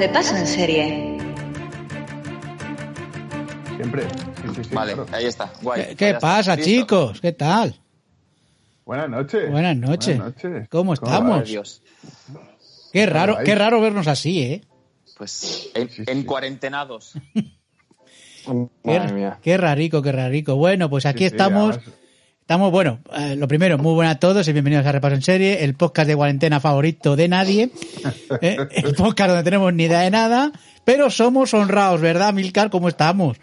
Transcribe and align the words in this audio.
Repaso 0.00 0.34
en 0.34 0.46
serie. 0.46 1.18
Siempre. 3.76 4.06
vale, 4.72 4.96
ahí 5.12 5.26
está. 5.26 5.52
Guay. 5.60 5.94
¿Qué, 5.94 6.14
pasa, 6.14 6.56
chicos? 6.56 7.20
¿Qué 7.20 7.32
tal? 7.32 7.78
Buenas 8.86 9.10
noches. 9.10 9.50
Buenas 9.50 9.76
noches. 9.76 10.18
¿Cómo 10.70 10.94
estamos? 10.94 11.82
Qué 12.94 13.04
raro, 13.04 13.40
qué 13.44 13.54
raro 13.54 13.82
vernos 13.82 14.06
así, 14.08 14.40
¿eh? 14.40 14.64
Pues 15.18 15.70
en, 15.74 16.22
cuarentenados. 16.24 17.12
qué, 18.82 19.32
qué, 19.42 19.56
rarico, 19.58 20.00
qué 20.00 20.12
rarico. 20.12 20.56
Bueno, 20.56 20.88
pues 20.88 21.04
aquí 21.04 21.26
estamos. 21.26 21.78
Estamos, 22.50 22.72
bueno, 22.72 22.98
eh, 23.16 23.36
lo 23.36 23.46
primero, 23.46 23.78
muy 23.78 23.94
buenas 23.94 24.16
a 24.16 24.18
todos 24.18 24.48
y 24.48 24.52
bienvenidos 24.52 24.84
a 24.84 24.90
Repaso 24.90 25.14
en 25.14 25.22
Serie, 25.22 25.62
el 25.62 25.76
podcast 25.76 26.08
de 26.08 26.16
cuarentena 26.16 26.58
favorito 26.58 27.14
de 27.14 27.28
nadie. 27.28 27.70
Eh, 28.42 28.56
el 28.72 28.94
podcast 28.96 29.28
donde 29.28 29.44
tenemos 29.44 29.72
ni 29.72 29.84
idea 29.84 30.00
de 30.00 30.10
nada, 30.10 30.50
pero 30.84 31.10
somos 31.10 31.54
honrados, 31.54 32.00
¿verdad, 32.00 32.32
Milcar? 32.34 32.68
¿Cómo 32.70 32.88
estamos? 32.88 33.36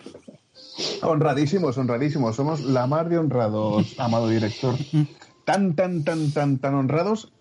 Honradísimos, 1.02 1.78
honradísimos. 1.78 2.36
Somos 2.36 2.60
la 2.60 2.86
más 2.86 3.10
de 3.10 3.18
honrados, 3.18 3.96
amado 3.98 4.28
director. 4.28 4.76
Tan, 5.46 5.74
tan, 5.76 6.04
tan, 6.04 6.34
tan, 6.34 6.58
tan 6.58 6.76
honrados 6.76 7.32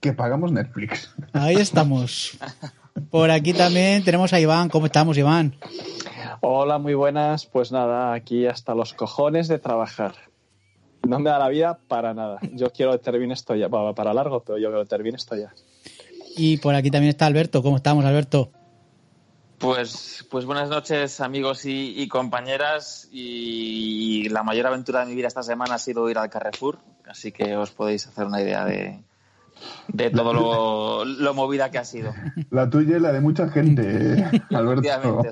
que 0.00 0.12
pagamos 0.12 0.52
Netflix. 0.52 1.14
Ahí 1.32 1.56
estamos. 1.56 2.36
Por 3.10 3.30
aquí 3.30 3.54
también 3.54 4.04
tenemos 4.04 4.34
a 4.34 4.40
Iván. 4.40 4.68
¿Cómo 4.68 4.84
estamos, 4.84 5.16
Iván? 5.16 5.54
Hola, 6.42 6.76
muy 6.76 6.92
buenas. 6.92 7.46
Pues 7.46 7.72
nada, 7.72 8.12
aquí 8.12 8.46
hasta 8.46 8.74
los 8.74 8.92
cojones 8.92 9.48
de 9.48 9.58
trabajar. 9.58 10.14
No 11.06 11.18
me 11.18 11.30
da 11.30 11.38
la 11.38 11.48
vida 11.48 11.78
para 11.88 12.14
nada. 12.14 12.38
Yo 12.52 12.70
quiero 12.70 12.92
que 12.92 12.98
termine 12.98 13.34
esto 13.34 13.54
ya, 13.54 13.68
para, 13.68 13.94
para 13.94 14.12
largo, 14.12 14.40
pero 14.40 14.58
yo 14.58 14.68
quiero 14.68 14.82
que 14.82 14.88
termine 14.88 15.16
esto 15.16 15.36
ya. 15.36 15.52
Y 16.36 16.58
por 16.58 16.74
aquí 16.74 16.90
también 16.90 17.10
está 17.10 17.26
Alberto. 17.26 17.62
¿Cómo 17.62 17.76
estamos, 17.76 18.04
Alberto? 18.04 18.50
Pues, 19.58 20.26
pues 20.30 20.44
buenas 20.44 20.68
noches, 20.68 21.20
amigos 21.20 21.62
y, 21.64 22.06
compañeras. 22.08 23.08
Y, 23.10 24.28
la 24.28 24.42
mayor 24.42 24.66
aventura 24.66 25.00
de 25.00 25.06
mi 25.06 25.14
vida 25.14 25.28
esta 25.28 25.42
semana 25.42 25.76
ha 25.76 25.78
sido 25.78 26.10
ir 26.10 26.18
al 26.18 26.28
Carrefour, 26.28 26.78
así 27.06 27.32
que 27.32 27.56
os 27.56 27.70
podéis 27.70 28.06
hacer 28.06 28.26
una 28.26 28.42
idea 28.42 28.66
de, 28.66 29.00
de 29.88 30.10
todo 30.10 31.04
lo, 31.04 31.34
movida 31.34 31.70
que 31.70 31.78
ha 31.78 31.84
sido. 31.84 32.14
La 32.50 32.68
tuya 32.68 32.96
y 32.96 33.00
la 33.00 33.12
de 33.12 33.20
mucha 33.20 33.48
gente, 33.48 33.82
Alberto. 34.50 35.22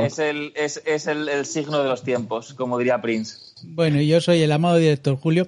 es, 0.00 0.18
el, 0.18 0.52
es, 0.54 1.06
el, 1.06 1.46
signo 1.46 1.82
de 1.82 1.88
los 1.88 2.02
tiempos, 2.02 2.54
como 2.54 2.78
diría 2.78 3.00
Prince. 3.00 3.36
Bueno, 3.62 4.00
yo 4.00 4.20
soy 4.20 4.42
el 4.42 4.52
amado 4.52 4.76
director 4.76 5.16
Julio. 5.16 5.46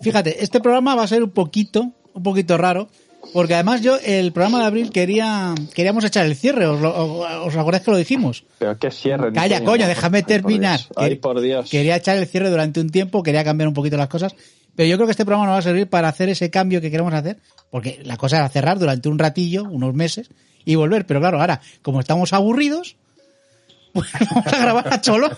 Fíjate, 0.00 0.42
este 0.42 0.60
programa 0.60 0.94
va 0.94 1.04
a 1.04 1.08
ser 1.08 1.22
un 1.22 1.30
poquito, 1.30 1.92
un 2.12 2.22
poquito 2.22 2.56
raro, 2.56 2.88
porque 3.32 3.54
además 3.54 3.80
yo, 3.80 3.98
el 4.04 4.32
programa 4.32 4.60
de 4.60 4.66
abril 4.66 4.90
quería, 4.90 5.54
queríamos 5.74 6.04
echar 6.04 6.26
el 6.26 6.36
cierre, 6.36 6.66
¿os, 6.66 6.80
os 6.82 7.56
acordáis 7.56 7.82
que 7.82 7.90
lo 7.90 7.96
dijimos? 7.96 8.44
Pero 8.58 8.78
qué 8.78 8.90
cierre. 8.90 9.32
Calla, 9.32 9.64
coño, 9.64 9.86
déjame 9.86 10.22
terminar. 10.22 10.80
Ay, 10.96 11.16
por 11.16 11.40
Dios. 11.40 11.70
Quería 11.70 11.96
echar 11.96 12.18
el 12.18 12.26
cierre 12.26 12.50
durante 12.50 12.80
un 12.80 12.90
tiempo, 12.90 13.22
quería 13.22 13.44
cambiar 13.44 13.68
un 13.68 13.74
poquito 13.74 13.96
las 13.96 14.08
cosas, 14.08 14.34
pero 14.76 14.88
yo 14.88 14.96
creo 14.96 15.06
que 15.06 15.12
este 15.12 15.24
programa 15.24 15.46
nos 15.46 15.54
va 15.54 15.58
a 15.58 15.62
servir 15.62 15.88
para 15.88 16.08
hacer 16.08 16.28
ese 16.28 16.50
cambio 16.50 16.80
que 16.80 16.90
queremos 16.90 17.14
hacer, 17.14 17.38
porque 17.70 18.00
la 18.04 18.16
cosa 18.16 18.38
era 18.38 18.48
cerrar 18.48 18.78
durante 18.78 19.08
un 19.08 19.18
ratillo, 19.18 19.64
unos 19.64 19.94
meses, 19.94 20.30
y 20.64 20.74
volver. 20.74 21.06
Pero 21.06 21.20
claro, 21.20 21.40
ahora, 21.40 21.60
como 21.82 22.00
estamos 22.00 22.32
aburridos, 22.32 22.96
pues 23.94 24.10
vamos 24.34 24.52
a 24.52 24.58
grabar 24.58 24.92
a 24.92 25.00
Cholón. 25.00 25.30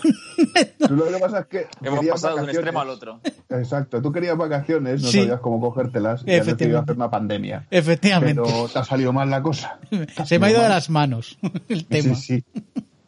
lo 0.89 1.05
que 1.05 1.19
pasa 1.19 1.39
es 1.39 1.45
que 1.45 1.67
hemos 1.83 2.05
pasado 2.05 2.37
de 2.37 2.43
un 2.43 2.49
extremo 2.49 2.81
al 2.81 2.89
otro. 2.89 3.19
Exacto, 3.49 4.01
tú 4.01 4.11
querías 4.11 4.35
vacaciones, 4.35 5.03
no 5.03 5.09
sabías 5.09 5.39
cómo 5.39 5.61
cogértelas 5.61 6.23
y 6.25 6.33
has 6.33 6.45
decidido 6.45 6.79
hacer 6.79 6.95
una 6.95 7.09
pandemia. 7.09 7.67
Efectivamente. 7.69 8.41
Pero 8.43 8.67
te 8.67 8.79
ha 8.79 8.83
salido 8.83 9.13
mal 9.13 9.29
la 9.29 9.41
cosa. 9.43 9.79
Se 10.25 10.39
me 10.39 10.47
ha 10.47 10.51
ido 10.51 10.61
de 10.61 10.69
las 10.69 10.89
manos 10.89 11.37
el 11.69 11.85
tema. 11.85 12.15
Sí, 12.15 12.43
sí. 12.43 12.43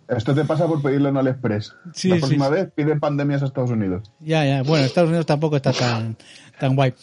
Esto 0.10 0.34
te 0.34 0.44
pasa 0.44 0.66
por 0.66 0.82
pedirlo 0.82 1.10
en 1.10 1.18
AliExpress. 1.18 1.76
Sí, 1.94 2.10
la 2.10 2.18
próxima 2.18 2.50
vez 2.50 2.72
pide 2.74 2.96
pandemias 2.96 3.44
a 3.44 3.46
Estados 3.46 3.70
Unidos. 3.70 4.12
Ya, 4.20 4.44
ya. 4.44 4.64
Bueno, 4.64 4.84
Estados 4.84 5.10
Unidos 5.10 5.28
tampoco 5.28 5.56
está 5.56 5.72
tan, 5.72 6.18
tan 6.60 6.76
guay. 6.76 6.96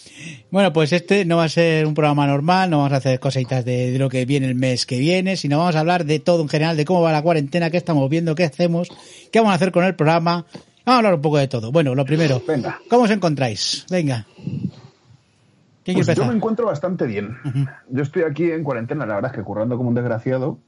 Bueno, 0.51 0.73
pues 0.73 0.93
este 0.93 1.25
no 1.25 1.37
va 1.37 1.45
a 1.45 1.49
ser 1.49 1.87
un 1.87 1.95
programa 1.95 2.27
normal, 2.27 2.69
no 2.69 2.79
vamos 2.79 2.93
a 2.93 2.97
hacer 2.97 3.21
cositas 3.21 3.65
de, 3.65 3.97
lo 3.97 4.09
que 4.09 4.25
viene 4.25 4.49
el 4.49 4.57
mes 4.57 4.87
que 4.87 4.99
viene, 4.99 5.37
sino 5.37 5.59
vamos 5.59 5.77
a 5.77 5.81
hablar 5.81 6.05
de 6.05 6.19
todo 6.19 6.43
en 6.43 6.49
general, 6.49 6.77
de 6.77 6.85
cómo 6.85 7.01
va 7.01 7.13
la 7.13 7.23
cuarentena, 7.23 7.71
qué 7.71 7.77
estamos 7.77 8.11
viendo, 8.11 8.35
qué 8.35 8.43
hacemos, 8.43 8.89
qué 9.31 9.39
vamos 9.39 9.53
a 9.53 9.55
hacer 9.55 9.71
con 9.71 9.85
el 9.85 9.95
programa. 9.95 10.45
Vamos 10.85 10.97
a 10.97 10.97
hablar 10.97 11.15
un 11.15 11.23
poco 11.23 11.39
de 11.39 11.47
todo. 11.47 11.71
Bueno, 11.71 11.95
lo 11.95 12.05
primero, 12.05 12.43
Venga. 12.47 12.81
¿cómo 12.91 13.05
os 13.05 13.11
encontráis? 13.11 13.87
Venga. 13.89 14.27
Pues 15.85 16.17
yo 16.17 16.27
me 16.27 16.35
encuentro 16.35 16.67
bastante 16.67 17.07
bien. 17.07 17.37
Yo 17.89 18.03
estoy 18.03 18.25
aquí 18.25 18.51
en 18.51 18.65
cuarentena, 18.65 19.07
la 19.07 19.15
verdad 19.15 19.31
es 19.31 19.37
que 19.37 19.45
currando 19.45 19.77
como 19.77 19.91
un 19.91 19.95
desgraciado, 19.95 20.59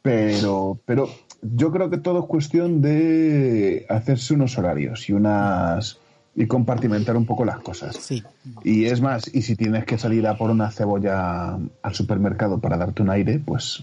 pero, 0.00 0.80
pero 0.86 1.10
yo 1.42 1.70
creo 1.72 1.90
que 1.90 1.98
todo 1.98 2.20
es 2.20 2.26
cuestión 2.26 2.80
de 2.82 3.86
hacerse 3.88 4.34
unos 4.34 4.58
horarios 4.58 5.08
y 5.08 5.12
unas 5.12 5.98
y 6.34 6.46
compartimentar 6.46 7.16
un 7.16 7.24
poco 7.24 7.44
las 7.46 7.60
cosas. 7.60 7.96
Sí. 7.96 8.22
Y 8.62 8.84
es 8.84 9.00
más, 9.00 9.34
y 9.34 9.42
si 9.42 9.56
tienes 9.56 9.86
que 9.86 9.96
salir 9.96 10.26
a 10.26 10.36
por 10.36 10.50
una 10.50 10.70
cebolla 10.70 11.58
al 11.82 11.94
supermercado 11.94 12.58
para 12.58 12.76
darte 12.76 13.02
un 13.02 13.10
aire, 13.10 13.38
pues 13.38 13.82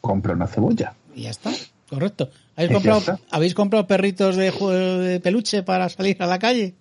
compra 0.00 0.32
una 0.32 0.46
cebolla. 0.46 0.94
Y 1.14 1.22
ya 1.22 1.30
está, 1.30 1.50
correcto. 1.88 2.30
¿Habéis, 2.56 2.72
comprado, 2.72 3.20
¿habéis 3.30 3.54
comprado 3.54 3.86
perritos 3.86 4.36
de, 4.36 4.50
de 4.50 5.20
peluche 5.20 5.62
para 5.62 5.88
salir 5.90 6.16
a 6.22 6.26
la 6.26 6.38
calle? 6.38 6.74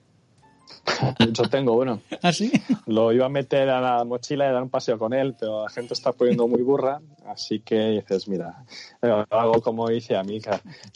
Yo 1.31 1.43
tengo 1.49 1.73
bueno. 1.73 2.01
¿Ah, 2.23 2.33
sí? 2.33 2.51
Lo 2.85 3.11
iba 3.11 3.25
a 3.25 3.29
meter 3.29 3.69
a 3.69 3.81
la 3.81 4.03
mochila 4.03 4.49
y 4.49 4.53
dar 4.53 4.63
un 4.63 4.69
paseo 4.69 4.97
con 4.97 5.13
él, 5.13 5.35
pero 5.39 5.63
la 5.63 5.69
gente 5.69 5.93
está 5.93 6.11
poniendo 6.11 6.47
muy 6.47 6.61
burra, 6.61 7.01
así 7.25 7.59
que 7.59 7.89
dices, 7.89 8.27
mira, 8.27 8.65
eh, 9.01 9.25
hago 9.29 9.61
como 9.61 9.87
dice 9.89 10.17
a 10.17 10.23
mí, 10.23 10.39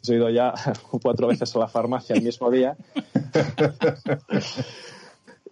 he 0.07 0.13
ido 0.13 0.29
ya 0.29 0.53
cuatro 1.01 1.28
veces 1.28 1.56
a 1.56 1.59
la 1.59 1.67
farmacia 1.67 2.16
el 2.16 2.23
mismo 2.23 2.50
día. 2.50 2.75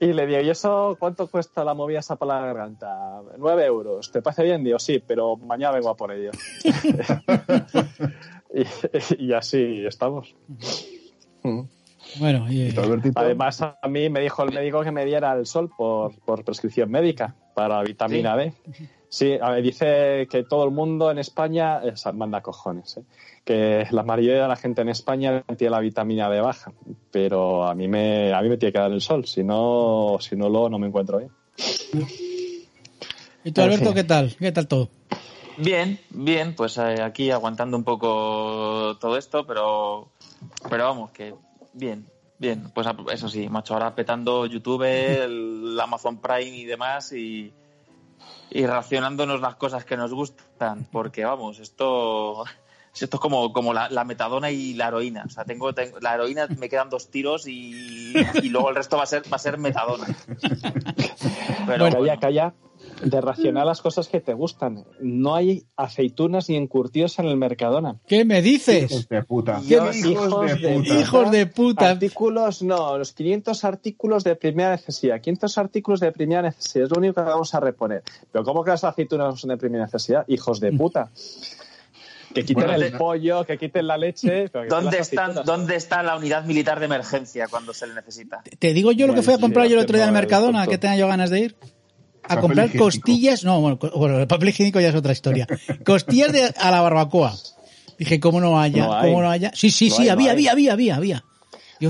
Y 0.02 0.14
le 0.14 0.26
digo, 0.26 0.42
¿y 0.42 0.50
eso 0.50 0.98
cuánto 1.00 1.28
cuesta 1.28 1.64
la 1.64 1.76
movida 1.76 2.00
esa 2.00 2.16
para 2.16 2.40
la 2.40 2.48
garganta? 2.48 3.22
Nueve 3.38 3.66
euros. 3.66 4.12
¿Te 4.12 4.24
parece 4.24 4.42
bien? 4.42 4.64
Digo, 4.64 4.80
sí, 4.80 4.98
pero 5.06 5.38
mañana 5.38 5.74
vengo 5.74 5.90
a 5.90 5.96
por 5.96 6.12
ello. 6.12 6.32
y, 9.20 9.32
así 9.32 9.86
estamos. 9.86 10.36
Bueno, 12.16 12.52
y, 12.52 12.74
además 13.16 13.62
a 13.62 13.88
mí 13.88 14.10
me 14.10 14.20
dijo 14.20 14.44
el 14.44 14.54
médico 14.54 14.84
que 14.84 14.92
me 14.92 15.06
diera 15.06 15.34
el 15.34 15.46
sol 15.46 15.70
por, 15.76 16.14
prescripción 16.44 16.90
médica 16.92 17.36
para 17.54 17.82
vitamina 17.84 18.36
D. 18.36 18.54
Sí, 19.10 19.38
a 19.42 19.52
ver, 19.52 19.62
dice 19.64 20.28
que 20.30 20.44
todo 20.44 20.64
el 20.64 20.72
mundo 20.72 21.12
en 21.12 21.20
España 21.20 21.82
manda 22.14 22.42
cojones, 22.42 22.98
¿eh? 22.98 23.04
que 23.44 23.86
la 23.92 24.04
mayoría 24.04 24.44
de 24.44 24.48
la 24.48 24.56
gente 24.56 24.82
en 24.82 24.90
España 24.90 25.44
tiene 25.58 25.72
la 25.72 25.80
vitamina 25.80 26.30
D 26.30 26.40
baja, 26.40 26.72
pero 27.12 27.68
a 27.68 27.76
mí 27.76 27.88
me 27.90 28.34
a 28.34 28.42
mí 28.42 28.48
me 28.48 28.58
tiene 28.58 28.72
que 28.72 28.80
dar 28.80 28.92
el 28.92 29.02
sol, 29.02 29.26
si 29.26 29.44
no 29.44 30.18
si 30.22 30.38
no 30.38 30.48
lo 30.48 30.70
no 30.70 30.80
me 30.80 30.88
encuentro 30.88 31.18
bien. 31.18 31.32
¿Y 33.44 33.52
tú 33.52 33.62
Alberto 33.62 33.94
qué 33.94 34.06
tal? 34.06 34.34
¿Qué 34.38 34.52
tal 34.52 34.68
todo? 34.68 34.90
Bien, 35.58 36.00
bien, 36.10 36.56
pues 36.56 36.78
eh, 36.78 37.02
aquí 37.02 37.32
aguantando 37.32 37.76
un 37.76 37.84
poco 37.84 38.98
todo 39.00 39.18
esto, 39.18 39.46
pero 39.46 40.10
pero 40.70 40.86
vamos 40.86 41.12
que 41.12 41.34
bien, 41.74 42.08
bien. 42.38 42.72
Pues 42.74 42.88
eso 43.14 43.30
sí, 43.30 43.50
macho, 43.50 43.74
ahora 43.74 43.96
petando 43.96 44.46
YouTube, 44.46 44.84
el 44.84 45.80
Amazon 45.82 46.18
Prime 46.20 46.58
y 46.58 46.66
demás 46.66 47.12
y, 47.14 47.54
y 48.50 48.66
racionándonos 48.66 49.42
las 49.42 49.56
cosas 49.56 49.86
que 49.86 49.98
nos 49.98 50.14
gustan, 50.14 50.88
porque 50.92 51.26
vamos, 51.26 51.60
esto 51.60 52.46
esto 52.94 53.18
es 53.18 53.22
como, 53.22 53.54
como 53.54 53.74
la, 53.74 54.04
metadona 54.04 54.52
y 54.52 54.74
la 54.74 54.90
heroína. 54.90 55.24
O 55.26 55.30
sea, 55.30 55.46
tengo, 55.46 55.72
la 56.02 56.16
heroína 56.16 56.48
me 56.58 56.68
quedan 56.68 56.90
dos 56.90 57.10
tiros 57.10 57.48
y, 57.48 58.14
y, 58.44 58.50
luego 58.50 58.70
el 58.70 58.76
resto 58.76 58.98
va 58.98 59.04
a 59.04 59.08
ser, 59.08 59.24
va 59.32 59.38
a 59.38 59.40
ser 59.40 59.58
metadona. 59.58 60.08
Pero 61.66 61.86
bueno, 61.86 62.00
calla, 62.00 62.18
calla 62.18 62.54
de 63.04 63.22
racionar 63.22 63.66
las 63.66 63.82
cosas 63.82 64.08
que 64.08 64.20
te 64.20 64.34
gustan. 64.34 64.86
No 65.00 65.36
hay 65.36 65.66
aceitunas 65.76 66.50
ni 66.50 66.56
encurtidos 66.56 67.18
en 67.20 67.26
el 67.26 67.38
Mercadona. 67.38 67.98
¿Qué 68.08 68.26
me 68.26 68.42
dices? 68.42 68.92
Hijos 68.92 69.10
de 69.10 69.24
puta. 69.24 69.62
hijos, 69.64 71.32
de, 71.32 71.46
puta. 71.48 71.90
Artículos, 71.92 72.62
no, 72.62 72.98
los 72.98 73.14
500 73.14 73.64
artículos 73.64 74.24
de 74.24 74.36
primera 74.36 74.72
necesidad. 74.72 75.20
500 75.22 75.58
artículos 75.58 76.00
de 76.00 76.12
primera 76.12 76.42
necesidad. 76.42 76.86
Es 76.86 76.92
lo 76.92 76.98
único 76.98 77.16
que 77.16 77.30
vamos 77.30 77.54
a 77.54 77.60
reponer. 77.60 78.04
Pero 78.32 78.44
¿cómo 78.44 78.64
que 78.64 78.72
las 78.72 78.84
aceitunas 78.84 79.40
son 79.40 79.50
de 79.50 79.58
primera 79.58 79.86
necesidad? 79.86 80.26
Hijos 80.28 80.60
de 80.60 80.72
puta. 80.72 81.10
Que 82.34 82.46
quiten 82.46 82.70
el 82.70 82.94
pollo, 82.94 83.44
que 83.44 83.58
quiten 83.58 83.88
la 83.88 83.98
leche. 83.98 84.50
¿Dónde, 84.70 85.02
¿Dónde 85.44 85.76
está 85.76 86.02
la 86.02 86.16
unidad 86.16 86.46
militar 86.46 86.80
de 86.80 86.86
emergencia 86.86 87.50
cuando 87.50 87.74
se 87.74 87.88
le 87.88 87.94
necesita? 87.94 88.42
Te 88.58 88.74
digo 88.74 88.94
yo 88.94 89.06
lo 89.06 89.14
que 89.14 89.22
fui 89.22 89.34
a 89.34 89.38
comprar 89.38 89.68
yo 89.68 89.74
el 89.74 89.84
otro 89.84 89.98
día 89.98 90.08
en 90.08 90.14
Mercadona, 90.14 90.66
que 90.66 90.78
tenía 90.78 90.96
yo 90.96 91.08
ganas 91.10 91.30
de 91.30 91.40
ir 91.42 91.56
a 92.24 92.40
comprar 92.40 92.76
costillas. 92.76 93.44
No, 93.44 93.62
bueno, 93.62 94.20
el 94.20 94.28
papel 94.28 94.50
higiénico 94.50 94.80
ya 94.80 94.90
es 94.90 94.96
otra 94.96 95.12
historia. 95.12 95.48
Costillas 95.86 96.32
de, 96.32 96.54
a 96.58 96.72
la 96.72 96.82
barbacoa. 96.82 97.36
Dije, 97.98 98.20
¿cómo 98.20 98.42
no 98.42 98.60
haya? 98.60 98.88
¿Cómo 99.02 99.22
no 99.22 99.30
haya? 99.30 99.52
Sí, 99.54 99.70
sí, 99.70 99.90
sí, 99.90 100.10
había, 100.10 100.32
había, 100.32 100.52
había, 100.54 100.74
había, 100.74 100.96
había, 100.96 101.24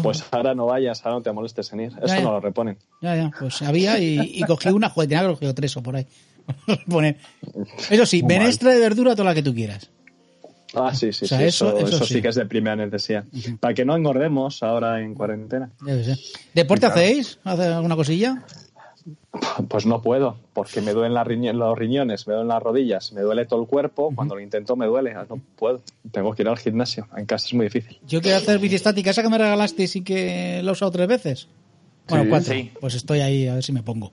Pues 0.01 0.23
ahora 0.31 0.53
no 0.53 0.65
vayas, 0.65 1.05
ahora 1.05 1.17
no 1.17 1.21
te 1.21 1.31
molestes 1.31 1.71
en 1.73 1.81
ir. 1.81 1.91
Eso 2.01 2.21
no 2.21 2.31
lo 2.31 2.39
reponen. 2.39 2.77
Ya, 3.01 3.15
ya, 3.15 3.31
pues 3.37 3.61
había 3.61 3.99
y, 3.99 4.41
cogí 4.41 4.69
una, 4.69 4.89
joder, 4.89 5.09
tenía 5.09 5.23
que 5.23 5.33
cogido 5.33 5.55
tres 5.55 5.77
o 5.77 5.83
por 5.83 5.95
ahí. 5.95 6.05
Eso 7.89 8.05
sí, 8.05 8.23
menestra 8.23 8.71
de 8.71 8.79
verdura 8.79 9.15
toda 9.15 9.29
la 9.29 9.35
que 9.35 9.43
tú 9.43 9.53
quieras. 9.53 9.89
Ah, 10.73 10.93
sí, 10.93 11.11
sí, 11.11 11.27
sí. 11.27 11.35
Eso, 11.35 11.77
eso, 11.77 12.05
sí. 12.05 12.21
que 12.21 12.29
es 12.29 12.35
de 12.35 12.45
primera 12.45 12.75
necesidad. 12.75 13.25
Para 13.59 13.73
que 13.73 13.83
no 13.83 13.95
engordemos 13.95 14.63
ahora 14.63 15.01
en 15.01 15.13
cuarentena. 15.13 15.69
¿Deporte 16.53 16.85
hacéis? 16.85 17.39
¿Hace 17.43 17.65
alguna 17.65 17.95
cosilla? 17.95 18.45
Pues 19.67 19.85
no 19.85 20.01
puedo, 20.01 20.37
porque 20.53 20.81
me 20.81 20.93
duelen 20.93 21.13
los 21.13 21.77
riñones, 21.77 22.27
me 22.27 22.33
duelen 22.33 22.47
las 22.47 22.61
rodillas, 22.61 23.11
me 23.13 23.21
duele 23.21 23.45
todo 23.45 23.61
el 23.61 23.67
cuerpo. 23.67 24.11
Cuando 24.15 24.35
lo 24.35 24.41
intento 24.41 24.75
me 24.75 24.85
duele, 24.85 25.13
no 25.13 25.41
puedo. 25.55 25.81
Tengo 26.11 26.33
que 26.33 26.43
ir 26.43 26.47
al 26.47 26.57
gimnasio. 26.57 27.07
En 27.15 27.25
casa 27.25 27.47
es 27.47 27.53
muy 27.53 27.65
difícil. 27.65 27.99
Yo 28.07 28.21
quiero 28.21 28.37
hacer 28.37 28.59
bici 28.59 28.75
estática, 28.75 29.09
esa 29.09 29.21
que 29.21 29.29
me 29.29 29.37
regalaste 29.37 29.85
y 29.93 30.01
que 30.01 30.61
la 30.63 30.69
he 30.69 30.73
usado 30.73 30.91
tres 30.91 31.07
veces. 31.07 31.47
Bueno, 32.07 32.25
cuatro. 32.29 32.55
Pues 32.79 32.95
estoy 32.95 33.21
ahí 33.21 33.47
a 33.47 33.55
ver 33.55 33.63
si 33.63 33.71
me 33.71 33.83
pongo. 33.83 34.11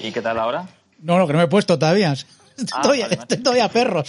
¿Y 0.00 0.12
qué 0.12 0.22
tal 0.22 0.38
ahora? 0.38 0.68
No, 1.00 1.18
no, 1.18 1.26
que 1.26 1.32
no 1.32 1.38
me 1.38 1.44
he 1.44 1.48
puesto 1.48 1.78
todavía. 1.78 2.12
Estoy, 2.56 3.02
ah, 3.02 3.08
estoy 3.10 3.38
todavía 3.38 3.68
perro. 3.68 4.02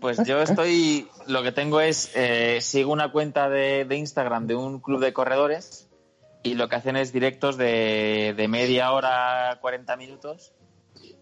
Pues 0.00 0.18
yo 0.26 0.42
estoy, 0.42 1.08
lo 1.26 1.42
que 1.42 1.52
tengo 1.52 1.80
es, 1.80 2.10
eh, 2.14 2.58
sigo 2.60 2.92
una 2.92 3.12
cuenta 3.12 3.48
de, 3.48 3.86
de 3.86 3.96
Instagram 3.96 4.46
de 4.46 4.54
un 4.54 4.80
club 4.80 5.00
de 5.00 5.14
corredores 5.14 5.83
y 6.44 6.54
lo 6.54 6.68
que 6.68 6.76
hacen 6.76 6.94
es 6.96 7.12
directos 7.12 7.56
de, 7.56 8.34
de 8.36 8.48
media 8.48 8.92
hora, 8.92 9.58
40 9.60 9.96
minutos. 9.96 10.52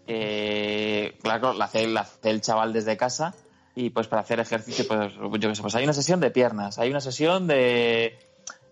Eh, 0.05 1.17
claro, 1.23 1.53
la 1.53 1.65
hace, 1.65 1.87
el 2.23 2.41
chaval 2.41 2.73
desde 2.73 2.97
casa 2.97 3.33
y 3.73 3.89
pues 3.89 4.07
para 4.07 4.21
hacer 4.21 4.41
ejercicio, 4.41 4.85
pues 4.85 5.13
yo 5.15 5.49
qué 5.49 5.55
sé, 5.55 5.61
pues 5.61 5.75
hay 5.75 5.85
una 5.85 5.93
sesión 5.93 6.19
de 6.19 6.29
piernas, 6.29 6.77
hay 6.77 6.89
una 6.89 6.99
sesión 6.99 7.47
de, 7.47 8.19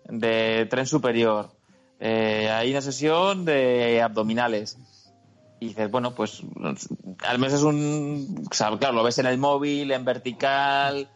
de 0.04 0.66
tren 0.70 0.86
superior, 0.86 1.50
eh, 1.98 2.50
hay 2.50 2.70
una 2.70 2.82
sesión 2.82 3.46
de 3.46 4.02
abdominales. 4.02 4.78
Y 5.58 5.68
dices, 5.68 5.90
bueno, 5.90 6.14
pues 6.14 6.42
al 7.24 7.38
menos 7.38 7.54
es 7.54 7.62
un... 7.62 8.44
claro, 8.50 8.92
lo 8.92 9.02
ves 9.02 9.18
en 9.18 9.26
el 9.26 9.38
móvil, 9.38 9.90
en 9.92 10.04
vertical, 10.04 11.08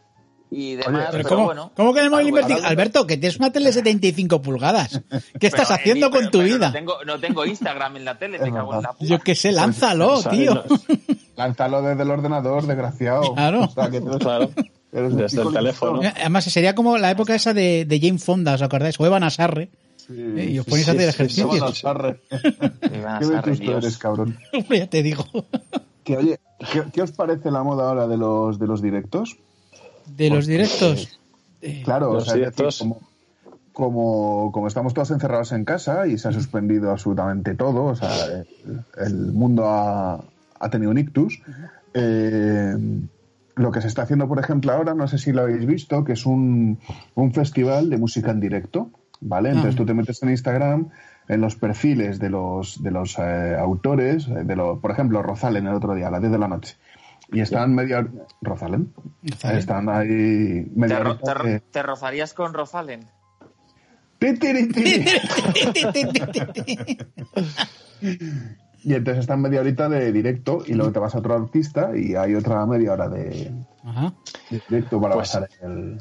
y 0.49 0.75
demás. 0.75 1.09
pero, 1.11 1.27
¿cómo, 1.27 1.45
bueno. 1.45 1.71
¿Cómo 1.75 1.93
que 1.93 1.99
en 1.99 2.05
el 2.05 2.11
móvil 2.11 2.29
invertido? 2.29 2.59
Alberto, 2.63 3.05
que 3.05 3.17
tienes 3.17 3.37
una 3.37 3.51
tele 3.51 3.67
de 3.67 3.73
75 3.73 4.41
pulgadas. 4.41 5.01
¿Qué 5.39 5.47
estás 5.47 5.71
haciendo 5.71 6.09
con 6.09 6.31
tu 6.31 6.41
vida? 6.41 6.67
No 6.67 6.73
tengo, 6.73 7.05
no 7.05 7.19
tengo, 7.19 7.45
Instagram 7.45 7.97
en 7.97 8.05
la 8.05 8.17
tele, 8.17 8.39
me 8.39 8.51
cago 8.51 8.75
en 8.75 8.83
la 8.83 8.95
Yo 8.99 9.19
qué 9.19 9.35
sé, 9.35 9.51
lánzalo, 9.51 10.21
tío. 10.23 10.63
Lánzalo 11.35 11.81
desde 11.81 12.03
el 12.03 12.11
ordenador, 12.11 12.65
desgraciado. 12.65 13.33
Claro. 13.33 13.69
claro. 14.19 14.49
Desde 14.91 15.41
el 15.41 15.53
teléfono. 15.53 16.01
Además, 16.15 16.45
sería 16.45 16.73
como 16.73 16.97
la 16.97 17.11
época 17.11 17.35
esa 17.35 17.53
de, 17.53 17.85
de 17.85 17.99
Jane 17.99 18.19
Fonda, 18.19 18.53
¿os 18.53 18.61
acordáis? 18.61 18.99
O 18.99 19.05
Evan 19.05 19.23
Asarre. 19.23 19.69
Sí, 19.97 20.13
eh, 20.17 20.51
y 20.51 20.59
os 20.59 20.65
ponéis 20.65 20.87
a 20.87 20.91
hacer 20.91 21.09
ejercicio. 21.09 21.53
Evan 21.53 21.69
Asarre. 21.69 22.21
Qué 22.29 23.25
vetusto 23.25 23.77
eres, 23.77 23.97
cabrón. 23.97 24.37
ya 24.69 24.87
te 24.87 25.03
digo. 25.03 25.25
Que, 26.03 26.17
oye, 26.17 26.39
¿qué, 26.71 26.83
¿qué, 26.93 27.01
os 27.01 27.11
parece 27.11 27.51
la 27.51 27.63
moda 27.63 27.89
ahora 27.89 28.07
de 28.07 28.15
los, 28.15 28.57
de 28.59 28.67
los 28.67 28.81
directos? 28.81 29.37
De 30.15 30.29
los 30.29 30.47
directos. 30.47 31.19
Eh, 31.61 31.81
claro, 31.83 32.11
o 32.11 32.21
sea, 32.21 32.51
como, 33.73 34.51
como, 34.51 34.67
estamos 34.67 34.93
todos 34.93 35.11
encerrados 35.11 35.51
en 35.51 35.63
casa 35.65 36.07
y 36.07 36.17
se 36.17 36.27
ha 36.27 36.31
suspendido 36.31 36.91
absolutamente 36.91 37.53
todo, 37.53 37.85
o 37.85 37.95
sea, 37.95 38.43
el, 38.97 39.15
mundo 39.33 39.65
ha, 39.67 40.23
tenido 40.71 40.91
un 40.91 40.97
ictus. 40.97 41.41
Eh, 41.93 42.75
lo 43.55 43.71
que 43.71 43.81
se 43.81 43.87
está 43.87 44.03
haciendo, 44.03 44.27
por 44.27 44.39
ejemplo, 44.39 44.71
ahora, 44.71 44.93
no 44.93 45.07
sé 45.07 45.17
si 45.17 45.31
lo 45.31 45.41
habéis 45.41 45.65
visto, 45.65 46.03
que 46.03 46.13
es 46.13 46.25
un, 46.25 46.79
un 47.15 47.33
festival 47.33 47.89
de 47.89 47.97
música 47.97 48.31
en 48.31 48.39
directo, 48.39 48.91
¿vale? 49.19 49.49
Entonces 49.49 49.75
ah. 49.75 49.77
tú 49.77 49.85
te 49.85 49.93
metes 49.93 50.21
en 50.23 50.29
Instagram, 50.29 50.89
en 51.27 51.41
los 51.41 51.55
perfiles 51.55 52.19
de 52.19 52.29
los, 52.29 52.81
de 52.81 52.91
los 52.91 53.17
eh, 53.19 53.55
autores, 53.59 54.27
de 54.27 54.55
lo, 54.55 54.79
por 54.79 54.91
ejemplo, 54.91 55.21
Rozalen 55.21 55.67
el 55.67 55.73
otro 55.73 55.95
día, 55.95 56.07
a 56.07 56.11
las 56.11 56.21
10 56.21 56.31
de 56.31 56.39
la 56.39 56.47
noche, 56.47 56.77
y 57.31 57.41
están 57.41 57.75
medio... 57.75 58.07
¿Rozalen? 58.41 58.93
Están 59.43 59.89
ahí 59.89 60.65
medio... 60.75 61.19
¿Te, 61.71 61.83
rozarías 61.83 62.33
con 62.33 62.53
Rozalen? 62.53 63.05
y 68.83 68.93
entonces 68.93 69.19
están 69.21 69.41
media 69.41 69.59
horita 69.61 69.89
de 69.89 70.11
directo 70.11 70.63
y 70.65 70.73
luego 70.73 70.91
te 70.91 70.99
vas 70.99 71.13
a 71.13 71.19
otro 71.19 71.35
artista 71.35 71.95
y 71.95 72.15
hay 72.15 72.33
otra 72.33 72.65
media 72.65 72.93
hora 72.93 73.09
de, 73.09 73.51
directo 74.69 74.99
para 74.99 75.15
pues, 75.15 75.29
pasar 75.29 75.49
el... 75.61 75.99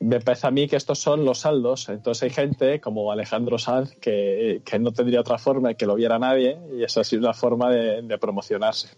Me 0.00 0.18
parece 0.20 0.46
a 0.46 0.50
mí 0.50 0.66
que 0.66 0.76
estos 0.76 0.98
son 0.98 1.26
los 1.26 1.40
saldos. 1.40 1.90
Entonces 1.90 2.22
hay 2.22 2.30
gente 2.30 2.80
como 2.80 3.12
Alejandro 3.12 3.58
Sanz 3.58 3.94
que, 4.00 4.62
que 4.64 4.78
no 4.78 4.92
tendría 4.92 5.20
otra 5.20 5.36
forma 5.36 5.74
que 5.74 5.84
lo 5.84 5.94
viera 5.94 6.18
nadie 6.18 6.58
y 6.74 6.82
esa 6.82 7.02
ha 7.02 7.04
sido 7.04 7.20
una 7.20 7.34
forma 7.34 7.70
de 7.70 8.18
promocionarse. 8.18 8.88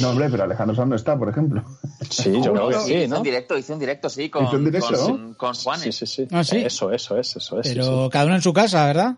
No, 0.00 0.10
hombre, 0.10 0.28
pero 0.30 0.44
Alejandro 0.44 0.76
Sanz 0.76 0.88
no 0.88 0.96
está, 0.96 1.18
por 1.18 1.30
ejemplo. 1.30 1.64
Sí, 2.10 2.32
yo 2.42 2.52
creo 2.52 2.68
que 2.68 2.74
sí, 2.80 2.94
¿no? 2.94 3.04
Hizo 3.04 3.16
un 3.16 3.22
directo, 3.22 3.58
hizo 3.58 3.72
un 3.72 3.78
directo, 3.78 4.10
sí, 4.10 4.28
con, 4.28 4.44
un 4.44 4.64
directo? 4.64 5.06
con, 5.06 5.34
con 5.34 5.54
Juanes. 5.54 5.96
Sí, 5.96 6.06
sí, 6.06 6.28
ah, 6.30 6.44
sí. 6.44 6.58
Eso, 6.58 6.92
eso 6.92 7.16
es, 7.16 7.36
eso 7.36 7.60
es. 7.60 7.68
Pero 7.68 8.10
cada 8.10 8.26
uno 8.26 8.34
en 8.34 8.42
su 8.42 8.52
casa, 8.52 8.84
¿verdad? 8.84 9.16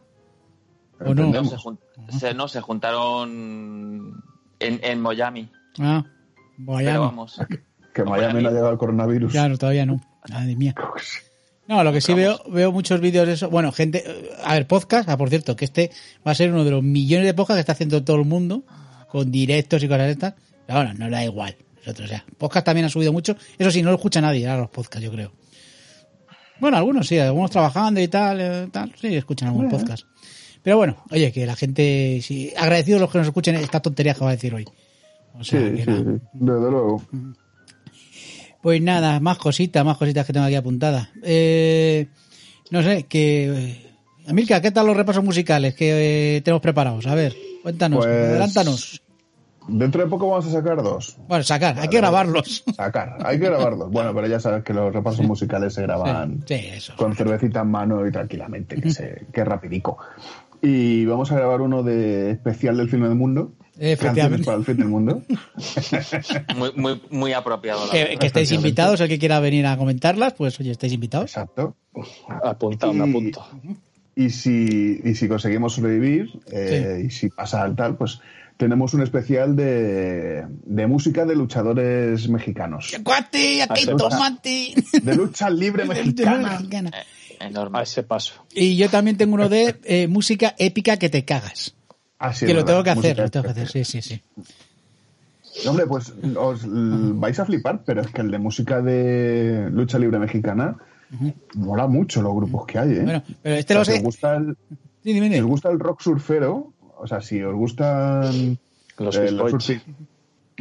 ¿O 1.01 1.15
no? 1.15 1.27
No 1.27 2.19
se, 2.19 2.35
no, 2.35 2.47
se 2.47 2.61
juntaron 2.61 4.23
en, 4.61 4.81
en 4.83 5.01
Miami. 5.01 5.51
Ah, 5.81 6.05
Miami. 6.57 6.85
Pero 6.85 7.01
vamos. 7.01 7.41
Que 7.93 8.05
Miami 8.05 8.41
no 8.41 8.49
ha 8.49 8.53
llegado 8.53 8.71
el 8.71 8.79
coronavirus. 8.79 9.33
Claro, 9.33 9.59
todavía 9.59 9.85
no. 9.85 10.01
Madre 10.31 10.55
mía. 10.55 10.75
No, 11.67 11.83
lo 11.83 11.93
que 11.93 12.01
sí 12.01 12.15
veo, 12.15 12.41
veo 12.49 12.71
muchos 12.71 13.01
vídeos 13.01 13.27
de 13.27 13.33
eso. 13.33 13.51
Bueno, 13.51 13.73
gente, 13.73 14.05
a 14.45 14.55
ver, 14.55 14.69
podcast, 14.69 15.09
ah, 15.09 15.17
por 15.17 15.31
cierto, 15.31 15.57
que 15.57 15.65
este 15.65 15.91
va 16.25 16.31
a 16.31 16.35
ser 16.37 16.53
uno 16.53 16.63
de 16.63 16.71
los 16.71 16.83
millones 16.83 17.27
de 17.27 17.35
podcasts 17.35 17.57
que 17.57 17.61
está 17.61 17.73
haciendo 17.73 18.05
todo 18.05 18.19
el 18.19 18.25
mundo, 18.25 18.63
con 19.09 19.33
directos 19.33 19.83
y 19.83 19.89
cosas 19.89 20.07
de 20.07 20.13
estas 20.13 20.35
ahora 20.71 20.95
no 20.95 21.07
le 21.07 21.17
da 21.17 21.25
igual. 21.25 21.57
Nosotros, 21.79 22.07
o 22.07 22.09
sea, 22.09 22.25
podcast 22.39 22.67
también 22.67 22.87
ha 22.87 22.89
subido 22.89 23.13
mucho. 23.13 23.37
Eso 23.59 23.71
sí, 23.71 23.83
no 23.83 23.91
lo 23.91 23.97
escucha 23.97 24.21
nadie 24.21 24.47
a 24.47 24.57
los 24.57 24.71
podcasts, 24.71 25.05
yo 25.05 25.11
creo. 25.11 25.33
Bueno, 26.61 26.77
algunos 26.77 27.07
sí, 27.07 27.19
algunos 27.19 27.51
trabajando 27.51 28.01
y 28.01 28.09
tal, 28.09 28.41
eh, 28.41 28.69
tal 28.71 28.93
sí, 29.01 29.15
escuchan 29.15 29.49
algún 29.49 29.69
podcast. 29.69 30.05
Pero 30.63 30.77
bueno, 30.77 31.03
oye, 31.11 31.33
que 31.33 31.47
la 31.47 31.57
gente, 31.57 32.21
sí, 32.23 32.53
agradecidos 32.57 33.01
los 33.01 33.11
que 33.11 33.19
nos 33.19 33.27
escuchen 33.27 33.55
esta 33.57 33.81
tontería 33.81 34.13
que 34.13 34.21
va 34.21 34.29
a 34.29 34.33
decir 34.35 34.55
hoy. 34.55 34.67
O 35.39 35.43
sea, 35.43 35.61
sí, 35.61 35.77
sí, 35.79 36.05
desde 36.35 36.71
luego. 36.71 37.03
Pues 38.61 38.83
nada, 38.83 39.21
más 39.21 39.39
cositas, 39.39 39.85
más 39.85 39.97
cositas 39.97 40.27
que 40.27 40.35
tengo 40.35 40.45
aquí 40.45 40.55
apuntadas. 40.55 41.09
Eh, 41.23 42.09
no 42.71 42.83
sé, 42.83 43.05
que... 43.05 43.45
Eh, 43.47 43.87
Amilka, 44.27 44.61
¿qué 44.61 44.71
tal 44.71 44.87
los 44.87 44.97
repasos 44.97 45.25
musicales 45.25 45.75
que 45.75 46.37
eh, 46.37 46.41
tenemos 46.43 46.61
preparados? 46.61 47.07
A 47.07 47.15
ver, 47.15 47.35
cuéntanos, 47.63 48.05
pues, 48.05 48.09
adelántanos. 48.09 49.03
Dentro 49.69 50.03
de 50.03 50.09
poco 50.09 50.29
vamos 50.29 50.47
a 50.47 50.51
sacar 50.51 50.83
dos. 50.83 51.17
Bueno, 51.29 51.45
sacar, 51.45 51.79
hay 51.79 51.89
que 51.89 51.99
grabarlos. 51.99 52.65
Sacar, 52.77 53.19
hay 53.25 53.39
que 53.39 53.47
grabarlos. 53.47 53.91
Bueno, 53.91 54.15
pero 54.15 54.27
ya 54.27 54.41
sabes 54.41 54.65
que 54.65 54.73
los 54.73 54.93
repasos 54.93 55.25
musicales 55.27 55.75
se 55.75 55.83
graban 55.83 56.45
con 56.97 57.15
cervecita 57.15 57.61
en 57.61 57.71
mano 57.71 58.07
y 58.07 58.11
tranquilamente, 58.11 58.81
que, 58.81 58.91
se, 58.91 59.27
que 59.33 59.45
rapidico. 59.45 59.99
Y 60.63 61.05
vamos 61.07 61.31
a 61.33 61.37
grabar 61.37 61.61
uno 61.61 61.83
de 61.83 62.33
especial 62.33 62.77
del 62.77 62.89
fin 62.89 63.03
del 63.03 63.15
mundo. 63.15 63.53
Canciones 63.99 64.45
para 64.45 64.59
el 64.59 64.65
fin 64.65 64.77
del 64.77 64.89
mundo. 64.89 65.23
muy, 66.57 66.73
muy, 66.77 67.01
muy 67.11 67.33
apropiado. 67.33 67.91
Que, 67.91 68.19
estéis 68.21 68.53
invitados, 68.53 69.01
el 69.01 69.09
que 69.09 69.19
quiera 69.19 69.41
venir 69.41 69.67
a 69.67 69.79
comentarlas, 69.79 70.35
pues 70.35 70.61
oye, 70.61 70.71
estáis 70.71 70.93
invitados. 70.93 71.31
Exacto. 71.31 71.77
Apuntado, 72.43 72.93
me 72.93 73.09
apunto. 73.09 73.43
Y 74.15 74.29
si, 74.29 75.01
y 75.03 75.15
si 75.15 75.29
conseguimos 75.29 75.75
sobrevivir, 75.75 76.29
eh, 76.53 77.05
y 77.07 77.11
si 77.11 77.31
pasa 77.31 77.63
al 77.63 77.75
tal, 77.75 77.97
pues 77.97 78.21
tenemos 78.61 78.93
un 78.93 79.03
especial 79.03 79.57
de, 79.57 80.45
de 80.67 80.87
música 80.87 81.25
de 81.25 81.35
luchadores 81.35 82.29
mexicanos. 82.29 82.93
¡Cuate! 83.03 83.63
¡Aquí 83.63 83.87
tomate! 83.87 84.75
De 85.03 85.17
lucha 85.17 85.49
libre 85.49 85.85
mexicana. 85.87 86.61
Eh, 87.41 87.55
a 87.73 87.83
ese 87.83 88.03
paso. 88.03 88.45
Y 88.55 88.77
yo 88.77 88.91
también 88.91 89.17
tengo 89.17 89.33
uno 89.33 89.49
de 89.49 89.81
eh, 89.85 90.09
música 90.09 90.55
épica 90.59 90.99
que 90.99 91.09
te 91.09 91.25
cagas. 91.25 91.75
Ah, 92.19 92.35
sí, 92.35 92.45
que 92.45 92.53
lo 92.53 92.67
tengo 92.67 92.85
que 92.85 92.91
hacer, 92.91 93.17
lo 93.17 93.31
tengo 93.31 93.45
que 93.45 93.51
hacer, 93.53 93.67
sí, 93.67 93.83
sí, 93.83 94.03
sí. 94.03 94.23
Hombre, 95.67 95.87
pues 95.87 96.13
os 96.37 96.61
vais 96.67 97.41
a 97.41 97.47
flipar, 97.47 97.83
pero 97.87 98.03
es 98.03 98.09
que 98.09 98.21
el 98.21 98.31
de 98.31 98.39
música 98.39 98.83
de 98.83 99.71
lucha 99.73 99.99
libre 99.99 100.19
mexicana 100.19 100.77
mola 101.55 101.87
mucho 101.87 102.21
los 102.21 102.35
grupos 102.35 102.67
que 102.67 102.79
hay, 102.79 102.93
¿eh? 102.93 103.03
Bueno, 103.05 103.23
pero 103.43 103.55
este 103.57 103.73
lo 103.73 103.87
sé. 103.87 103.93
Si 103.93 103.99
os 104.01 104.05
gusta 104.05 104.37
el, 104.37 104.55
si 105.03 105.39
os 105.41 105.47
gusta 105.47 105.71
el 105.71 105.81
rock 105.81 106.03
surfero, 106.03 106.75
o 107.03 107.07
sea, 107.07 107.21
si 107.21 107.43
os 107.43 107.55
gustan 107.55 108.59
los, 108.99 109.17
eh, 109.17 109.29
surfing... 109.29 109.81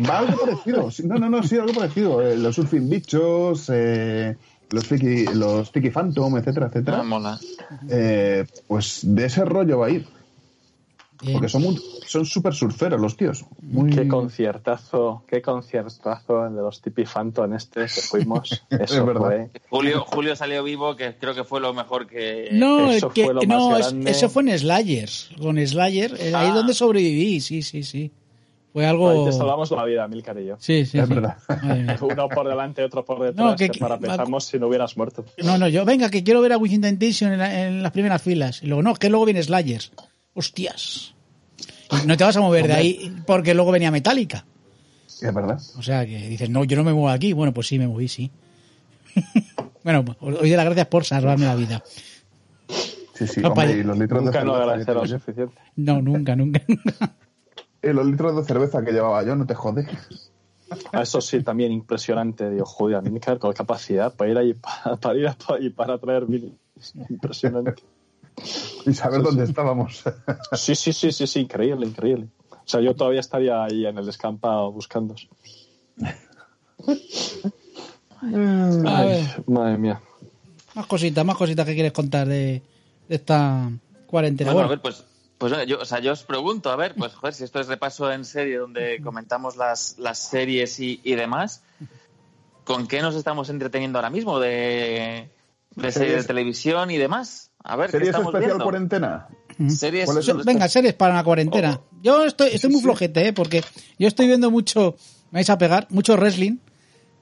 Va 0.07 0.19
algo 0.19 0.39
parecido. 0.39 0.89
No, 1.03 1.15
no, 1.15 1.29
no, 1.29 1.43
sí, 1.43 1.57
algo 1.57 1.73
parecido. 1.73 2.21
Eh, 2.21 2.37
los 2.37 2.55
surfing 2.55 2.89
bichos, 2.89 3.69
eh, 3.73 4.37
los 4.71 4.87
Tiki, 4.87 5.25
los 5.33 5.71
Tiki 5.71 5.89
Phantom, 5.89 6.37
etcétera, 6.37 6.67
etcétera. 6.67 6.99
Ah, 7.01 7.03
mola. 7.03 7.39
Eh, 7.89 8.45
pues 8.67 9.01
de 9.03 9.25
ese 9.25 9.43
rollo 9.43 9.79
va 9.79 9.87
a 9.87 9.89
ir. 9.89 10.07
Porque 11.33 11.49
son 11.49 11.77
son 12.05 12.25
súper 12.25 12.53
surferos 12.53 12.99
los 12.99 13.17
tíos. 13.17 13.45
Qué 13.93 14.07
conciertazo, 14.07 15.23
qué 15.27 15.41
conciertazo 15.41 16.47
el 16.47 16.55
de 16.55 16.61
los 16.61 16.81
Tipi 16.81 17.03
Phantom 17.03 17.53
este 17.53 17.81
que 17.81 18.01
fuimos. 18.01 18.63
Eso 18.69 18.99
es 18.99 19.05
verdad. 19.05 19.47
Julio, 19.69 20.05
Julio 20.05 20.35
salió 20.35 20.63
vivo, 20.63 20.95
que 20.95 21.15
creo 21.15 21.35
que 21.35 21.43
fue 21.43 21.59
lo 21.59 21.73
mejor 21.73 22.07
que... 22.07 22.49
No, 22.53 22.89
eso 22.91 23.09
fue 23.09 23.33
lo 23.33 23.41
no, 23.41 23.77
eso 23.77 24.29
fue 24.29 24.43
en 24.43 24.57
Slayer. 24.57 25.09
Con 25.41 25.57
Slayer, 25.67 26.13
ahí 26.13 26.27
es 26.27 26.33
ah. 26.33 26.53
donde 26.53 26.73
sobreviví, 26.73 27.41
sí, 27.41 27.61
sí, 27.63 27.83
sí. 27.83 28.11
Fue 28.71 28.85
algo. 28.85 29.09
Ahí 29.09 29.25
te 29.25 29.31
salvamos 29.31 29.71
la 29.71 29.83
vida, 29.83 30.07
Milcar 30.07 30.39
y 30.39 30.45
yo. 30.45 30.55
Sí, 30.59 30.85
sí. 30.85 30.99
Es 30.99 31.07
sí. 31.07 31.13
verdad. 31.13 31.37
Uno 32.01 32.29
por 32.29 32.47
delante, 32.47 32.83
otro 32.83 33.03
por 33.03 33.19
detrás. 33.19 33.45
No, 33.51 33.55
que- 33.55 33.69
que 33.69 33.79
para 33.79 33.97
pensamos 33.97 34.45
si 34.45 34.59
no 34.59 34.67
hubieras 34.67 34.95
muerto. 34.95 35.25
No, 35.43 35.57
no, 35.57 35.67
yo, 35.67 35.85
venga, 35.85 36.09
que 36.09 36.23
quiero 36.23 36.39
ver 36.41 36.53
a 36.53 36.57
Within 36.57 36.81
Temptation 36.81 37.33
en, 37.33 37.39
la- 37.39 37.65
en 37.67 37.83
las 37.83 37.91
primeras 37.91 38.21
filas. 38.21 38.61
Y 38.61 38.67
luego, 38.67 38.83
no, 38.83 38.93
que 38.93 39.09
luego 39.09 39.25
viene 39.25 39.41
Slayers. 39.41 39.91
Hostias. 40.39 41.13
No 42.05 42.15
te 42.15 42.23
vas 42.23 42.37
a 42.37 42.41
mover 42.41 42.67
de 42.67 42.73
ahí 42.73 43.15
porque 43.25 43.53
luego 43.53 43.71
venía 43.71 43.91
Metallica. 43.91 44.45
Es 45.05 45.33
verdad. 45.33 45.59
O 45.77 45.81
sea, 45.81 46.05
que 46.05 46.29
dices, 46.29 46.49
no, 46.49 46.63
yo 46.63 46.77
no 46.77 46.83
me 46.83 46.93
muevo 46.93 47.09
aquí. 47.09 47.33
Bueno, 47.33 47.53
pues 47.53 47.67
sí, 47.67 47.77
me 47.77 47.87
moví, 47.87 48.07
sí. 48.07 48.31
bueno, 49.83 50.05
pues, 50.05 50.17
os 50.21 50.39
doy 50.39 50.49
las 50.51 50.65
gracias 50.65 50.87
por 50.87 51.03
salvarme 51.03 51.45
la 51.45 51.55
vida. 51.55 51.83
Sí, 53.13 53.27
sí. 53.27 53.41
No, 53.41 53.49
hombre, 53.49 53.71
y 53.71 53.83
los 53.83 53.97
litros 53.97 54.21
de 54.21 54.25
Nunca 54.27 54.43
lo 54.43 54.83
cerveza. 54.83 54.93
yo. 54.93 55.19
suficiente. 55.19 55.55
No, 55.75 56.01
nunca, 56.01 56.35
nunca, 56.35 56.61
nunca. 56.67 57.15
Y 57.81 57.87
los 57.87 58.05
litros 58.05 58.35
de 58.35 58.43
cerveza 58.43 58.83
que 58.83 58.91
llevaba 58.91 59.23
yo, 59.23 59.35
no 59.35 59.45
te 59.45 59.55
jode. 59.55 59.87
A 60.93 61.01
Eso 61.01 61.19
sí, 61.19 61.43
también 61.43 61.71
impresionante. 61.71 62.49
Digo, 62.49 62.65
joder, 62.65 63.01
Milcar 63.03 63.39
con 63.39 63.51
capacidad 63.53 64.13
para 64.13 64.31
ir 64.31 64.37
ahí 64.37 64.53
para, 64.83 64.95
para 64.95 65.19
ir 65.19 65.27
a, 65.27 65.35
y 65.59 65.69
para 65.69 65.97
traer 65.97 66.27
mil. 66.27 66.57
Impresionante. 67.09 67.83
Y 68.85 68.93
saber 68.93 69.21
dónde 69.21 69.43
estábamos. 69.43 70.03
Sí, 70.53 70.75
sí, 70.75 70.93
sí, 70.93 71.11
sí, 71.11 71.27
sí, 71.27 71.39
increíble, 71.41 71.85
increíble. 71.85 72.27
O 72.51 72.67
sea, 72.71 72.81
yo 72.81 72.95
todavía 72.95 73.19
estaría 73.19 73.63
ahí 73.63 73.85
en 73.85 73.97
el 73.97 74.05
descampado 74.05 74.71
buscando. 74.71 75.15
Ver, 78.21 79.43
Madre 79.47 79.77
mía. 79.77 80.01
más 80.75 80.85
cositas, 80.85 81.25
más 81.25 81.37
cositas 81.37 81.65
que 81.65 81.73
quieres 81.73 81.91
contar 81.93 82.27
de, 82.27 82.61
de 83.07 83.15
esta 83.15 83.69
cuarentena. 84.07 84.51
Bueno, 84.53 84.67
a 84.67 84.69
ver, 84.69 84.81
pues, 84.81 85.03
pues 85.37 85.51
bueno, 85.51 85.65
yo, 85.65 85.79
o 85.79 85.85
sea, 85.85 85.99
yo 85.99 86.11
os 86.11 86.23
pregunto, 86.23 86.69
a 86.69 86.75
ver, 86.75 86.95
pues 86.95 87.15
joder, 87.15 87.33
si 87.33 87.43
esto 87.43 87.59
es 87.59 87.67
repaso 87.67 88.11
en 88.11 88.25
serie 88.25 88.57
donde 88.57 89.01
comentamos 89.01 89.55
las, 89.55 89.97
las 89.97 90.19
series 90.19 90.79
y, 90.79 90.99
y 91.03 91.15
demás, 91.15 91.63
¿con 92.65 92.87
qué 92.87 93.01
nos 93.01 93.15
estamos 93.15 93.49
entreteniendo 93.49 93.97
ahora 93.97 94.09
mismo 94.09 94.39
de, 94.39 95.29
de 95.75 95.91
series 95.91 96.21
de 96.21 96.23
televisión 96.25 96.91
y 96.91 96.97
demás? 96.97 97.48
A 97.63 97.75
ver, 97.75 97.87
¿qué 97.87 97.91
¿Series 97.93 98.09
estamos 98.09 98.27
especial 98.33 98.49
viendo? 98.51 98.63
cuarentena? 98.63 99.27
Series 99.67 100.05
¿Cuáles 100.05 100.25
Se- 100.25 100.31
son? 100.31 100.43
venga, 100.45 100.67
series 100.69 100.93
para 100.93 101.13
una 101.13 101.23
cuarentena. 101.23 101.81
Yo 102.01 102.25
estoy, 102.25 102.49
estoy 102.53 102.69
muy 102.71 102.81
flojete, 102.81 103.27
¿eh? 103.27 103.33
Porque 103.33 103.61
yo 103.97 104.07
estoy 104.07 104.27
viendo 104.27 104.49
mucho, 104.49 104.95
me 105.31 105.39
vais 105.39 105.49
a 105.49 105.57
pegar, 105.57 105.85
mucho 105.89 106.15
wrestling. 106.15 106.57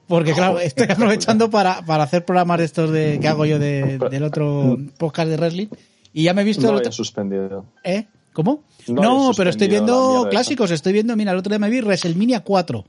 Porque 0.06 0.32
claro, 0.32 0.58
estoy 0.60 0.86
aprovechando 0.90 1.50
para, 1.50 1.82
para 1.84 2.04
hacer 2.04 2.24
programas 2.24 2.58
de 2.58 2.64
estos 2.64 2.90
de, 2.90 3.18
que 3.20 3.28
hago 3.28 3.44
yo 3.44 3.58
de- 3.58 3.98
del 4.10 4.22
otro 4.22 4.78
podcast 4.96 5.28
de 5.28 5.36
wrestling. 5.36 5.66
Y 6.12 6.22
ya 6.24 6.32
me 6.34 6.42
he 6.42 6.44
visto 6.44 6.62
No 6.62 6.70
el 6.70 6.76
otro- 6.76 6.92
suspendido. 6.92 7.66
¿Eh? 7.84 8.06
¿Cómo? 8.32 8.62
No 8.86 9.32
pero 9.36 9.50
estoy 9.50 9.66
la 9.66 9.72
viendo 9.72 10.28
clásicos, 10.30 10.70
estoy 10.70 10.92
viendo, 10.92 11.14
mira, 11.16 11.32
el 11.32 11.38
otro 11.38 11.50
día 11.50 11.58
me 11.58 11.68
vi 11.68 11.80
WrestleMania 11.80 12.40
4. 12.40 12.84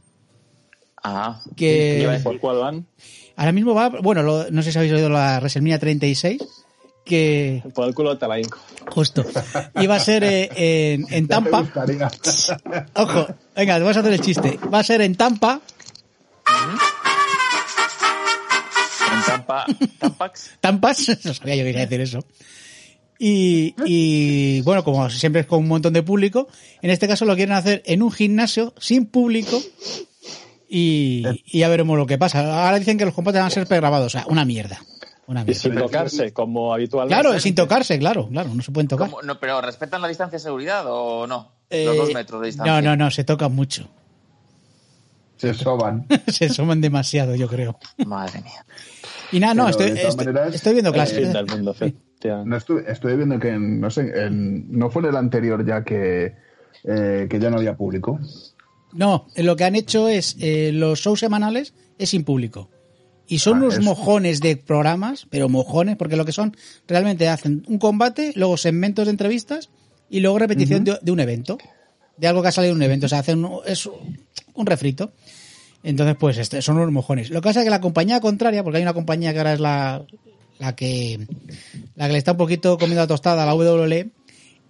Ah, 1.03 1.41
Que- 1.55 2.19
¿Por 2.23 2.39
cuál 2.39 2.57
van? 2.59 2.85
Ahora 3.35 3.51
mismo 3.51 3.73
va, 3.73 3.89
bueno, 3.89 4.21
lo- 4.21 4.49
no 4.51 4.61
sé 4.61 4.71
si 4.71 4.77
habéis 4.77 4.93
oído 4.93 5.09
la 5.09 5.37
WrestleMania 5.39 5.79
36, 5.79 6.41
que 7.05 7.63
Por 7.73 7.87
el 7.87 7.93
culo 7.95 8.17
te 8.17 8.27
la 8.27 8.39
hinco. 8.39 8.57
justo 8.89 9.25
iba 9.81 9.95
a 9.95 9.99
ser 9.99 10.23
eh, 10.23 10.93
en, 10.93 11.05
en 11.09 11.27
Tampa. 11.27 11.59
Ojo, 12.95 13.27
venga, 13.55 13.77
te 13.77 13.83
vas 13.83 13.97
a 13.97 13.99
hacer 14.01 14.13
el 14.13 14.21
chiste. 14.21 14.59
Va 14.71 14.79
a 14.79 14.83
ser 14.83 15.01
en 15.01 15.15
Tampa, 15.15 15.61
en 19.11 19.25
Tampa, 19.25 19.65
Tampax. 19.99 20.51
Tampas, 20.61 21.07
no 21.25 21.33
sabía 21.33 21.55
yo 21.55 21.63
que 21.63 21.69
iba 21.71 21.79
a 21.79 21.85
decir 21.85 22.01
eso. 22.01 22.23
Y, 23.21 23.75
y, 23.85 24.61
bueno, 24.61 24.83
como 24.85 25.09
siempre 25.09 25.41
es 25.41 25.47
con 25.47 25.59
un 25.59 25.67
montón 25.67 25.91
de 25.91 26.03
público, 26.03 26.47
en 26.81 26.89
este 26.89 27.05
caso 27.07 27.25
lo 27.25 27.35
quieren 27.35 27.53
hacer 27.53 27.83
en 27.85 28.01
un 28.01 28.13
gimnasio 28.13 28.73
sin 28.79 29.07
público 29.07 29.61
y, 30.69 31.25
y 31.45 31.59
ya 31.59 31.67
veremos 31.67 31.97
lo 31.97 32.05
que 32.05 32.17
pasa. 32.17 32.39
Ahora 32.65 32.79
dicen 32.79 32.97
que 32.97 33.03
los 33.03 33.13
combates 33.13 33.41
van 33.41 33.47
a 33.47 33.53
ser 33.53 33.67
pregrabados, 33.67 34.07
o 34.07 34.09
sea, 34.09 34.25
una 34.29 34.45
mierda. 34.45 34.79
Una 35.29 35.43
Y 35.45 35.53
sin 35.53 35.75
tocarse, 35.75 36.33
como 36.33 36.73
habitualmente. 36.73 37.21
Claro, 37.21 37.39
sin 37.39 37.53
tocarse, 37.53 37.99
claro, 37.99 38.27
claro, 38.29 38.49
no 38.55 38.63
se 38.63 38.71
pueden 38.71 38.87
tocar. 38.87 39.11
Pero 39.39 39.61
¿respetan 39.61 40.01
la 40.01 40.07
distancia 40.07 40.37
de 40.39 40.43
seguridad 40.43 40.83
o 40.87 41.27
no? 41.27 41.51
Eh, 41.69 41.85
Los 41.85 41.97
dos 41.97 42.13
metros 42.15 42.41
de 42.41 42.47
distancia. 42.47 42.81
No, 42.81 42.81
no, 42.81 42.95
no, 42.97 43.11
se 43.11 43.23
tocan 43.23 43.53
mucho. 43.53 43.87
Se 45.37 45.53
soban. 45.53 46.07
se 46.27 46.49
suman 46.49 46.81
demasiado, 46.81 47.35
yo 47.35 47.47
creo. 47.47 47.77
Madre 48.07 48.41
mía. 48.41 48.65
Y 49.31 49.39
nada, 49.39 49.53
no, 49.53 49.69
estoy, 49.69 49.91
estoy, 49.91 50.15
maneras, 50.25 50.55
estoy 50.55 50.73
viendo 50.73 50.91
mundo, 51.45 51.71
efectivamente. 51.71 52.49
No 52.49 52.57
estuve, 52.57 52.91
estuve 52.91 53.15
viendo 53.15 53.39
que, 53.39 53.49
en- 53.49 53.79
no 53.79 53.91
sé, 53.91 54.11
en- 54.15 54.71
no 54.71 54.89
fue 54.89 55.03
en 55.03 55.09
el 55.09 55.15
anterior 55.15 55.63
ya 55.63 55.83
que, 55.83 56.33
eh, 56.83 57.27
que 57.29 57.39
ya 57.39 57.51
no 57.51 57.57
había 57.57 57.77
público. 57.77 58.19
No, 58.93 59.27
lo 59.35 59.55
que 59.55 59.63
han 59.65 59.75
hecho 59.75 60.07
es 60.07 60.35
eh, 60.39 60.71
los 60.73 60.99
shows 60.99 61.19
semanales 61.19 61.75
es 61.99 62.09
sin 62.09 62.23
público. 62.23 62.71
Y 63.29 63.39
son 63.39 63.59
Ah, 63.59 63.61
unos 63.61 63.79
mojones 63.79 64.41
de 64.41 64.57
programas, 64.57 65.27
pero 65.29 65.47
mojones, 65.49 65.95
porque 65.97 66.15
lo 66.15 66.25
que 66.25 66.31
son, 66.31 66.57
realmente 66.87 67.27
hacen 67.27 67.63
un 67.67 67.77
combate, 67.77 68.33
luego 68.35 68.57
segmentos 68.57 69.05
de 69.05 69.11
entrevistas 69.11 69.69
y 70.09 70.19
luego 70.19 70.39
repetición 70.39 70.83
de, 70.83 70.97
de 70.99 71.11
un 71.11 71.19
evento. 71.19 71.59
De 72.17 72.27
algo 72.27 72.41
que 72.41 72.47
ha 72.47 72.51
salido 72.51 72.73
de 72.73 72.77
un 72.77 72.83
evento. 72.83 73.05
O 73.05 73.09
sea, 73.09 73.19
hacen 73.19 73.45
un, 73.45 73.59
es 73.67 73.87
un 74.55 74.65
refrito. 74.65 75.13
Entonces, 75.83 76.15
pues, 76.19 76.39
este, 76.39 76.63
son 76.63 76.77
unos 76.77 76.91
mojones. 76.91 77.29
Lo 77.29 77.39
que 77.39 77.49
pasa 77.49 77.59
es 77.59 77.65
que 77.65 77.69
la 77.69 77.81
compañía 77.81 78.19
contraria, 78.19 78.63
porque 78.63 78.77
hay 78.77 78.83
una 78.83 78.93
compañía 78.93 79.31
que 79.31 79.37
ahora 79.37 79.53
es 79.53 79.59
la, 79.59 80.03
la 80.57 80.75
que, 80.75 81.27
la 81.95 82.07
que 82.07 82.13
le 82.13 82.17
está 82.17 82.31
un 82.31 82.37
poquito 82.39 82.79
comiendo 82.79 83.01
la 83.01 83.07
tostada 83.07 83.43
a 83.43 83.45
la 83.45 83.53
WWE, 83.53 84.09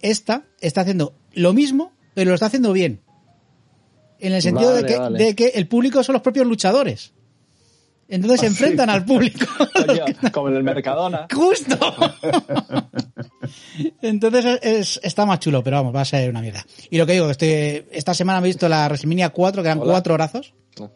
esta 0.02 0.44
está 0.60 0.82
haciendo 0.82 1.14
lo 1.32 1.54
mismo, 1.54 1.92
pero 2.12 2.28
lo 2.28 2.34
está 2.34 2.46
haciendo 2.46 2.74
bien. 2.74 3.00
En 4.18 4.34
el 4.34 4.42
sentido 4.42 4.74
de, 4.74 4.84
que, 4.84 4.98
vale. 4.98 5.18
de 5.18 5.34
que 5.34 5.46
el 5.54 5.66
público 5.66 6.02
son 6.04 6.12
los 6.12 6.22
propios 6.22 6.46
luchadores. 6.46 7.14
Entonces 8.10 8.40
se 8.40 8.46
Ah, 8.46 8.50
sí. 8.50 8.54
enfrentan 8.64 8.90
al 8.90 9.04
público. 9.04 9.46
Como 10.32 10.48
en 10.48 10.56
el 10.56 10.62
Mercadona. 10.64 11.26
¡Justo! 11.32 11.78
Entonces 14.02 14.58
es, 14.62 15.00
está 15.02 15.26
más 15.26 15.38
chulo, 15.40 15.62
pero 15.62 15.76
vamos, 15.76 15.94
va 15.94 16.02
a 16.02 16.04
ser 16.04 16.28
una 16.30 16.40
mierda. 16.40 16.64
Y 16.90 16.98
lo 16.98 17.06
que 17.06 17.12
digo, 17.14 17.26
que 17.26 17.32
estoy, 17.32 17.86
esta 17.96 18.14
semana 18.14 18.40
me 18.40 18.46
he 18.48 18.50
visto 18.50 18.68
la 18.68 18.86
WrestleMania 18.86 19.30
4, 19.30 19.62
que 19.62 19.68
eran 19.68 19.78
Hola. 19.80 19.92
cuatro 19.92 20.14
horazos. 20.14 20.54
No. 20.78 20.90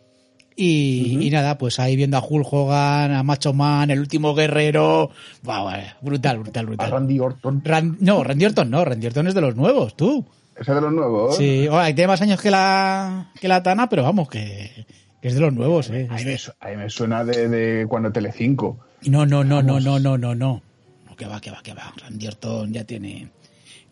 Y, 0.57 1.19
y 1.27 1.31
nada, 1.31 1.59
pues 1.59 1.81
ahí 1.81 1.97
viendo 1.97 2.17
a 2.17 2.25
Hulk 2.25 2.47
Hogan, 2.53 3.13
a 3.13 3.23
Macho 3.23 3.53
Man, 3.53 3.91
el 3.91 3.99
último 3.99 4.35
guerrero. 4.35 5.11
Buah, 5.43 5.63
buah, 5.63 5.81
brutal, 6.03 6.39
brutal, 6.39 6.65
A 6.65 6.67
brutal. 6.69 6.91
Randy 6.91 7.19
Orton. 7.21 7.63
Ran- 7.65 7.97
no, 8.01 8.23
Randy 8.23 8.45
Orton 8.47 8.71
no, 8.71 8.85
Randy 8.85 9.07
Orton 9.07 9.27
es 9.29 9.35
de 9.35 9.41
los 9.41 9.57
nuevos, 9.57 9.97
tú. 9.97 10.25
Ese 10.57 10.73
de 10.73 10.81
los 10.81 10.93
nuevos. 10.93 11.37
Sí, 11.37 11.67
ahora, 11.67 11.87
tiene 11.87 12.07
más 12.07 12.21
años 12.23 12.41
que 12.41 12.51
la, 12.51 13.33
que 13.41 13.49
la 13.49 13.63
Tana, 13.63 13.89
pero 13.89 14.05
vamos, 14.05 14.29
que, 14.29 14.87
que 15.25 15.29
es 15.29 15.35
de 15.37 15.41
los 15.41 15.55
nuevos, 15.55 15.89
eh. 15.89 16.07
A 16.11 16.17
mí 16.17 16.25
me, 16.27 16.37
su- 16.37 16.53
a 16.61 16.69
mí 16.69 16.77
me 16.77 16.91
suena 16.91 17.25
de, 17.25 17.49
de 17.49 17.87
cuando 17.89 18.13
Telecinco. 18.13 18.79
No, 19.07 19.25
no, 19.25 19.43
no, 19.43 19.63
no, 19.63 19.81
no, 19.81 19.99
no, 19.99 20.19
no, 20.19 20.35
no. 20.35 20.61
No, 21.09 21.17
que 21.17 21.25
va, 21.25 21.41
que 21.41 21.51
va, 21.51 21.63
que 21.63 21.73
va. 21.73 21.95
Randy 21.97 22.27
Orton 22.27 22.71
ya 22.75 22.85
tiene, 22.85 23.31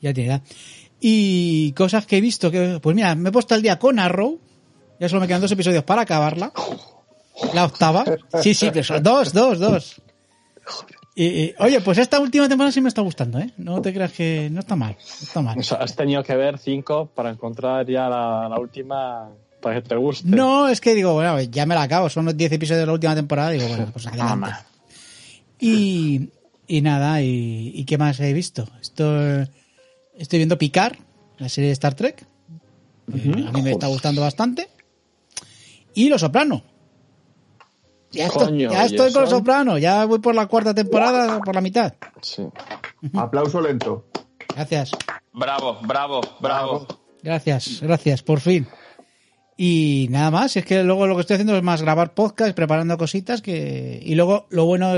ya 0.02 0.12
tiene 0.12 0.28
edad. 0.28 0.42
Y 1.00 1.72
cosas 1.72 2.04
que 2.04 2.18
he 2.18 2.20
visto 2.20 2.50
que, 2.50 2.80
pues 2.82 2.94
mira, 2.94 3.14
me 3.14 3.30
he 3.30 3.32
puesto 3.32 3.54
al 3.54 3.62
día 3.62 3.78
con 3.78 3.98
Arrow. 3.98 4.38
Ya 5.00 5.08
solo 5.08 5.22
me 5.22 5.26
quedan 5.26 5.40
dos 5.40 5.50
episodios 5.52 5.84
para 5.84 6.02
acabarla. 6.02 6.52
La 7.54 7.64
octava. 7.64 8.04
Sí, 8.42 8.52
sí, 8.52 8.68
pero 8.70 8.84
son 8.84 9.02
dos, 9.02 9.32
dos, 9.32 9.58
dos. 9.58 10.02
Y, 11.14 11.24
y, 11.24 11.54
oye, 11.60 11.80
pues 11.80 11.96
esta 11.96 12.20
última 12.20 12.46
temporada 12.46 12.72
sí 12.72 12.82
me 12.82 12.88
está 12.90 13.00
gustando, 13.00 13.38
¿eh? 13.38 13.54
No 13.56 13.80
te 13.80 13.94
creas 13.94 14.12
que 14.12 14.50
no 14.52 14.60
está 14.60 14.76
mal, 14.76 14.96
no 14.98 15.26
está 15.26 15.40
mal. 15.40 15.58
O 15.58 15.62
sea, 15.62 15.78
has 15.78 15.96
tenido 15.96 16.22
que 16.22 16.36
ver 16.36 16.58
cinco 16.58 17.06
para 17.06 17.30
encontrar 17.30 17.86
ya 17.86 18.06
la, 18.10 18.50
la 18.50 18.58
última 18.60 19.30
para 19.62 19.80
que 19.80 19.88
te 19.88 19.96
guste. 19.96 20.28
No, 20.28 20.68
es 20.68 20.80
que 20.80 20.94
digo, 20.94 21.14
bueno, 21.14 21.40
ya 21.40 21.64
me 21.64 21.74
la 21.74 21.82
acabo, 21.82 22.10
son 22.10 22.26
los 22.26 22.36
10 22.36 22.52
episodios 22.52 22.80
de 22.80 22.86
la 22.86 22.92
última 22.92 23.14
temporada, 23.14 23.50
digo, 23.50 23.66
bueno, 23.68 23.88
pues 23.90 24.06
adelante. 24.06 24.50
Y, 25.58 26.28
y 26.66 26.82
nada, 26.82 27.22
y, 27.22 27.72
y 27.74 27.84
qué 27.86 27.96
más 27.96 28.20
he 28.20 28.32
visto? 28.32 28.68
Esto, 28.80 29.42
estoy 30.18 30.38
viendo 30.38 30.58
Picar, 30.58 30.98
la 31.38 31.48
serie 31.48 31.68
de 31.68 31.72
Star 31.74 31.94
Trek. 31.94 32.26
a 33.08 33.52
mí 33.52 33.62
me 33.62 33.70
está 33.70 33.86
gustando 33.86 34.20
bastante. 34.20 34.68
Y 35.94 36.08
Los 36.08 36.20
Soprano. 36.20 36.62
Ya 38.10 38.26
estoy, 38.26 38.46
Coño, 38.46 38.70
ya 38.70 38.82
¿y 38.82 38.86
estoy 38.86 39.12
con 39.12 39.22
Los 39.22 39.30
eso? 39.30 39.38
Soprano, 39.38 39.78
ya 39.78 40.04
voy 40.04 40.18
por 40.18 40.34
la 40.34 40.46
cuarta 40.46 40.74
temporada, 40.74 41.40
por 41.40 41.54
la 41.54 41.60
mitad. 41.62 41.94
Sí. 42.20 42.42
Aplauso 43.14 43.60
lento. 43.60 44.06
Gracias. 44.54 44.90
Bravo, 45.32 45.78
bravo, 45.82 46.20
bravo. 46.40 46.86
Gracias, 47.22 47.80
gracias, 47.80 48.22
por 48.22 48.40
fin. 48.40 48.66
Y 49.56 50.08
nada 50.10 50.30
más, 50.30 50.56
es 50.56 50.64
que 50.64 50.82
luego 50.82 51.06
lo 51.06 51.14
que 51.14 51.20
estoy 51.20 51.34
haciendo 51.34 51.56
es 51.56 51.62
más 51.62 51.82
grabar 51.82 52.14
podcast, 52.14 52.54
preparando 52.54 52.96
cositas 52.98 53.42
que 53.42 54.00
y 54.02 54.14
luego 54.14 54.46
lo 54.50 54.64
bueno 54.64 54.94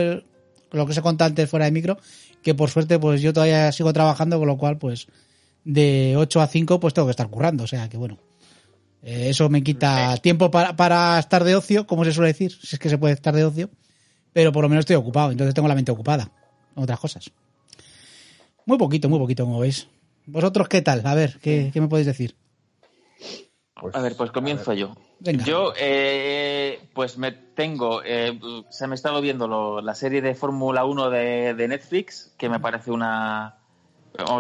lo 0.71 0.87
que 0.87 0.95
se 0.95 1.03
contó 1.03 1.25
antes 1.25 1.49
fuera 1.51 1.67
de 1.67 1.73
micro, 1.73 1.99
que 2.43 2.55
por 2.55 2.71
suerte 2.71 2.99
pues 2.99 3.21
yo 3.21 3.33
todavía 3.33 3.71
sigo 3.73 3.93
trabajando, 3.93 4.39
con 4.39 4.49
lo 4.49 4.57
cual 4.57 4.79
pues 4.79 5.07
de 5.65 6.15
8 6.17 6.41
a 6.41 6.47
5 6.47 6.81
pues 6.81 6.95
tengo 6.95 7.07
que 7.07 7.13
estar 7.13 7.29
currando, 7.29 7.65
o 7.65 7.67
sea 7.67 7.89
que 7.89 7.97
bueno. 7.97 8.19
eh, 9.03 9.29
eso 9.31 9.49
me 9.49 9.63
quita 9.63 10.17
tiempo 10.19 10.51
para, 10.51 10.77
para 10.77 11.19
estar 11.19 11.45
de 11.45 11.57
ocio, 11.57 11.87
como 11.87 12.05
se 12.05 12.13
suele 12.13 12.29
decir, 12.29 12.53
si 12.53 12.77
es 12.77 12.79
que 12.79 12.89
se 12.89 12.99
puede 12.99 13.15
estar 13.15 13.35
de 13.35 13.45
ocio, 13.45 13.71
pero 14.33 14.51
por 14.53 14.63
lo 14.63 14.69
menos 14.69 14.83
estoy 14.83 14.97
ocupado, 14.97 15.31
entonces 15.31 15.55
tengo 15.55 15.69
la 15.69 15.75
mente 15.75 15.93
ocupada 15.93 16.31
con 16.75 16.85
otras 16.85 16.99
cosas. 16.99 17.31
Muy 18.67 18.79
poquito, 18.79 19.09
muy 19.09 19.19
poquito, 19.19 19.45
como 19.45 19.61
veis. 19.61 19.89
¿Vosotros 20.27 20.69
qué 20.69 20.81
tal? 20.81 21.03
A 21.05 21.15
ver, 21.15 21.39
¿qué, 21.43 21.71
qué 21.73 21.81
me 21.81 21.89
podéis 21.89 22.07
decir? 22.07 22.35
Pues, 23.85 23.97
a 23.97 24.01
ver, 24.01 24.17
pues 24.17 24.31
comienzo 24.31 24.73
yo. 24.73 24.95
Yo, 25.21 25.75
eh, 25.77 26.89
pues 26.95 27.19
me 27.19 27.33
tengo, 27.33 28.01
eh, 28.03 28.41
se 28.71 28.87
me 28.87 28.95
ha 28.95 28.97
estado 28.97 29.21
viendo 29.21 29.83
la 29.83 29.95
serie 29.95 30.23
de 30.23 30.35
Fórmula 30.35 30.87
1 30.87 31.11
de, 31.11 31.67
Netflix, 31.69 32.33
que 32.39 32.49
me 32.49 32.61
parece 32.61 32.91
una, 32.91 33.57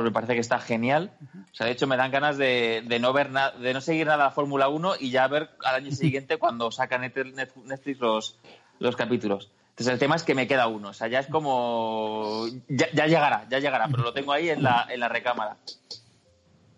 me 0.02 0.10
parece 0.12 0.32
que 0.32 0.40
está 0.40 0.60
genial. 0.60 1.12
O 1.52 1.54
sea, 1.54 1.66
de 1.66 1.72
hecho 1.72 1.86
me 1.86 1.98
dan 1.98 2.10
ganas 2.10 2.38
de, 2.38 2.86
no 3.02 3.12
ver 3.12 3.32
de 3.32 3.74
no 3.74 3.82
seguir 3.82 4.06
nada 4.06 4.24
la 4.24 4.30
Fórmula 4.30 4.68
1 4.68 4.94
y 5.00 5.10
ya 5.10 5.28
ver 5.28 5.50
al 5.62 5.74
año 5.74 5.90
siguiente 5.94 6.38
cuando 6.38 6.70
saca 6.70 6.96
Netflix 6.96 8.00
los, 8.00 8.38
los 8.78 8.96
capítulos. 8.96 9.50
Entonces 9.72 9.92
el 9.92 9.98
tema 9.98 10.16
es 10.16 10.22
que 10.22 10.34
me 10.34 10.46
queda 10.46 10.68
uno. 10.68 10.88
O 10.88 10.94
sea, 10.94 11.08
ya 11.08 11.18
es 11.18 11.26
como. 11.26 12.46
Ya, 12.68 13.06
llegará, 13.06 13.46
ya 13.50 13.58
llegará, 13.58 13.88
pero 13.88 14.04
lo 14.04 14.14
tengo 14.14 14.32
ahí 14.32 14.48
en 14.48 14.62
la, 14.62 14.86
en 14.88 15.00
la 15.00 15.10
recámara. 15.10 15.58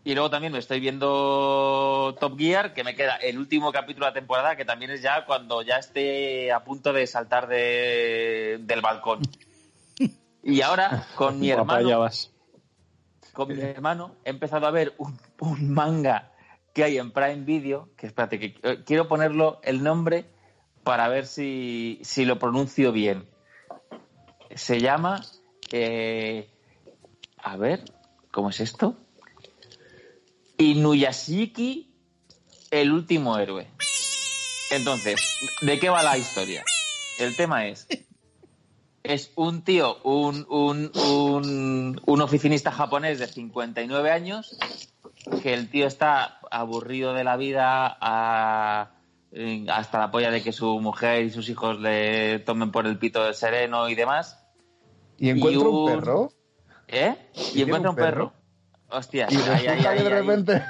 Y 0.06 0.14
luego 0.14 0.30
también 0.30 0.52
me 0.52 0.60
estoy 0.60 0.78
viendo 0.78 2.16
Top 2.20 2.38
Gear, 2.38 2.72
que 2.74 2.84
me 2.84 2.94
queda 2.94 3.16
el 3.16 3.36
último 3.40 3.72
capítulo 3.72 4.06
de 4.06 4.10
la 4.10 4.14
temporada, 4.14 4.54
que 4.54 4.64
también 4.64 4.92
es 4.92 5.02
ya 5.02 5.26
cuando 5.26 5.62
ya 5.62 5.78
esté 5.78 6.52
a 6.52 6.62
punto 6.62 6.92
de 6.92 7.08
saltar 7.08 7.48
de, 7.48 8.58
del 8.60 8.80
balcón. 8.80 9.22
Y 10.44 10.60
ahora, 10.60 11.08
con 11.16 11.40
mi 11.40 11.50
hermano. 11.50 12.08
Con 13.32 13.48
mi 13.48 13.60
hermano 13.60 14.14
he 14.24 14.30
empezado 14.30 14.68
a 14.68 14.70
ver 14.70 14.94
un, 14.98 15.18
un 15.40 15.74
manga 15.74 16.30
que 16.72 16.84
hay 16.84 16.98
en 16.98 17.10
Prime 17.10 17.42
Video, 17.42 17.88
que 17.96 18.06
espérate, 18.06 18.38
que 18.38 18.54
eh, 18.62 18.84
quiero 18.86 19.08
ponerlo 19.08 19.58
el 19.64 19.82
nombre 19.82 20.26
para 20.84 21.08
ver 21.08 21.26
si, 21.26 22.00
lo 22.18 22.38
pronuncio 22.38 22.92
bien. 22.92 23.28
Se 24.54 24.78
llama. 24.78 25.20
Eh, 25.72 26.48
a 27.38 27.56
ver, 27.56 27.82
¿cómo 28.30 28.50
es 28.50 28.60
esto? 28.60 28.96
Inuyashiki, 30.58 31.94
el 32.70 32.92
último 32.92 33.38
héroe. 33.38 33.68
Entonces, 34.70 35.20
¿de 35.62 35.78
qué 35.78 35.88
va 35.88 36.02
la 36.02 36.18
historia? 36.18 36.64
El 37.18 37.36
tema 37.36 37.66
es. 37.66 37.86
Es 39.02 39.30
un 39.36 39.62
tío, 39.62 39.98
un, 40.02 40.44
un, 40.48 40.90
un, 40.94 42.00
un 42.04 42.20
oficinista 42.20 42.72
japonés 42.72 43.20
de 43.20 43.28
59 43.28 44.10
años, 44.10 44.58
que 45.42 45.54
el 45.54 45.70
tío 45.70 45.86
está 45.86 46.40
aburrido 46.50 47.14
de 47.14 47.22
la 47.22 47.36
vida, 47.36 47.96
a 48.00 48.90
hasta 49.68 49.98
la 49.98 50.10
polla 50.10 50.30
de 50.30 50.42
que 50.42 50.52
su 50.52 50.80
mujer 50.80 51.24
y 51.24 51.30
sus 51.30 51.48
hijos 51.48 51.78
le 51.80 52.38
tomen 52.40 52.70
por 52.70 52.86
el 52.86 52.98
pito 52.98 53.22
del 53.22 53.34
sereno 53.34 53.88
y 53.88 53.94
demás. 53.94 54.42
¿Y 55.18 55.30
encuentra 55.30 55.68
un, 55.68 55.86
perro? 55.86 56.32
¿Eh? 56.88 57.14
Y, 57.54 57.62
encuentra 57.62 57.90
un 57.90 57.96
perro. 57.96 58.32
Hostia, 58.88 59.26
y, 59.30 59.36
de 59.36 60.08
repente... 60.08 60.62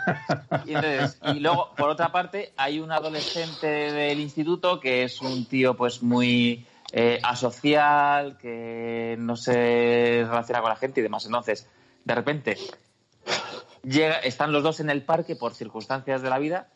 y, 0.67 1.41
luego, 1.41 1.75
por 1.77 1.91
otra 1.91 2.13
parte, 2.13 2.53
hay 2.57 2.81
un 2.81 2.91
adolescente 2.91 3.67
del 3.67 4.21
instituto 4.21 4.81
que 4.81 5.03
es 5.03 5.21
un 5.21 5.45
tío 5.45 5.77
pues 5.77 6.03
muy 6.03 6.67
eh, 6.93 7.21
asocial, 7.23 8.39
que 8.39 9.17
no 9.19 9.37
se 9.37 10.25
relaciona 10.27 10.61
con 10.63 10.71
la 10.71 10.77
gente 10.77 11.01
y 11.01 11.03
demás. 11.03 11.27
Entonces, 11.27 11.69
de 12.05 12.15
repente, 12.15 12.57
llega, 13.83 14.17
están 14.21 14.53
los 14.53 14.63
dos 14.63 14.81
en 14.81 14.89
el 14.89 15.03
parque 15.03 15.37
por 15.37 15.55
circunstancias 15.55 16.23
de 16.23 16.31
la 16.31 16.39
vida 16.39 16.69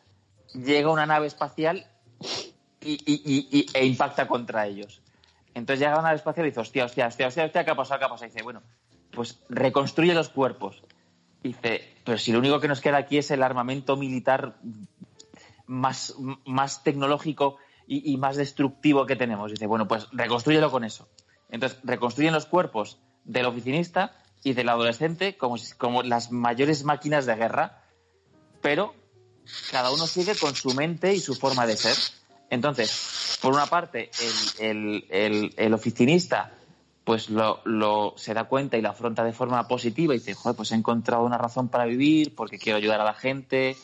llega 0.53 0.91
una 0.91 1.05
nave 1.05 1.27
espacial 1.27 1.85
y, 2.81 3.67
e 3.73 3.85
impacta 3.85 4.27
contra 4.27 4.67
ellos. 4.67 5.01
Entonces 5.53 5.79
llega 5.79 5.93
una 5.93 6.03
nave 6.03 6.15
espacial 6.17 6.45
y 6.45 6.49
dice, 6.49 6.61
hostia, 6.61 6.85
hostia, 6.85 7.07
hostia, 7.07 7.27
hostia, 7.27 7.45
hostia, 7.45 7.65
¿qué 7.65 7.71
ha 7.71 7.75
pasado? 7.75 7.99
¿Qué 7.99 8.05
ha 8.05 8.09
pasado? 8.09 8.27
Y 8.27 8.29
dice, 8.31 8.43
bueno, 8.43 8.61
pues 9.11 9.39
reconstruye 9.49 10.13
los 10.13 10.29
cuerpos. 10.29 10.83
Dice, 11.43 11.93
pero 12.03 12.17
si 12.17 12.31
lo 12.31 12.39
único 12.39 12.59
que 12.59 12.67
nos 12.67 12.81
queda 12.81 12.97
aquí 12.97 13.17
es 13.17 13.31
el 13.31 13.43
armamento 13.43 13.97
militar 13.97 14.57
más, 15.65 16.15
más 16.45 16.83
tecnológico 16.83 17.57
y, 17.87 18.15
más 18.17 18.37
destructivo 18.37 19.05
que 19.05 19.17
tenemos. 19.17 19.51
dice, 19.51 19.67
bueno, 19.67 19.87
pues 19.87 20.07
reconstruyelo 20.11 20.71
con 20.71 20.83
eso. 20.83 21.09
Entonces 21.49 21.79
reconstruyen 21.83 22.33
los 22.33 22.45
cuerpos 22.45 22.99
del 23.25 23.45
oficinista 23.45 24.15
y 24.43 24.53
del 24.53 24.69
adolescente 24.69 25.35
como, 25.35 25.55
como 25.77 26.01
las 26.01 26.31
mayores 26.31 26.85
máquinas 26.85 27.25
de 27.25 27.35
guerra, 27.35 27.83
pero 28.61 28.93
cada 29.71 29.91
uno 29.91 30.07
sigue 30.07 30.35
con 30.35 30.55
su 30.55 30.73
mente 30.73 31.13
y 31.13 31.19
su 31.19 31.35
forma 31.35 31.65
de 31.65 31.75
ser. 31.75 31.97
Entonces, 32.49 33.37
por 33.41 33.53
una 33.53 33.65
parte, 33.65 34.11
el, 34.59 35.73
oficinista 35.73 36.53
pues 37.03 37.29
lo, 37.29 38.13
se 38.17 38.33
da 38.33 38.45
cuenta 38.45 38.77
y 38.77 38.81
lo 38.81 38.89
afronta 38.89 39.23
de 39.23 39.33
forma 39.33 39.67
positiva 39.67 40.13
y 40.13 40.19
dice, 40.19 40.33
joder, 40.33 40.55
pues 40.55 40.71
he 40.71 40.75
encontrado 40.75 41.23
una 41.23 41.37
razón 41.37 41.69
para 41.69 41.85
vivir 41.85 42.35
porque 42.35 42.59
quiero 42.59 42.77
ayudar 42.77 43.01
a 43.01 43.05
la 43.05 43.13
gente, 43.13 43.75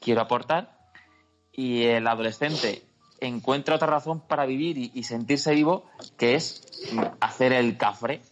quiero 0.00 0.20
aportar. 0.20 0.76
Y 1.52 1.84
el 1.84 2.06
adolescente 2.06 2.82
encuentra 3.20 3.76
otra 3.76 3.86
razón 3.86 4.20
para 4.20 4.44
vivir 4.44 4.90
y, 4.92 5.02
sentirse 5.04 5.54
vivo, 5.54 5.84
que 6.16 6.34
es 6.34 6.66
hacer 7.20 7.52
el 7.52 7.76
cafre. 7.76 8.22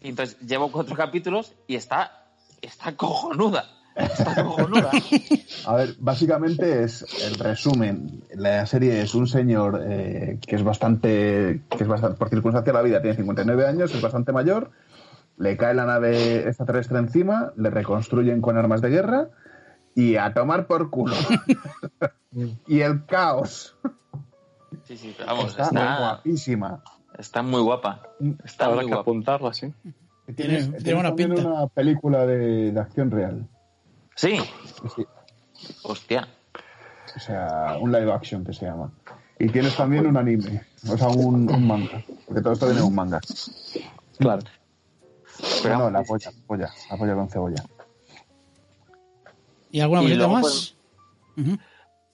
entonces 0.00 0.38
llevo 0.40 0.70
cuatro 0.70 0.94
capítulos 0.94 1.54
y 1.66 1.76
está, 1.76 2.28
está 2.60 2.94
cojonuda. 2.94 3.75
A 5.66 5.74
ver, 5.74 5.96
básicamente 5.98 6.84
es 6.84 7.04
el 7.24 7.38
resumen. 7.38 8.24
La 8.34 8.66
serie 8.66 9.00
es 9.00 9.14
un 9.14 9.26
señor 9.26 9.82
eh, 9.86 10.38
que 10.46 10.56
es 10.56 10.62
bastante, 10.62 11.62
que 11.70 11.82
es 11.82 11.88
bastante, 11.88 12.18
por 12.18 12.28
circunstancia 12.28 12.72
de 12.72 12.78
la 12.78 12.82
vida, 12.82 13.00
tiene 13.00 13.16
59 13.16 13.66
años, 13.66 13.94
es 13.94 14.02
bastante 14.02 14.32
mayor, 14.32 14.70
le 15.38 15.56
cae 15.56 15.74
la 15.74 15.86
nave 15.86 16.46
extraterrestre 16.46 16.98
encima, 16.98 17.52
le 17.56 17.70
reconstruyen 17.70 18.40
con 18.40 18.56
armas 18.58 18.82
de 18.82 18.90
guerra 18.90 19.28
y 19.94 20.16
a 20.16 20.32
tomar 20.34 20.66
por 20.66 20.90
culo. 20.90 21.16
y 22.66 22.80
el 22.80 23.06
caos. 23.06 23.76
Sí, 24.84 24.96
sí, 24.96 25.16
vamos, 25.26 25.58
está, 25.58 25.70
muy 25.72 25.98
guapísima. 25.98 26.82
Está 27.18 27.42
muy 27.42 27.62
guapa. 27.62 28.02
Está 28.44 28.66
Habrá 28.66 28.84
que 28.84 28.92
apuntarla, 28.92 29.54
sí. 29.54 29.72
Tiene, 30.34 30.62
tiene, 30.82 31.00
una, 31.00 31.12
una 31.12 31.66
película 31.68 32.26
de, 32.26 32.72
de 32.72 32.80
acción 32.80 33.10
real. 33.10 33.48
Sí. 34.16 34.38
Hostia. 35.82 36.26
O 37.14 37.20
sea, 37.20 37.78
un 37.80 37.92
live 37.92 38.12
action 38.12 38.44
que 38.44 38.52
se 38.52 38.66
llama. 38.66 38.90
Y 39.38 39.48
tienes 39.48 39.76
también 39.76 40.06
un 40.06 40.16
anime, 40.16 40.62
o 40.88 40.96
sea, 40.96 41.08
un, 41.08 41.44
manga. 41.66 42.02
Porque 42.26 42.40
todo 42.40 42.54
esto 42.54 42.66
viene 42.66 42.82
un 42.82 42.94
manga. 42.94 43.20
Claro. 44.18 44.42
Pero 45.62 45.78
no, 45.78 45.90
la 45.90 46.02
polla, 46.02 46.32
polla, 46.46 46.70
la 46.90 46.96
polla 46.96 47.14
con 47.14 47.28
cebolla. 47.28 47.62
¿Y 49.70 49.80
alguna 49.80 50.00
cosita 50.00 50.28
más? 50.28 50.74
Pues, 51.34 51.58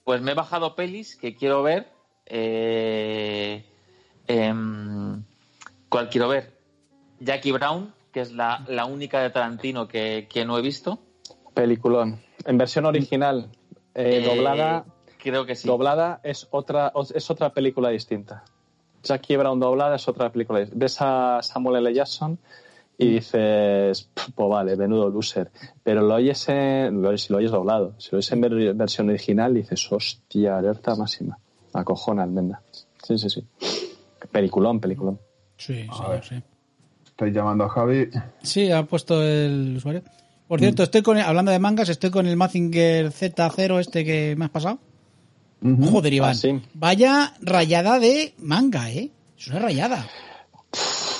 pues, 0.03 0.21
me 0.21 0.31
he 0.31 0.35
bajado 0.35 0.75
pelis 0.75 1.15
que 1.15 1.35
quiero 1.35 1.63
ver. 1.63 1.87
Eh, 2.25 3.65
em, 4.27 5.23
¿Cuál 5.87 6.09
quiero 6.09 6.27
ver? 6.27 6.59
Jackie 7.21 7.53
Brown, 7.53 7.93
que 8.11 8.19
es 8.19 8.33
la, 8.33 8.65
la 8.67 8.83
única 8.83 9.21
de 9.21 9.29
Tarantino 9.29 9.87
que, 9.87 10.27
que 10.29 10.43
no 10.43 10.57
he 10.57 10.61
visto. 10.61 10.99
Peliculón. 11.53 12.19
En 12.45 12.57
versión 12.57 12.85
original, 12.85 13.49
eh, 13.93 14.17
eh, 14.17 14.25
doblada. 14.25 14.85
Creo 15.17 15.45
que 15.45 15.55
sí. 15.55 15.67
Doblada 15.67 16.19
es 16.23 16.47
otra, 16.51 16.91
es 17.13 17.29
otra 17.29 17.53
película 17.53 17.89
distinta. 17.89 18.43
Jackie 19.03 19.37
Brown 19.37 19.59
doblada 19.59 19.95
es 19.95 20.07
otra 20.07 20.31
película. 20.31 20.65
Ves 20.71 20.97
a 20.99 21.39
Samuel 21.41 21.85
L. 21.85 21.93
Jackson 21.93 22.39
y 22.97 23.09
dices, 23.09 24.09
pues 24.35 24.49
vale, 24.49 24.75
menudo 24.75 25.09
loser. 25.09 25.51
Pero 25.83 26.01
lo 26.01 26.15
oyes, 26.15 26.47
en, 26.49 27.17
si 27.17 27.33
lo 27.33 27.39
oyes 27.39 27.51
doblado, 27.51 27.93
si 27.97 28.09
lo 28.11 28.17
oyes 28.17 28.31
en 28.31 28.77
versión 28.77 29.09
original, 29.09 29.53
dices, 29.53 29.91
hostia, 29.91 30.57
alerta 30.57 30.95
máxima. 30.95 31.37
Acojona, 31.73 32.23
almenda. 32.23 32.61
Sí, 33.01 33.17
sí, 33.17 33.29
sí. 33.29 33.45
Peliculón, 34.31 34.79
peliculón. 34.79 35.19
Sí, 35.57 35.83
sí, 35.83 36.03
sí. 36.29 36.43
Estoy 37.05 37.31
llamando 37.31 37.65
a 37.65 37.69
Javi. 37.69 38.09
Sí, 38.41 38.71
ha 38.71 38.83
puesto 38.83 39.21
el 39.21 39.75
usuario. 39.77 40.03
Por 40.47 40.59
cierto, 40.59 40.83
estoy 40.83 41.01
con, 41.01 41.17
hablando 41.17 41.51
de 41.51 41.59
mangas, 41.59 41.89
estoy 41.89 42.11
con 42.11 42.27
el 42.27 42.35
Mazinger 42.35 43.11
Z0 43.11 43.79
este 43.79 44.05
que 44.05 44.35
me 44.37 44.45
has 44.45 44.51
pasado. 44.51 44.79
Joder, 45.61 46.13
Iván. 46.13 46.35
Ah, 46.35 46.59
Vaya 46.73 47.33
rayada 47.41 47.99
de 47.99 48.33
manga, 48.37 48.91
¿eh? 48.91 49.09
Es 49.37 49.47
una 49.47 49.59
rayada. 49.59 50.07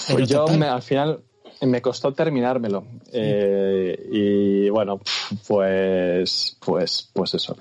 pues 0.10 0.28
yo 0.28 0.46
al 0.48 0.82
final 0.82 1.22
me 1.62 1.82
costó 1.82 2.14
terminármelo. 2.14 2.86
Eh, 3.12 4.10
y 4.12 4.70
bueno, 4.70 5.00
pues, 5.48 6.58
pues, 6.60 7.10
pues 7.14 7.34
eso. 7.34 7.58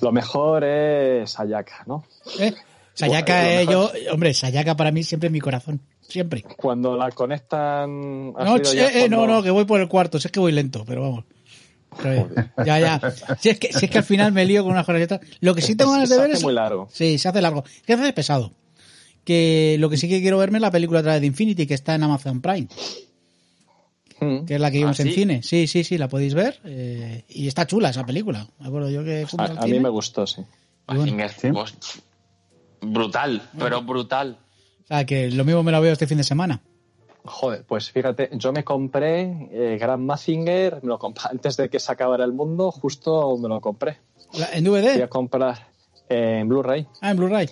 Lo 0.00 0.12
mejor 0.12 0.64
es 0.64 1.38
Ayaka, 1.38 1.84
¿no? 1.86 2.04
¿Eh? 2.38 2.54
Sayaka, 2.94 3.60
eh, 3.60 3.66
yo, 3.66 3.90
hombre, 4.12 4.32
Sayaka 4.32 4.76
para 4.76 4.92
mí 4.92 5.02
siempre 5.02 5.26
es 5.26 5.32
mi 5.32 5.40
corazón. 5.40 5.80
Siempre. 6.00 6.42
Cuando 6.56 6.96
la 6.96 7.10
conectan. 7.10 8.32
No, 8.32 8.56
eh, 8.56 9.08
no, 9.08 9.26
no, 9.26 9.42
que 9.42 9.50
voy 9.50 9.64
por 9.64 9.80
el 9.80 9.88
cuarto. 9.88 10.20
Si 10.20 10.28
es 10.28 10.32
que 10.32 10.40
voy 10.40 10.52
lento, 10.52 10.84
pero 10.86 11.02
vamos. 11.02 11.24
Ya, 12.64 12.78
ya. 12.78 13.00
Si 13.38 13.50
es, 13.50 13.58
que, 13.58 13.72
si 13.72 13.86
es 13.86 13.90
que 13.90 13.98
al 13.98 14.04
final 14.04 14.32
me 14.32 14.44
lío 14.44 14.62
con 14.62 14.72
unas 14.72 14.84
cosas 14.84 15.20
Lo 15.40 15.54
que 15.54 15.62
sí 15.62 15.76
tengo 15.76 15.92
ganas 15.92 16.08
de 16.08 16.18
ver 16.18 16.30
es. 16.32 16.42
muy 16.42 16.52
largo. 16.52 16.88
Sí, 16.92 17.18
se 17.18 17.28
hace 17.28 17.40
largo. 17.40 17.64
Que 17.86 17.94
hace 17.94 18.12
pesado. 18.12 18.52
Que 19.24 19.76
lo 19.78 19.88
que 19.88 19.96
sí 19.96 20.08
que 20.08 20.20
quiero 20.20 20.38
verme 20.38 20.58
es 20.58 20.62
la 20.62 20.70
película 20.70 21.00
a 21.00 21.02
través 21.02 21.20
de 21.20 21.26
Infinity, 21.26 21.66
que 21.66 21.74
está 21.74 21.94
en 21.94 22.02
Amazon 22.02 22.40
Prime. 22.40 22.68
Mm. 24.20 24.44
Que 24.44 24.54
es 24.54 24.60
la 24.60 24.70
que 24.70 24.78
vimos 24.78 24.98
¿Ah, 25.00 25.02
en 25.02 25.12
cine. 25.12 25.42
Sí, 25.42 25.66
sí, 25.66 25.82
sí, 25.84 25.98
la 25.98 26.08
podéis 26.08 26.34
ver. 26.34 26.60
Eh, 26.64 27.24
y 27.28 27.48
está 27.48 27.66
chula 27.66 27.90
esa 27.90 28.04
película. 28.04 28.46
yo 28.60 29.04
que 29.04 29.26
a, 29.38 29.66
mí 29.66 29.80
me 29.80 29.88
gustó, 29.88 30.26
sí. 30.26 30.42
Pues, 30.86 31.72
brutal, 32.80 33.42
pero 33.58 33.82
brutal. 33.82 34.38
O 34.84 34.86
sea, 34.86 35.04
que 35.04 35.30
lo 35.30 35.44
mismo 35.44 35.62
me 35.62 35.72
lo 35.72 35.80
veo 35.80 35.92
este 35.92 36.06
fin 36.06 36.18
de 36.18 36.24
semana. 36.24 36.60
Joder, 37.26 37.64
pues 37.64 37.90
fíjate, 37.90 38.28
yo 38.32 38.52
me 38.52 38.64
compré 38.64 39.48
eh, 39.50 39.78
Grand 39.80 40.04
Mazinger, 40.04 40.80
me 40.82 40.88
lo 40.88 40.98
compré 40.98 41.24
antes 41.30 41.56
de 41.56 41.70
que 41.70 41.80
se 41.80 41.90
acabara 41.90 42.24
el 42.24 42.32
mundo, 42.32 42.70
justo 42.70 43.36
me 43.38 43.48
lo 43.48 43.60
compré. 43.60 43.98
¿En 44.52 44.64
DVD? 44.64 44.94
Voy 44.94 45.02
a 45.02 45.08
comprar 45.08 45.68
en 46.08 46.48
Blu-ray. 46.48 46.86
Ah, 47.00 47.12
en 47.12 47.16
Blu-ray. 47.16 47.48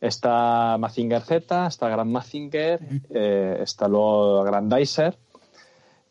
Está 0.00 0.76
Mazinger 0.78 1.22
Z, 1.22 1.66
está 1.66 1.88
Grand 1.88 2.10
Mazinger, 2.10 2.80
eh, 3.10 3.58
está 3.62 3.88
luego 3.88 4.44
Grandizer, 4.44 5.16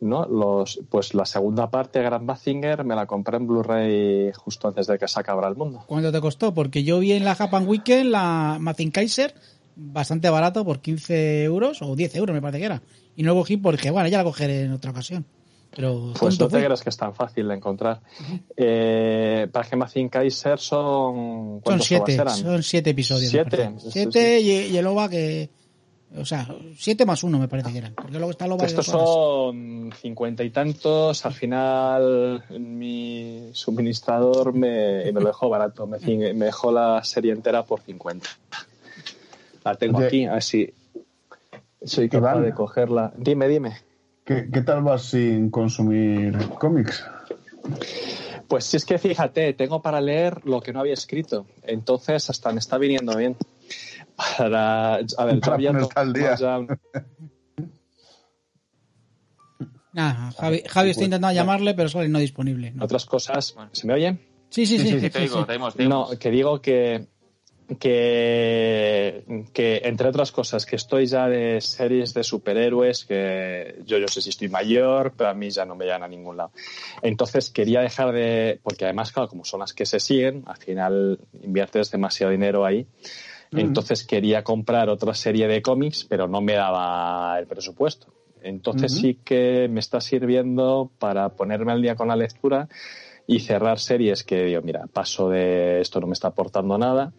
¿no? 0.04 0.26
Los, 0.26 0.80
pues 0.88 1.14
la 1.14 1.24
segunda 1.24 1.70
parte 1.70 2.02
Grand 2.02 2.24
Mazinger 2.24 2.84
me 2.84 2.94
la 2.94 3.06
compré 3.06 3.36
en 3.36 3.46
Blu-ray 3.46 4.32
justo 4.32 4.68
antes 4.68 4.86
de 4.86 4.98
que 4.98 5.08
se 5.08 5.18
acabara 5.18 5.48
el 5.48 5.56
mundo. 5.56 5.84
¿Cuánto 5.86 6.12
te 6.12 6.20
costó? 6.20 6.54
Porque 6.54 6.84
yo 6.84 6.98
vi 7.00 7.12
en 7.12 7.24
la 7.24 7.34
Japan 7.34 7.66
Weekend 7.66 8.10
la 8.10 8.58
Mazinger 8.60 9.34
bastante 9.76 10.30
barato 10.30 10.64
por 10.64 10.80
15 10.80 11.44
euros 11.44 11.82
o 11.82 11.96
10 11.96 12.16
euros 12.16 12.34
me 12.34 12.40
parece 12.40 12.58
que 12.58 12.66
era. 12.66 12.82
Y 13.16 13.22
no 13.22 13.34
lo 13.34 13.40
cogí 13.40 13.56
porque, 13.56 13.90
bueno, 13.90 14.08
ya 14.08 14.18
la 14.18 14.24
cogeré 14.24 14.62
en 14.62 14.72
otra 14.72 14.90
ocasión. 14.90 15.24
Pero 15.74 16.12
pues 16.18 16.38
no 16.38 16.46
te 16.46 16.58
creas 16.58 16.82
que 16.82 16.90
es 16.90 16.96
tan 16.96 17.14
fácil 17.14 17.48
de 17.48 17.54
encontrar. 17.54 18.00
eh, 18.56 19.48
para 19.50 19.68
que 19.68 19.76
Mazin 19.76 20.08
Kaiser 20.08 20.58
son. 20.58 21.60
Son 21.64 21.80
siete, 21.80 22.16
son 22.28 22.62
siete 22.62 22.90
episodios. 22.90 23.30
Siete. 23.30 23.72
Siete 23.78 24.40
y, 24.40 24.76
el 24.76 24.86
OVA 24.86 25.08
que. 25.08 25.50
O 26.16 26.24
sea, 26.24 26.46
siete 26.76 27.04
más 27.04 27.24
uno 27.24 27.38
me 27.38 27.48
parece 27.48 27.72
que 27.72 27.78
eran. 27.78 27.94
Porque 27.94 28.12
luego 28.18 28.30
está 28.30 28.46
OVA 28.46 28.66
Estos 28.66 28.86
son 28.86 29.92
cincuenta 30.00 30.44
y 30.44 30.50
tantos. 30.50 31.26
Al 31.26 31.32
final, 31.32 32.44
mi 32.50 33.50
suministrador 33.52 34.52
me, 34.52 35.10
me 35.12 35.20
lo 35.20 35.26
dejó 35.26 35.48
barato. 35.48 35.86
Me, 35.86 35.98
me 36.34 36.44
dejó 36.46 36.70
la 36.70 37.02
serie 37.02 37.32
entera 37.32 37.64
por 37.64 37.80
50. 37.80 38.28
La 39.64 39.74
tengo 39.74 39.98
aquí, 39.98 40.26
así. 40.26 40.72
Soy 41.82 42.08
capaz 42.08 42.40
de 42.40 42.52
cogerla. 42.52 43.12
Dime, 43.16 43.48
dime. 43.48 43.76
¿Qué, 44.24 44.44
tal 44.64 44.82
vas 44.82 45.02
sin 45.02 45.50
consumir 45.50 46.36
cómics? 46.58 47.04
Pues 48.48 48.64
si 48.64 48.78
es 48.78 48.86
que 48.86 48.98
fíjate, 48.98 49.52
tengo 49.52 49.82
para 49.82 50.00
leer 50.00 50.46
lo 50.46 50.62
que 50.62 50.72
no 50.72 50.80
había 50.80 50.94
escrito. 50.94 51.46
Entonces, 51.62 52.30
hasta 52.30 52.52
me 52.52 52.58
está 52.58 52.78
viniendo 52.78 53.16
bien. 53.16 53.36
Para. 54.16 54.94
A 54.94 55.24
ver, 55.24 55.40
para 55.40 55.56
al 55.94 56.12
día. 56.12 56.36
Javi, 60.36 60.62
Javi 60.66 60.90
está 60.90 61.04
intentando 61.04 61.34
llamarle, 61.34 61.74
pero 61.74 61.88
solo 61.88 62.08
no 62.08 62.18
disponible. 62.18 62.74
Otras 62.80 63.06
cosas. 63.06 63.54
¿Se 63.72 63.86
me 63.86 63.94
oyen? 63.94 64.20
Sí, 64.50 64.66
sí, 64.66 64.78
sí. 64.78 65.88
No, 65.88 66.10
que 66.18 66.30
digo 66.30 66.60
que 66.60 67.06
que, 67.78 69.24
que, 69.52 69.80
entre 69.84 70.08
otras 70.08 70.32
cosas, 70.32 70.66
que 70.66 70.76
estoy 70.76 71.06
ya 71.06 71.28
de 71.28 71.60
series 71.60 72.12
de 72.12 72.22
superhéroes, 72.22 73.04
que 73.04 73.82
yo, 73.86 73.98
yo 73.98 74.06
sé 74.08 74.20
si 74.20 74.30
estoy 74.30 74.48
mayor, 74.48 75.14
pero 75.16 75.30
a 75.30 75.34
mí 75.34 75.50
ya 75.50 75.64
no 75.64 75.74
me 75.74 75.84
llegan 75.84 76.02
a 76.02 76.08
ningún 76.08 76.36
lado. 76.36 76.52
Entonces 77.02 77.50
quería 77.50 77.80
dejar 77.80 78.12
de, 78.12 78.60
porque 78.62 78.84
además, 78.84 79.12
claro, 79.12 79.28
como 79.28 79.44
son 79.44 79.60
las 79.60 79.72
que 79.72 79.86
se 79.86 79.98
siguen, 79.98 80.44
al 80.46 80.58
final 80.58 81.18
inviertes 81.42 81.90
demasiado 81.90 82.32
dinero 82.32 82.64
ahí. 82.66 82.86
Entonces 83.56 84.04
quería 84.04 84.42
comprar 84.42 84.88
otra 84.88 85.14
serie 85.14 85.46
de 85.48 85.62
cómics, 85.62 86.04
pero 86.08 86.28
no 86.28 86.40
me 86.40 86.54
daba 86.54 87.38
el 87.38 87.46
presupuesto. 87.46 88.12
Entonces 88.42 88.92
sí 88.92 89.20
que 89.24 89.68
me 89.70 89.80
está 89.80 90.00
sirviendo 90.00 90.90
para 90.98 91.30
ponerme 91.30 91.72
al 91.72 91.80
día 91.80 91.96
con 91.96 92.08
la 92.08 92.16
lectura 92.16 92.68
y 93.26 93.40
cerrar 93.40 93.78
series 93.78 94.22
que 94.22 94.44
digo, 94.44 94.60
mira, 94.62 94.86
paso 94.92 95.30
de 95.30 95.80
esto 95.80 96.00
no 96.00 96.06
me 96.06 96.12
está 96.12 96.28
aportando 96.28 96.76
nada 96.76 97.12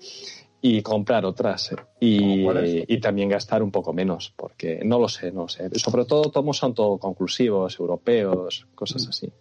y 0.62 0.82
comprar 0.82 1.26
otras 1.26 1.76
y, 2.00 2.98
también 3.00 3.30
gastar 3.30 3.62
un 3.62 3.72
poco 3.72 3.94
menos, 3.94 4.34
porque 4.36 4.82
no 4.84 5.00
lo 5.00 5.08
sé, 5.08 5.32
no 5.32 5.48
sé. 5.48 5.70
Sobre 5.78 6.06
todo 6.06 6.32
tomos 6.32 6.58
son 6.58 6.74
todo 6.74 6.98
conclusivos, 6.98 7.80
europeos, 7.80 8.68
cosas 8.74 9.08
así. 9.08 9.32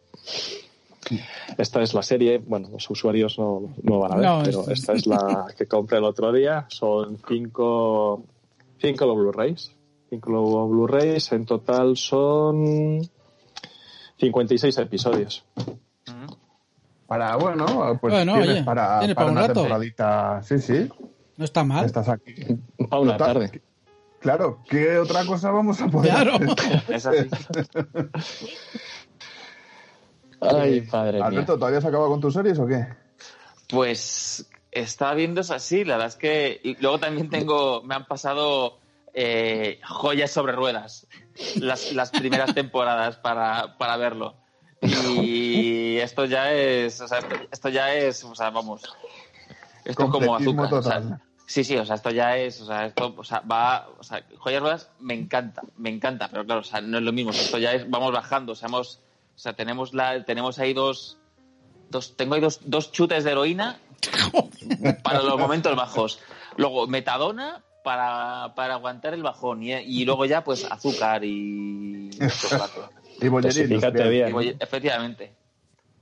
Esta 1.58 1.82
es 1.82 1.94
la 1.94 2.02
serie, 2.02 2.38
bueno, 2.38 2.68
los 2.70 2.88
usuarios 2.90 3.38
no, 3.38 3.74
no 3.82 3.98
van 3.98 4.12
a 4.12 4.16
ver, 4.16 4.44
pero 4.44 4.70
esta 4.70 4.92
es 4.92 5.06
la 5.06 5.46
que 5.56 5.66
compré 5.66 5.98
el 5.98 6.04
otro 6.04 6.32
día. 6.32 6.66
Son 6.68 7.18
cinco, 7.26 8.24
cinco 8.78 9.14
Blu-rays. 9.14 9.72
Cinco 10.10 10.68
Blu-rays, 10.68 11.32
en 11.32 11.44
total 11.46 11.96
son 11.96 13.00
56 14.18 14.78
episodios. 14.78 15.44
Para, 17.06 17.36
bueno, 17.36 17.98
pues 18.00 18.14
tienes 18.24 18.62
para, 18.64 19.00
para, 19.14 19.30
una 19.30 19.46
temporadita. 19.46 20.42
Sí, 20.42 20.58
sí. 20.58 20.88
No 21.36 21.44
está 21.44 21.64
mal. 21.64 21.84
Estás 21.84 22.08
aquí. 22.08 22.34
Para 22.88 23.02
una 23.02 23.16
tarde. 23.16 23.62
Claro, 24.20 24.60
¿qué 24.66 24.96
otra 24.98 25.26
cosa 25.26 25.50
vamos 25.50 25.80
a 25.82 25.88
poder 25.88 26.10
claro. 26.10 26.38
hacer? 26.94 27.28
Ay, 30.40 30.82
padre 30.82 31.22
Alberto, 31.22 31.58
¿todavía 31.58 31.80
se 31.80 31.88
acaba 31.88 32.08
con 32.08 32.20
tus 32.20 32.34
series 32.34 32.58
o 32.58 32.66
qué? 32.66 32.86
Pues 33.68 34.48
estaba 34.70 35.14
viendo 35.14 35.40
eso 35.40 35.54
así, 35.54 35.84
la 35.84 35.94
verdad 35.94 36.08
es 36.08 36.16
que 36.16 36.60
y 36.62 36.76
luego 36.80 36.98
también 36.98 37.30
tengo, 37.30 37.82
me 37.82 37.94
han 37.94 38.06
pasado 38.06 38.78
eh, 39.14 39.80
joyas 39.86 40.32
sobre 40.32 40.52
ruedas 40.52 41.06
las, 41.56 41.92
las 41.92 42.10
primeras 42.10 42.54
temporadas 42.54 43.16
para, 43.16 43.78
para 43.78 43.96
verlo. 43.96 44.34
Y 44.80 45.96
esto 45.98 46.24
ya 46.24 46.52
es, 46.52 47.00
o 47.00 47.08
sea, 47.08 47.20
esto, 47.50 47.68
ya 47.68 47.94
es, 47.94 48.22
o 48.24 48.34
sea, 48.34 48.50
vamos, 48.50 48.82
esto 49.84 50.04
es 50.04 50.10
como 50.10 50.36
azúcar. 50.36 51.20
sí, 51.46 51.64
sí, 51.64 51.76
o 51.76 51.86
sea, 51.86 51.94
esto 51.94 52.10
ya 52.10 52.36
es, 52.36 52.60
o 52.60 52.66
sea, 52.66 52.86
esto, 52.86 53.14
o 53.16 53.24
sea, 53.24 53.40
va, 53.40 53.88
o 53.98 54.02
sea, 54.02 54.26
joyas 54.38 54.60
ruedas 54.60 54.90
me 54.98 55.14
encanta, 55.14 55.62
me 55.76 55.90
encanta, 55.90 56.28
pero 56.28 56.44
claro, 56.44 56.60
o 56.60 56.64
sea, 56.64 56.80
no 56.80 56.98
es 56.98 57.04
lo 57.04 57.12
mismo, 57.12 57.30
esto 57.30 57.58
ya 57.58 57.72
es, 57.72 57.88
vamos 57.88 58.12
bajando, 58.12 58.52
o 58.52 58.56
sea, 58.56 58.68
hemos, 58.68 59.00
o 59.34 59.38
sea, 59.38 59.54
tenemos 59.54 59.94
la, 59.94 60.24
tenemos 60.24 60.58
ahí 60.58 60.72
dos, 60.72 61.18
dos, 61.90 62.16
tengo 62.16 62.34
ahí 62.34 62.40
dos, 62.40 62.60
dos 62.64 62.92
chutes 62.92 63.24
de 63.24 63.32
heroína 63.32 63.78
para 65.02 65.22
los 65.22 65.38
momentos 65.38 65.74
bajos. 65.76 66.20
Luego, 66.56 66.86
metadona 66.86 67.64
para, 67.82 68.54
para 68.54 68.74
aguantar 68.74 69.14
el 69.14 69.22
bajón 69.22 69.62
y, 69.62 69.72
y 69.72 70.04
luego 70.04 70.24
ya, 70.24 70.44
pues, 70.44 70.64
azúcar 70.70 71.24
y... 71.24 72.10
Y 73.20 73.28
bollería 73.28 73.90
bien. 74.08 74.56
efectivamente. 74.58 75.32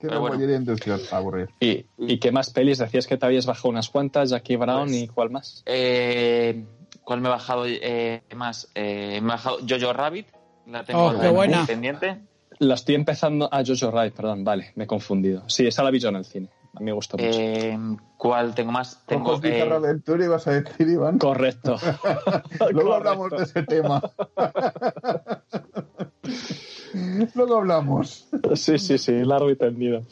Bollería 0.00 0.56
industrial 0.56 1.00
para 1.00 1.18
aburrir. 1.18 1.48
¿Y, 1.60 1.86
¿Y 1.98 2.18
qué 2.18 2.32
más 2.32 2.50
pelis? 2.50 2.78
Decías 2.78 3.06
que 3.06 3.16
te 3.16 3.26
habías 3.26 3.46
bajado 3.46 3.68
unas 3.68 3.88
cuantas, 3.88 4.30
Jackie 4.30 4.56
Brown 4.56 4.88
pues, 4.88 5.02
y 5.02 5.08
cuál 5.08 5.30
más. 5.30 5.62
Eh, 5.66 6.64
¿Cuál 7.04 7.20
me 7.20 7.28
he 7.28 7.30
bajado 7.30 7.64
eh, 7.66 8.22
más? 8.34 8.68
Eh, 8.74 9.20
me 9.20 9.28
he 9.28 9.32
bajado 9.32 9.58
Jojo 9.68 9.92
Rabbit. 9.92 10.26
La 10.66 10.84
tengo 10.84 11.06
oh, 11.06 11.20
qué 11.20 11.28
buena. 11.28 11.66
pendiente. 11.66 12.20
La 12.62 12.74
estoy 12.74 12.94
empezando. 12.94 13.48
Ah, 13.50 13.64
Jojo 13.66 13.90
Rabbit, 13.90 14.14
perdón, 14.14 14.44
vale, 14.44 14.70
me 14.76 14.84
he 14.84 14.86
confundido. 14.86 15.42
Sí, 15.48 15.66
esa 15.66 15.82
la 15.82 15.90
vi 15.90 15.98
yo 15.98 16.10
en 16.10 16.16
el 16.16 16.24
cine. 16.24 16.48
A 16.76 16.78
mí 16.78 16.86
me 16.86 16.92
gustó 16.92 17.18
mucho. 17.18 17.36
Eh, 17.36 17.76
¿Cuál 18.16 18.54
tengo 18.54 18.70
más? 18.70 19.04
Tengo. 19.04 19.32
Ojos 19.32 19.44
eh... 19.44 19.62
Aventura 19.62 20.24
ibas 20.24 20.46
a 20.46 20.52
decir, 20.52 20.88
Iván. 20.88 21.18
Correcto. 21.18 21.76
Luego 22.70 22.94
hablamos 22.94 23.30
de 23.30 23.42
ese 23.42 23.64
tema. 23.64 24.00
Luego 27.34 27.56
hablamos. 27.56 28.28
Sí, 28.54 28.78
sí, 28.78 28.96
sí, 28.96 29.24
largo 29.24 29.50
y 29.50 29.56
tendido. 29.56 30.04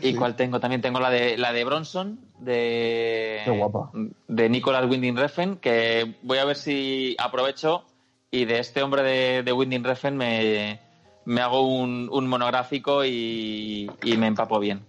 ¿Y 0.00 0.14
cuál 0.14 0.34
tengo? 0.34 0.58
También 0.58 0.82
tengo 0.82 0.98
la 0.98 1.08
de 1.08 1.38
la 1.38 1.52
de 1.52 1.62
Bronson, 1.62 2.18
de, 2.40 3.42
Qué 3.44 3.50
guapa. 3.52 3.92
de 4.26 4.48
Nicolas 4.48 4.90
Winding 4.90 5.16
Refn, 5.16 5.58
que 5.58 6.16
voy 6.22 6.38
a 6.38 6.44
ver 6.46 6.56
si 6.56 7.14
aprovecho 7.20 7.84
y 8.28 8.46
de 8.46 8.58
este 8.58 8.82
hombre 8.82 9.04
de, 9.04 9.44
de 9.44 9.52
Winding 9.52 9.84
Refn 9.84 10.16
me, 10.16 10.80
me 11.24 11.40
hago 11.40 11.66
un, 11.66 12.08
un 12.10 12.26
monográfico 12.26 13.04
y, 13.04 13.90
y, 14.02 14.16
me 14.16 14.26
empapo 14.26 14.58
bien. 14.58 14.84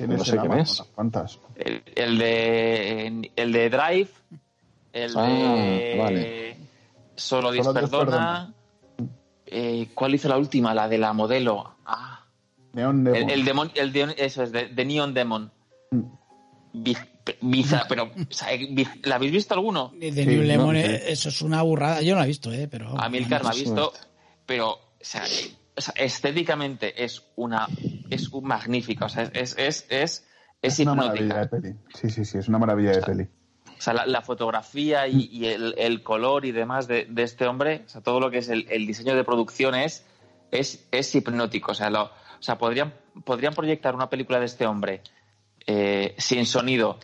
no 0.00 0.24
sé 0.24 0.38
qué. 0.38 0.64
¿Cuántas? 0.94 1.38
El, 1.56 1.82
el, 1.94 2.18
de, 2.18 3.30
el 3.36 3.52
de 3.52 3.70
Drive, 3.70 4.10
el 4.92 5.16
ah, 5.16 5.26
de 5.26 5.96
vale. 5.98 6.56
Solo 7.16 7.50
Dios 7.50 7.68
Perdona. 7.68 8.54
Eh, 9.46 9.88
¿Cuál 9.94 10.14
hizo 10.14 10.28
la 10.28 10.36
última? 10.36 10.74
La 10.74 10.88
de 10.88 10.98
la 10.98 11.12
modelo. 11.12 11.76
Ah. 11.86 12.26
Neon 12.74 13.02
Demon. 13.02 13.22
El, 13.22 13.30
el, 13.30 13.44
demon, 13.44 13.70
el 13.74 13.92
de, 13.92 14.14
eso 14.18 14.42
es, 14.42 14.52
de, 14.52 14.68
de 14.68 14.84
Neon 14.84 15.14
Demon. 15.14 15.50
Mm. 15.90 16.02
Biza, 17.40 17.84
pero, 17.88 18.04
o 18.04 18.32
sea, 18.32 18.48
¿la 19.02 19.16
habéis 19.16 19.32
visto 19.32 19.54
alguno? 19.54 19.92
De, 19.96 20.12
sí, 20.12 20.26
Neon 20.26 20.46
Demon, 20.46 20.74
no, 20.74 20.80
eh, 20.80 21.12
eso 21.12 21.30
es 21.30 21.42
una 21.42 21.62
burrada. 21.62 22.02
Yo 22.02 22.14
no 22.14 22.20
la 22.20 22.24
he 22.24 22.28
visto, 22.28 22.52
¿eh? 22.52 22.68
Pero, 22.68 22.98
a 22.98 23.08
mí 23.08 23.18
el 23.18 23.28
me 23.28 23.36
ha 23.36 23.50
visto, 23.50 23.92
pero, 24.46 24.70
o 24.72 24.80
sea, 25.00 25.24
o 25.78 25.80
sea, 25.80 25.94
estéticamente 25.96 27.04
es 27.04 27.24
una, 27.36 27.66
es 28.10 28.28
un 28.28 28.44
magnífica, 28.44 29.06
o 29.06 29.08
sea, 29.08 29.24
es, 29.32 29.56
es, 29.56 29.56
es, 29.56 29.86
es, 29.88 30.26
es 30.60 30.78
una 30.80 30.94
maravilla 30.94 31.38
de 31.38 31.46
peli. 31.46 31.74
Sí, 31.94 32.10
sí, 32.10 32.24
sí, 32.24 32.38
es 32.38 32.48
una 32.48 32.58
maravilla 32.58 32.90
de 32.90 33.02
peli. 33.02 33.22
O 33.24 33.80
sea, 33.80 33.94
la, 33.94 34.06
la 34.06 34.22
fotografía 34.22 35.06
y, 35.06 35.28
y 35.30 35.46
el, 35.46 35.74
el, 35.78 36.02
color 36.02 36.44
y 36.44 36.52
demás 36.52 36.88
de, 36.88 37.06
de, 37.08 37.22
este 37.22 37.46
hombre, 37.46 37.84
o 37.86 37.88
sea, 37.88 38.00
todo 38.00 38.18
lo 38.18 38.30
que 38.30 38.38
es 38.38 38.48
el, 38.48 38.66
el 38.68 38.86
diseño 38.86 39.14
de 39.14 39.22
producción 39.22 39.74
es 39.76 40.04
es, 40.50 40.86
es 40.90 41.14
hipnótico. 41.14 41.72
O 41.72 41.74
sea, 41.74 41.90
lo, 41.90 42.04
o 42.04 42.10
sea 42.40 42.58
podrían, 42.58 42.94
podrían 43.24 43.54
proyectar 43.54 43.94
una 43.94 44.10
película 44.10 44.38
de 44.38 44.46
este 44.46 44.66
hombre 44.66 45.02
eh, 45.66 46.14
sin 46.18 46.46
sonido 46.46 46.98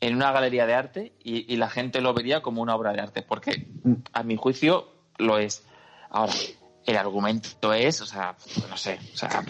en 0.00 0.16
una 0.16 0.32
galería 0.32 0.66
de 0.66 0.74
arte 0.74 1.12
y, 1.22 1.56
la 1.56 1.68
gente 1.68 2.00
lo 2.00 2.14
vería 2.14 2.40
como 2.40 2.62
una 2.62 2.74
obra 2.74 2.92
de 2.92 3.00
arte, 3.00 3.20
porque 3.22 3.68
a 4.14 4.22
mi 4.22 4.36
juicio 4.36 4.88
lo 5.18 5.38
es. 5.38 5.62
Ahora, 6.08 6.32
el 6.86 6.96
argumento 6.96 7.72
es, 7.72 8.00
o 8.00 8.06
sea, 8.06 8.36
no 8.68 8.76
sé, 8.76 8.98
o 9.12 9.16
sea, 9.16 9.44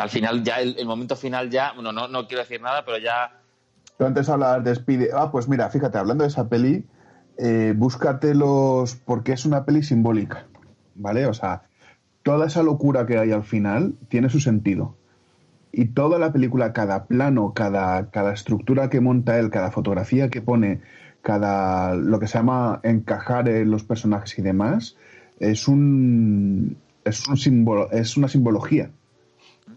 al 0.00 0.10
final, 0.10 0.42
ya 0.42 0.60
el, 0.60 0.86
momento 0.86 1.16
final 1.16 1.50
ya, 1.50 1.72
bueno, 1.72 1.92
no, 1.92 2.08
no 2.08 2.26
quiero 2.26 2.42
decir 2.42 2.60
nada, 2.60 2.84
pero 2.84 2.98
ya... 2.98 3.40
Tú 3.98 4.04
antes 4.04 4.28
hablabas 4.28 4.64
de 4.64 4.74
Speedy. 4.74 5.06
Ah, 5.14 5.30
pues 5.30 5.48
mira, 5.48 5.68
fíjate, 5.70 5.98
hablando 5.98 6.24
de 6.24 6.28
esa 6.28 6.48
peli, 6.48 6.86
eh, 7.38 7.74
búscate 7.76 8.32
porque 9.04 9.32
es 9.32 9.44
una 9.44 9.64
peli 9.64 9.82
simbólica, 9.82 10.46
¿vale? 10.94 11.26
O 11.26 11.34
sea, 11.34 11.62
toda 12.22 12.46
esa 12.46 12.62
locura 12.62 13.06
que 13.06 13.18
hay 13.18 13.32
al 13.32 13.44
final 13.44 13.94
tiene 14.08 14.30
su 14.30 14.40
sentido 14.40 14.96
y 15.76 15.86
toda 15.86 16.18
la 16.18 16.32
película, 16.32 16.72
cada 16.72 17.06
plano, 17.06 17.52
cada, 17.52 18.10
cada 18.10 18.32
estructura 18.32 18.88
que 18.90 19.00
monta 19.00 19.38
él, 19.38 19.50
cada 19.50 19.72
fotografía 19.72 20.30
que 20.30 20.40
pone, 20.40 20.80
cada 21.22 21.94
lo 21.94 22.20
que 22.20 22.28
se 22.28 22.38
llama 22.38 22.80
encajar 22.84 23.48
en 23.48 23.70
los 23.70 23.82
personajes 23.82 24.38
y 24.38 24.42
demás, 24.42 24.96
es 25.38 25.68
un 25.68 26.76
es 27.04 27.28
un 27.28 27.36
símbolo, 27.36 27.90
es 27.90 28.16
una 28.16 28.28
simbología. 28.28 28.90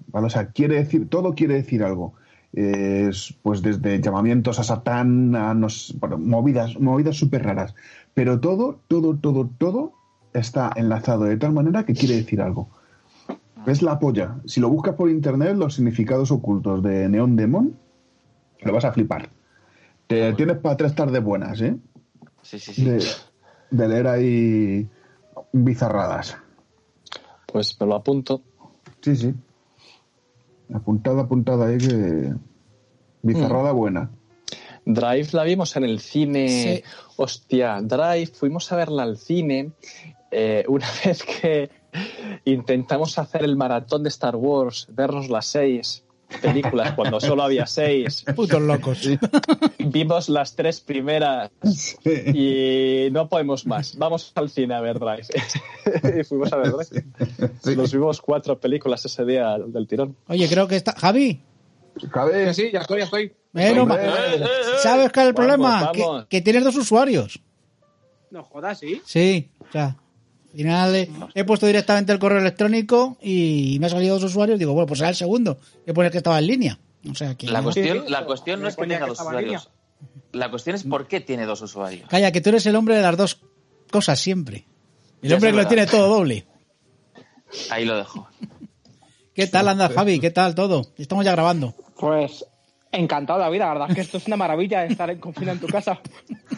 ¿vale? 0.08 0.28
O 0.28 0.30
sea, 0.30 0.48
quiere 0.52 0.76
decir, 0.76 1.10
todo 1.10 1.36
quiere 1.36 1.56
decir 1.56 1.84
algo. 1.84 2.14
Es, 2.54 3.36
pues 3.44 3.62
desde 3.62 4.02
llamamientos 4.02 4.60
a 4.60 4.64
Satán 4.64 5.36
a 5.36 5.54
movidas, 6.18 6.80
movidas 6.80 7.18
súper 7.18 7.44
raras. 7.44 7.76
Pero 8.14 8.40
todo, 8.40 8.80
todo, 8.88 9.18
todo, 9.18 9.50
todo 9.58 9.94
está 10.34 10.72
enlazado 10.76 11.26
de 11.26 11.38
tal 11.38 11.52
manera 11.52 11.86
que 11.86 11.94
quiere 11.94 12.16
decir 12.16 12.42
algo. 12.42 12.70
Es 13.66 13.82
la 13.82 14.00
polla. 14.00 14.38
Si 14.46 14.62
lo 14.62 14.70
buscas 14.70 14.96
por 14.96 15.10
internet, 15.10 15.56
los 15.58 15.76
significados 15.76 16.32
ocultos 16.32 16.82
de 16.82 17.10
Neon 17.10 17.36
Demon, 17.36 17.78
lo 18.62 18.74
vas 18.74 18.86
a 18.86 18.94
flipar. 18.94 19.30
Te 20.08 20.32
tienes 20.34 20.58
para 20.58 20.78
tres 20.78 20.96
tardes 20.96 21.22
buenas, 21.22 21.60
¿eh? 21.62 21.76
Sí, 22.42 22.60
sí, 22.60 22.74
sí. 22.74 22.86
De, 23.70 23.88
leer 23.90 24.08
ahí 24.08 24.90
bizarradas. 25.64 26.38
Pues 27.46 27.80
me 27.80 27.88
lo 27.88 27.96
apunto. 27.96 28.42
Sí, 29.02 29.16
sí. 29.16 29.34
Apuntada, 30.74 31.22
apuntada 31.24 31.68
ahí 31.68 31.78
que. 31.78 32.34
Bizarrada 33.22 33.74
mm. 33.74 33.78
buena. 33.78 34.12
Drive 34.86 35.30
la 35.34 35.44
vimos 35.44 35.76
en 35.76 35.84
el 35.84 36.00
cine. 36.00 36.84
Hostia, 37.18 37.82
Drive, 37.82 38.28
fuimos 38.28 38.72
a 38.72 38.76
verla 38.78 39.04
al 39.04 39.18
cine. 39.18 39.72
Eh, 40.32 40.64
una 40.68 40.88
vez 41.06 41.24
que 41.24 41.70
intentamos 42.46 43.18
hacer 43.18 43.44
el 43.44 43.56
maratón 43.56 44.04
de 44.04 44.10
Star 44.10 44.36
Wars, 44.36 44.88
vernos 44.92 45.30
las 45.30 45.46
seis 45.46 46.04
películas 46.42 46.94
cuando 46.94 47.20
solo 47.20 47.44
había 47.44 47.66
seis. 47.66 48.26
Putos 48.36 48.62
locos. 48.62 49.10
Vimos 49.80 50.30
las 50.30 50.56
tres 50.56 50.82
primeras 50.82 51.52
y 52.06 53.10
no 53.12 53.30
podemos 53.30 53.66
más. 53.66 53.98
Vamos 53.98 54.32
al 54.36 54.50
cine 54.50 54.76
a 54.76 54.82
ver 54.82 55.00
Drive. 55.00 55.28
y 56.20 56.24
fuimos 56.24 56.52
a 56.54 56.58
ver 56.58 56.72
Drive. 56.72 57.76
Nos 57.76 57.92
vimos 57.92 58.22
cuatro 58.22 58.60
películas 58.60 59.06
ese 59.06 59.26
día 59.26 59.58
del 59.58 59.88
tirón. 59.88 60.16
Oye, 60.28 60.48
creo 60.48 60.68
que 60.68 60.76
está. 60.76 60.94
Javi. 60.94 61.42
Javi. 62.12 62.54
Sí, 62.54 62.70
ya 62.72 62.80
estoy, 62.80 63.00
ya 63.00 63.06
estoy. 63.06 63.34
¿Sabes 64.84 65.12
cuál 65.12 65.26
es 65.26 65.30
el 65.30 65.34
problema? 65.34 65.92
Que, 65.92 66.04
que, 66.30 66.42
tienes 66.42 66.64
dos 66.64 66.76
usuarios. 66.76 67.42
No 68.30 68.44
jodas, 68.44 68.80
¿sí? 68.80 69.02
Sí, 69.06 69.50
o 69.60 69.72
sea, 69.72 69.98
al 70.54 70.58
final 70.58 71.10
he 71.36 71.44
puesto 71.44 71.68
directamente 71.68 72.12
el 72.12 72.20
correo 72.20 72.40
electrónico 72.40 73.18
y 73.22 73.78
me 73.80 73.88
ha 73.88 73.90
salido 73.90 74.16
dos 74.16 74.24
usuarios. 74.24 74.58
Digo, 74.58 74.74
bueno, 74.74 74.88
pues 74.88 75.00
será 75.00 75.10
el 75.10 75.16
segundo. 75.16 75.60
He 75.86 75.94
puesto 75.94 76.12
que 76.12 76.18
estaba 76.18 76.40
en 76.40 76.48
línea. 76.48 76.80
O 77.10 77.16
sea, 77.16 77.36
que 77.36 77.48
la, 77.48 77.62
cuestión, 77.62 78.06
la 78.08 78.26
cuestión 78.26 78.62
no 78.62 78.68
es 78.68 78.76
que 78.76 78.88
tenga 78.88 79.06
dos 79.06 79.20
usuarios. 79.20 79.70
La 80.32 80.50
cuestión 80.50 80.76
es 80.76 80.84
por 80.84 81.08
qué 81.08 81.22
tiene 81.22 81.46
dos 81.46 81.62
usuarios. 81.62 82.08
Calla, 82.10 82.32
que 82.32 82.42
tú 82.42 82.50
eres 82.50 82.66
el 82.66 82.76
hombre 82.76 82.96
de 82.96 83.02
las 83.02 83.18
dos 83.18 83.40
cosas 83.92 84.20
siempre. 84.20 84.66
El 85.22 85.34
hombre 85.34 85.52
que 85.52 85.58
lo 85.58 85.68
tiene 85.68 85.88
todo 85.88 86.08
doble. 86.10 86.46
Ahí 87.70 87.86
lo 87.86 87.96
dejo. 87.96 88.28
¿Qué 89.34 89.48
tal 89.48 89.68
anda, 89.68 89.90
Javi? 89.90 90.20
¿Qué 90.20 90.32
tal 90.32 90.56
todo? 90.56 90.88
Estamos 90.98 91.24
ya 91.24 91.32
grabando. 91.32 91.76
Pues 92.00 92.46
encantado 92.92 93.40
de 93.40 93.46
la 93.46 93.52
vida, 93.52 93.66
la 93.66 93.74
verdad 93.74 93.90
es 93.90 93.96
que 93.96 94.02
esto 94.02 94.18
es 94.18 94.28
una 94.28 94.38
maravilla 94.38 94.86
estar 94.86 95.10
en 95.10 95.20
confina 95.20 95.52
en 95.52 95.60
tu 95.60 95.68
casa. 95.68 96.00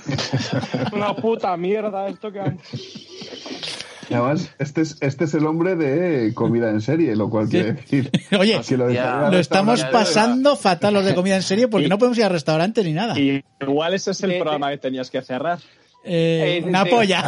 una 0.94 1.16
puta 1.16 1.56
mierda 1.58 2.08
esto 2.08 2.32
que 2.32 2.40
Además, 4.10 4.54
este 4.60 4.82
es, 4.82 4.98
este 5.02 5.26
es 5.26 5.34
el 5.34 5.46
hombre 5.46 5.76
de 5.76 6.34
comida 6.34 6.70
en 6.70 6.82
serie, 6.82 7.16
lo 7.16 7.30
cual 7.30 7.48
quiere 7.48 7.74
decir. 7.74 8.10
Oye, 8.40 8.60
lo, 8.78 9.38
estamos 9.38 9.84
pasando 9.86 10.56
fatal 10.56 10.94
los 10.94 11.06
de 11.06 11.16
comida 11.16 11.36
en 11.36 11.44
serie 11.44 11.68
porque 11.68 11.88
no 11.88 11.98
podemos 11.98 12.18
ir 12.18 12.26
a 12.26 12.30
restaurantes 12.30 12.84
ni 12.86 12.94
nada. 12.94 13.20
Y 13.20 13.44
igual 13.62 13.94
ese 13.94 14.12
es 14.12 14.24
el 14.24 14.40
programa 14.40 14.70
que 14.72 14.78
tenías 14.78 15.10
que 15.10 15.22
cerrar. 15.22 15.60
Eh, 16.04 16.62
eh 16.64 16.68
una 16.68 16.86
polla. 16.86 17.24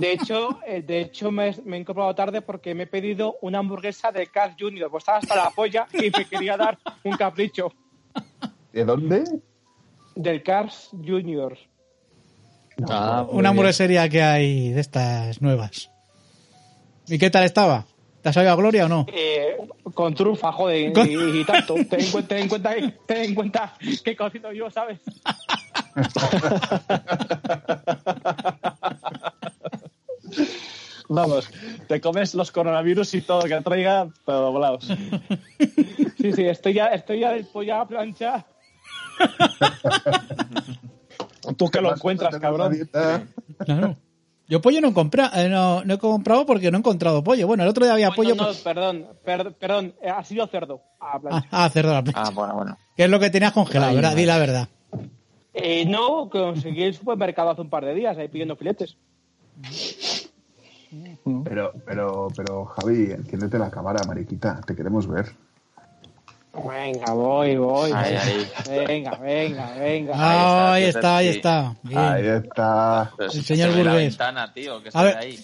De, 0.00 0.12
hecho, 0.12 0.58
de 0.66 1.00
hecho, 1.00 1.30
me, 1.30 1.50
he 1.50 1.76
incorporado 1.78 2.14
tarde 2.14 2.42
porque 2.42 2.74
me 2.74 2.82
he 2.82 2.86
pedido 2.86 3.36
una 3.42 3.58
hamburguesa 3.58 4.10
de 4.10 4.26
Carl 4.26 4.54
Junior. 4.58 4.90
Pues 4.90 5.02
estaba 5.02 5.18
hasta 5.18 5.36
la 5.36 5.50
polla 5.50 5.86
y 5.92 6.10
me 6.10 6.24
quería 6.24 6.56
dar 6.56 6.78
un 7.04 7.16
capricho. 7.16 7.72
¿De 8.72 8.84
dónde? 8.84 9.24
Del 10.16 10.42
Cars 10.42 10.90
Junior. 10.92 11.56
Ah, 12.88 13.26
una 13.30 13.50
hamburguesería 13.50 14.08
que 14.08 14.22
hay 14.22 14.70
de 14.70 14.80
estas 14.80 15.40
nuevas. 15.40 15.90
¿Y 17.06 17.18
qué 17.18 17.30
tal 17.30 17.44
estaba? 17.44 17.86
¿Te 18.22 18.30
has 18.30 18.34
sabido 18.34 18.52
a 18.52 18.56
gloria 18.56 18.86
o 18.86 18.88
no? 18.88 19.06
Eh, 19.12 19.56
con 19.92 20.14
trufa, 20.14 20.50
joder, 20.50 20.92
y, 21.06 21.44
tanto. 21.44 21.74
Ten 21.88 22.00
en, 22.00 22.10
cuenta, 22.10 22.28
ten, 22.28 22.38
en 22.38 22.48
cuenta, 22.48 22.74
ten 23.06 23.22
en 23.22 23.34
cuenta 23.34 23.74
que 24.02 24.16
cocino 24.16 24.50
yo, 24.52 24.70
¿sabes? 24.70 24.98
Vamos, 31.08 31.50
te 31.86 32.00
comes 32.00 32.34
los 32.34 32.50
coronavirus 32.50 33.14
y 33.14 33.20
todo 33.20 33.42
que 33.42 33.60
traiga, 33.60 34.08
pero 34.24 34.50
volados. 34.50 34.88
Sí, 36.18 36.32
sí, 36.32 36.46
estoy 36.46 36.72
ya, 36.72 36.86
estoy 36.86 37.20
ya 37.20 37.32
del 37.32 37.44
pollo 37.44 37.76
a 37.76 37.86
plancha. 37.86 38.46
Tú 41.56 41.68
que 41.68 41.80
lo 41.80 41.92
encuentras, 41.92 42.36
cabrón. 42.38 42.76
Claro. 43.64 43.96
Yo 44.46 44.60
pollo 44.60 44.80
no 44.82 44.88
he, 44.88 44.92
comprado, 44.92 45.40
eh, 45.40 45.48
no, 45.48 45.82
he 45.82 45.98
comprado 45.98 46.44
porque 46.44 46.70
no 46.70 46.76
he 46.76 46.80
encontrado 46.80 47.24
pollo. 47.24 47.46
Bueno, 47.46 47.62
el 47.62 47.68
otro 47.70 47.84
día 47.84 47.94
había 47.94 48.10
pollo. 48.10 48.34
No, 48.34 48.48
perdón, 48.62 49.06
perdón, 49.24 49.94
eh, 50.02 50.10
ha 50.10 50.22
sido 50.22 50.46
cerdo. 50.48 50.82
Ah, 51.00 51.18
ah, 51.50 51.70
cerdo 51.70 51.92
a 51.92 51.94
la 51.94 52.02
plancha. 52.02 52.22
Ah, 52.26 52.30
bueno, 52.30 52.54
bueno. 52.54 52.78
¿Qué 52.94 53.04
es 53.04 53.10
lo 53.10 53.18
que 53.18 53.30
tenías 53.30 53.52
congelado, 53.52 53.94
verdad? 53.94 54.14
Di 54.14 54.26
la 54.26 54.38
verdad. 54.38 54.68
Eh, 55.54 55.86
no, 55.86 56.28
conseguí 56.28 56.82
el 56.82 56.94
supermercado 56.94 57.50
hace 57.50 57.62
un 57.62 57.70
par 57.70 57.86
de 57.86 57.94
días 57.94 58.18
ahí 58.18 58.28
pidiendo 58.28 58.56
filetes. 58.56 58.96
Pero, 61.44 61.72
pero, 61.86 62.28
pero, 62.36 62.64
Javi, 62.66 63.12
enciéndete 63.12 63.58
la 63.58 63.70
cámara, 63.70 64.00
mariquita. 64.06 64.60
Te 64.66 64.76
queremos 64.76 65.06
ver. 65.06 65.26
Venga, 66.62 67.12
voy, 67.12 67.56
voy. 67.56 67.90
Venga, 68.68 69.16
venga, 69.16 69.72
venga. 69.72 70.72
ahí 70.72 70.84
está, 70.84 71.16
ahí 71.16 71.28
está. 71.28 71.74
Ahí 71.94 72.26
está. 72.26 73.12
El 73.18 73.30
señor 73.44 73.74
Burgués. 73.74 74.18
a 74.94 75.02
ver, 75.02 75.38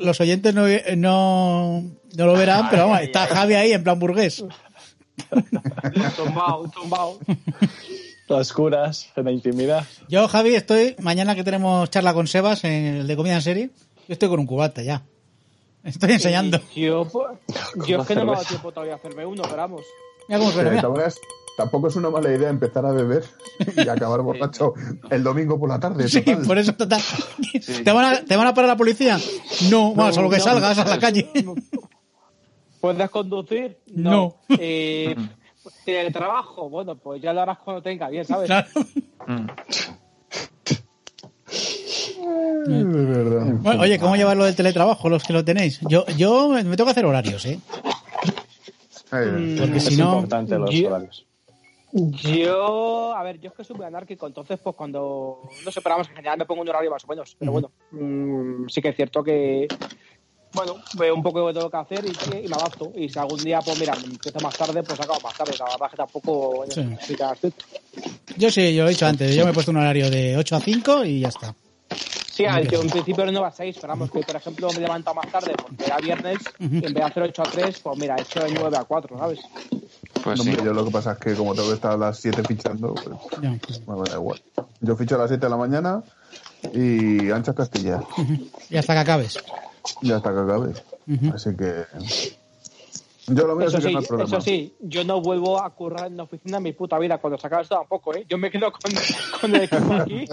los 0.00 0.20
oyentes 0.20 0.54
no, 0.54 0.66
no, 0.96 1.84
no, 2.16 2.26
lo 2.26 2.32
verán, 2.34 2.66
pero 2.70 2.88
vamos, 2.88 3.02
está 3.02 3.26
Javi 3.26 3.54
ahí 3.54 3.72
en 3.72 3.84
plan 3.84 3.98
burgués. 3.98 4.44
tumbao, 6.16 6.68
tumbao. 6.68 7.18
Las 8.28 8.52
curas 8.52 9.10
en 9.16 9.26
la 9.26 9.32
intimidad. 9.32 9.86
Yo, 10.08 10.26
Javi, 10.28 10.54
estoy, 10.54 10.96
mañana 10.98 11.34
que 11.34 11.44
tenemos 11.44 11.90
charla 11.90 12.14
con 12.14 12.26
Sebas, 12.26 12.64
en 12.64 12.96
el 12.96 13.06
de 13.06 13.16
comida 13.16 13.34
en 13.34 13.42
serie, 13.42 13.70
yo 14.08 14.12
estoy 14.14 14.30
con 14.30 14.40
un 14.40 14.46
cubata 14.46 14.82
ya. 14.82 15.02
Estoy 15.84 16.12
enseñando. 16.12 16.58
yo, 16.74 17.06
yo 17.86 18.00
es 18.00 18.08
que 18.08 18.14
no 18.14 18.24
me 18.24 18.32
ha 18.32 18.36
dado 18.36 18.46
tiempo 18.46 18.72
todavía 18.72 18.94
a 18.94 18.96
hacerme 18.96 19.26
uno, 19.26 19.42
pero 19.42 19.56
vamos. 19.56 19.82
Tampoco 21.56 21.86
es 21.86 21.96
una 21.96 22.10
mala 22.10 22.32
idea 22.32 22.48
empezar 22.48 22.84
a 22.84 22.90
beber 22.90 23.24
y 23.76 23.88
acabar 23.88 24.22
borracho 24.22 24.74
el 25.10 25.22
domingo 25.22 25.58
por 25.58 25.68
la 25.68 25.78
tarde. 25.78 26.08
Sí, 26.08 26.22
por 26.46 26.58
eso 26.58 26.74
total. 26.74 27.00
¿Te, 27.84 27.92
van 27.92 28.04
a, 28.04 28.24
¿Te, 28.24 28.36
van 28.36 28.48
a, 28.48 28.54
parar 28.54 28.70
la 28.70 28.76
policía? 28.76 29.18
No, 29.70 29.94
bueno, 29.94 30.12
solo 30.12 30.28
que 30.28 30.40
salgas 30.40 30.78
a 30.78 30.84
la 30.84 30.98
calle. 30.98 31.30
¿Puedes 32.80 33.10
conducir? 33.10 33.78
No. 33.94 34.36
no. 34.48 34.56
Eh, 35.86 36.10
trabajo? 36.12 36.68
Bueno, 36.68 36.96
pues 36.96 37.22
ya 37.22 37.32
lo 37.32 37.42
harás 37.42 37.58
cuando 37.58 37.82
tenga 37.82 38.08
bien, 38.08 38.24
¿sabes? 38.24 38.46
Claro. 38.46 38.68
oye, 43.80 43.98
¿cómo 43.98 44.16
llevar 44.16 44.36
lo 44.36 44.44
del 44.44 44.56
teletrabajo 44.56 45.08
los 45.08 45.22
que 45.22 45.32
lo 45.32 45.44
tenéis? 45.44 45.80
Yo, 45.88 46.06
yo 46.16 46.48
me 46.48 46.62
tengo 46.62 46.84
que 46.84 46.90
hacer 46.90 47.04
horarios, 47.04 47.44
¿eh? 47.46 47.60
Mm, 49.14 49.58
Porque 49.58 49.80
si 49.80 49.96
no, 49.96 50.14
importante 50.14 50.58
los 50.58 50.70
yo, 50.70 50.88
horarios. 50.88 51.26
Yo, 51.92 53.14
a 53.14 53.22
ver, 53.22 53.38
yo 53.38 53.50
es 53.50 53.56
que 53.56 53.62
soy 53.62 53.76
muy 53.76 53.86
anárquico, 53.86 54.26
entonces 54.26 54.58
pues 54.58 54.74
cuando 54.74 55.42
no 55.64 55.70
sé, 55.70 55.80
pero 55.80 55.98
en 55.98 56.04
general 56.04 56.38
me 56.38 56.44
pongo 56.44 56.62
un 56.62 56.68
horario 56.68 56.90
más 56.90 57.04
o 57.04 57.06
menos, 57.06 57.36
pero 57.38 57.52
bueno, 57.52 57.70
mm, 57.92 58.68
sí 58.68 58.82
que 58.82 58.88
es 58.88 58.96
cierto 58.96 59.22
que 59.22 59.68
bueno, 60.54 60.76
veo 60.96 61.14
un 61.14 61.22
poco 61.22 61.40
lo 61.40 61.48
que 61.48 61.54
tengo 61.54 61.70
que 61.70 61.76
hacer 61.76 62.04
y, 62.04 62.48
me 62.48 62.54
adapto. 62.54 62.92
Y 62.94 63.08
si 63.08 63.18
algún 63.18 63.42
día, 63.42 63.60
pues 63.60 63.78
mira, 63.78 63.92
empiezo 63.92 64.38
más 64.40 64.56
tarde, 64.56 64.82
pues 64.84 65.00
acabo 65.00 65.20
más 65.20 65.36
tarde. 65.36 65.52
La 65.58 65.64
verdad 65.64 65.90
que 65.90 65.96
tampoco 65.96 66.64
sí. 66.70 67.16
Yo 68.36 68.50
sí, 68.50 68.74
yo 68.74 68.84
lo 68.84 68.88
he 68.88 68.92
dicho 68.92 69.06
antes. 69.06 69.34
Yo 69.34 69.44
me 69.44 69.50
he 69.50 69.54
puesto 69.54 69.72
un 69.72 69.78
horario 69.78 70.08
de 70.10 70.36
8 70.36 70.56
a 70.56 70.60
5 70.60 71.04
y 71.04 71.20
ya 71.20 71.28
está. 71.28 71.54
Sí, 71.94 72.44
yo 72.70 72.82
en 72.82 72.90
principio 72.90 73.30
no 73.30 73.42
va 73.42 73.48
a 73.48 73.52
6, 73.52 73.76
pero 73.80 73.92
vamos, 73.92 74.10
que 74.10 74.20
por 74.20 74.36
ejemplo 74.36 74.68
me 74.70 74.78
he 74.78 74.80
levantado 74.80 75.14
más 75.14 75.30
tarde 75.30 75.52
porque 75.56 75.84
era 75.84 75.98
viernes 75.98 76.38
y 76.58 76.64
en 76.64 76.80
vez 76.80 76.94
de 76.94 77.02
hacer 77.02 77.22
8 77.22 77.42
a 77.42 77.50
3, 77.50 77.80
pues 77.80 77.98
mira, 77.98 78.16
he 78.16 78.22
hecho 78.22 78.40
de 78.40 78.50
9 78.50 78.76
a 78.76 78.84
4, 78.84 79.18
¿sabes? 79.18 79.40
Pues 80.22 80.40
sí. 80.40 80.56
yo 80.64 80.72
lo 80.72 80.84
que 80.84 80.90
pasa 80.90 81.12
es 81.12 81.18
que 81.18 81.34
como 81.34 81.54
tengo 81.54 81.68
que 81.68 81.74
estar 81.74 81.92
a 81.92 81.96
las 81.96 82.18
7 82.18 82.42
fichando, 82.42 82.94
pues 82.94 83.80
me 83.86 84.10
da 84.10 84.16
igual. 84.16 84.42
Yo 84.80 84.96
ficho 84.96 85.14
a 85.14 85.18
las 85.18 85.28
7 85.28 85.46
de 85.46 85.50
la 85.50 85.56
mañana 85.56 86.02
y 86.72 87.30
anchas 87.30 87.54
Castilla. 87.54 88.00
Y 88.70 88.76
hasta 88.76 88.94
que 88.94 89.00
acabes. 89.00 89.38
Y 90.02 90.10
hasta 90.10 90.32
que 90.32 90.40
acabes. 90.40 90.82
Así 91.32 91.54
que... 91.54 91.84
Yo 93.26 93.46
lo 93.46 93.60
eso, 93.60 93.80
sí, 93.80 93.92
no 93.92 94.02
problema. 94.02 94.28
eso 94.28 94.40
sí, 94.40 94.74
yo 94.80 95.02
no 95.02 95.20
vuelvo 95.20 95.62
a 95.62 95.74
currar 95.74 96.08
en 96.08 96.16
la 96.18 96.24
oficina 96.24 96.58
en 96.58 96.62
mi 96.62 96.72
puta 96.72 96.98
vida. 96.98 97.18
Cuando 97.18 97.38
se 97.38 97.46
acaba 97.46 97.62
esto 97.62 97.76
tampoco, 97.76 98.14
¿eh? 98.14 98.26
Yo 98.28 98.36
me 98.36 98.50
quedo 98.50 98.70
con, 98.70 98.92
con 99.40 99.54
el 99.54 99.62
equipo 99.62 99.94
aquí 99.94 100.26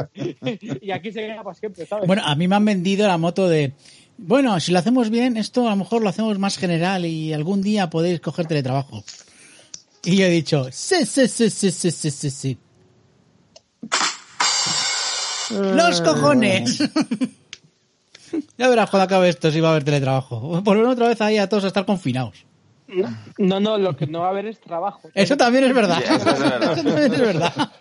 y 0.82 0.92
aquí 0.92 1.12
se 1.12 1.22
queda 1.22 1.44
para 1.44 1.56
siempre, 1.56 1.86
¿sabes? 1.86 2.06
Bueno, 2.06 2.24
a 2.26 2.36
mí 2.36 2.48
me 2.48 2.56
han 2.56 2.66
vendido 2.66 3.08
la 3.08 3.18
moto 3.18 3.48
de... 3.48 3.74
Bueno, 4.18 4.60
si 4.60 4.72
lo 4.72 4.80
hacemos 4.80 5.10
bien, 5.10 5.38
esto 5.38 5.68
a 5.68 5.72
lo 5.72 5.78
mejor 5.78 6.02
lo 6.02 6.10
hacemos 6.10 6.38
más 6.38 6.58
general 6.58 7.06
y 7.06 7.34
algún 7.34 7.62
día 7.62 7.90
podéis 7.90 8.20
coger 8.20 8.46
teletrabajo. 8.46 9.04
Y 10.04 10.18
yo 10.18 10.26
he 10.26 10.30
dicho, 10.30 10.68
sí, 10.72 11.06
sí, 11.06 11.28
sí, 11.28 11.50
sí, 11.50 11.72
sí, 11.72 11.92
sí, 11.92 12.12
sí, 12.12 12.30
sí. 12.30 12.58
¡Los 15.52 16.00
eh. 16.00 16.04
cojones! 16.04 16.80
ya 18.58 18.70
verás 18.70 18.90
cuando 18.90 19.06
acabe 19.06 19.30
esto 19.30 19.52
si 19.52 19.60
va 19.60 19.70
a 19.70 19.72
haber 19.72 19.84
teletrabajo. 19.84 20.62
Por 20.64 20.78
otra 20.78 21.08
vez 21.08 21.22
ahí 21.22 21.38
a 21.38 21.48
todos 21.48 21.64
a 21.64 21.68
estar 21.68 21.86
confinados. 21.86 22.51
No, 23.38 23.60
no, 23.60 23.78
lo 23.78 23.96
que 23.96 24.08
no 24.08 24.22
va 24.22 24.28
a 24.28 24.30
haber 24.30 24.48
es 24.48 24.60
trabajo. 24.60 25.10
Eso 25.14 25.38
también 25.38 25.66
es 25.66 25.74
verdad. 25.74 26.02
eso, 26.04 26.26
también 26.26 27.14
es 27.14 27.20
verdad. 27.20 27.72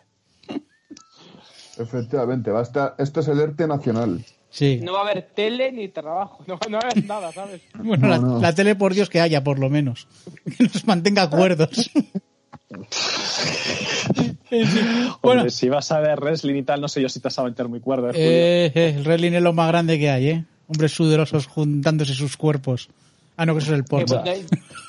Efectivamente, 1.78 2.50
va 2.50 2.60
a 2.60 2.62
estar, 2.62 2.94
esto 2.98 3.20
es 3.20 3.28
el 3.28 3.40
ERTE 3.40 3.66
nacional. 3.66 4.24
Sí. 4.50 4.80
No 4.82 4.94
va 4.94 5.00
a 5.00 5.02
haber 5.02 5.30
tele 5.34 5.72
ni 5.72 5.88
trabajo, 5.88 6.44
no, 6.46 6.58
va 6.58 6.78
a 6.78 6.82
haber 6.82 7.04
nada, 7.06 7.32
¿sabes? 7.32 7.62
Bueno, 7.74 8.08
la, 8.08 8.18
la, 8.18 8.54
tele, 8.54 8.74
por 8.74 8.94
Dios, 8.94 9.08
que 9.08 9.20
haya, 9.20 9.42
por 9.42 9.58
lo 9.58 9.70
menos. 9.70 10.08
Que 10.56 10.64
nos 10.64 10.86
mantenga 10.86 11.22
acuerdos. 11.22 11.90
bueno, 15.22 15.48
si 15.50 15.68
vas 15.68 15.90
a 15.92 16.00
ver 16.00 16.20
wrestling 16.20 16.56
y 16.56 16.62
tal, 16.62 16.80
no 16.80 16.88
sé 16.88 17.00
yo 17.00 17.08
si 17.08 17.20
te 17.20 17.28
vas 17.28 17.38
a 17.38 17.44
meter 17.44 17.68
muy 17.68 17.80
cuerdo. 17.80 18.10
Eh, 18.10 18.72
eh, 18.74 18.94
el 18.96 19.04
wrestling 19.04 19.32
es 19.32 19.42
lo 19.42 19.52
más 19.52 19.68
grande 19.68 19.98
que 19.98 20.10
hay, 20.10 20.28
¿eh? 20.28 20.44
Hombres 20.68 20.92
sudorosos 20.92 21.46
juntándose 21.46 22.14
sus 22.14 22.36
cuerpos. 22.36 22.88
Ah, 23.40 23.46
no, 23.46 23.54
que 23.54 23.60
eso 23.60 23.72
es 23.72 23.78
el 23.78 23.84
porno. 23.84 24.22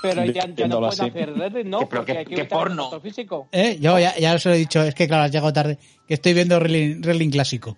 pero 0.01 0.25
ya, 0.25 0.45
no 0.67 0.79
puedes 0.79 0.99
hacer 0.99 1.31
wrestling, 1.31 1.69
¿no? 1.69 1.87
Porque 1.87 2.17
hay 2.17 2.25
que 2.25 2.43
porno? 2.43 2.99
Físico. 2.99 3.47
¿Eh? 3.49 3.77
Yo 3.79 3.97
ya, 3.97 4.13
ya 4.17 4.33
os 4.33 4.45
lo 4.45 4.51
he 4.51 4.57
dicho, 4.57 4.83
es 4.83 4.93
que 4.93 5.07
claro, 5.07 5.23
has 5.23 5.31
llegado 5.31 5.53
tarde, 5.53 5.77
que 6.05 6.15
estoy 6.15 6.33
viendo 6.33 6.59
wrestling 6.59 7.31
clásico 7.31 7.77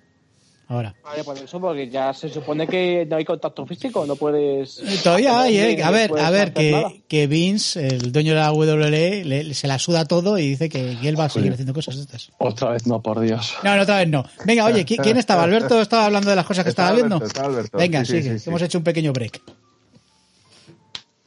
ahora. 0.67 0.95
Vale, 1.03 1.23
por 1.23 1.37
eso, 1.37 1.61
porque 1.61 1.87
ya 1.91 2.11
se 2.11 2.27
supone 2.27 2.65
que 2.65 3.05
no 3.05 3.17
hay 3.17 3.23
contacto 3.23 3.67
físico, 3.67 4.03
no 4.07 4.15
puedes... 4.15 4.79
Eh, 4.79 4.99
todavía 5.03 5.41
hay, 5.41 5.57
¿eh? 5.59 5.83
A 5.83 5.91
ver, 5.91 6.11
a 6.19 6.31
ver, 6.31 6.53
que, 6.53 7.03
que 7.07 7.27
Vince, 7.27 7.85
el 7.85 8.11
dueño 8.11 8.33
de 8.33 8.39
la 8.39 8.51
WWE, 8.51 9.53
se 9.53 9.67
la 9.67 9.77
suda 9.77 10.05
todo 10.05 10.39
y 10.39 10.49
dice 10.49 10.69
que, 10.69 10.97
él 11.03 11.19
va 11.19 11.25
a 11.25 11.29
seguir 11.29 11.53
haciendo 11.53 11.75
cosas 11.75 11.97
estas. 11.97 12.31
Otra 12.39 12.71
vez 12.71 12.87
no, 12.87 12.99
por 12.99 13.19
Dios. 13.19 13.53
No, 13.63 13.79
otra 13.79 13.97
vez 13.97 14.07
no. 14.07 14.25
Venga, 14.43 14.65
oye, 14.65 14.85
¿quién 14.85 15.17
estaba? 15.17 15.43
¿Alberto 15.43 15.79
estaba 15.79 16.05
hablando 16.05 16.31
de 16.31 16.35
las 16.35 16.47
cosas 16.47 16.63
que 16.63 16.71
estaba, 16.71 16.93
viendo? 16.93 17.21
Venga, 17.73 18.03
sí, 18.03 18.23
sigue, 18.23 18.37
hemos 18.47 18.61
hecho 18.63 18.79
un 18.79 18.83
pequeño 18.83 19.13
break. 19.13 19.39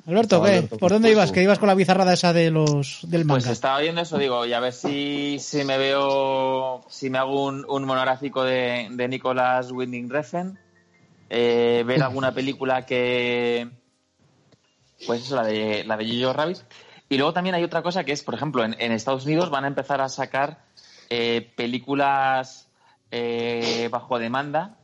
Alberto, 0.07 0.41
¿qué? 0.41 0.63
¿Por 0.63 0.93
dónde 0.93 1.11
ibas? 1.11 1.33
Que 1.33 1.43
ibas 1.43 1.59
con 1.59 1.67
la 1.67 1.75
bizarrada 1.75 2.13
esa 2.13 2.33
de 2.33 2.53
los 2.53 3.01
del 3.03 3.25
manga. 3.25 3.41
Pues 3.41 3.53
estaba 3.53 3.81
viendo 3.81 4.01
eso, 4.01 4.19
digo, 4.19 4.47
y 4.47 4.53
a 4.53 4.61
ver 4.61 4.73
si, 4.73 5.39
si 5.41 5.65
me 5.65 5.79
veo, 5.79 6.85
si 6.89 7.11
me 7.11 7.19
hago 7.19 7.45
un, 7.45 7.85
monográfico 7.85 8.45
de, 8.45 8.87
de 8.93 9.09
Nicolás 9.09 9.73
Winding 9.73 10.09
Refn, 10.09 10.59
eh, 11.29 11.83
ver 11.85 12.05
alguna 12.05 12.33
película 12.33 12.87
que, 12.87 13.69
pues 15.07 15.23
eso, 15.23 15.35
la 15.35 15.43
de 15.43 15.83
la 15.83 15.97
de 15.97 16.23
Jojo 16.23 16.33
Rabbit. 16.33 16.59
Y 17.09 17.17
luego 17.17 17.33
también 17.33 17.57
hay 17.57 17.65
otra 17.65 17.83
cosa 17.83 18.05
que 18.05 18.13
es, 18.13 18.23
por 18.23 18.35
ejemplo, 18.35 18.65
en, 18.65 18.75
Estados 18.93 19.25
Unidos 19.25 19.51
van 19.51 19.65
a 19.65 19.69
empezar 19.69 20.01
a 20.01 20.09
sacar 20.09 20.59
eh, 21.11 21.53
películas 21.57 22.69
eh, 23.11 23.89
bajo 23.91 24.21
demanda 24.21 24.77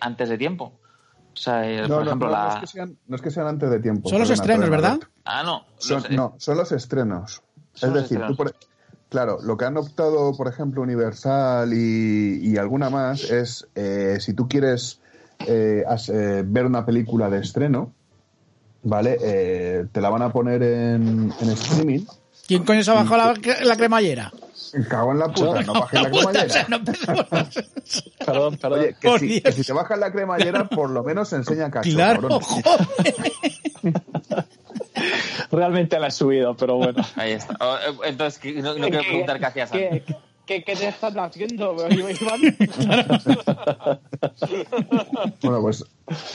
antes 0.00 0.28
de 0.28 0.38
tiempo. 0.38 0.72
O 1.34 1.36
sea, 1.36 1.68
eh, 1.68 1.86
por 1.88 2.02
ejemplo, 2.06 2.28
no, 2.28 2.32
la... 2.32 2.44
no, 2.44 2.54
es 2.54 2.60
que 2.60 2.66
sean, 2.68 2.96
no 3.08 3.16
es 3.16 3.22
que 3.22 3.30
sean 3.30 3.46
antes 3.48 3.68
de 3.70 3.80
tiempo. 3.80 4.08
Son 4.08 4.20
los 4.20 4.30
estrenos, 4.30 4.70
¿verdad? 4.70 5.00
Ah, 5.24 5.42
no. 5.42 5.64
no, 6.10 6.34
son 6.38 6.56
los 6.56 6.70
estrenos. 6.72 7.42
es 7.74 7.92
decir, 7.92 8.20
claro, 9.08 9.38
lo 9.42 9.56
que 9.56 9.64
han 9.64 9.76
optado, 9.76 10.36
por 10.36 10.48
ejemplo, 10.48 10.82
Universal 10.82 11.72
y, 11.72 12.56
alguna 12.56 12.88
más 12.88 13.24
es 13.24 13.66
eh, 13.74 14.18
si 14.20 14.32
tú 14.34 14.48
quieres 14.48 15.00
eh, 15.46 15.84
ver 16.46 16.66
una 16.66 16.86
película 16.86 17.28
de 17.28 17.40
estreno, 17.40 17.92
¿vale? 18.84 19.88
te 19.90 20.00
la 20.00 20.10
van 20.10 20.22
a 20.22 20.32
poner 20.32 20.62
en, 20.62 21.32
en 21.40 21.48
streaming. 21.50 22.04
¿Quién 22.46 22.64
coño 22.64 22.82
se 22.84 22.90
ha 22.90 22.94
bajado 22.94 23.34
la, 23.34 23.64
la 23.64 23.76
cremallera? 23.76 24.32
Me 24.72 24.86
cago 24.86 25.12
en 25.12 25.18
la 25.18 25.28
puta, 25.28 25.62
no 25.62 25.74
bajes 25.74 26.02
la 26.02 26.10
cremallera. 26.10 26.66
perdón, 28.26 28.56
perdón. 28.56 28.80
Oye, 28.80 28.96
que 29.00 29.18
si, 29.18 29.40
que 29.40 29.52
si, 29.52 29.64
te 29.64 29.72
bajas 29.72 29.98
la 29.98 30.12
cremallera, 30.12 30.68
por 30.68 30.90
lo 30.90 31.02
menos 31.02 31.32
enseña 31.32 31.70
cacho. 31.70 31.90
Claro, 31.90 32.40
Realmente 35.50 35.98
la 35.98 36.08
he 36.08 36.10
subido, 36.10 36.54
pero 36.56 36.76
bueno. 36.76 37.02
Ahí 37.16 37.32
está. 37.32 37.54
Eh, 37.54 37.94
entonces, 38.04 38.62
no, 38.62 38.74
quiero 38.74 39.00
preguntar 39.00 39.38
qué 39.38 39.46
hacías 39.46 39.72
antes. 39.72 40.02
¿Qué, 40.46 40.62
¿Qué, 40.62 40.76
te 40.76 40.88
estás 40.88 41.16
haciendo, 41.16 41.74
bueno, 45.42 45.62
pues 45.62 45.86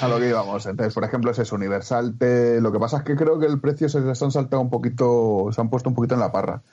a 0.01 0.07
lo 0.07 0.19
que 0.19 0.29
íbamos. 0.29 0.65
Entonces, 0.65 0.95
por 0.95 1.03
ejemplo, 1.03 1.29
es 1.29 1.37
eso, 1.37 1.55
Universal. 1.55 2.15
Lo 2.59 2.71
que 2.71 2.79
pasa 2.79 2.97
es 2.97 3.03
que 3.03 3.15
creo 3.15 3.37
que 3.39 3.45
el 3.45 3.61
precio 3.61 3.87
se 3.87 4.01
les 4.01 4.19
han 4.21 4.31
saltado 4.31 4.63
un 4.63 4.71
poquito, 4.71 5.49
se 5.51 5.61
han 5.61 5.69
puesto 5.69 5.89
un 5.89 5.95
poquito 5.95 6.15
en 6.15 6.21
la 6.21 6.31
parra. 6.31 6.63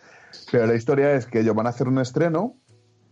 Pero 0.50 0.66
la 0.66 0.74
historia 0.74 1.12
es 1.14 1.26
que 1.26 1.40
ellos 1.40 1.54
van 1.54 1.66
a 1.66 1.70
hacer 1.70 1.88
un 1.88 1.98
estreno 1.98 2.56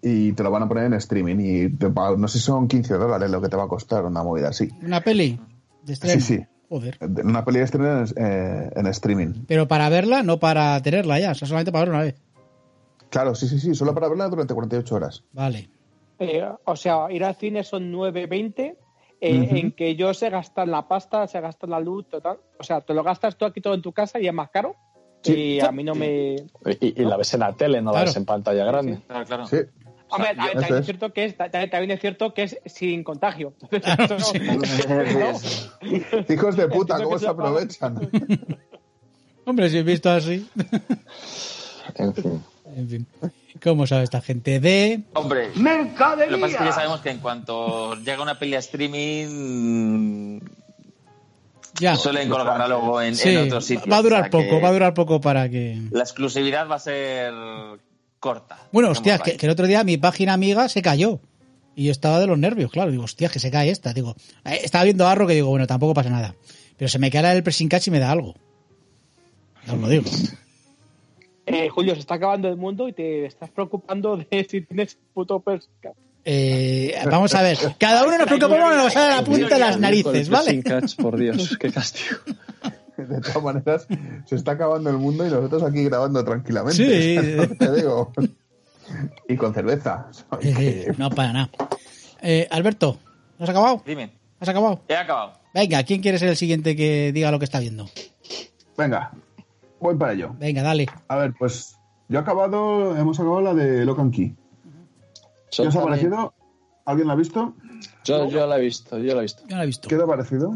y 0.02 0.32
te 0.32 0.42
lo 0.42 0.50
van 0.50 0.62
a 0.62 0.68
poner 0.68 0.84
en 0.84 0.94
streaming. 0.94 1.36
Y 1.38 1.68
no 2.16 2.28
sé 2.28 2.38
si 2.38 2.44
son 2.44 2.68
15 2.68 2.94
dólares 2.94 3.30
lo 3.30 3.40
que 3.40 3.48
te 3.48 3.56
va 3.56 3.64
a 3.64 3.68
costar 3.68 4.04
una 4.04 4.22
movida 4.22 4.48
así. 4.48 4.68
¿Una 4.82 5.00
peli? 5.00 5.40
De 5.82 5.94
estreno? 5.94 6.20
Sí, 6.20 6.36
sí. 6.36 6.46
Joder. 6.68 6.98
Una 7.22 7.44
peli 7.44 7.58
de 7.58 7.64
estreno 7.64 8.00
en, 8.00 8.06
eh, 8.16 8.70
en, 8.74 8.86
streaming. 8.86 9.44
Pero 9.46 9.68
para 9.68 9.88
verla, 9.88 10.22
no 10.22 10.38
para 10.38 10.80
tenerla 10.82 11.18
ya, 11.20 11.32
o 11.32 11.34
sea, 11.34 11.46
solamente 11.46 11.72
para 11.72 11.84
verla 11.84 11.98
una 11.98 12.04
vez. 12.04 12.20
Claro, 13.10 13.34
sí, 13.34 13.48
sí, 13.48 13.60
sí, 13.60 13.74
solo 13.74 13.94
para 13.94 14.08
verla 14.08 14.28
durante 14.28 14.54
48 14.54 14.94
horas. 14.94 15.24
Vale. 15.32 15.70
Eh, 16.18 16.48
o 16.64 16.76
sea, 16.76 17.06
ir 17.10 17.24
al 17.24 17.34
cine 17.36 17.64
son 17.64 17.92
9.20 17.92 18.60
eh, 18.60 18.76
en 19.20 19.72
que 19.72 19.88
ellos 19.88 20.18
se 20.18 20.30
gastan 20.30 20.70
la 20.70 20.88
pasta, 20.88 21.26
se 21.26 21.40
gastan 21.40 21.70
la 21.70 21.80
luz, 21.80 22.08
total. 22.08 22.38
O 22.58 22.62
sea, 22.62 22.80
te 22.80 22.92
lo 22.92 23.02
gastas 23.02 23.36
tú 23.36 23.44
aquí 23.44 23.60
todo 23.60 23.74
en 23.74 23.82
tu 23.82 23.92
casa 23.92 24.18
y 24.20 24.26
es 24.26 24.34
más 24.34 24.50
caro. 24.50 24.76
Y 25.24 25.60
a 25.60 25.72
mí 25.72 25.84
no 25.84 25.94
me. 25.94 26.36
Y, 26.80 27.04
la 27.04 27.16
ves 27.16 27.34
en 27.34 27.40
la 27.40 27.52
tele, 27.52 27.80
no 27.80 27.92
la 27.92 28.04
ves 28.04 28.16
en 28.16 28.24
pantalla 28.24 28.64
grande. 28.64 29.00
Claro, 29.06 29.24
claro. 29.24 29.46
Sí. 29.46 29.56
Hombre, 30.08 30.34
también, 30.36 30.74
es 30.74 30.84
cierto 30.84 31.12
que 31.12 31.24
es, 31.24 31.36
también 31.36 31.90
es 31.90 32.00
cierto 32.00 32.34
que 32.34 32.44
es 32.44 32.58
sin 32.66 33.02
contagio. 33.02 33.54
Hijos 36.28 36.56
de 36.56 36.68
puta, 36.68 37.02
¿cómo 37.02 37.18
se 37.18 37.26
aprovechan? 37.26 38.10
Hombre, 39.44 39.68
si 39.70 39.78
he 39.78 39.82
visto 39.82 40.10
así. 40.10 40.48
en 41.96 42.14
fin. 42.14 42.44
En 42.76 42.88
fin. 42.88 43.06
¿Cómo 43.62 43.86
sabe 43.86 44.04
esta 44.04 44.20
gente 44.20 44.60
de...? 44.60 45.02
Hombre, 45.14 45.50
¡Mercadería! 45.54 46.30
lo 46.30 46.36
que 46.36 46.42
pasa 46.42 46.54
es 46.54 46.58
que 46.58 46.64
ya 46.66 46.72
sabemos 46.72 47.00
que 47.00 47.10
en 47.10 47.18
cuanto 47.18 47.94
llega 47.96 48.22
una 48.22 48.38
peli 48.38 48.54
a 48.56 48.58
streaming 48.58 50.40
ya. 51.80 51.96
Suelen 51.96 52.28
colgarla 52.28 52.68
luego 52.68 53.00
en, 53.00 53.14
en 53.18 53.38
otros 53.46 53.64
sitios. 53.64 53.90
Va 53.90 53.98
a 53.98 54.02
durar 54.02 54.30
poco, 54.30 54.60
va 54.60 54.68
a 54.68 54.72
durar 54.72 54.94
poco 54.94 55.20
para 55.20 55.48
que. 55.48 55.80
La 55.90 56.02
exclusividad 56.02 56.68
va 56.68 56.76
a 56.76 56.80
ser 56.80 57.32
corta. 58.18 58.58
Bueno, 58.72 58.90
hostia, 58.90 59.18
que, 59.18 59.36
el 59.38 59.50
otro 59.50 59.66
día 59.66 59.84
mi 59.84 59.96
página 59.96 60.32
amiga 60.32 60.68
se 60.68 60.82
cayó. 60.82 61.20
Y 61.76 61.86
yo 61.86 61.92
estaba 61.92 62.20
de 62.20 62.26
los 62.26 62.38
nervios, 62.38 62.70
claro. 62.70 62.90
Digo, 62.90 63.04
hostia, 63.04 63.28
que 63.28 63.40
se 63.40 63.50
cae 63.50 63.70
esta. 63.70 63.92
Digo, 63.92 64.14
eh, 64.44 64.60
estaba 64.62 64.84
viendo 64.84 65.06
Arro 65.06 65.26
que 65.26 65.34
digo, 65.34 65.48
bueno, 65.48 65.66
tampoco 65.66 65.92
pasa 65.92 66.08
nada. 66.08 66.34
Pero 66.76 66.88
se 66.88 66.98
me 66.98 67.10
cae 67.10 67.36
el 67.36 67.42
pressing 67.42 67.68
catch 67.68 67.88
y 67.88 67.90
me 67.90 67.98
da 67.98 68.10
algo. 68.10 68.34
Os 69.68 69.78
lo 69.78 69.88
digo. 69.88 70.04
Eh, 71.46 71.68
Julio, 71.68 71.94
se 71.94 72.00
está 72.00 72.14
acabando 72.14 72.48
el 72.48 72.56
mundo 72.56 72.88
y 72.88 72.92
te 72.92 73.26
estás 73.26 73.50
preocupando 73.50 74.16
de 74.16 74.46
si 74.48 74.62
tienes 74.62 74.96
puto 75.12 75.40
pressing 75.40 75.72
catch. 75.80 75.96
Eh, 76.24 76.94
vamos 77.10 77.34
a 77.34 77.42
ver, 77.42 77.58
cada 77.78 78.06
uno 78.06 78.16
nos 78.16 78.26
preocupamos 78.26 78.76
nos 78.76 78.96
a 78.96 79.16
la 79.16 79.24
punta 79.24 79.48
de 79.54 79.58
las 79.58 79.78
narices, 79.78 80.30
¿vale? 80.30 80.62
por 80.96 81.18
Dios, 81.18 81.56
qué 81.60 81.70
castigo. 81.70 82.18
De 82.96 83.20
todas 83.20 83.42
maneras, 83.42 83.86
se 84.24 84.36
está 84.36 84.52
acabando 84.52 84.88
el 84.88 84.96
mundo 84.96 85.26
y 85.26 85.30
nosotros 85.30 85.62
aquí 85.64 85.84
grabando 85.84 86.24
tranquilamente. 86.24 86.76
Sí. 86.76 87.56
Te 87.58 87.72
digo. 87.72 88.12
Y 89.28 89.36
con 89.36 89.52
cerveza. 89.52 90.06
no, 90.96 91.10
para 91.10 91.32
nada. 91.32 91.50
Eh, 92.22 92.48
Alberto, 92.50 92.98
¿has 93.38 93.48
acabado? 93.48 93.82
Dime. 93.84 94.12
¿Has 94.40 94.48
acabado? 94.48 94.80
He 94.88 94.96
acabado. 94.96 95.32
Venga, 95.52 95.82
¿quién 95.82 96.00
quiere 96.00 96.18
ser 96.18 96.28
el 96.28 96.36
siguiente 96.36 96.76
que 96.76 97.12
diga 97.12 97.30
lo 97.30 97.38
que 97.38 97.44
está 97.44 97.60
viendo? 97.60 97.88
Venga, 98.76 99.12
voy 99.80 99.96
para 99.96 100.12
ello. 100.12 100.34
Venga, 100.38 100.62
dale. 100.62 100.86
A 101.08 101.16
ver, 101.16 101.34
pues 101.38 101.76
yo 102.08 102.18
he 102.18 102.22
acabado, 102.22 102.96
hemos 102.96 103.18
acabado 103.18 103.40
la 103.40 103.54
de 103.54 103.84
Locan 103.84 104.10
Key. 104.10 104.34
¿Qué 105.56 105.68
os 105.68 105.76
ha 105.76 105.84
parecido? 105.84 106.34
¿Alguien 106.84 107.08
la 107.08 107.14
ha 107.14 107.16
visto? 107.16 107.54
Yo, 108.04 108.28
yo 108.28 108.46
la 108.46 108.58
he 108.58 108.60
visto, 108.60 108.98
yo 108.98 109.14
la 109.14 109.20
he 109.20 109.22
visto. 109.22 109.42
Yo 109.48 109.56
la 109.56 109.62
he 109.62 109.66
visto. 109.66 109.88
¿Qué 109.88 109.96
te 109.96 110.02
ha 110.02 110.06
parecido? 110.06 110.52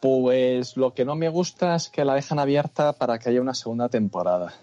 Pues 0.00 0.76
lo 0.76 0.94
que 0.94 1.04
no 1.04 1.14
me 1.14 1.28
gusta 1.28 1.74
es 1.74 1.88
que 1.88 2.04
la 2.04 2.14
dejan 2.14 2.38
abierta 2.38 2.92
para 2.92 3.18
que 3.18 3.30
haya 3.30 3.40
una 3.40 3.54
segunda 3.54 3.88
temporada. 3.88 4.54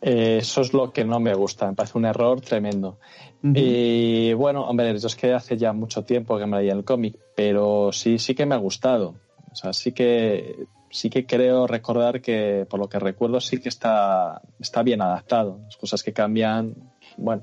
Eh, 0.00 0.38
eso 0.40 0.62
es 0.62 0.72
lo 0.72 0.92
que 0.92 1.04
no 1.04 1.20
me 1.20 1.34
gusta, 1.34 1.68
me 1.68 1.74
parece 1.74 1.96
un 1.96 2.04
error 2.06 2.40
tremendo. 2.40 2.98
Y 3.44 4.32
bueno, 4.34 4.64
hombre, 4.68 4.96
yo 4.98 5.06
es 5.08 5.16
que 5.16 5.32
hace 5.32 5.56
ya 5.56 5.72
mucho 5.72 6.04
tiempo 6.04 6.38
que 6.38 6.46
me 6.46 6.58
leí 6.58 6.70
el 6.70 6.84
cómic, 6.84 7.16
pero 7.34 7.90
sí, 7.92 8.18
sí 8.18 8.36
que 8.36 8.46
me 8.46 8.54
ha 8.54 8.58
gustado. 8.58 9.16
O 9.50 9.54
sea, 9.54 9.72
sí 9.72 9.92
que, 9.92 10.66
sí 10.90 11.10
que 11.10 11.26
creo 11.26 11.66
recordar 11.66 12.20
que, 12.20 12.66
por 12.70 12.78
lo 12.78 12.88
que 12.88 12.98
recuerdo, 12.98 13.40
sí 13.40 13.58
que 13.58 13.68
está, 13.68 14.42
está 14.60 14.82
bien 14.82 15.02
adaptado. 15.02 15.60
Las 15.64 15.76
cosas 15.76 16.02
que 16.02 16.12
cambian, 16.12 16.74
bueno, 17.16 17.42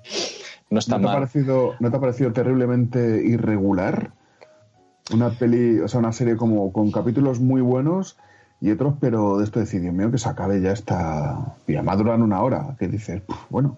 no 0.69 0.79
están 0.79 1.01
¿No 1.01 1.07
te 1.07 1.13
mal. 1.13 1.15
Ha 1.15 1.19
parecido, 1.19 1.75
¿No 1.79 1.91
te 1.91 1.97
ha 1.97 1.99
parecido 1.99 2.31
terriblemente 2.33 3.21
irregular? 3.25 4.11
Una 5.13 5.31
peli, 5.31 5.79
o 5.79 5.87
sea, 5.87 5.99
una 5.99 6.11
serie 6.13 6.37
como 6.37 6.71
con 6.71 6.91
capítulos 6.91 7.39
muy 7.39 7.61
buenos 7.61 8.17
y 8.61 8.69
otros, 8.71 8.93
pero 8.99 9.37
de 9.37 9.45
esto 9.45 9.59
decir, 9.59 9.81
Dios 9.81 9.93
mío, 9.93 10.11
que 10.11 10.17
se 10.19 10.29
acabe 10.29 10.61
ya 10.61 10.71
esta. 10.71 11.55
Y 11.65 11.73
además 11.75 11.97
duran 11.97 12.21
una 12.21 12.41
hora, 12.43 12.75
que 12.77 12.87
dices, 12.87 13.21
"Puf, 13.21 13.37
bueno, 13.49 13.77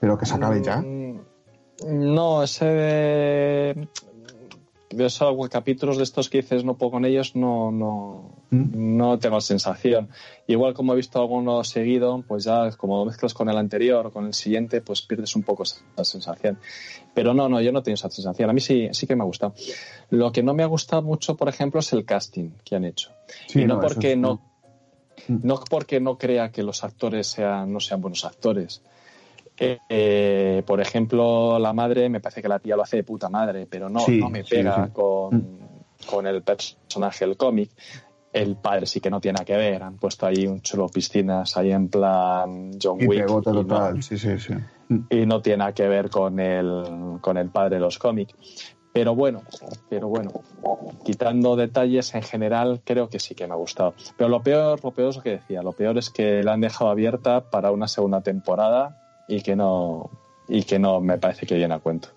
pero 0.00 0.18
que 0.18 0.26
se 0.26 0.34
acabe 0.34 0.62
ya. 0.62 0.80
Mm, 0.82 1.20
No, 1.86 2.42
ese 2.42 3.88
de 4.90 5.06
esos 5.06 5.48
capítulos 5.50 5.98
de 5.98 6.04
estos 6.04 6.30
que 6.30 6.38
dices 6.38 6.64
no 6.64 6.76
puedo 6.76 6.92
con 6.92 7.04
ellos, 7.04 7.36
no, 7.36 7.70
no, 7.70 8.30
¿Mm? 8.50 8.96
no 8.96 9.18
tengo 9.18 9.40
sensación. 9.40 10.08
Igual 10.46 10.72
como 10.74 10.92
he 10.92 10.96
visto 10.96 11.20
alguno 11.20 11.62
seguido, 11.64 12.24
pues 12.26 12.44
ya 12.44 12.70
como 12.72 13.04
mezclas 13.04 13.34
con 13.34 13.48
el 13.50 13.56
anterior 13.58 14.06
o 14.06 14.10
con 14.10 14.26
el 14.26 14.34
siguiente, 14.34 14.80
pues 14.80 15.02
pierdes 15.02 15.36
un 15.36 15.42
poco 15.42 15.64
esa, 15.64 15.76
sensación. 16.02 16.58
Pero 17.14 17.34
no, 17.34 17.48
no, 17.48 17.60
yo 17.60 17.70
no 17.72 17.82
tengo 17.82 17.94
esa 17.94 18.08
sensación. 18.10 18.48
A 18.48 18.52
mí 18.52 18.60
sí, 18.60 18.88
sí 18.92 19.06
que 19.06 19.14
me 19.14 19.22
ha 19.22 19.26
gustado. 19.26 19.54
Lo 20.10 20.32
que 20.32 20.42
no 20.42 20.54
me 20.54 20.62
ha 20.62 20.66
gustado 20.66 21.02
mucho, 21.02 21.36
por 21.36 21.48
ejemplo, 21.48 21.80
es 21.80 21.92
el 21.92 22.04
casting 22.04 22.50
que 22.64 22.76
han 22.76 22.84
hecho. 22.84 23.10
Sí, 23.46 23.60
y 23.60 23.64
no, 23.66 23.74
no, 23.74 23.80
porque 23.82 24.12
es- 24.12 24.18
no, 24.18 24.40
no 25.28 25.60
porque 25.68 26.00
no 26.00 26.16
crea 26.16 26.50
que 26.50 26.62
los 26.62 26.82
actores 26.82 27.26
sean, 27.26 27.72
no 27.72 27.80
sean 27.80 28.00
buenos 28.00 28.24
actores. 28.24 28.80
Eh, 29.60 29.78
eh, 29.88 30.62
por 30.66 30.80
ejemplo, 30.80 31.58
la 31.58 31.72
madre, 31.72 32.08
me 32.08 32.20
parece 32.20 32.42
que 32.42 32.48
la 32.48 32.58
tía 32.58 32.76
lo 32.76 32.82
hace 32.82 32.98
de 32.98 33.04
puta 33.04 33.28
madre, 33.28 33.66
pero 33.66 33.88
no, 33.88 34.00
Sí, 34.00 34.18
no 34.20 34.30
me 34.30 34.44
pega 34.44 34.86
sí. 34.86 34.92
Con, 34.92 35.58
con 36.08 36.26
el 36.26 36.42
personaje 36.42 37.26
del 37.26 37.36
cómic. 37.36 37.70
El 38.32 38.56
padre 38.56 38.86
sí 38.86 39.00
que 39.00 39.10
no 39.10 39.20
tiene 39.20 39.44
que 39.44 39.56
ver. 39.56 39.82
Han 39.82 39.96
puesto 39.96 40.26
ahí 40.26 40.46
un 40.46 40.60
chulo 40.60 40.88
piscinas, 40.88 41.56
ahí 41.56 41.72
en 41.72 41.88
plan 41.88 42.72
John 42.80 42.98
Y 43.00 43.06
Wick. 43.06 43.20
pegota 43.22 43.50
y 43.50 43.54
no- 43.54 43.62
total, 43.64 44.02
sí, 44.02 44.18
sí, 44.18 44.38
sí. 44.38 44.54
y 45.10 45.26
no 45.26 45.40
tiene 45.42 45.58
nada 45.58 45.72
que 45.72 45.88
ver 45.88 46.08
con 46.10 46.38
el, 46.38 47.18
con 47.20 47.36
el 47.36 47.50
padre 47.50 47.76
de 47.76 47.80
los 47.80 47.98
cómics. 47.98 48.34
Pero 48.92 49.14
bueno, 49.14 49.42
pero 49.88 50.08
bueno, 50.08 50.30
quitando 51.04 51.56
detalles 51.56 52.14
en 52.14 52.22
general, 52.22 52.80
creo 52.84 53.08
que 53.08 53.18
sí 53.20 53.34
que 53.34 53.46
me 53.46 53.52
ha 53.52 53.56
gustado. 53.56 53.94
Pero 54.16 54.28
lo 54.28 54.42
peor, 54.42 54.82
lo 54.82 54.92
peor 54.92 55.10
es 55.10 55.16
lo 55.16 55.22
que 55.22 55.30
decía, 55.30 55.62
lo 55.62 55.72
peor 55.72 55.98
es 55.98 56.10
que 56.10 56.42
la 56.42 56.54
han 56.54 56.60
dejado 56.60 56.90
abierta 56.90 57.48
para 57.50 57.70
una 57.70 57.86
segunda 57.88 58.20
temporada 58.22 58.96
y 59.28 59.42
que 59.42 59.54
no, 59.54 60.10
y 60.48 60.64
que 60.64 60.78
no 60.78 61.00
me 61.00 61.18
parece 61.18 61.46
que 61.46 61.54
viene 61.54 61.74
a 61.74 61.78
cuento. 61.78 62.08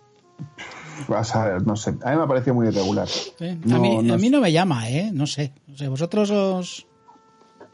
Vas 1.08 1.36
a 1.36 1.46
ver, 1.46 1.68
no 1.68 1.76
sé. 1.76 1.92
A 2.04 2.12
mí 2.12 2.18
me 2.18 2.24
ha 2.24 2.28
parecido 2.28 2.54
muy 2.56 2.68
irregular. 2.68 3.08
Sí. 3.08 3.34
a, 3.72 3.78
mí, 3.80 4.02
no 4.04 4.14
a 4.14 4.18
mí 4.18 4.30
no 4.30 4.40
me 4.42 4.52
llama, 4.52 4.90
¿eh? 4.90 5.12
No 5.14 5.28
sé. 5.28 5.52
No 5.68 5.78
sé, 5.78 5.88
vosotros 5.88 6.30
os... 6.32 6.88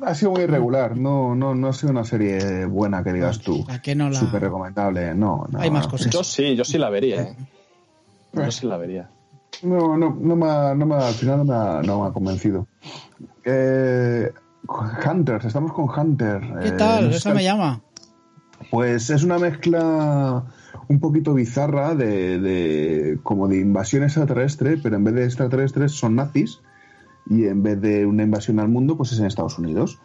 Ha 0.01 0.13
sido 0.15 0.31
muy 0.31 0.41
irregular. 0.41 0.95
No, 0.97 1.33
no, 1.35 1.55
no 1.55 1.67
ha 1.69 1.73
sido 1.73 1.91
una 1.91 2.03
serie 2.03 2.65
buena 2.65 3.03
que 3.03 3.13
digas 3.13 3.39
tú. 3.39 3.65
¿A 3.69 3.81
qué 3.81 3.95
no 3.95 4.09
la...? 4.09 4.19
Súper 4.19 4.41
recomendable. 4.43 5.13
No, 5.15 5.45
no. 5.49 5.59
Hay 5.59 5.71
más 5.71 5.87
cosas. 5.87 6.11
Yo 6.13 6.23
sí, 6.23 6.55
yo 6.55 6.63
sí 6.63 6.77
la 6.77 6.89
vería, 6.89 7.21
¿eh? 7.23 7.35
Yo 8.33 8.51
sí 8.51 8.65
la 8.67 8.77
vería. 8.77 9.09
No, 9.63 9.97
no, 9.97 10.15
no 10.19 10.35
me, 10.35 10.47
ha- 10.49 10.75
no 10.75 10.85
me 10.85 10.95
ha- 10.95 11.07
al 11.07 11.13
final 11.15 11.39
no 11.39 11.45
me 11.45 11.55
ha, 11.55 11.81
no 11.81 12.03
me 12.03 12.09
ha 12.09 12.11
convencido. 12.11 12.67
Eh, 13.43 14.31
Hunter, 14.67 15.41
estamos 15.43 15.73
con 15.73 15.89
Hunter. 15.89 16.41
¿Qué 16.61 16.67
Eh, 16.69 16.71
tal? 16.77 17.05
no 17.05 17.11
sé 17.11 17.17
Eso 17.17 17.33
me 17.33 17.43
llama. 17.43 17.81
Pues 18.71 19.09
es 19.09 19.23
una 19.23 19.37
mezcla 19.39 20.43
un 20.89 20.99
poquito 20.99 21.33
bizarra 21.33 21.95
de, 21.95 22.39
de- 22.39 23.19
como 23.23 23.47
de 23.47 23.59
invasión 23.59 24.03
extraterrestre, 24.03 24.77
pero 24.77 24.95
en 24.95 25.03
vez 25.03 25.13
de 25.15 25.25
extraterrestres 25.25 25.91
son 25.93 26.15
nazis 26.15 26.61
y 27.29 27.45
en 27.45 27.61
vez 27.63 27.79
de 27.81 28.05
una 28.05 28.23
invasión 28.23 28.59
al 28.59 28.69
mundo, 28.69 28.97
pues 28.97 29.11
es 29.11 29.19
en 29.19 29.25
Estados 29.25 29.57
Unidos. 29.59 29.99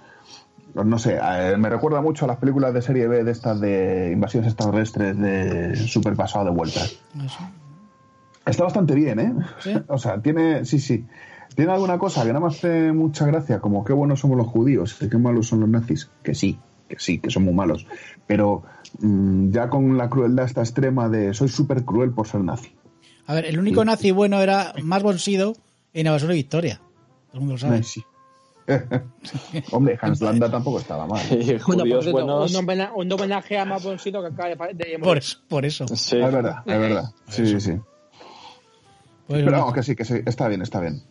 No 0.75 0.99
sé, 0.99 1.19
me 1.59 1.69
recuerda 1.69 2.01
mucho 2.01 2.25
a 2.25 2.29
las 2.29 2.39
películas 2.39 2.73
de 2.73 2.81
serie 2.83 3.07
B 3.07 3.25
de 3.25 3.31
estas 3.31 3.61
de 3.61 4.11
invasiones 4.13 4.49
extraterrestres 4.53 5.19
de 5.19 5.77
super 5.77 6.15
pasado 6.17 6.47
de 6.47 6.51
vueltas. 6.51 6.99
Eso. 7.23 7.41
Está 8.47 8.65
bastante 8.65 8.95
bien, 8.95 9.21
¿eh? 9.21 9.35
¿Sí? 9.61 9.73
O 9.89 9.99
sea, 9.99 10.21
tiene, 10.23 10.65
sí, 10.65 10.79
sí. 10.79 11.07
Tiene 11.55 11.73
alguna 11.73 11.99
cosa 11.99 12.25
que 12.25 12.33
no 12.33 12.41
me 12.41 12.47
hace 12.47 12.91
mucha 12.93 13.27
gracia, 13.27 13.61
como 13.61 13.85
qué 13.85 13.93
buenos 13.93 14.21
somos 14.21 14.39
los 14.39 14.47
judíos 14.47 14.97
y 15.03 15.11
qué 15.11 15.19
malos 15.19 15.49
son 15.49 15.61
los 15.61 15.69
nazis. 15.69 16.11
Que 16.23 16.35
sí, 16.35 16.59
que 16.97 17.03
sí, 17.03 17.19
que 17.19 17.31
son 17.31 17.45
muy 17.45 17.55
malos. 17.55 17.87
Pero 18.27 18.63
mm, 19.01 19.51
ya 19.51 19.69
con 19.69 19.97
la 19.99 20.09
crueldad 20.09 20.45
esta 20.47 20.61
extrema 20.61 21.09
de 21.09 21.35
soy 21.35 21.49
súper 21.49 21.85
cruel 21.85 22.11
por 22.13 22.27
ser 22.29 22.41
nazi. 22.43 22.73
A 23.27 23.35
ver, 23.35 23.47
el 23.47 23.59
único 23.59 23.85
nazi 23.85 24.11
bueno 24.11 24.41
era 24.41 24.73
más 24.83 25.03
Bonsido 25.03 25.55
en 25.95 26.07
Invasor 26.07 26.31
y 26.33 26.35
Victoria. 26.35 26.77
Todo 27.29 27.35
el 27.35 27.41
mundo 27.41 27.55
lo 27.55 27.59
sabe. 27.59 27.77
Ay, 27.77 27.83
sí. 27.85 28.03
Hombre, 29.73 29.99
Hans 30.01 30.21
Landa 30.21 30.51
tampoco 30.51 30.79
estaba 30.79 31.07
mal. 31.07 31.21
Y 31.31 31.37
Bueno, 31.37 31.59
por 31.65 31.75
judíos 31.81 32.05
cierto, 32.05 32.13
buenos. 32.27 32.51
un, 32.51 32.57
homena- 32.59 32.93
un 32.95 33.13
homenaje 33.13 33.59
a 33.59 33.65
más 33.65 33.83
Bonsido 33.83 34.21
que 34.23 34.29
acaba 34.29 34.69
de, 34.69 34.75
de 34.75 34.99
Por 34.99 35.19
eso. 35.19 35.39
Por 35.49 35.65
eso. 35.65 35.87
Sí. 35.89 36.17
Es 36.19 36.33
verdad, 36.33 36.63
es 36.67 36.79
verdad. 36.79 37.05
Sí, 37.29 37.47
sí, 37.47 37.61
sí. 37.61 37.73
Pues, 39.27 39.45
Pero 39.45 39.53
vamos, 39.59 39.75
que 39.75 39.83
sí, 39.83 39.97
que 39.97 40.05
sí. 40.05 40.15
Está 40.27 40.49
bien, 40.49 40.63
está 40.63 40.81
bien. 40.81 41.03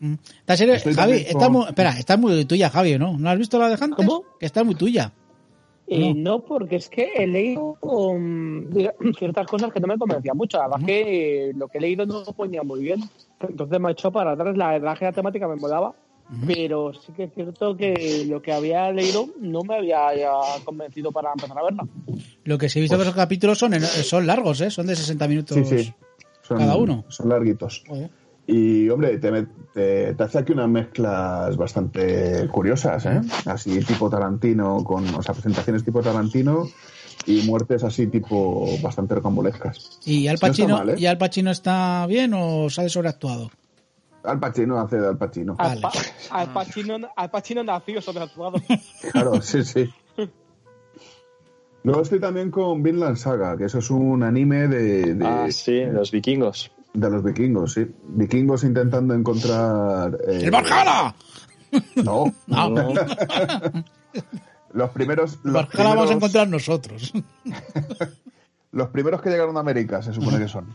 mm. 0.00 0.14
Esta 0.40 0.56
serie, 0.56 0.74
Estoy 0.76 0.94
Javi, 0.94 1.24
está 1.26 1.48
muy, 1.48 1.64
espera, 1.66 1.90
está 1.98 2.16
muy 2.16 2.44
tuya, 2.44 2.70
Javi, 2.70 2.98
¿no? 2.98 3.16
¿No 3.16 3.30
has 3.30 3.38
visto 3.38 3.58
la 3.58 3.68
de 3.68 3.74
Hunter? 3.74 3.96
¿Cómo? 3.96 4.24
Que 4.38 4.46
está 4.46 4.64
muy 4.64 4.74
tuya. 4.74 5.12
Eh, 5.86 6.14
no, 6.14 6.40
porque 6.40 6.76
es 6.76 6.88
que 6.88 7.12
he 7.16 7.26
leído 7.26 7.76
um, 7.82 8.66
ciertas 9.18 9.46
cosas 9.46 9.72
que 9.72 9.80
no 9.80 9.88
me 9.88 9.98
convencían 9.98 10.36
mucho. 10.36 10.58
La 10.58 10.64
verdad 10.64 10.80
es 10.80 10.86
que 10.86 11.50
eh, 11.50 11.52
lo 11.54 11.68
que 11.68 11.78
he 11.78 11.80
leído 11.80 12.06
no 12.06 12.20
lo 12.24 12.32
ponía 12.32 12.62
muy 12.62 12.80
bien. 12.80 13.00
Entonces 13.40 13.80
me 13.80 13.88
ha 13.88 13.92
hecho 13.92 14.10
para 14.10 14.32
atrás. 14.32 14.56
La 14.56 14.72
verdad 14.72 14.98
que 14.98 15.04
la 15.04 15.12
temática 15.12 15.48
me 15.48 15.56
molaba. 15.56 15.94
Pero 16.46 16.94
sí 16.94 17.12
que 17.12 17.24
es 17.24 17.34
cierto 17.34 17.76
que 17.76 18.24
lo 18.26 18.40
que 18.40 18.52
había 18.52 18.90
leído 18.90 19.28
no 19.38 19.64
me 19.64 19.76
había 19.76 20.00
convencido 20.64 21.12
para 21.12 21.30
empezar 21.30 21.58
a 21.58 21.62
verla. 21.62 21.86
Lo 22.44 22.56
que 22.56 22.70
sí 22.70 22.78
he 22.78 22.82
visto 22.82 22.96
que 22.96 23.02
esos 23.02 23.14
capítulos 23.14 23.58
son, 23.58 23.78
son 23.78 24.26
largos, 24.26 24.62
¿eh? 24.62 24.70
Son 24.70 24.86
de 24.86 24.96
60 24.96 25.28
minutos. 25.28 25.58
Sí, 25.58 25.64
sí. 25.64 25.94
Son, 26.40 26.56
Cada 26.56 26.76
uno. 26.76 27.04
Son 27.08 27.28
larguitos. 27.28 27.84
Joder. 27.86 28.08
Y, 28.46 28.88
hombre, 28.90 29.18
te, 29.18 29.30
me- 29.30 29.46
te, 29.72 30.14
te 30.14 30.22
hace 30.22 30.38
aquí 30.38 30.52
unas 30.52 30.68
mezclas 30.68 31.56
bastante 31.56 32.48
curiosas, 32.48 33.06
¿eh? 33.06 33.20
Así 33.46 33.78
tipo 33.84 34.10
Tarantino, 34.10 34.82
con, 34.84 35.06
o 35.14 35.22
sea, 35.22 35.32
presentaciones 35.34 35.84
tipo 35.84 36.02
Tarantino 36.02 36.68
y 37.26 37.42
muertes 37.42 37.84
así 37.84 38.08
tipo 38.08 38.76
bastante 38.82 39.14
rocambolescas. 39.14 40.00
¿Y 40.04 40.26
Al 40.26 40.32
No 40.34 40.34
está 40.34 40.46
Pacino, 40.48 40.76
mal, 40.76 40.90
¿eh? 40.90 40.94
¿y 40.98 41.06
Al 41.06 41.18
Pacino 41.18 41.50
está 41.52 42.04
bien 42.08 42.32
o 42.34 42.68
sale 42.68 42.88
sobreactuado? 42.88 43.50
Al 44.24 44.40
Pacino 44.40 44.78
hace 44.80 44.96
de 44.98 45.06
Al 45.08 45.18
Pacino. 45.18 45.54
Al. 45.58 45.80
Pa- 45.80 45.92
al 46.30 46.52
Pacino, 46.52 46.96
al 47.16 47.30
Pacino 47.30 47.62
nació 47.64 48.00
sobreactuado. 48.00 48.60
Claro, 49.12 49.40
sí, 49.42 49.64
sí. 49.64 49.88
Luego 51.84 52.02
estoy 52.02 52.20
también 52.20 52.50
con 52.50 52.82
Vinland 52.82 53.16
Saga, 53.16 53.56
que 53.56 53.64
eso 53.64 53.78
es 53.78 53.90
un 53.90 54.22
anime 54.22 54.68
de, 54.68 55.14
de, 55.14 55.24
Ah, 55.26 55.46
sí, 55.50 55.84
los 55.84 56.12
vikingos. 56.12 56.70
De 56.94 57.10
los 57.10 57.22
vikingos, 57.22 57.72
sí. 57.72 57.86
Vikingos 58.08 58.64
intentando 58.64 59.14
encontrar... 59.14 60.18
eh, 60.26 60.40
¡El 60.42 60.50
Valhalla! 60.50 61.14
No, 62.04 62.32
No, 62.46 62.68
No. 62.68 62.92
los 64.74 64.90
primeros... 64.90 65.38
el 65.44 65.52
Los 65.52 65.68
Valhalla 65.68 65.94
vamos 65.94 66.10
a 66.10 66.14
encontrar 66.14 66.48
nosotros. 66.48 67.12
Los 68.72 68.88
primeros 68.88 69.20
que 69.20 69.28
llegaron 69.28 69.56
a 69.58 69.60
América 69.60 70.00
se 70.02 70.14
supone 70.14 70.38
que 70.38 70.48
son. 70.48 70.74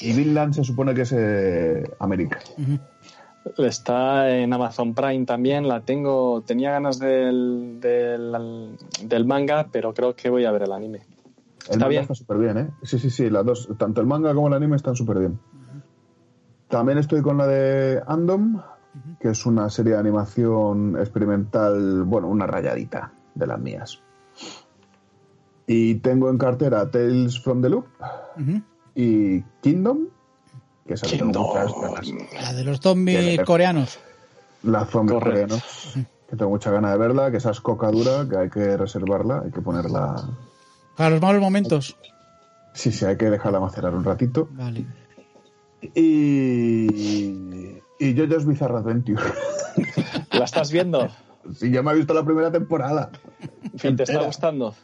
Y 0.00 0.12
Vinland 0.12 0.54
se 0.54 0.62
supone 0.62 0.94
que 0.94 1.02
es 1.02 1.12
eh, 1.12 1.90
América. 1.98 2.38
Está 3.56 4.30
en 4.30 4.52
Amazon 4.52 4.94
Prime 4.94 5.24
también. 5.26 5.66
La 5.66 5.80
tengo. 5.80 6.42
Tenía 6.46 6.70
ganas 6.70 7.00
del, 7.00 7.78
del, 7.80 8.76
del 9.02 9.24
manga, 9.24 9.66
pero 9.72 9.92
creo 9.92 10.14
que 10.14 10.30
voy 10.30 10.44
a 10.44 10.52
ver 10.52 10.62
el 10.62 10.72
anime. 10.72 11.00
El 11.68 11.74
Está 11.74 11.88
bien. 11.88 12.02
está 12.02 12.14
súper 12.14 12.38
bien, 12.38 12.58
¿eh? 12.58 12.70
Sí, 12.82 12.98
sí, 12.98 13.10
sí, 13.10 13.30
las 13.30 13.44
dos, 13.44 13.68
tanto 13.78 14.00
el 14.00 14.06
manga 14.06 14.34
como 14.34 14.48
el 14.48 14.54
anime 14.54 14.76
están 14.76 14.96
súper 14.96 15.18
bien. 15.18 15.38
También 16.68 16.98
estoy 16.98 17.22
con 17.22 17.38
la 17.38 17.46
de 17.46 18.02
Andom, 18.06 18.60
que 19.20 19.30
es 19.30 19.46
una 19.46 19.70
serie 19.70 19.94
de 19.94 19.98
animación 19.98 20.96
experimental, 20.98 22.02
bueno, 22.04 22.28
una 22.28 22.46
rayadita 22.46 23.12
de 23.34 23.46
las 23.46 23.58
mías. 23.58 24.00
Y 25.66 25.96
tengo 25.96 26.30
en 26.30 26.38
cartera 26.38 26.90
Tales 26.90 27.40
from 27.42 27.60
the 27.62 27.68
Loop 27.68 27.86
y 28.94 29.42
Kingdom, 29.60 30.08
que 30.86 30.94
muchas 31.22 31.72
La 32.40 32.52
de 32.54 32.64
los 32.64 32.80
zombies 32.80 33.40
coreanos. 33.44 33.98
La 34.62 34.86
zombies 34.86 35.22
coreanos. 35.22 35.94
Que 36.28 36.36
tengo 36.36 36.50
mucha 36.50 36.70
ganas 36.70 36.92
de 36.92 36.98
verla, 36.98 37.30
que 37.30 37.38
esa 37.38 37.50
es 37.50 37.60
coca 37.60 37.90
dura, 37.90 38.26
que 38.28 38.36
hay 38.36 38.50
que 38.50 38.76
reservarla, 38.76 39.42
hay 39.44 39.50
que 39.50 39.60
ponerla. 39.62 40.16
Para 40.98 41.10
los 41.10 41.22
malos 41.22 41.40
momentos. 41.40 41.96
Sí, 42.74 42.90
sí, 42.90 43.04
hay 43.04 43.16
que 43.16 43.30
dejarla 43.30 43.60
macerar 43.60 43.94
un 43.94 44.02
ratito. 44.02 44.48
Vale. 44.50 44.84
Y. 45.94 47.78
Y 48.00 48.16
Jojo's 48.16 48.44
Bizarre 48.44 48.78
Adventure. 48.78 49.22
¿La 50.32 50.44
estás 50.44 50.72
viendo? 50.72 51.08
Sí, 51.54 51.70
ya 51.70 51.82
me 51.82 51.92
he 51.92 51.94
visto 51.94 52.14
la 52.14 52.24
primera 52.24 52.50
temporada. 52.50 53.10
¿Te 53.80 54.02
está 54.02 54.24
gustando? 54.24 54.74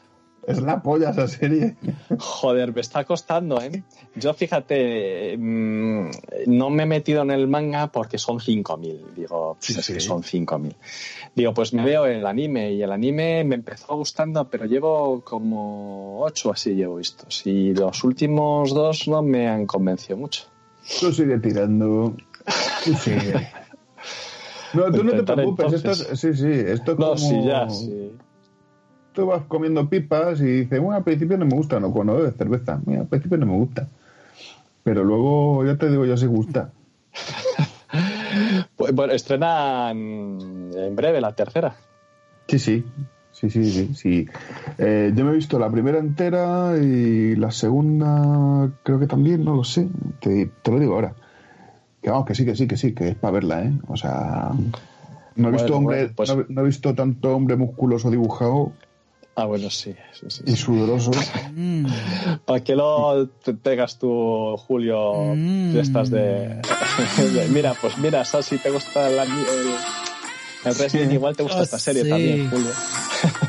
Es 0.46 0.60
la 0.60 0.82
polla 0.82 1.10
esa 1.10 1.26
serie. 1.28 1.76
Joder, 2.18 2.74
me 2.74 2.80
está 2.80 3.04
costando, 3.04 3.60
¿eh? 3.60 3.82
Yo 4.14 4.34
fíjate, 4.34 5.36
mm, 5.38 6.10
no 6.46 6.70
me 6.70 6.82
he 6.82 6.86
metido 6.86 7.22
en 7.22 7.30
el 7.30 7.48
manga 7.48 7.86
porque 7.88 8.18
son 8.18 8.38
5.000. 8.38 9.14
Digo, 9.14 9.56
sí, 9.60 9.74
es 9.78 9.86
que 9.86 10.00
son 10.00 10.22
5.000. 10.22 10.74
Digo, 11.34 11.54
pues 11.54 11.72
me 11.72 11.84
veo 11.84 12.06
el 12.06 12.26
anime 12.26 12.72
y 12.72 12.82
el 12.82 12.92
anime 12.92 13.44
me 13.44 13.54
empezó 13.54 13.96
gustando, 13.96 14.48
pero 14.48 14.66
llevo 14.66 15.22
como 15.22 16.22
8 16.22 16.52
así 16.52 16.74
llevo 16.74 16.96
vistos. 16.96 17.46
Y 17.46 17.74
los 17.74 18.04
últimos 18.04 18.74
dos 18.74 19.08
no 19.08 19.22
me 19.22 19.48
han 19.48 19.66
convencido 19.66 20.18
mucho. 20.18 20.44
Tú 21.00 21.12
sigue 21.12 21.38
tirando. 21.38 22.14
Tú 22.84 22.94
sigue. 22.94 23.48
No, 24.74 24.90
tú 24.90 25.04
no 25.04 25.12
te 25.12 25.22
preocupes. 25.22 25.72
Esto 25.72 25.90
es, 25.92 26.20
sí, 26.20 26.34
sí, 26.34 26.50
esto 26.50 26.92
es 26.92 26.98
no, 26.98 27.16
sí, 27.16 27.44
ya, 27.44 27.70
sí 27.70 28.10
tú 29.14 29.26
vas 29.26 29.42
comiendo 29.48 29.88
pipas 29.88 30.40
y 30.40 30.44
dices, 30.44 30.80
bueno, 30.80 30.96
al 30.96 31.04
principio 31.04 31.38
no 31.38 31.46
me 31.46 31.54
gusta, 31.54 31.80
no, 31.80 31.90
cuando 31.90 32.16
bebes 32.16 32.34
cerveza, 32.36 32.80
mira, 32.84 33.02
al 33.02 33.06
principio 33.06 33.38
no 33.38 33.46
me 33.46 33.56
gusta. 33.56 33.88
Pero 34.82 35.02
luego, 35.02 35.64
ya 35.64 35.76
te 35.76 35.88
digo, 35.88 36.04
ya 36.04 36.16
sí 36.16 36.26
gusta. 36.26 36.70
pues, 38.76 38.94
bueno, 38.94 39.14
estrenan 39.14 39.96
en 40.74 40.96
breve 40.96 41.20
la 41.20 41.32
tercera. 41.32 41.76
Sí, 42.48 42.58
sí. 42.58 42.84
Sí, 43.32 43.50
sí, 43.50 43.70
sí. 43.70 43.94
sí. 43.94 44.28
Eh, 44.78 45.12
yo 45.14 45.24
me 45.24 45.32
he 45.32 45.34
visto 45.34 45.58
la 45.58 45.68
primera 45.68 45.98
entera 45.98 46.76
y 46.76 47.34
la 47.34 47.50
segunda 47.50 48.70
creo 48.84 49.00
que 49.00 49.06
también, 49.06 49.44
no 49.44 49.56
lo 49.56 49.64
sé. 49.64 49.88
Te, 50.20 50.50
lo 50.70 50.78
digo 50.78 50.94
ahora. 50.94 51.14
Que 52.00 52.10
vamos, 52.10 52.26
que 52.26 52.34
sí, 52.34 52.44
que 52.44 52.54
sí, 52.54 52.68
que 52.68 52.76
sí, 52.76 52.94
que 52.94 53.08
es 53.08 53.14
para 53.16 53.32
verla, 53.32 53.64
¿eh? 53.64 53.72
O 53.88 53.96
sea, 53.96 54.52
no 55.36 55.48
he 55.48 55.52
visto 55.52 55.76
hombre, 55.76 56.10
pues 56.14 56.32
no, 56.48 56.60
he 56.60 56.64
visto 56.64 56.94
tanto 56.94 57.34
hombre 57.34 57.56
musculoso 57.56 58.10
dibujado 58.10 58.72
Ah, 59.36 59.46
bueno, 59.46 59.68
sí. 59.68 59.94
sí, 60.12 60.26
sí, 60.28 60.42
y 60.46 60.54
sudoroso. 60.54 61.10
Mm. 61.52 61.86
¿Para 62.44 62.62
qué 62.62 62.76
lo 62.76 63.28
te 63.28 63.52
pegas 63.54 63.98
tú, 63.98 64.56
Julio, 64.56 65.34
mm. 65.34 65.76
estas 65.76 66.10
de, 66.10 66.60
Mira, 67.50 67.74
pues 67.80 67.98
mira, 67.98 68.24
si 68.24 68.58
te 68.58 68.70
gusta 68.70 69.08
el, 69.08 69.18
el, 69.18 70.74
Resident 70.78 71.12
igual 71.12 71.36
te 71.36 71.42
gusta 71.42 71.62
esta 71.62 71.78
serie 71.78 72.08
también, 72.08 72.48
Julio. 72.48 72.70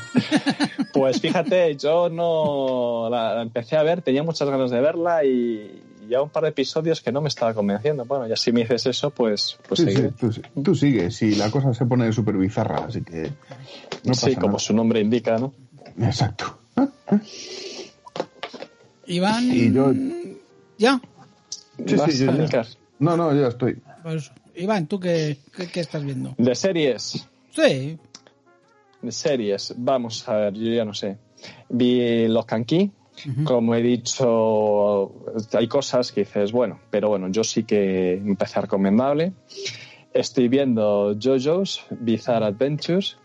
pues 0.94 1.22
fíjate, 1.22 1.76
yo 1.76 2.10
no 2.10 3.08
la, 3.10 3.42
empecé 3.42 3.78
a 3.78 3.84
ver, 3.84 4.02
tenía 4.02 4.24
muchas 4.24 4.50
ganas 4.50 4.72
de 4.72 4.82
verla 4.82 5.24
y 5.24 5.84
ya 6.10 6.22
un 6.22 6.30
par 6.30 6.44
de 6.44 6.50
episodios 6.50 7.02
que 7.02 7.12
no 7.12 7.22
me 7.22 7.30
estaba 7.30 7.54
convenciendo. 7.54 8.06
Bueno, 8.06 8.28
ya 8.28 8.36
si 8.36 8.52
me 8.52 8.62
dices 8.62 8.88
eso, 8.88 9.12
pues, 9.12 9.58
pues 9.68 9.82
sí, 9.82 9.94
tú, 10.64 10.76
sigues, 10.76 11.22
y 11.22 11.36
la 11.36 11.52
cosa 11.52 11.74
se 11.74 11.86
pone 11.86 12.12
súper 12.12 12.38
bizarra, 12.38 12.86
así 12.86 13.02
que... 13.02 13.32
sí, 14.14 14.36
como 14.36 14.60
su 14.60 14.74
nombre 14.74 15.00
indica, 15.00 15.38
¿no? 15.38 15.54
Exacto. 16.00 16.60
Iván. 19.08 19.44
Y 19.52 19.72
yo. 19.72 19.94
¿Ya? 20.78 21.02
Sí, 21.86 21.98
sí, 22.12 22.26
No, 23.00 23.18
no, 23.18 23.34
ya 23.34 23.48
estoy. 23.48 23.78
Pues, 24.04 24.32
Iván, 24.56 24.88
¿tú 24.88 25.00
qué, 25.00 25.38
qué, 25.72 25.80
estás 25.80 26.04
viendo? 26.04 26.34
De 26.38 26.56
series. 26.56 27.28
Sí. 27.52 27.98
De 29.02 29.12
series. 29.12 29.74
Vamos 29.78 30.28
a 30.28 30.36
ver, 30.36 30.54
yo 30.54 30.72
ya 30.72 30.86
no 30.86 30.94
sé. 30.94 31.18
Vi 31.70 32.28
Los 32.28 32.46
Kanki. 32.46 32.92
Como 33.46 33.74
he 33.74 33.82
dicho, 33.82 35.14
hay 35.54 35.68
cosas 35.70 36.12
que 36.12 36.22
dices, 36.22 36.52
bueno, 36.52 36.82
pero 36.90 37.08
bueno, 37.08 37.30
yo 37.30 37.46
sí 37.46 37.64
que 37.64 38.14
empecé 38.14 38.60
recomendable. 38.60 39.32
Estoy 40.16 40.48
viendo 40.48 41.14
JoJo's 41.20 41.88
Bizarre 41.90 42.46
Adventures, 42.46 43.18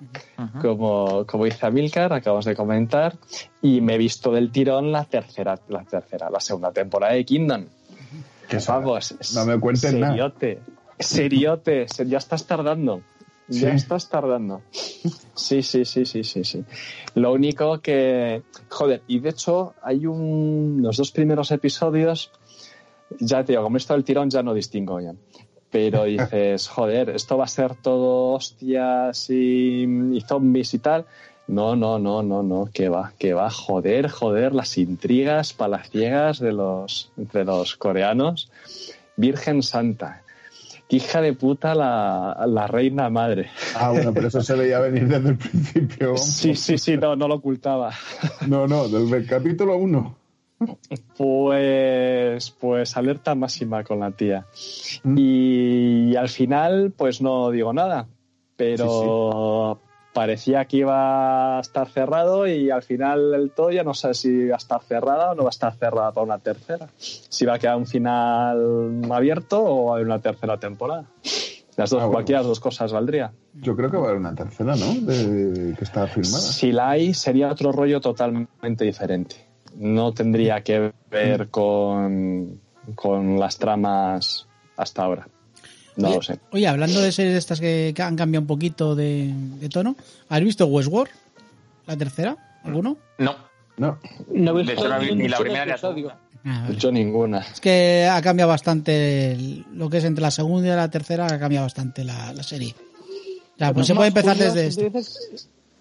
como, 0.60 1.24
como 1.24 1.44
dice 1.44 1.64
Amilcar, 1.64 2.12
acabas 2.12 2.46
de 2.46 2.56
comentar, 2.56 3.16
y 3.62 3.80
me 3.80 3.94
he 3.94 3.98
visto 3.98 4.32
del 4.32 4.50
tirón 4.50 4.90
la 4.90 5.04
tercera, 5.04 5.56
la 5.68 5.84
tercera, 5.84 6.28
la 6.30 6.40
segunda 6.40 6.72
temporada 6.72 7.12
de 7.12 7.24
Kingdom. 7.24 7.66
Que 8.48 8.58
vamos, 8.66 9.14
no 9.36 9.44
me 9.44 9.60
cuentes 9.60 9.88
seriote, 9.88 10.56
nada. 10.56 10.66
Seriote, 10.98 11.86
ya 12.06 12.18
estás 12.18 12.44
tardando. 12.44 13.02
Ya 13.46 13.72
estás 13.72 14.08
tardando. 14.08 14.62
Sí, 14.72 15.62
sí, 15.62 15.84
sí, 15.84 16.04
sí, 16.04 16.24
sí, 16.24 16.42
sí. 16.42 16.64
Lo 17.14 17.32
único 17.32 17.80
que, 17.80 18.42
joder, 18.68 19.02
y 19.06 19.20
de 19.20 19.28
hecho 19.28 19.74
hay 19.80 20.06
un, 20.06 20.80
los 20.82 20.96
dos 20.96 21.12
primeros 21.12 21.52
episodios, 21.52 22.32
ya 23.20 23.44
te 23.44 23.52
digo, 23.52 23.62
como 23.62 23.76
esto 23.76 23.94
del 23.94 24.02
tirón 24.02 24.28
ya 24.28 24.42
no 24.42 24.54
distingo 24.54 25.00
ya 25.00 25.14
pero 25.70 26.04
dices, 26.04 26.68
joder, 26.68 27.10
esto 27.10 27.36
va 27.38 27.44
a 27.44 27.48
ser 27.48 27.74
todo 27.74 28.34
hostias 28.34 29.30
y, 29.30 30.22
zombies 30.26 30.74
y 30.74 30.78
tal. 30.78 31.06
No, 31.46 31.74
no, 31.74 31.98
no, 31.98 32.22
no, 32.22 32.42
no, 32.44 32.68
que 32.72 32.88
va, 32.88 33.12
que 33.18 33.32
va, 33.34 33.50
joder, 33.50 34.08
joder, 34.08 34.54
las 34.54 34.78
intrigas 34.78 35.52
palaciegas 35.52 36.38
de 36.38 36.52
los, 36.52 37.10
entre 37.16 37.44
los 37.44 37.76
coreanos. 37.76 38.50
Virgen 39.16 39.62
Santa. 39.62 40.22
Hija 40.88 41.20
de 41.20 41.32
puta 41.34 41.74
la, 41.74 42.44
la 42.48 42.66
reina 42.66 43.10
madre. 43.10 43.50
Ah, 43.76 43.90
bueno, 43.90 44.12
pero 44.12 44.28
eso 44.28 44.42
se 44.42 44.54
veía 44.54 44.80
venir 44.80 45.06
desde 45.06 45.28
el 45.28 45.36
principio. 45.36 46.16
Sí, 46.16 46.54
sí, 46.56 46.78
sí, 46.78 46.96
no, 46.96 47.14
no 47.14 47.28
lo 47.28 47.36
ocultaba. 47.36 47.92
No, 48.46 48.66
no, 48.66 48.88
desde 48.88 49.18
el 49.18 49.26
capítulo 49.26 49.76
1. 49.76 50.19
Pues, 51.16 52.50
pues 52.50 52.96
alerta 52.96 53.34
máxima 53.34 53.82
con 53.82 54.00
la 54.00 54.10
tía. 54.10 54.46
Mm. 55.02 55.16
Y, 55.18 56.16
al 56.16 56.28
final, 56.28 56.92
pues 56.96 57.22
no 57.22 57.50
digo 57.50 57.72
nada, 57.72 58.06
pero 58.56 59.78
parecía 60.12 60.64
que 60.64 60.78
iba 60.78 61.58
a 61.58 61.60
estar 61.60 61.88
cerrado 61.88 62.46
y 62.46 62.70
al 62.70 62.82
final 62.82 63.32
el 63.32 63.52
todo 63.52 63.70
ya 63.70 63.84
no 63.84 63.94
sé 63.94 64.12
si 64.12 64.48
va 64.48 64.56
a 64.56 64.58
estar 64.58 64.82
cerrada 64.82 65.30
o 65.30 65.34
no 65.34 65.44
va 65.44 65.48
a 65.48 65.50
estar 65.50 65.72
cerrada 65.74 66.12
para 66.12 66.24
una 66.24 66.38
tercera. 66.38 66.88
Si 66.98 67.46
va 67.46 67.54
a 67.54 67.58
quedar 67.58 67.76
un 67.76 67.86
final 67.86 69.02
abierto 69.10 69.64
o 69.64 69.84
va 69.86 69.92
a 69.92 69.94
haber 69.94 70.06
una 70.06 70.18
tercera 70.18 70.58
temporada. 70.58 71.04
Las 71.76 71.88
dos, 71.88 72.02
ah, 72.02 72.08
cualquiera 72.08 72.40
de 72.40 72.44
las 72.44 72.48
dos 72.48 72.60
cosas 72.60 72.92
valdría. 72.92 73.32
Yo 73.54 73.74
creo 73.76 73.90
que 73.90 73.96
va 73.96 74.02
a 74.02 74.06
haber 74.08 74.20
una 74.20 74.34
tercera, 74.34 74.74
¿no? 74.76 74.94
De, 75.00 75.74
que 75.74 75.84
está 75.84 76.06
filmada. 76.06 76.40
Si 76.40 76.72
la 76.72 76.90
hay, 76.90 77.14
sería 77.14 77.50
otro 77.50 77.72
rollo 77.72 78.00
totalmente 78.00 78.84
diferente 78.84 79.49
no 79.76 80.12
tendría 80.12 80.62
que 80.62 80.92
ver 81.10 81.48
con, 81.48 82.60
las 83.38 83.58
tramas 83.58 84.46
hasta 84.76 85.02
ahora. 85.02 85.28
No 85.96 86.14
lo 86.14 86.22
sé. 86.22 86.38
Oye, 86.52 86.66
hablando 86.66 87.00
de 87.00 87.12
series 87.12 87.36
estas 87.36 87.60
que, 87.60 87.94
han 87.98 88.16
cambiado 88.16 88.42
un 88.42 88.46
poquito 88.46 88.94
de, 88.94 89.34
tono, 89.72 89.96
¿has 90.28 90.40
visto 90.40 90.66
Westworld? 90.66 91.12
¿La 91.86 91.96
tercera? 91.96 92.36
¿Alguno? 92.64 92.96
No. 93.18 93.36
No. 93.76 93.98
No 94.32 94.58
he 94.58 94.62
visto 94.62 94.88
ni 95.14 95.28
la 95.28 95.38
primera 95.38 95.64
ni 95.64 95.70
la 95.72 95.78
segunda. 95.78 96.18
Ah, 96.44 96.68
Yo 96.76 96.90
ninguna. 96.90 97.40
Es 97.40 97.60
que 97.60 98.08
ha 98.10 98.20
cambiado 98.22 98.48
bastante 98.48 99.36
lo 99.74 99.90
que 99.90 99.98
es 99.98 100.04
entre 100.04 100.22
la 100.22 100.30
segunda 100.30 100.68
y 100.68 100.70
la 100.70 100.90
tercera, 100.90 101.26
ha 101.26 101.38
cambiado 101.38 101.66
bastante 101.66 102.04
la, 102.04 102.42
serie. 102.42 102.74
Ya, 103.58 103.74
pues 103.74 103.86
se 103.86 103.94
puede 103.94 104.08
empezar 104.08 104.36
desde 104.36 104.66
esto. 104.66 104.82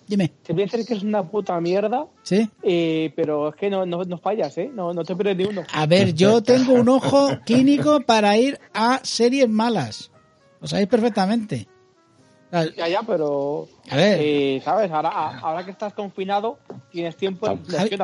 Dime. 0.10 0.32
Te 0.42 0.54
voy 0.54 0.64
a 0.64 0.66
decir 0.66 0.88
que 0.88 0.96
es 0.96 1.04
una 1.04 1.30
puta 1.30 1.62
mierda. 1.62 2.08
Sí. 2.24 2.50
Eh, 2.64 3.14
pero 3.16 3.50
es 3.50 3.56
que 3.56 3.70
no, 3.70 3.86
no, 3.86 4.18
fallas, 4.18 4.58
¿eh? 4.58 4.72
No, 4.74 4.92
no 4.92 5.04
te 5.04 5.16
pierdes 5.16 5.38
ni 5.38 5.44
uno. 5.44 5.64
A 5.72 5.86
ver, 5.86 6.16
yo 6.16 6.42
tengo 6.44 6.74
un 6.74 6.90
ojo 6.90 7.30
clínico 7.46 8.02
para 8.02 8.36
ir 8.36 8.60
a 8.74 9.02
series 9.04 9.48
malas. 9.48 10.12
Lo 10.62 10.68
sabéis 10.68 10.88
perfectamente. 10.88 11.68
Ya, 12.52 12.88
ya, 12.88 13.04
pero. 13.04 13.68
A 13.90 13.96
ver. 13.96 14.18
Eh, 14.20 14.62
¿Sabes? 14.64 14.92
Ahora, 14.92 15.10
ahora 15.40 15.64
que 15.64 15.72
estás 15.72 15.94
confinado, 15.94 16.58
tienes 16.92 17.16
tiempo. 17.16 17.48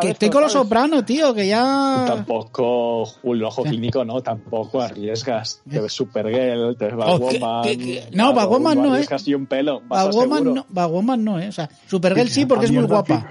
que 0.02 0.10
estoy 0.12 0.30
con 0.30 0.44
los 0.44 0.52
sopranos, 0.52 1.04
tío, 1.06 1.34
que 1.34 1.48
ya. 1.48 2.06
Tampoco, 2.08 3.08
un 3.24 3.44
ojo 3.44 3.64
clínico, 3.64 4.06
no, 4.06 4.22
tampoco 4.22 4.82
arriesgas. 4.82 5.62
Te 5.68 5.80
ves 5.80 5.94
Supergirl, 5.94 6.78
te 6.78 6.86
ves 6.86 6.94
oh, 6.96 7.20
Batwoman. 7.20 7.68
no, 8.14 8.34
Batwoman 8.34 8.82
no, 8.82 8.96
¿eh? 8.96 9.06
casi 9.08 9.34
un 9.34 9.48
pelo. 9.48 9.82
Batwoman 9.88 10.54
no, 10.54 10.66
Batwoman 10.70 11.24
no, 11.24 11.40
¿eh? 11.40 11.48
O 11.48 11.52
sea, 11.52 11.70
Supergirl 11.88 12.30
sí, 12.30 12.46
porque 12.46 12.66
es 12.66 12.72
muy 12.72 12.84
guapa. 12.84 13.28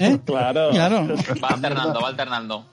¿Eh? 0.00 0.18
Claro. 0.24 0.70
claro. 0.70 1.06
Va 1.42 1.48
alternando, 1.48 2.00
va 2.00 2.08
alternando. 2.08 2.64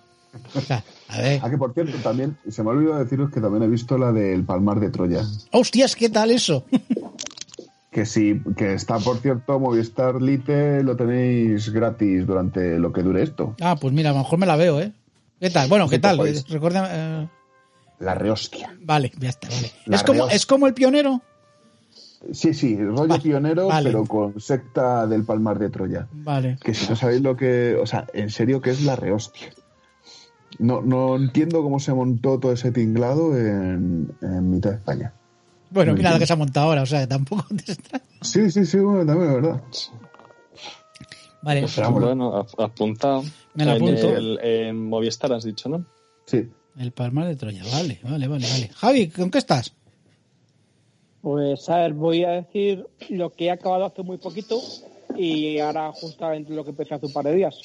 A 1.07 1.17
ver. 1.21 1.39
Ah, 1.43 1.49
que 1.49 1.57
por 1.57 1.73
cierto, 1.73 1.97
también 1.99 2.37
se 2.49 2.63
me 2.63 2.69
ha 2.69 2.73
olvidado 2.73 2.99
deciros 2.99 3.31
que 3.31 3.39
también 3.39 3.63
he 3.63 3.67
visto 3.67 3.97
la 3.97 4.11
del 4.11 4.43
Palmar 4.43 4.79
de 4.79 4.89
Troya. 4.89 5.23
¡Hostias, 5.51 5.95
qué 5.95 6.09
tal 6.09 6.31
eso! 6.31 6.65
Que 7.95 8.05
sí, 8.05 8.41
que 8.57 8.73
está, 8.73 8.99
por 8.99 9.19
cierto, 9.19 9.57
Movistar 9.57 10.21
Lite 10.21 10.83
lo 10.83 10.97
tenéis 10.97 11.71
gratis 11.71 12.27
durante 12.27 12.77
lo 12.77 12.91
que 12.91 13.01
dure 13.01 13.23
esto. 13.23 13.55
Ah, 13.61 13.77
pues 13.79 13.93
mira, 13.93 14.09
a 14.09 14.13
lo 14.13 14.19
mejor 14.19 14.37
me 14.37 14.45
la 14.45 14.57
veo, 14.57 14.81
¿eh? 14.81 14.91
¿Qué 15.39 15.49
tal? 15.49 15.69
Bueno, 15.69 15.87
¿qué 15.87 15.97
tal? 15.97 16.19
Recuerda, 16.49 16.89
eh, 16.91 17.29
La 17.99 18.13
rehostia. 18.13 18.75
Vale, 18.81 19.13
ya 19.17 19.29
está, 19.29 19.47
vale. 19.47 19.71
¿Es 19.85 20.03
como, 20.03 20.27
¿Es 20.27 20.45
como 20.45 20.67
el 20.67 20.73
pionero? 20.73 21.21
Sí, 22.33 22.53
sí, 22.53 22.77
rollo 22.77 23.17
pionero, 23.21 23.69
pero 23.81 24.03
con 24.03 24.41
secta 24.41 25.07
del 25.07 25.23
Palmar 25.23 25.57
de 25.57 25.69
Troya. 25.69 26.05
Vale. 26.11 26.57
Que 26.61 26.73
si 26.73 26.89
no 26.89 26.97
sabéis 26.97 27.21
lo 27.21 27.37
que. 27.37 27.77
O 27.81 27.85
sea, 27.85 28.07
en 28.11 28.29
serio, 28.29 28.59
¿qué 28.59 28.71
es 28.71 28.83
la 28.83 28.97
rehostia? 28.97 29.53
No, 30.59 30.81
no 30.81 31.15
entiendo 31.15 31.63
cómo 31.63 31.79
se 31.79 31.93
montó 31.93 32.39
todo 32.39 32.51
ese 32.51 32.73
tinglado 32.73 33.37
en, 33.37 34.11
mitad 34.51 34.71
de 34.71 34.75
España. 34.75 35.13
Bueno, 35.69 35.93
mira 35.93 36.13
lo 36.13 36.19
que 36.19 36.25
se 36.25 36.33
ha 36.33 36.37
montado 36.37 36.67
ahora, 36.67 36.83
o 36.83 36.85
sea, 36.85 37.07
tampoco 37.07 37.45
te 37.65 37.75
Sí, 38.21 38.49
sí, 38.51 38.65
sí, 38.65 38.79
bueno, 38.79 39.05
también 39.05 39.29
es 39.29 39.35
verdad. 39.35 39.61
Vale. 41.41 41.61
Pues 41.61 41.89
bueno, 41.91 42.45
apuntado. 42.57 43.23
Me 43.53 43.65
lo 43.65 43.71
apunto. 43.73 44.17
En, 44.17 44.39
en 44.43 44.89
Movistar 44.89 45.31
has 45.33 45.43
dicho, 45.43 45.69
¿no? 45.69 45.85
Sí. 46.25 46.49
El 46.77 46.91
Palmar 46.91 47.27
de 47.27 47.35
Troya, 47.35 47.63
vale, 47.71 47.99
vale, 48.03 48.27
vale, 48.27 48.47
vale. 48.49 48.69
Javi, 48.73 49.07
¿con 49.09 49.31
qué 49.31 49.37
estás? 49.37 49.73
Pues 51.21 51.69
a 51.69 51.77
ver, 51.77 51.93
voy 51.93 52.23
a 52.23 52.31
decir 52.31 52.85
lo 53.09 53.31
que 53.31 53.45
he 53.45 53.51
acabado 53.51 53.85
hace 53.85 54.03
muy 54.03 54.17
poquito 54.17 54.61
y 55.15 55.59
ahora 55.59 55.91
justamente 55.91 56.53
lo 56.53 56.63
que 56.63 56.71
empecé 56.71 56.93
hace 56.93 57.05
un 57.05 57.13
par 57.13 57.25
de 57.25 57.35
días. 57.35 57.59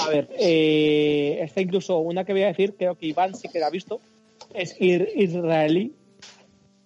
A 0.00 0.08
ver, 0.08 0.28
eh, 0.38 1.38
está 1.40 1.60
incluso 1.60 1.98
una 1.98 2.24
que 2.24 2.32
voy 2.32 2.42
a 2.42 2.48
decir, 2.48 2.74
creo 2.76 2.96
que 2.96 3.06
Iván 3.06 3.34
sí 3.34 3.48
que 3.48 3.60
la 3.60 3.68
ha 3.68 3.70
visto, 3.70 4.00
es 4.52 4.76
israelí. 4.78 5.94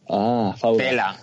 Ah, 0.09 0.55
Faula. 0.57 1.17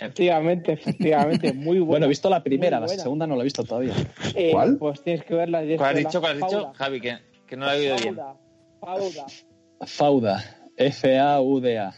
Efectivamente, 0.00 0.72
efectivamente, 0.72 1.52
muy 1.54 1.78
buena. 1.78 1.90
Bueno, 1.90 2.06
he 2.06 2.08
visto 2.08 2.30
la 2.30 2.42
primera, 2.42 2.80
la 2.80 2.88
segunda 2.88 3.26
no 3.26 3.36
la 3.36 3.42
he 3.42 3.44
visto 3.44 3.64
todavía. 3.64 3.94
Eh, 4.34 4.50
¿Cuál? 4.52 4.78
Pues 4.78 5.02
tienes 5.02 5.24
que 5.24 5.34
verla. 5.34 5.62
¿Cuál 5.76 5.90
has 5.90 5.96
dicho? 5.96 6.20
¿Cuál 6.20 6.42
has 6.42 6.50
dicho? 6.50 6.72
Javi, 6.74 7.00
que, 7.00 7.18
que 7.46 7.56
no 7.56 7.66
la 7.66 7.76
he 7.76 7.80
oído 7.80 7.96
bien. 7.96 8.16
Fauda. 8.80 9.26
Fauda. 9.80 10.44
F-A-U-D-A. 10.76 11.94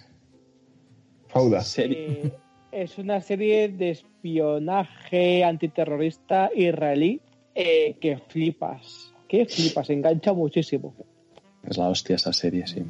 Fauda. 1.28 1.62
Eh, 1.78 2.32
es 2.72 2.98
una 2.98 3.20
serie 3.20 3.68
de 3.68 3.90
espionaje 3.90 5.44
antiterrorista 5.44 6.50
israelí 6.54 7.20
eh, 7.54 7.96
que 8.00 8.18
flipas. 8.18 9.12
Que 9.28 9.46
flipas, 9.46 9.88
engancha 9.90 10.32
muchísimo. 10.32 10.94
Es 11.62 11.78
la 11.78 11.88
hostia 11.88 12.16
esa 12.16 12.32
serie, 12.32 12.66
sí. 12.66 12.82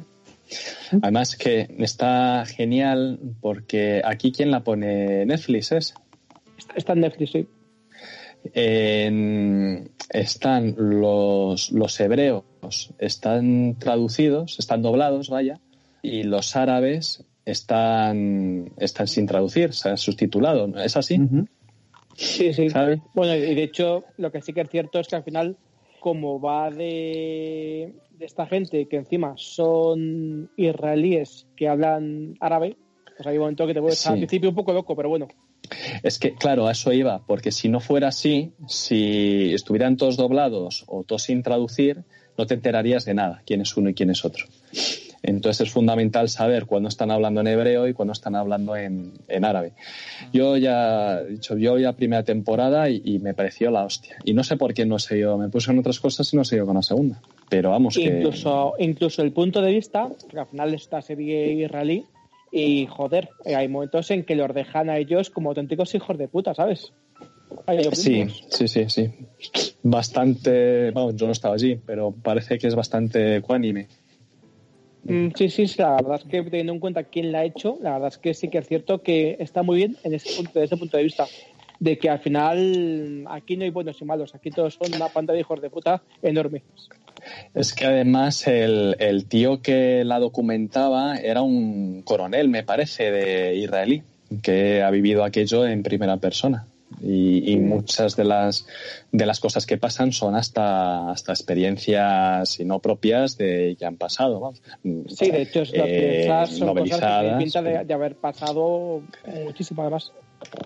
Además 1.01 1.35
que 1.35 1.67
está 1.79 2.45
genial 2.45 3.19
porque 3.41 4.01
aquí 4.03 4.31
quien 4.31 4.51
la 4.51 4.63
pone 4.63 5.25
Netflix 5.25 5.71
es. 5.71 5.93
Está 6.75 6.93
en 6.93 7.01
Netflix, 7.01 7.31
sí. 7.31 7.47
están 10.09 10.75
los, 10.77 11.71
los 11.71 11.99
hebreos, 11.99 12.43
están 12.99 13.77
traducidos, 13.79 14.59
están 14.59 14.81
doblados, 14.81 15.29
vaya, 15.29 15.59
y 16.01 16.23
los 16.23 16.55
árabes 16.55 17.25
están, 17.45 18.71
están 18.77 19.07
sin 19.07 19.25
traducir, 19.25 19.73
se 19.73 19.89
han 19.89 19.97
subtitulado. 19.97 20.67
¿Es 20.79 20.97
así? 20.97 21.19
Sí, 22.15 22.53
sí. 22.53 22.67
Bueno, 23.13 23.35
y 23.35 23.55
de 23.55 23.63
hecho, 23.63 24.03
lo 24.17 24.31
que 24.31 24.41
sí 24.41 24.53
que 24.53 24.61
es 24.61 24.69
cierto 24.69 24.99
es 24.99 25.07
que 25.07 25.15
al 25.15 25.23
final, 25.23 25.57
como 26.03 26.41
va 26.41 26.69
de, 26.69 27.93
de 28.11 28.25
esta 28.25 28.45
gente 28.45 28.89
que 28.89 28.97
encima 28.97 29.35
son 29.37 30.51
israelíes 30.57 31.47
que 31.55 31.69
hablan 31.69 32.35
árabe, 32.41 32.75
pues 33.15 33.25
hay 33.25 33.37
un 33.37 33.43
momento 33.43 33.65
que 33.65 33.73
te 33.73 33.79
puedes 33.79 34.05
al 34.05 34.17
principio 34.17 34.49
un 34.49 34.55
poco 34.55 34.73
loco, 34.73 34.97
pero 34.97 35.07
bueno. 35.07 35.29
Es 36.03 36.19
que, 36.19 36.35
claro, 36.35 36.67
a 36.67 36.73
eso 36.73 36.91
iba, 36.91 37.25
porque 37.25 37.53
si 37.53 37.69
no 37.69 37.79
fuera 37.79 38.09
así, 38.09 38.51
si 38.67 39.53
estuvieran 39.53 39.95
todos 39.95 40.17
doblados 40.17 40.83
o 40.87 41.05
todos 41.05 41.23
sin 41.23 41.41
traducir, 41.41 42.03
no 42.37 42.45
te 42.47 42.55
enterarías 42.55 43.05
de 43.05 43.13
nada, 43.13 43.41
quién 43.45 43.61
es 43.61 43.77
uno 43.77 43.89
y 43.89 43.93
quién 43.93 44.09
es 44.09 44.25
otro. 44.25 44.45
Entonces 45.23 45.67
es 45.67 45.73
fundamental 45.73 46.27
saber 46.27 46.65
cuándo 46.65 46.89
están 46.89 47.09
hablando 47.09 47.39
en 47.39 47.47
hebreo 47.47 47.87
y 47.87 47.93
cuándo 47.93 48.11
están 48.11 48.35
hablando 48.35 48.75
en, 48.75 49.13
árabe. 49.43 49.71
Yo 50.33 50.57
ya 50.57 51.21
he 51.21 51.29
dicho, 51.29 51.57
yo 51.57 51.79
ya 51.79 51.93
primera 51.93 52.23
temporada 52.23 52.89
y, 52.89 53.19
me 53.19 53.33
pareció 53.33 53.71
la 53.71 53.85
hostia. 53.85 54.17
Y 54.25 54.33
no 54.33 54.43
sé 54.43 54.57
por 54.57 54.73
qué 54.73 54.85
no 54.85 54.99
sé 54.99 55.17
yo, 55.17 55.37
me 55.37 55.47
puse 55.47 55.71
en 55.71 55.79
otras 55.79 55.99
cosas 56.01 56.31
y 56.33 56.35
no 56.35 56.43
sé 56.43 56.57
yo 56.57 56.65
con 56.65 56.75
la 56.75 56.81
segunda. 56.81 57.21
Pero 57.49 57.69
vamos 57.69 57.97
incluso, 57.97 58.73
Incluso 58.79 59.21
el 59.21 59.31
punto 59.31 59.61
de 59.61 59.71
vista, 59.71 60.09
que 60.29 60.39
al 60.39 60.47
final 60.47 60.73
esta 60.73 61.01
serie 61.01 61.53
israelí, 61.53 62.03
y 62.51 62.85
joder, 62.85 63.29
hay 63.45 63.67
momentos 63.69 64.11
en 64.11 64.23
que 64.23 64.35
los 64.35 64.53
dejan 64.53 64.89
a 64.89 64.97
ellos 64.97 65.29
como 65.29 65.49
auténticos 65.49 65.95
hijos 65.95 66.17
de 66.17 66.27
puta, 66.27 66.53
¿sabes? 66.53 66.91
Sí, 67.93 68.25
sí, 68.49 68.67
sí, 68.67 68.89
sí. 68.89 69.09
Bastante, 69.83 70.91
vamos, 70.91 71.15
yo 71.15 71.27
no 71.27 71.31
estaba 71.31 71.55
allí, 71.55 71.79
pero 71.85 72.11
parece 72.11 72.57
que 72.57 72.67
es 72.67 72.75
bastante 72.75 73.41
cuánime. 73.41 73.87
Mm, 75.03 75.29
sí, 75.35 75.49
sí, 75.49 75.65
la 75.77 75.95
verdad 75.95 76.21
es 76.23 76.23
que 76.23 76.41
teniendo 76.43 76.73
en 76.73 76.79
cuenta 76.79 77.03
quién 77.03 77.31
la 77.31 77.39
ha 77.39 77.45
hecho, 77.45 77.77
la 77.81 77.93
verdad 77.93 78.07
es 78.07 78.17
que 78.17 78.33
sí 78.33 78.49
que 78.49 78.59
es 78.59 78.67
cierto 78.67 79.01
que 79.01 79.37
está 79.39 79.63
muy 79.63 79.77
bien 79.77 79.97
en 80.03 80.13
ese 80.13 80.35
punto, 80.35 80.51
desde 80.53 80.65
ese 80.65 80.77
punto 80.77 80.97
de 80.97 81.03
vista. 81.03 81.25
De 81.79 81.97
que 81.97 82.09
al 82.09 82.19
final 82.19 83.25
aquí 83.29 83.57
no 83.57 83.65
hay 83.65 83.69
buenos 83.69 84.01
y 84.01 84.05
malos, 84.05 84.33
aquí 84.33 84.51
todos 84.51 84.75
son 84.75 84.95
una 84.95 85.09
panda 85.09 85.33
de 85.33 85.41
hijos 85.41 85.61
de 85.61 85.69
puta 85.69 86.01
enorme. 86.21 86.63
Es 87.53 87.73
que 87.73 87.85
además 87.85 88.47
el, 88.47 88.95
el 88.99 89.25
tío 89.25 89.61
que 89.61 90.03
la 90.05 90.19
documentaba 90.19 91.17
era 91.17 91.41
un 91.41 92.01
coronel, 92.03 92.47
me 92.47 92.63
parece, 92.63 93.11
de 93.11 93.55
israelí, 93.55 94.03
que 94.41 94.81
ha 94.81 94.91
vivido 94.91 95.25
aquello 95.25 95.65
en 95.65 95.83
primera 95.83 96.17
persona 96.17 96.67
y, 97.03 97.57
muchas 97.57 98.15
de 98.15 98.23
las 98.23 98.65
de 99.11 99.25
las 99.25 99.39
cosas 99.39 99.65
que 99.65 99.77
pasan 99.77 100.11
son 100.11 100.35
hasta 100.35 101.11
hasta 101.11 101.33
experiencias 101.33 102.59
no 102.61 102.79
propias 102.79 103.37
de 103.37 103.75
que 103.77 103.85
han 103.85 103.97
pasado 103.97 104.53
sí 105.07 105.31
de 105.31 105.41
hecho 105.41 105.61
es 105.61 105.71
eh, 105.73 106.27
son 106.47 106.75
cosas 106.75 107.23
que 107.23 107.37
pinta 107.37 107.61
de, 107.61 107.93
haber 107.93 108.15
pasado 108.15 109.01
muchísimo 109.43 109.81
además 109.81 110.11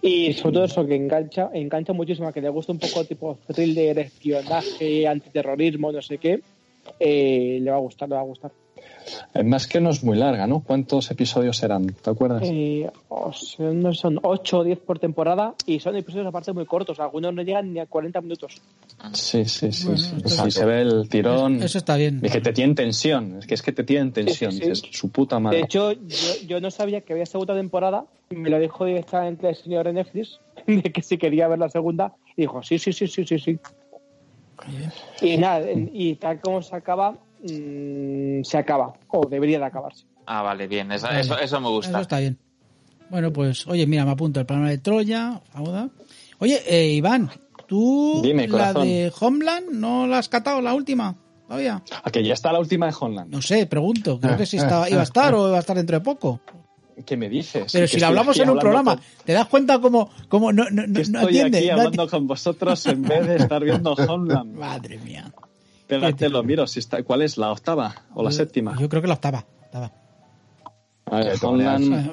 y 0.02 0.34
sobre 0.34 0.54
todo 0.54 0.66
eso 0.66 0.86
que 0.86 0.96
engancha 0.96 1.50
engancha 1.54 1.94
muchísimo 1.94 2.32
que 2.32 2.42
le 2.42 2.50
gusta 2.50 2.72
un 2.72 2.80
poco 2.80 3.04
tipo 3.04 3.38
thriller 3.48 3.98
espionaje 4.00 5.08
antiterrorismo 5.08 5.92
no 5.92 6.02
sé 6.02 6.18
qué 6.18 6.42
eh, 7.00 7.60
le 7.62 7.72
va 7.72 7.78
a 7.78 7.82
gustar 7.82 8.10
le 8.10 8.16
va 8.16 8.22
a 8.22 8.26
gustar 8.26 8.52
más 9.44 9.68
que 9.68 9.80
no 9.80 9.90
es 9.90 10.04
muy 10.04 10.18
larga, 10.18 10.48
¿no? 10.48 10.62
¿Cuántos 10.62 11.10
episodios 11.12 11.58
serán? 11.58 11.88
¿Te 11.88 12.10
acuerdas? 12.10 12.42
Eh, 12.46 12.90
son 13.32 14.20
8 14.22 14.60
o 14.60 14.64
10 14.64 14.80
por 14.80 15.00
temporada 15.00 15.56
y 15.66 15.80
son 15.80 15.96
episodios 15.96 16.28
aparte 16.28 16.54
muy 16.54 16.66
cortos. 16.66 17.00
Algunos 17.00 17.34
no 17.34 17.42
llegan 17.42 17.74
ni 17.74 17.80
a 17.80 17.86
40 17.86 18.22
minutos. 18.22 18.62
Sí, 19.14 19.46
sí, 19.46 19.72
sí. 19.72 19.98
sí. 19.98 20.52
se 20.52 20.66
ve 20.66 20.82
el 20.82 21.10
tirón. 21.10 21.62
Eso, 21.62 21.78
está 21.78 21.96
bien. 21.96 22.20
Es 22.24 22.32
que 22.32 22.42
te 22.42 22.54
tienen 22.54 22.76
tensión. 22.76 23.38
Es 23.38 23.48
que 23.48 23.54
es 23.54 23.62
que 23.62 23.72
te 23.72 23.84
tienen 23.84 24.12
tensión. 24.12 24.52
Es 24.62 24.82
su 24.92 25.10
puta 25.10 25.40
madre. 25.40 25.58
De 25.58 25.64
hecho, 25.64 25.94
yo, 26.48 26.60
no 26.60 26.72
sabía 26.72 27.02
que 27.02 27.14
había 27.14 27.26
segunda 27.26 27.56
temporada. 27.56 28.06
Me 28.30 28.50
lo 28.50 28.60
dijo 28.60 28.86
directamente 28.86 29.48
el 29.50 29.56
señor 29.56 29.92
Netflix 29.94 30.40
de 30.68 30.84
que 30.92 31.02
si 31.02 31.18
quería 31.18 31.48
ver 31.48 31.60
la 31.60 31.70
segunda. 31.70 32.14
Y 32.36 32.42
dijo, 32.42 32.62
sí, 32.64 32.80
sí, 32.80 32.94
sí, 32.94 33.08
sí, 33.08 33.26
sí, 33.26 33.40
sí. 33.40 33.60
Y 35.22 35.38
nada, 35.38 35.68
y 35.72 36.16
tal 36.16 36.42
como 36.42 36.62
se 36.62 36.76
acaba, 36.76 37.16
Mm, 37.44 38.44
se 38.44 38.58
acaba, 38.58 38.94
o 39.10 39.28
debería 39.28 39.60
de 39.60 39.66
acabarse. 39.66 40.06
Ah, 40.26 40.42
vale, 40.42 40.68
bien, 40.68 40.92
eso, 40.92 41.08
eso, 41.10 41.62
me 41.62 41.70
gusta. 41.70 41.92
Eso 41.92 42.02
está 42.02 42.20
bien. 42.20 42.38
Bueno, 43.10 43.32
pues, 43.32 43.66
oye, 43.68 43.88
mira, 43.88 44.04
me 44.06 44.12
apunto 44.12 44.40
el 44.40 44.46
plano 44.46 44.68
de 44.68 44.78
Troya, 44.80 45.42
Oye, 46.40 46.62
eh, 46.68 46.90
Iván, 46.90 47.32
¿tú 47.68 48.22
la 48.50 48.74
de 48.74 49.12
Homeland 49.20 49.72
no 49.72 50.06
la 50.08 50.20
has 50.20 50.30
catado, 50.30 50.62
la 50.62 50.74
última? 50.74 51.16
Todavía. 51.48 51.82
¿A 52.04 52.12
que 52.12 52.24
ya 52.24 52.34
está 52.34 52.52
la 52.52 52.60
última 52.60 52.88
de 52.88 52.96
Homeland? 53.00 53.32
No 53.32 53.42
sé, 53.42 53.66
pregunto. 53.68 54.20
Creo 54.20 54.36
que 54.36 54.46
si 54.46 54.58
estaba, 54.58 54.90
iba 54.90 55.00
a 55.00 55.04
estar 55.04 55.34
o 55.34 55.48
iba 55.48 55.58
a 55.58 55.62
estar 55.62 55.78
dentro 55.78 55.98
de 55.98 56.04
poco. 56.04 56.42
¿Qué 57.06 57.16
me 57.16 57.30
dices? 57.30 57.72
Pero 57.72 57.88
si 57.88 58.00
la 58.00 58.08
hablamos 58.08 58.38
en 58.40 58.50
un 58.50 58.60
programa, 58.60 59.00
¿te 59.24 59.32
das 59.32 59.48
cuenta 59.48 59.80
cómo, 59.80 60.10
cómo 60.28 60.52
no, 60.52 60.66
no, 60.72 60.88
no, 60.88 61.00
estoy 61.00 61.40
aquí 61.40 61.70
hablando 61.70 62.08
con 62.10 62.28
vosotros 62.28 62.86
en 62.88 63.04
vez 63.04 63.26
de 63.28 63.36
estar 63.38 63.64
viendo 63.64 63.94
Homeland? 64.10 64.56
Madre 64.56 64.98
mía. 64.98 65.32
Espérate, 65.90 66.28
lo 66.30 66.44
miro. 66.44 66.68
Si 66.68 66.80
está, 66.80 67.02
¿Cuál 67.04 67.22
es? 67.22 67.38
¿La 67.38 67.50
octava 67.50 67.96
o 68.14 68.22
la 68.22 68.32
séptima? 68.32 68.76
Yo 68.78 68.90
creo 68.90 69.02
que 69.02 69.08
la 69.08 69.14
octava. 69.14 69.46
octava. 69.64 69.92
A 71.06 71.20
ver, 71.20 71.38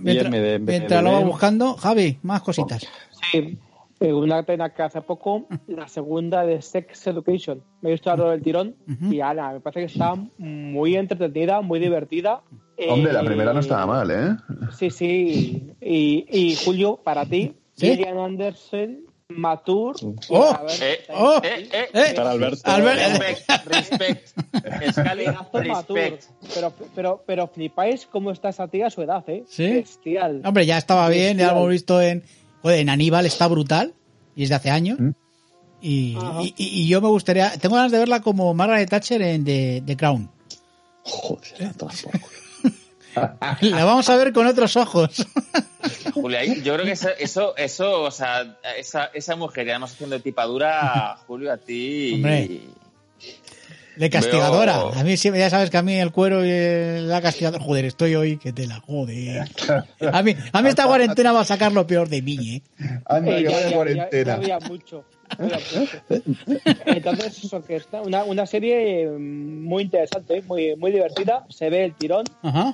mientras, 0.01 0.31
mientras 0.61 1.03
lo 1.03 1.13
va 1.13 1.19
buscando, 1.21 1.75
Javi, 1.75 2.19
más 2.23 2.43
cositas. 2.43 2.87
Sí, 3.33 3.59
eh, 3.99 4.13
una 4.13 4.45
pena 4.45 4.71
que 4.71 4.83
hace 4.85 5.01
poco, 5.01 5.49
la 5.67 5.89
segunda 5.89 6.47
de 6.47 6.63
Sex 6.63 7.09
Education. 7.09 7.65
Me 7.81 7.89
he 7.89 7.93
visto 7.93 8.13
algo 8.13 8.31
del 8.31 8.43
tirón 8.43 8.77
y 9.11 9.21
Ana, 9.21 9.55
me 9.55 9.61
parece 9.61 9.81
que 9.81 9.87
está 9.87 10.15
muy 10.39 10.95
entretenida, 10.95 11.61
muy 11.61 11.81
divertida. 11.81 12.43
Hombre, 12.89 13.13
la 13.13 13.25
primera 13.25 13.53
no 13.53 13.59
estaba 13.59 13.87
mal, 13.87 14.11
¿eh? 14.13 14.37
Sí, 14.77 14.91
sí. 14.91 15.73
Y, 15.81 16.27
y 16.31 16.55
Julio, 16.55 17.01
para 17.03 17.27
ti, 17.27 17.57
Gillian 17.77 18.19
Anderson 18.19 19.01
Matur. 19.31 19.97
Oh, 20.29 20.67
eh, 20.83 20.99
oh, 21.09 21.41
eh, 21.43 21.69
eh, 21.73 21.89
eh, 21.95 22.13
para 22.15 22.33
Alberto. 22.33 22.61
Respect, 22.77 23.67
respect. 23.67 24.37
respect. 25.55 26.25
Pero, 26.55 26.75
pero, 26.95 27.25
pero 27.27 27.49
flipáis 27.49 28.05
cómo 28.05 28.31
está 28.31 28.51
esa 28.51 28.69
tía 28.69 28.89
a 28.89 28.91
su 28.91 29.01
edad, 29.01 29.25
¿eh? 29.29 29.45
Sí. 29.49 29.71
Bestial. 29.71 30.43
Hombre, 30.45 30.67
ya 30.67 30.77
estaba 30.77 31.09
bien, 31.09 31.39
ya 31.39 31.53
lo 31.53 31.59
hemos 31.59 31.71
visto 31.71 32.03
en. 32.03 32.23
Joder, 32.61 32.81
en 32.81 32.91
Aníbal 32.91 33.25
está 33.25 33.47
brutal. 33.49 33.95
Y 34.37 34.43
es 34.43 34.51
de 34.51 34.57
hace 34.57 34.71
años. 34.71 34.99
¿Mm? 35.01 35.11
Y, 35.81 36.19
y, 36.41 36.55
y, 36.57 36.89
yo 36.89 37.01
me 37.01 37.09
gustaría. 37.09 37.51
Tengo 37.59 37.77
ganas 37.77 37.93
de 37.93 37.99
verla 37.99 38.21
como 38.21 38.53
Margaret 38.53 38.91
Thatcher 38.91 39.23
en 39.23 39.45
The, 39.45 39.83
The 39.87 39.97
Crown. 39.97 40.31
Joder, 41.03 41.73
La 43.61 43.85
vamos 43.85 44.09
a 44.09 44.17
ver 44.17 44.33
con 44.33 44.47
otros 44.47 44.77
ojos. 44.77 45.27
Julia, 46.15 46.45
yo 46.45 46.75
creo 46.75 46.85
que 46.85 46.93
eso, 46.93 47.57
eso, 47.57 48.03
o 48.03 48.11
sea, 48.11 48.57
esa, 48.79 49.07
esa 49.15 49.37
mujer, 49.37 49.69
además 49.71 49.93
haciendo 49.93 50.21
tipadura, 50.21 51.17
Julio, 51.27 51.53
a 51.53 51.57
ti. 51.57 52.15
Hombre. 52.15 52.61
De 53.97 54.11
castigadora. 54.11 54.77
A 54.99 55.05
mí 55.05 55.17
siempre, 55.17 55.41
ya 55.41 55.51
sabes 55.51 55.71
que 55.71 55.77
a 55.77 55.83
mí 55.83 55.95
el 55.95 56.11
cuero 56.11 56.45
y 56.45 57.01
la 57.03 57.23
castigadora. 57.23 57.63
Joder, 57.63 57.85
estoy 57.85 58.17
hoy 58.17 58.39
que 58.39 58.53
te 58.53 58.67
la 58.67 58.81
jode. 58.81 59.41
A 60.13 60.23
mí, 60.23 60.37
a 60.53 60.63
mí 60.63 60.69
esta 60.69 60.87
cuarentena 60.87 61.33
va 61.33 61.41
a 61.41 61.45
sacar 61.45 61.73
lo 61.73 61.87
peor 61.87 62.09
de 62.09 62.23
mí, 62.23 62.57
¿eh? 62.57 62.63
Anda, 63.07 63.39
eh, 63.39 63.45
ya, 63.45 63.73
cuarentena. 63.73 64.41
Ya, 64.41 64.59
mucho. 64.61 65.05
Entonces, 66.87 67.45
eso 67.45 67.63
que 67.63 67.77
está 67.77 68.03
una, 68.03 68.25
una 68.25 68.47
serie 68.47 69.09
muy 69.09 69.85
interesante, 69.85 70.43
muy, 70.43 70.77
muy 70.77 70.93
divertida. 70.93 71.47
Se 71.49 71.71
ve 71.71 71.85
el 71.85 71.95
tirón 71.95 72.25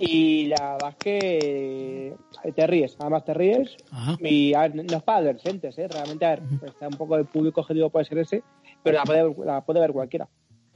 y 0.01 0.47
la 0.47 0.73
verdad 0.73 0.91
es 0.91 0.97
que 0.97 2.15
te 2.55 2.67
ríes. 2.67 2.97
Además, 2.99 3.25
te 3.25 3.35
ríes. 3.35 3.77
Y 4.21 4.53
no 4.75 4.97
es 4.97 5.03
para 5.03 5.19
adolescentes, 5.19 5.79
¿eh? 5.79 5.89
Realmente, 5.89 6.25
a 6.27 6.31
ver, 6.31 6.43
está 6.67 6.89
un 6.89 6.95
poco 6.95 7.17
de 7.17 7.25
público 7.25 7.61
objetivo 7.61 7.91
puede 7.91 8.05
ser 8.05 8.19
ese, 8.19 8.43
pero 8.83 8.99
la 8.99 9.05
puede, 9.05 9.35
la 9.45 9.61
puede 9.65 9.81
ver 9.81 9.93
cualquiera. 9.93 10.29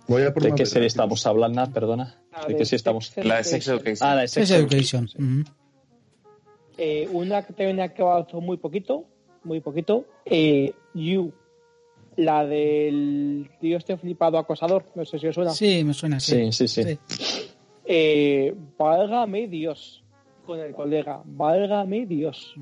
¿De 0.07 0.55
qué 0.55 0.67
serie 0.67 0.87
estamos 0.87 1.27
hablando? 1.27 1.65
Perdona. 1.73 2.23
Ah, 2.33 2.47
¿De, 2.47 2.57
qué 2.57 2.65
serie 2.65 2.77
estamos? 2.77 3.13
La 3.17 3.39
de 3.39 3.45
Sex 3.45 3.69
Education. 3.69 4.09
Ah, 4.09 4.15
la 4.15 4.21
de 4.23 4.29
Sex, 4.29 4.51
Education. 4.51 5.09
Eh, 6.77 7.09
una 7.13 7.43
que 7.43 7.53
tenía 7.53 7.95
que 7.95 8.03
avanzó 8.03 8.41
muy 8.41 8.59
poquito, 8.59 9.05
muy 9.45 9.61
poquito. 9.61 10.05
Eh, 10.27 10.75
you, 10.93 11.33
la 12.17 12.45
del 12.47 13.51
tío 13.61 13.77
este 13.77 13.97
flipado 13.97 14.39
acosador, 14.39 14.87
no 14.95 15.05
sé 15.05 15.19
si 15.19 15.27
os 15.27 15.35
suena. 15.35 15.51
Sí, 15.51 15.85
me 15.85 15.95
suena. 15.95 16.21
Sí, 16.21 16.53
sí, 16.53 16.69
sí. 16.69 16.99
Eh, 17.85 18.55
válgame 18.79 19.49
Dios, 19.49 20.05
con 20.47 20.61
el 20.61 20.75
colega, 20.75 21.23
válgame 21.25 22.07
Dios. 22.07 22.55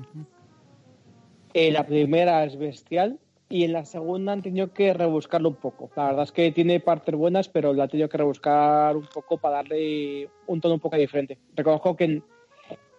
la 1.53 1.85
primera 1.85 2.43
es 2.43 2.57
bestial, 2.57 3.19
y 3.53 3.65
en 3.65 3.73
la 3.73 3.85
segunda 3.85 4.33
han 4.33 4.41
tenido 4.41 4.73
que 4.73 4.95
rebuscarlo 4.95 5.49
un 5.49 5.55
poco. 5.57 5.91
La 5.95 6.07
verdad 6.07 6.23
es 6.23 6.31
que 6.31 6.51
tiene 6.51 6.79
partes 6.79 7.13
buenas, 7.13 7.49
pero 7.49 7.71
la 7.71 7.83
han 7.83 7.89
tenido 7.89 8.09
que 8.09 8.17
rebuscar 8.17 8.97
un 8.97 9.05
poco 9.05 9.37
para 9.37 9.57
darle 9.57 10.27
un 10.47 10.59
tono 10.59 10.73
un 10.73 10.79
poco 10.79 10.97
diferente. 10.97 11.37
Reconozco 11.55 11.95
que, 11.95 12.23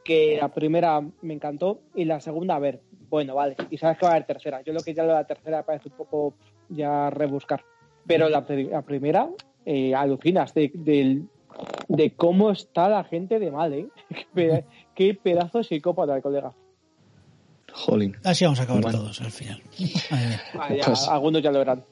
que 0.05 0.39
la 0.41 0.55
primera 0.55 1.01
me 1.23 1.35
encantó 1.35 1.81
y 1.97 2.05
la 2.05 2.21
segunda, 2.21 2.55
a 2.55 2.61
ver, 2.61 2.83
bueno, 3.15 3.37
vale. 3.37 3.55
Y 3.71 3.79
sabes 3.79 3.97
que 3.97 4.07
va 4.07 4.11
a 4.11 4.15
haber 4.17 4.27
tercera. 4.27 4.61
Yo 4.63 4.73
lo 4.73 4.81
que 4.81 4.93
ya 4.93 5.05
lo 5.05 5.11
de 5.11 5.15
la 5.15 5.25
tercera 5.25 5.63
parece 5.63 5.89
un 5.89 5.95
poco 5.95 6.35
ya 6.69 7.11
rebuscar. 7.11 7.63
Pero 8.05 8.29
la, 8.29 8.45
primera, 8.45 9.29
eh, 9.65 9.95
alucinas 9.95 10.53
de, 10.53 10.73
de, 11.87 12.11
cómo 12.17 12.51
está 12.51 12.89
la 12.89 13.05
gente 13.05 13.39
de 13.39 13.53
mal, 13.53 13.73
¿eh? 13.73 13.89
Qué 14.97 15.15
pedazo 15.15 15.59
de 15.59 15.65
psicópata, 15.65 16.21
colega. 16.21 16.53
Así 18.25 18.45
vamos 18.45 18.59
a 18.59 18.65
acabar 18.65 18.91
todos 18.91 19.21
al 19.21 19.31
final. 19.31 19.63
Pues- 20.85 21.09
algunos 21.09 21.41
ya 21.41 21.53
lo 21.53 21.61
verán. 21.61 21.85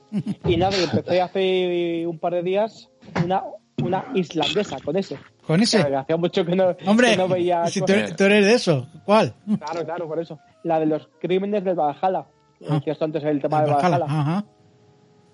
Y 0.45 0.57
nada, 0.57 0.77
empecé 0.77 1.20
hace 1.20 2.05
un 2.05 2.18
par 2.18 2.33
de 2.35 2.43
días 2.43 2.91
una, 3.25 3.45
una 3.81 4.07
islandesa 4.12 4.81
con 4.81 4.97
ese. 4.97 5.18
¿Con 5.47 5.61
ese? 5.61 5.78
hacía 5.80 6.16
mucho 6.16 6.45
que 6.45 6.55
no, 6.55 6.76
Hombre, 6.86 7.16
veía. 7.28 7.66
Si 7.66 7.80
tú, 7.80 7.93
eres 7.93 8.16
de 8.16 8.55
eso, 8.55 8.86
¿cuál? 9.05 9.34
Claro, 9.59 9.84
claro, 9.84 10.09
por 10.09 10.20
eso. 10.20 10.38
La 10.62 10.78
de 10.78 10.86
los 10.86 11.09
crímenes 11.20 11.64
del 11.64 11.74
Valhalla. 11.74 12.26
Ah. 12.68 12.80
antes 13.01 13.24
el 13.24 13.40
tema 13.43 13.62
del 13.62 13.74
Valhalla. 13.74 14.45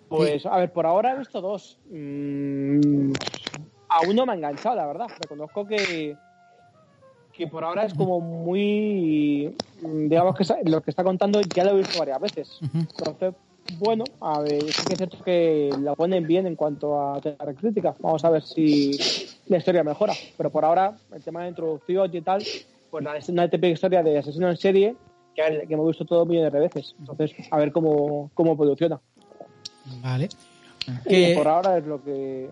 Pues, 0.09 0.47
a 0.47 0.57
ver, 0.57 0.73
por 0.73 0.87
ahora 0.87 1.13
he 1.13 1.19
visto 1.19 1.41
dos. 1.43 1.79
Mm, 1.91 3.13
a 3.91 4.01
uno 4.09 4.25
me 4.25 4.33
ha 4.33 4.37
enganchado, 4.37 4.77
la 4.77 4.87
verdad. 4.87 5.07
Reconozco 5.21 5.67
que 5.67 6.17
que 7.39 7.47
por 7.47 7.63
ahora 7.63 7.85
es 7.85 7.95
como 7.95 8.21
muy, 8.21 9.55
digamos 9.81 10.37
que 10.37 10.45
lo 10.69 10.83
que 10.83 10.91
está 10.91 11.05
contando 11.05 11.41
ya 11.41 11.63
lo 11.63 11.71
he 11.71 11.77
visto 11.77 12.01
varias 12.01 12.21
veces. 12.21 12.59
Entonces, 12.75 13.33
bueno, 13.77 14.05
a 14.21 14.41
ver, 14.41 14.63
sí 14.73 14.83
que 14.87 14.93
es 14.93 14.99
cierto 14.99 15.23
que 15.23 15.71
la 15.81 15.95
ponen 15.95 16.27
bien 16.27 16.47
en 16.47 16.57
cuanto 16.57 17.01
a 17.01 17.21
la 17.25 17.55
crítica. 17.55 17.95
Vamos 18.01 18.25
a 18.25 18.31
ver 18.31 18.43
si 18.43 18.99
la 19.47 19.59
historia 19.59 19.85
mejora. 19.85 20.15
Pero 20.37 20.51
por 20.51 20.65
ahora, 20.65 20.97
el 21.13 21.23
tema 21.23 21.43
de 21.43 21.49
introducción 21.49 22.15
y 22.15 22.21
tal, 22.23 22.43
pues 22.91 23.07
es 23.17 23.29
una 23.29 23.49
típica 23.49 23.69
historia 23.69 24.03
de 24.03 24.19
asesino 24.19 24.49
en 24.49 24.57
serie 24.57 24.97
que, 25.35 25.67
que 25.67 25.75
hemos 25.75 25.87
visto 25.87 26.05
todo 26.05 26.25
millones 26.25 26.53
de 26.53 26.61
veces. 26.61 26.95
Entonces, 26.99 27.33
a 27.51 27.59
ver 27.59 27.73
cómo, 27.73 28.31
cómo 28.35 28.53
evoluciona. 28.53 29.01
Vale. 30.03 30.29
Que 31.07 31.35
por 31.37 31.49
ahora 31.49 31.79
es 31.79 31.87
lo 31.87 32.03
que 32.03 32.51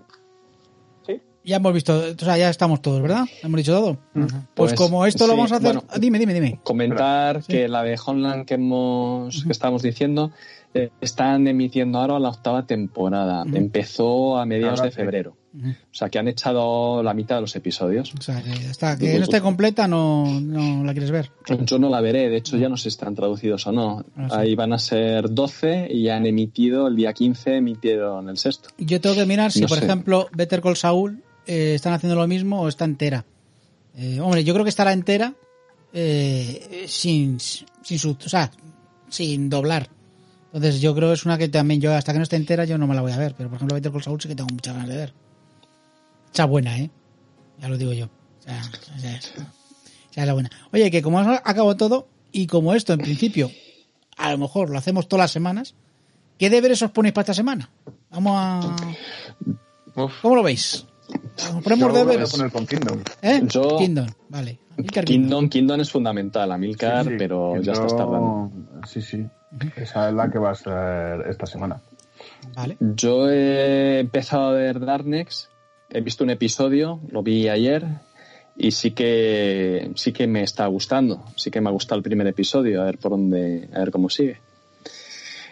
ya 1.46 1.56
hemos 1.56 1.72
visto, 1.72 1.96
o 1.96 2.24
sea, 2.24 2.36
ya 2.36 2.50
estamos 2.50 2.82
todos, 2.82 3.00
¿verdad? 3.00 3.24
Hemos 3.40 3.58
dicho 3.58 3.72
todo. 3.72 3.96
Pues, 4.12 4.32
pues, 4.54 4.74
como 4.74 5.06
esto 5.06 5.28
lo 5.28 5.36
vamos 5.36 5.52
a 5.52 5.56
hacer, 5.56 5.80
dime, 6.00 6.18
dime, 6.18 6.34
dime. 6.34 6.58
Comentar 6.64 7.44
que 7.44 7.68
la 7.68 7.84
de 7.84 7.96
Homeland 8.04 8.46
que 8.46 8.54
hemos, 8.54 9.44
que 9.44 9.52
estamos 9.52 9.82
diciendo, 9.82 10.32
están 11.00 11.46
emitiendo 11.46 11.98
ahora 11.98 12.18
la 12.18 12.28
octava 12.30 12.66
temporada. 12.66 13.44
Empezó 13.52 14.38
a 14.38 14.46
mediados 14.46 14.82
de 14.82 14.90
febrero. 14.90 15.36
O 15.64 15.94
sea, 15.94 16.10
que 16.10 16.18
han 16.18 16.28
echado 16.28 17.02
la 17.02 17.14
mitad 17.14 17.36
de 17.36 17.40
los 17.40 17.56
episodios. 17.56 18.12
O 18.18 18.20
sea, 18.20 18.42
que 18.42 18.50
hasta 18.68 18.98
que 18.98 19.18
no 19.18 19.24
esté 19.24 19.40
completa 19.40 19.88
no, 19.88 20.40
no, 20.40 20.84
la 20.84 20.92
quieres 20.92 21.10
ver. 21.10 21.30
Yo 21.64 21.78
no 21.78 21.88
la 21.88 22.00
veré, 22.02 22.28
de 22.28 22.36
hecho 22.36 22.58
ya 22.58 22.68
no 22.68 22.76
sé 22.76 22.84
si 22.84 22.88
están 22.90 23.14
traducidos 23.14 23.66
o 23.66 23.72
no. 23.72 24.04
Ah, 24.16 24.28
Ahí 24.32 24.54
van 24.54 24.74
a 24.74 24.78
ser 24.78 25.32
12 25.32 25.88
y 25.90 26.04
ya 26.04 26.16
han 26.16 26.26
emitido, 26.26 26.88
el 26.88 26.96
día 26.96 27.12
15 27.14 27.56
emitieron 27.56 28.28
el 28.28 28.36
sexto. 28.36 28.68
Yo 28.76 29.00
tengo 29.00 29.16
que 29.16 29.24
mirar 29.24 29.50
si, 29.50 29.66
por 29.66 29.78
ejemplo, 29.78 30.28
Better 30.32 30.60
Call 30.60 30.76
Saul 30.76 31.22
eh, 31.46 31.74
están 31.74 31.94
haciendo 31.94 32.16
lo 32.16 32.26
mismo 32.26 32.60
o 32.60 32.68
está 32.68 32.84
entera. 32.84 33.24
Eh, 33.96 34.20
hombre, 34.20 34.44
yo 34.44 34.52
creo 34.52 34.64
que 34.64 34.70
estará 34.70 34.92
entera 34.92 35.32
eh, 35.94 36.84
sin, 36.86 37.40
sin 37.40 37.98
su, 37.98 38.10
o 38.10 38.28
sea, 38.28 38.50
sin 39.08 39.48
doblar. 39.48 39.88
Entonces 40.52 40.80
yo 40.80 40.94
creo 40.94 41.08
que 41.08 41.14
es 41.14 41.26
una 41.26 41.36
que 41.38 41.48
también 41.48 41.80
yo, 41.80 41.94
hasta 41.94 42.12
que 42.12 42.18
no 42.18 42.22
esté 42.22 42.36
entera, 42.36 42.64
yo 42.64 42.78
no 42.78 42.86
me 42.86 42.94
la 42.94 43.02
voy 43.02 43.12
a 43.12 43.18
ver. 43.18 43.34
Pero 43.36 43.48
por 43.48 43.56
ejemplo, 43.56 43.74
Better 43.74 43.92
Call 43.92 44.02
Saul 44.02 44.20
sí 44.20 44.28
que 44.28 44.34
tengo 44.34 44.48
muchas 44.52 44.74
ganas 44.74 44.88
de 44.88 44.96
ver. 44.96 45.12
Está 46.26 46.44
buena, 46.44 46.78
¿eh? 46.78 46.90
Ya 47.60 47.68
lo 47.68 47.76
digo 47.76 47.92
yo. 47.92 48.06
O 48.06 48.42
sea, 48.42 48.62
o 48.96 50.12
sea, 50.12 50.26
la 50.26 50.32
buena. 50.32 50.50
Oye, 50.72 50.90
que 50.90 51.02
como 51.02 51.20
acabo 51.20 51.76
todo, 51.76 52.08
y 52.32 52.46
como 52.46 52.74
esto 52.74 52.92
en 52.92 53.00
principio, 53.00 53.50
a 54.16 54.30
lo 54.32 54.38
mejor 54.38 54.70
lo 54.70 54.78
hacemos 54.78 55.08
todas 55.08 55.24
las 55.24 55.30
semanas, 55.30 55.74
¿qué 56.38 56.50
deberes 56.50 56.82
os 56.82 56.90
ponéis 56.90 57.12
para 57.12 57.22
esta 57.22 57.34
semana? 57.34 57.70
Vamos 58.10 58.32
a... 58.36 58.76
¿Cómo 59.94 60.36
lo 60.36 60.42
veis? 60.42 60.86
Ponemos 61.62 61.94
Yo 61.94 62.04
voy 62.04 62.16
a 62.16 62.24
poner 62.24 62.50
con 62.50 62.66
Kingdom. 62.66 63.00
¿Eh? 63.22 63.42
Kingdom, 63.78 64.06
vale. 64.28 64.58
Kingdom, 65.04 65.48
Kingdom 65.48 65.80
es 65.80 65.90
fundamental, 65.90 66.50
Amilcar, 66.52 67.06
pero 67.16 67.60
ya 67.62 67.72
estás 67.72 67.96
tardando. 67.96 68.50
Sí, 68.86 69.00
sí. 69.00 69.26
Esa 69.76 70.08
es 70.08 70.14
la 70.14 70.30
que 70.30 70.38
va 70.38 70.50
a 70.50 70.54
ser 70.54 71.26
esta 71.28 71.46
semana. 71.46 71.80
Vale. 72.54 72.76
Yo 72.80 73.30
he 73.30 74.00
empezado 74.00 74.48
a 74.48 74.52
ver 74.52 74.80
Darknex, 74.80 75.50
he 75.90 76.00
visto 76.00 76.24
un 76.24 76.30
episodio, 76.30 77.00
lo 77.10 77.22
vi 77.22 77.48
ayer 77.48 77.84
y 78.56 78.70
sí 78.70 78.92
que 78.92 79.90
sí 79.94 80.12
que 80.12 80.26
me 80.26 80.42
está 80.42 80.66
gustando, 80.66 81.24
sí 81.36 81.50
que 81.50 81.60
me 81.60 81.68
ha 81.68 81.72
gustado 81.72 81.98
el 81.98 82.02
primer 82.02 82.26
episodio, 82.26 82.82
a 82.82 82.86
ver 82.86 82.98
por 82.98 83.12
dónde, 83.12 83.68
a 83.72 83.80
ver 83.80 83.90
cómo 83.90 84.08
sigue. 84.08 84.40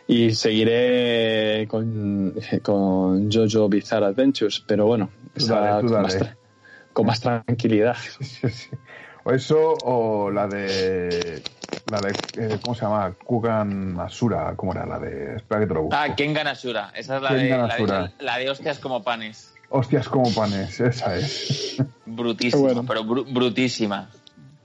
Y 0.06 0.34
seguiré 0.34 1.66
con, 1.68 2.34
con 2.62 3.30
Jojo 3.30 3.68
Bizarre 3.68 4.06
Adventures, 4.06 4.62
pero 4.66 4.86
bueno, 4.86 5.10
con, 6.92 7.06
más 7.06 7.20
tranquilidad. 7.20 7.96
O 9.24 9.32
eso, 9.32 9.74
o 9.84 10.30
la 10.30 10.46
de. 10.46 11.42
La 11.86 12.00
de. 12.00 12.16
Eh, 12.36 12.58
¿Cómo 12.62 12.74
se 12.74 12.82
llama? 12.82 13.14
Kugan 13.24 13.98
Asura. 14.00 14.54
¿Cómo 14.56 14.72
era? 14.72 14.86
La 14.86 14.98
de. 14.98 15.36
Espera 15.36 15.60
que 15.60 15.66
te 15.66 15.74
lo 15.74 15.82
busco. 15.82 15.96
Ah, 15.96 16.14
Kengan 16.14 16.46
Asura. 16.46 16.92
Esa 16.94 17.16
es 17.16 17.22
la 17.22 17.34
de, 17.34 17.48
la 17.50 17.76
de, 17.76 18.10
la 18.20 18.38
de. 18.38 18.50
hostias 18.50 18.78
como 18.78 19.02
panes. 19.02 19.52
Hostias 19.68 20.08
como 20.08 20.32
panes, 20.32 20.80
esa 20.80 21.16
es. 21.16 21.82
Brutísima, 22.06 22.82
pero 22.86 23.04
brutísima. 23.04 24.08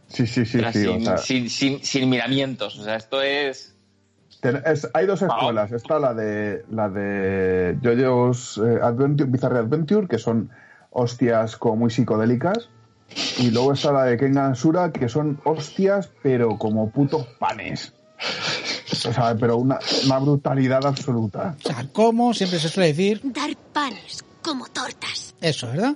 Sí, 0.07 0.27
sí, 0.27 0.45
sí. 0.45 0.59
sí 0.71 0.79
sin, 0.81 0.89
o 0.89 0.99
sea... 1.01 1.17
sin, 1.17 1.49
sin, 1.49 1.83
sin 1.83 2.09
miramientos. 2.09 2.77
O 2.79 2.83
sea, 2.83 2.95
esto 2.95 3.21
es 3.21 3.75
hay 4.93 5.05
dos 5.05 5.21
escuelas. 5.21 5.71
Está 5.71 5.99
la 5.99 6.13
de 6.13 6.63
la 6.69 6.89
de 6.89 7.77
JoJo's 7.83 8.61
eh, 8.63 8.79
Adventure, 8.81 9.29
Bizarre 9.29 9.59
Adventure, 9.59 10.07
que 10.07 10.17
son 10.17 10.49
hostias 10.91 11.57
como 11.57 11.77
muy 11.77 11.89
psicodélicas. 11.89 12.69
Y 13.37 13.51
luego 13.51 13.73
está 13.73 13.91
la 13.91 14.03
de 14.03 14.17
Kengan 14.17 14.55
Sura, 14.55 14.91
que 14.91 15.09
son 15.09 15.39
hostias, 15.43 16.09
pero 16.21 16.57
como 16.57 16.89
putos 16.91 17.25
panes. 17.39 17.93
O 18.91 19.13
sea, 19.13 19.35
pero 19.39 19.57
una, 19.57 19.79
brutalidad 20.19 20.85
absoluta. 20.85 21.55
O 21.63 21.67
sea, 21.67 21.87
como 21.93 22.33
siempre 22.33 22.59
se 22.59 22.69
suele 22.69 22.89
decir. 22.89 23.21
Dar 23.23 23.55
panes 23.73 24.23
como 24.41 24.67
tortas. 24.67 25.35
Eso, 25.41 25.67
¿verdad? 25.67 25.95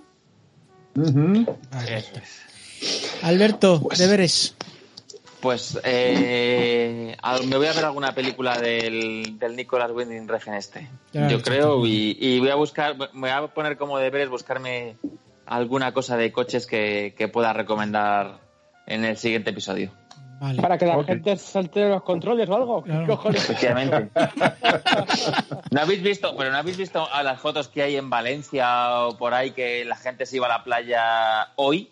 Alberto, 3.24 3.82
pues 3.82 4.00
deberes. 4.00 4.56
Pues 5.42 5.78
eh, 5.84 7.18
me 7.46 7.58
voy 7.58 7.68
a 7.68 7.74
ver 7.74 7.84
alguna 7.84 8.16
película 8.16 8.58
del, 8.60 9.38
del 9.38 9.56
Nicolas 9.58 9.92
Winding 9.92 10.28
Refn 10.28 10.54
este. 10.54 10.90
Yo 11.12 11.42
creo, 11.42 11.86
y, 11.86 12.40
voy 12.40 12.50
a 12.50 12.56
buscar, 12.56 12.98
me 12.98 13.08
voy 13.14 13.30
a 13.30 13.48
poner 13.48 13.76
como 13.78 13.98
deberes 13.98 14.30
buscarme 14.30 14.96
alguna 15.46 15.94
cosa 15.94 16.18
de 16.18 16.32
coches 16.32 16.68
que, 16.68 17.14
que 17.18 17.28
pueda 17.28 17.54
recomendar 17.54 18.40
en 18.86 19.06
el 19.06 19.18
siguiente 19.18 19.52
episodio. 19.52 19.92
Para 20.62 20.78
que 20.78 20.86
la 20.86 21.02
gente 21.04 21.38
salte 21.38 21.88
los 21.88 22.04
controles 22.04 22.50
o 22.50 22.56
algo. 22.56 22.84
Efectivamente. 23.34 24.10
¿No 25.72 25.82
habéis 25.82 26.04
visto, 26.04 26.36
pero 26.36 26.52
no 26.52 26.58
habéis 26.58 26.76
visto 26.76 27.08
a 27.10 27.24
las 27.24 27.40
fotos 27.40 27.70
que 27.70 27.82
hay 27.82 27.96
en 27.96 28.10
Valencia 28.10 29.06
o 29.06 29.18
por 29.18 29.34
ahí 29.34 29.52
que 29.52 29.86
la 29.86 29.96
gente 29.96 30.26
se 30.26 30.36
iba 30.36 30.48
a 30.48 30.58
la 30.58 30.64
playa 30.64 31.54
hoy? 31.56 31.90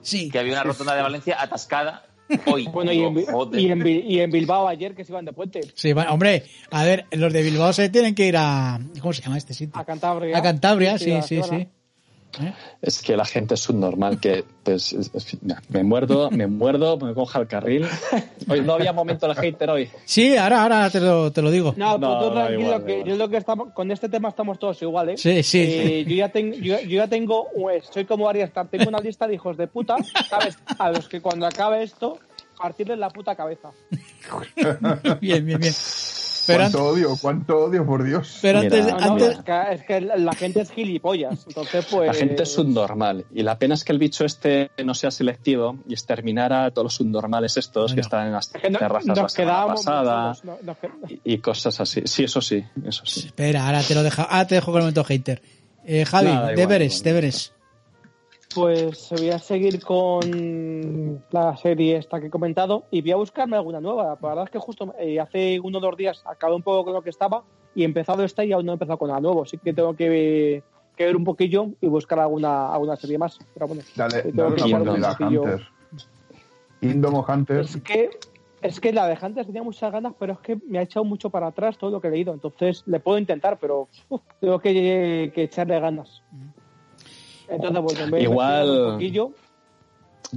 Sí. 0.00 0.30
Que 0.30 0.38
había 0.38 0.54
una 0.54 0.62
rotonda 0.62 0.94
de 0.94 1.02
Valencia 1.02 1.36
atascada 1.38 2.04
hoy. 2.46 2.66
Bueno, 2.72 2.92
y 2.92 3.02
en, 3.02 3.86
y, 3.86 4.20
en, 4.20 4.30
Bilbao 4.30 4.68
ayer 4.68 4.94
que 4.94 5.04
se 5.04 5.12
iban 5.12 5.26
de 5.26 5.34
puente. 5.34 5.60
Sí, 5.74 5.92
hombre, 5.92 6.44
a 6.70 6.84
ver, 6.84 7.06
los 7.10 7.30
de 7.30 7.42
Bilbao 7.42 7.74
se 7.74 7.90
tienen 7.90 8.14
que 8.14 8.26
ir 8.26 8.36
a. 8.38 8.80
¿Cómo 9.00 9.12
se 9.12 9.20
llama 9.20 9.36
este 9.36 9.52
sitio? 9.52 9.78
A 9.78 9.84
Cantabria. 9.84 10.38
A 10.38 10.42
Cantabria, 10.42 10.98
sí, 10.98 11.20
sí, 11.22 11.42
sí. 11.42 11.68
¿Eh? 12.40 12.52
Es 12.80 13.02
que 13.02 13.16
la 13.16 13.24
gente 13.24 13.54
es 13.54 13.60
subnormal, 13.60 14.18
que 14.18 14.44
pues 14.62 14.96
me 15.68 15.82
muerdo, 15.82 16.30
me 16.30 16.46
muerdo, 16.46 16.96
me 16.96 17.12
coja 17.14 17.40
el 17.40 17.46
carril. 17.46 17.86
Hoy 18.48 18.62
no 18.62 18.74
había 18.74 18.92
momento 18.92 19.28
de 19.28 19.34
hater 19.34 19.70
hoy. 19.70 19.90
Sí, 20.04 20.36
ahora, 20.36 20.62
ahora 20.62 20.90
te 20.90 21.00
lo, 21.00 21.30
te 21.30 21.42
lo 21.42 21.50
digo. 21.50 21.74
No, 21.76 21.98
no 21.98 22.20
tú 22.20 22.32
tranquilo, 22.32 22.84
que 22.84 23.04
yo 23.04 23.16
lo 23.16 23.28
que 23.28 23.36
estamos, 23.36 23.72
con 23.72 23.90
este 23.90 24.08
tema 24.08 24.30
estamos 24.30 24.58
todos 24.58 24.80
iguales. 24.82 25.20
Sí, 25.20 25.42
sí. 25.42 25.60
Eh, 25.60 26.04
yo, 26.06 26.14
ya 26.14 26.28
tengo, 26.30 26.56
yo, 26.56 26.80
ya 26.80 27.08
tengo, 27.08 27.48
pues, 27.54 27.86
soy 27.92 28.04
como 28.04 28.28
Arias, 28.28 28.50
tengo 28.70 28.88
una 28.88 29.00
lista 29.00 29.26
de 29.26 29.34
hijos 29.34 29.56
de 29.56 29.66
puta, 29.66 29.96
¿sabes? 30.28 30.56
A 30.78 30.90
los 30.90 31.08
que 31.08 31.20
cuando 31.20 31.46
acabe 31.46 31.82
esto, 31.82 32.18
partirles 32.56 32.98
la 32.98 33.10
puta 33.10 33.34
cabeza. 33.34 33.70
bien, 35.20 35.44
bien, 35.44 35.60
bien 35.60 35.74
cuánto 36.46 36.86
odio, 36.86 37.16
cuánto 37.20 37.58
odio, 37.64 37.86
por 37.86 38.04
Dios. 38.04 38.38
Pero 38.42 38.60
antes, 38.60 38.86
es, 39.70 39.82
que, 39.84 40.00
la 40.00 40.32
gente 40.32 40.60
es 40.60 40.70
gilipollas. 40.70 41.44
Entonces, 41.46 41.86
pues... 41.90 42.08
La 42.08 42.14
gente 42.14 42.42
es 42.42 42.52
subnormal. 42.52 43.26
Y 43.32 43.42
la 43.42 43.58
pena 43.58 43.74
es 43.74 43.84
que 43.84 43.92
el 43.92 43.98
bicho 43.98 44.24
este 44.24 44.70
no 44.84 44.94
sea 44.94 45.10
selectivo 45.10 45.76
y 45.88 45.92
exterminara 45.92 46.66
a 46.66 46.70
todos 46.70 46.84
los 46.86 46.94
subnormales 46.94 47.56
estos 47.56 47.94
que 47.94 48.00
están 48.00 48.26
en 48.26 48.32
las 48.32 48.50
terrazas 48.50 49.06
la 49.06 49.28
semana 49.28 49.66
pasada 49.66 50.32
y, 51.24 51.38
cosas 51.38 51.80
así. 51.80 52.02
Sí, 52.04 52.24
eso 52.24 52.40
sí, 52.40 52.64
eso 52.84 53.04
sí. 53.06 53.26
Espera, 53.26 53.66
ahora 53.66 53.82
te 53.82 53.94
lo 53.94 54.02
dejo, 54.02 54.22
ahora 54.22 54.46
te 54.46 54.54
dejo 54.56 54.66
con 54.72 54.80
el 54.80 54.82
momento 54.84 55.04
hater. 55.04 55.42
Eh, 55.84 56.04
Javi, 56.04 56.54
deberes, 56.54 57.02
deberes. 57.02 57.52
Pues 58.54 59.08
voy 59.10 59.30
a 59.30 59.38
seguir 59.38 59.80
con 59.82 61.22
la 61.30 61.56
serie 61.56 61.96
esta 61.96 62.20
que 62.20 62.26
he 62.26 62.30
comentado 62.30 62.84
y 62.90 63.00
voy 63.00 63.12
a 63.12 63.16
buscarme 63.16 63.56
alguna 63.56 63.80
nueva. 63.80 64.18
La 64.20 64.28
verdad 64.28 64.44
es 64.44 64.50
que 64.50 64.58
justo 64.58 64.94
eh, 64.98 65.20
hace 65.20 65.58
uno 65.60 65.78
o 65.78 65.80
dos 65.80 65.96
días 65.96 66.22
acabé 66.26 66.54
un 66.54 66.62
poco 66.62 66.84
con 66.84 66.92
lo 66.92 67.02
que 67.02 67.10
estaba 67.10 67.44
y 67.74 67.82
he 67.82 67.84
empezado 67.84 68.22
esta 68.24 68.44
y 68.44 68.52
aún 68.52 68.66
no 68.66 68.72
he 68.72 68.74
empezado 68.74 68.98
con 68.98 69.08
nada 69.08 69.20
nuevo. 69.20 69.42
Así 69.42 69.58
que 69.58 69.72
tengo 69.72 69.94
que, 69.96 70.62
ver 70.98 71.16
un 71.16 71.24
poquillo 71.24 71.68
y 71.80 71.86
buscar 71.86 72.18
alguna, 72.18 72.72
alguna 72.72 72.96
serie 72.96 73.16
más. 73.16 73.38
Pero 73.54 73.68
bueno, 73.68 73.82
dale, 73.96 74.30
dale 74.32 74.74
una 74.74 75.16
Hunter. 75.18 75.68
Indomo 76.82 77.24
Hunter. 77.26 77.60
Es 77.60 77.76
que, 77.78 78.10
es 78.60 78.80
que 78.80 78.92
la 78.92 79.06
de 79.06 79.16
Hunter 79.20 79.46
tenía 79.46 79.62
muchas 79.62 79.90
ganas, 79.90 80.14
pero 80.18 80.34
es 80.34 80.38
que 80.40 80.58
me 80.68 80.78
ha 80.78 80.82
echado 80.82 81.04
mucho 81.04 81.30
para 81.30 81.46
atrás 81.46 81.78
todo 81.78 81.90
lo 81.90 82.00
que 82.00 82.08
he 82.08 82.10
leído. 82.10 82.34
Entonces 82.34 82.82
le 82.86 83.00
puedo 83.00 83.18
intentar, 83.18 83.58
pero 83.58 83.88
tengo 84.40 84.58
que, 84.58 85.32
que 85.34 85.42
echarle 85.44 85.80
ganas. 85.80 86.22
Entonces, 87.52 88.08
pues, 88.08 88.22
igual, 88.22 88.70
un 88.70 88.92
poquillo, 88.94 89.32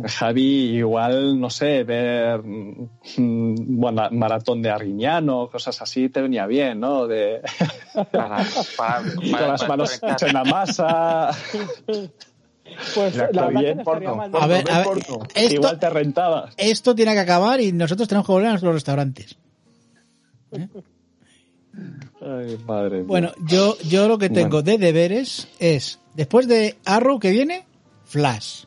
Javi, 0.04 0.78
igual, 0.78 1.40
no 1.40 1.50
sé, 1.50 1.84
ver 1.86 2.42
mm, 2.44 3.80
bueno, 3.80 4.10
maratón 4.12 4.62
de 4.62 4.70
Arguiñano, 4.70 5.50
cosas 5.50 5.82
así, 5.82 6.10
te 6.10 6.22
venía 6.22 6.46
bien, 6.48 6.80
¿no? 6.82 7.08
De... 7.08 7.42
Para, 8.12 8.44
Con 8.78 9.32
las 9.32 9.68
manos 9.68 10.02
en 10.04 10.34
la 10.34 10.44
masa. 10.44 11.30
Pues 12.94 13.16
la 13.32 13.48
bien, 13.48 13.82
A 14.34 14.48
ver, 14.48 14.70
a 14.70 14.80
ver 14.80 14.98
esto, 14.98 15.28
igual 15.54 15.80
te 15.80 15.90
rentaba. 15.90 16.50
Esto 16.58 16.94
tiene 16.94 17.14
que 17.14 17.20
acabar 17.20 17.62
y 17.62 17.72
nosotros 17.72 18.08
tenemos 18.08 18.28
que 18.28 18.34
volver 18.34 18.50
a 18.50 18.54
los 18.54 18.64
restaurantes. 18.64 19.38
¿Eh? 20.52 20.68
Ay, 22.26 22.58
madre 22.66 23.04
Bueno, 23.04 23.32
yo, 23.46 23.78
yo 23.88 24.08
lo 24.08 24.18
que 24.18 24.30
tengo 24.30 24.62
de 24.62 24.78
deberes 24.78 25.48
es 25.60 26.00
Después 26.16 26.48
de 26.48 26.78
Arrow 26.86 27.20
que 27.20 27.32
viene, 27.32 27.66
Flash. 28.06 28.64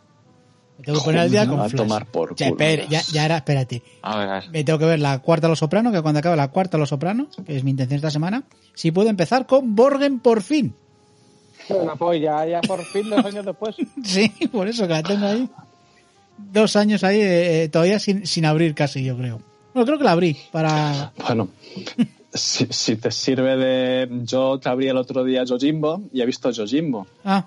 Me 0.77 0.85
tengo 0.85 0.99
que 0.99 1.05
poner 1.07 1.21
al 1.23 1.31
día 1.31 1.47
con 1.47 1.59
Flash. 1.59 1.75
tomar 1.75 2.07
por 2.07 2.37
ya, 2.37 3.03
ya, 3.11 3.25
era, 3.25 3.39
espérate. 3.39 3.83
A 4.03 4.19
ver, 4.19 4.29
a 4.29 4.35
ver. 4.35 4.51
Me 4.51 4.65
tengo 4.65 4.79
que 4.79 4.85
ver 4.85 5.01
la 5.01 5.19
cuarta 5.21 5.49
Los 5.49 5.59
Sopranos, 5.59 5.93
que 5.93 6.03
cuando 6.03 6.21
acabe 6.21 6.37
la 6.37 6.49
cuarta 6.49 6.77
Los 6.77 6.91
Sopranos, 6.91 7.37
que 7.47 7.57
es 7.57 7.65
mi 7.65 7.71
intención 7.71 7.97
esta 7.97 8.11
semana, 8.11 8.45
si 8.75 8.91
puedo 8.91 9.09
empezar 9.09 9.47
con 9.47 9.75
Borgen 9.75 10.21
por 10.21 10.43
fin. 10.43 10.75
Bueno, 11.71 11.97
pues 11.97 12.21
ya, 12.21 12.47
ya 12.47 12.61
por 12.61 12.85
fin, 12.85 13.09
dos 13.09 13.25
años 13.25 13.45
después. 13.45 13.77
sí, 14.05 14.31
por 14.53 14.69
eso 14.69 14.87
que 14.87 14.93
la 14.93 15.03
tengo 15.03 15.27
ahí. 15.27 15.49
Dos 16.37 16.77
años 16.77 17.03
ahí, 17.03 17.21
eh, 17.21 17.63
eh, 17.65 17.69
todavía 17.69 17.99
sin, 17.99 18.27
sin 18.27 18.45
abrir 18.45 18.75
casi, 18.75 19.03
yo 19.03 19.17
creo. 19.17 19.41
Bueno, 19.73 19.87
creo 19.87 19.99
que 19.99 20.05
la 20.05 20.13
abrí 20.13 20.37
para... 20.53 21.13
Bueno, 21.27 21.49
si, 22.33 22.97
te 22.97 23.11
sirve 23.11 23.57
de. 23.57 24.09
Yo 24.25 24.59
te 24.59 24.69
abrí 24.69 24.89
el 24.89 24.97
otro 24.97 25.25
día 25.25 25.45
Jojimbo 25.47 26.03
y 26.13 26.21
he 26.21 26.27
visto 26.27 26.51
Jojimbo. 26.55 27.07
Ah. 27.25 27.47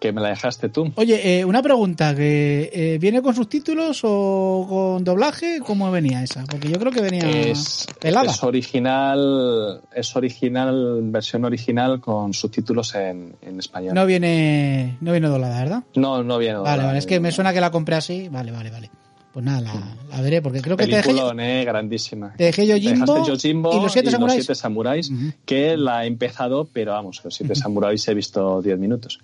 Que 0.00 0.12
me 0.12 0.20
la 0.20 0.28
dejaste 0.28 0.68
tú. 0.68 0.92
Oye, 0.96 1.40
eh, 1.40 1.44
una 1.44 1.62
pregunta: 1.62 2.14
que 2.14 2.70
eh, 2.72 2.98
¿viene 3.00 3.22
con 3.22 3.34
subtítulos 3.34 4.00
o 4.04 4.66
con 4.68 5.04
doblaje? 5.04 5.60
¿Cómo 5.64 5.90
venía 5.90 6.22
esa? 6.22 6.44
Porque 6.44 6.68
yo 6.68 6.78
creo 6.78 6.92
que 6.92 7.00
venía 7.00 7.28
es, 7.28 7.86
pelada. 8.00 8.30
Es 8.30 8.42
original, 8.42 9.80
es 9.92 10.14
original, 10.14 11.00
versión 11.04 11.44
original 11.44 12.00
con 12.00 12.34
subtítulos 12.34 12.94
en, 12.94 13.34
en 13.40 13.58
español. 13.58 13.94
No 13.94 14.04
viene, 14.04 14.98
no 15.00 15.12
viene 15.12 15.28
doblada, 15.28 15.58
¿verdad? 15.58 15.82
No, 15.94 16.22
no 16.22 16.38
viene 16.38 16.56
doblada. 16.56 16.76
Vale, 16.76 16.86
vale, 16.86 16.98
es 16.98 17.06
que 17.06 17.18
me 17.18 17.32
suena 17.32 17.52
que 17.52 17.60
la 17.60 17.70
compré 17.70 17.96
así. 17.96 18.28
Vale, 18.28 18.52
vale, 18.52 18.70
vale. 18.70 18.90
Pues 19.38 19.46
nada, 19.46 19.96
la, 20.10 20.20
veré, 20.20 20.42
porque 20.42 20.60
creo 20.60 20.76
que 20.76 20.88
te 20.88 20.96
dejé. 20.96 21.12
Eh, 21.12 21.64
grandísima. 21.64 22.34
Te 22.36 22.42
dejé 22.42 22.66
Yojimbo, 22.66 23.72
y 23.72 23.80
los 23.80 23.92
siete 23.92 24.10
samuráis. 24.56 25.12
que 25.44 25.76
la 25.76 26.02
he 26.02 26.08
empezado, 26.08 26.68
pero 26.72 26.90
vamos, 26.90 27.20
los 27.22 27.36
siete 27.36 27.54
samuráis 27.54 28.08
he 28.08 28.14
visto 28.14 28.60
diez 28.62 28.76
minutos. 28.80 29.20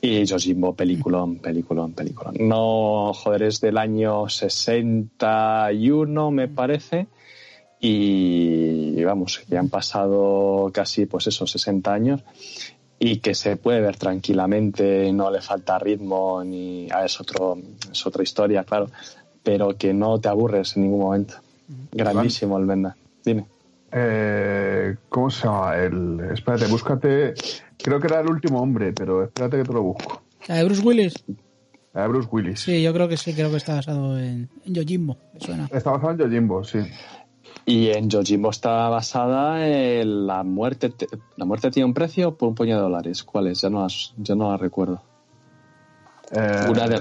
Y 0.00 0.24
Yojimbo, 0.24 0.74
peliculón, 0.74 1.38
peliculón, 1.38 1.92
peliculón. 1.92 2.34
No, 2.40 3.12
joder, 3.14 3.44
es 3.44 3.60
del 3.60 3.78
año 3.78 4.28
61, 4.28 6.30
me 6.32 6.48
parece. 6.48 7.06
Y 7.78 9.04
vamos, 9.04 9.42
ya 9.48 9.60
han 9.60 9.68
pasado 9.68 10.68
casi, 10.74 11.06
pues 11.06 11.28
eso, 11.28 11.46
60 11.46 11.94
años 11.94 12.24
y 13.04 13.16
que 13.16 13.34
se 13.34 13.56
puede 13.56 13.80
ver 13.80 13.96
tranquilamente, 13.96 15.12
no 15.12 15.28
le 15.28 15.40
falta 15.40 15.76
ritmo 15.76 16.44
ni 16.44 16.86
ah, 16.92 17.04
es 17.04 17.20
otro 17.20 17.58
es 17.90 18.06
otra 18.06 18.22
historia, 18.22 18.62
claro, 18.62 18.90
pero 19.42 19.76
que 19.76 19.92
no 19.92 20.20
te 20.20 20.28
aburres 20.28 20.76
en 20.76 20.84
ningún 20.84 21.00
momento. 21.00 21.34
Grandísimo 21.90 22.58
el 22.58 22.66
Venda. 22.66 22.96
Dime. 23.24 23.46
Eh, 23.90 24.94
¿Cómo 25.08 25.30
se 25.30 25.48
llama? 25.48 25.76
El, 25.78 26.20
espérate, 26.32 26.66
búscate. 26.66 27.34
Creo 27.76 27.98
que 27.98 28.06
era 28.06 28.20
el 28.20 28.28
último 28.28 28.62
hombre, 28.62 28.92
pero 28.92 29.24
espérate 29.24 29.56
que 29.56 29.64
te 29.64 29.72
lo 29.72 29.82
busco. 29.82 30.22
¿La 30.46 30.54
de 30.56 30.64
Bruce 30.64 30.82
Willis? 30.82 31.14
La 31.94 32.02
de 32.02 32.08
Bruce 32.08 32.28
Willis. 32.30 32.60
Sí, 32.60 32.82
yo 32.82 32.92
creo 32.92 33.08
que 33.08 33.16
sí, 33.16 33.34
creo 33.34 33.50
que 33.50 33.56
está 33.56 33.74
basado 33.74 34.16
en, 34.16 34.48
en 34.64 34.74
Yojimbo, 34.74 35.16
suena. 35.38 35.68
Está 35.72 35.90
basado 35.90 36.12
en 36.12 36.18
Yojimbo, 36.18 36.62
sí. 36.62 36.78
Y 37.64 37.90
en 37.90 38.10
Yojimbo 38.10 38.50
está 38.50 38.88
basada 38.88 39.66
en 39.68 40.26
la 40.26 40.42
muerte. 40.42 40.92
¿La 41.36 41.44
muerte 41.44 41.70
tiene 41.70 41.86
un 41.86 41.94
precio 41.94 42.36
por 42.36 42.48
un 42.48 42.54
puñado 42.54 42.80
de 42.80 42.88
dólares? 42.88 43.22
¿Cuál 43.22 43.46
es? 43.46 43.60
Ya 43.60 43.70
no, 43.70 43.86
ya 44.16 44.34
no 44.34 44.50
la 44.50 44.56
recuerdo. 44.56 45.00
Eh, 46.32 46.66
Una 46.68 46.88
de, 46.88 47.00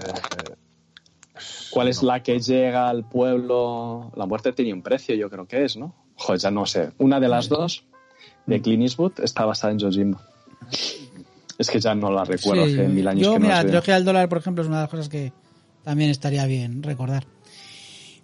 ¿Cuál 1.72 1.88
es 1.88 2.04
la 2.04 2.22
que 2.22 2.40
llega 2.40 2.90
al 2.90 3.06
pueblo? 3.06 4.12
La 4.16 4.26
muerte 4.26 4.52
tiene 4.52 4.74
un 4.74 4.82
precio, 4.82 5.16
yo 5.16 5.30
creo 5.30 5.48
que 5.48 5.64
es, 5.64 5.78
¿no? 5.78 5.96
Joder, 6.16 6.40
ya 6.40 6.52
no 6.52 6.66
sé. 6.66 6.92
Una 6.98 7.20
de 7.20 7.30
las 7.30 7.50
dos 7.50 7.86
de 8.46 8.62
Clint 8.62 8.84
Eastwood 8.84 9.14
está 9.24 9.46
basada 9.46 9.72
en 9.72 9.80
Yojimbo. 9.80 10.20
Es 11.58 11.70
que 11.70 11.80
ya 11.80 11.96
no 11.96 12.12
la 12.12 12.26
recuerdo, 12.26 12.64
hace 12.64 12.88
mil 12.88 13.08
años 13.08 13.24
yo, 13.24 13.34
que 13.34 13.40
mira, 13.40 13.58
no 13.58 13.70
trilogía 13.70 13.96
del 13.96 14.06
dólar, 14.06 14.30
por 14.30 14.40
ejemplo, 14.40 14.64
es 14.64 14.68
una 14.68 14.78
de 14.78 14.84
las 14.84 14.90
cosas 14.90 15.10
que 15.10 15.32
también 15.84 16.10
estaría 16.10 16.46
bien 16.46 16.84
recordar. 16.84 17.26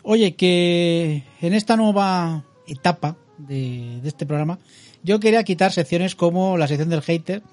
Oye, 0.09 0.35
que 0.35 1.25
en 1.41 1.53
esta 1.53 1.75
nueva 1.75 2.45
etapa 2.65 3.17
de, 3.37 3.99
este 4.05 4.25
programa, 4.25 4.57
yo 5.03 5.19
quería 5.19 5.43
quitar 5.43 5.73
secciones 5.73 6.15
como 6.15 6.57
la 6.57 6.69
sección 6.69 6.87
del 6.87 7.01
hater 7.01 7.43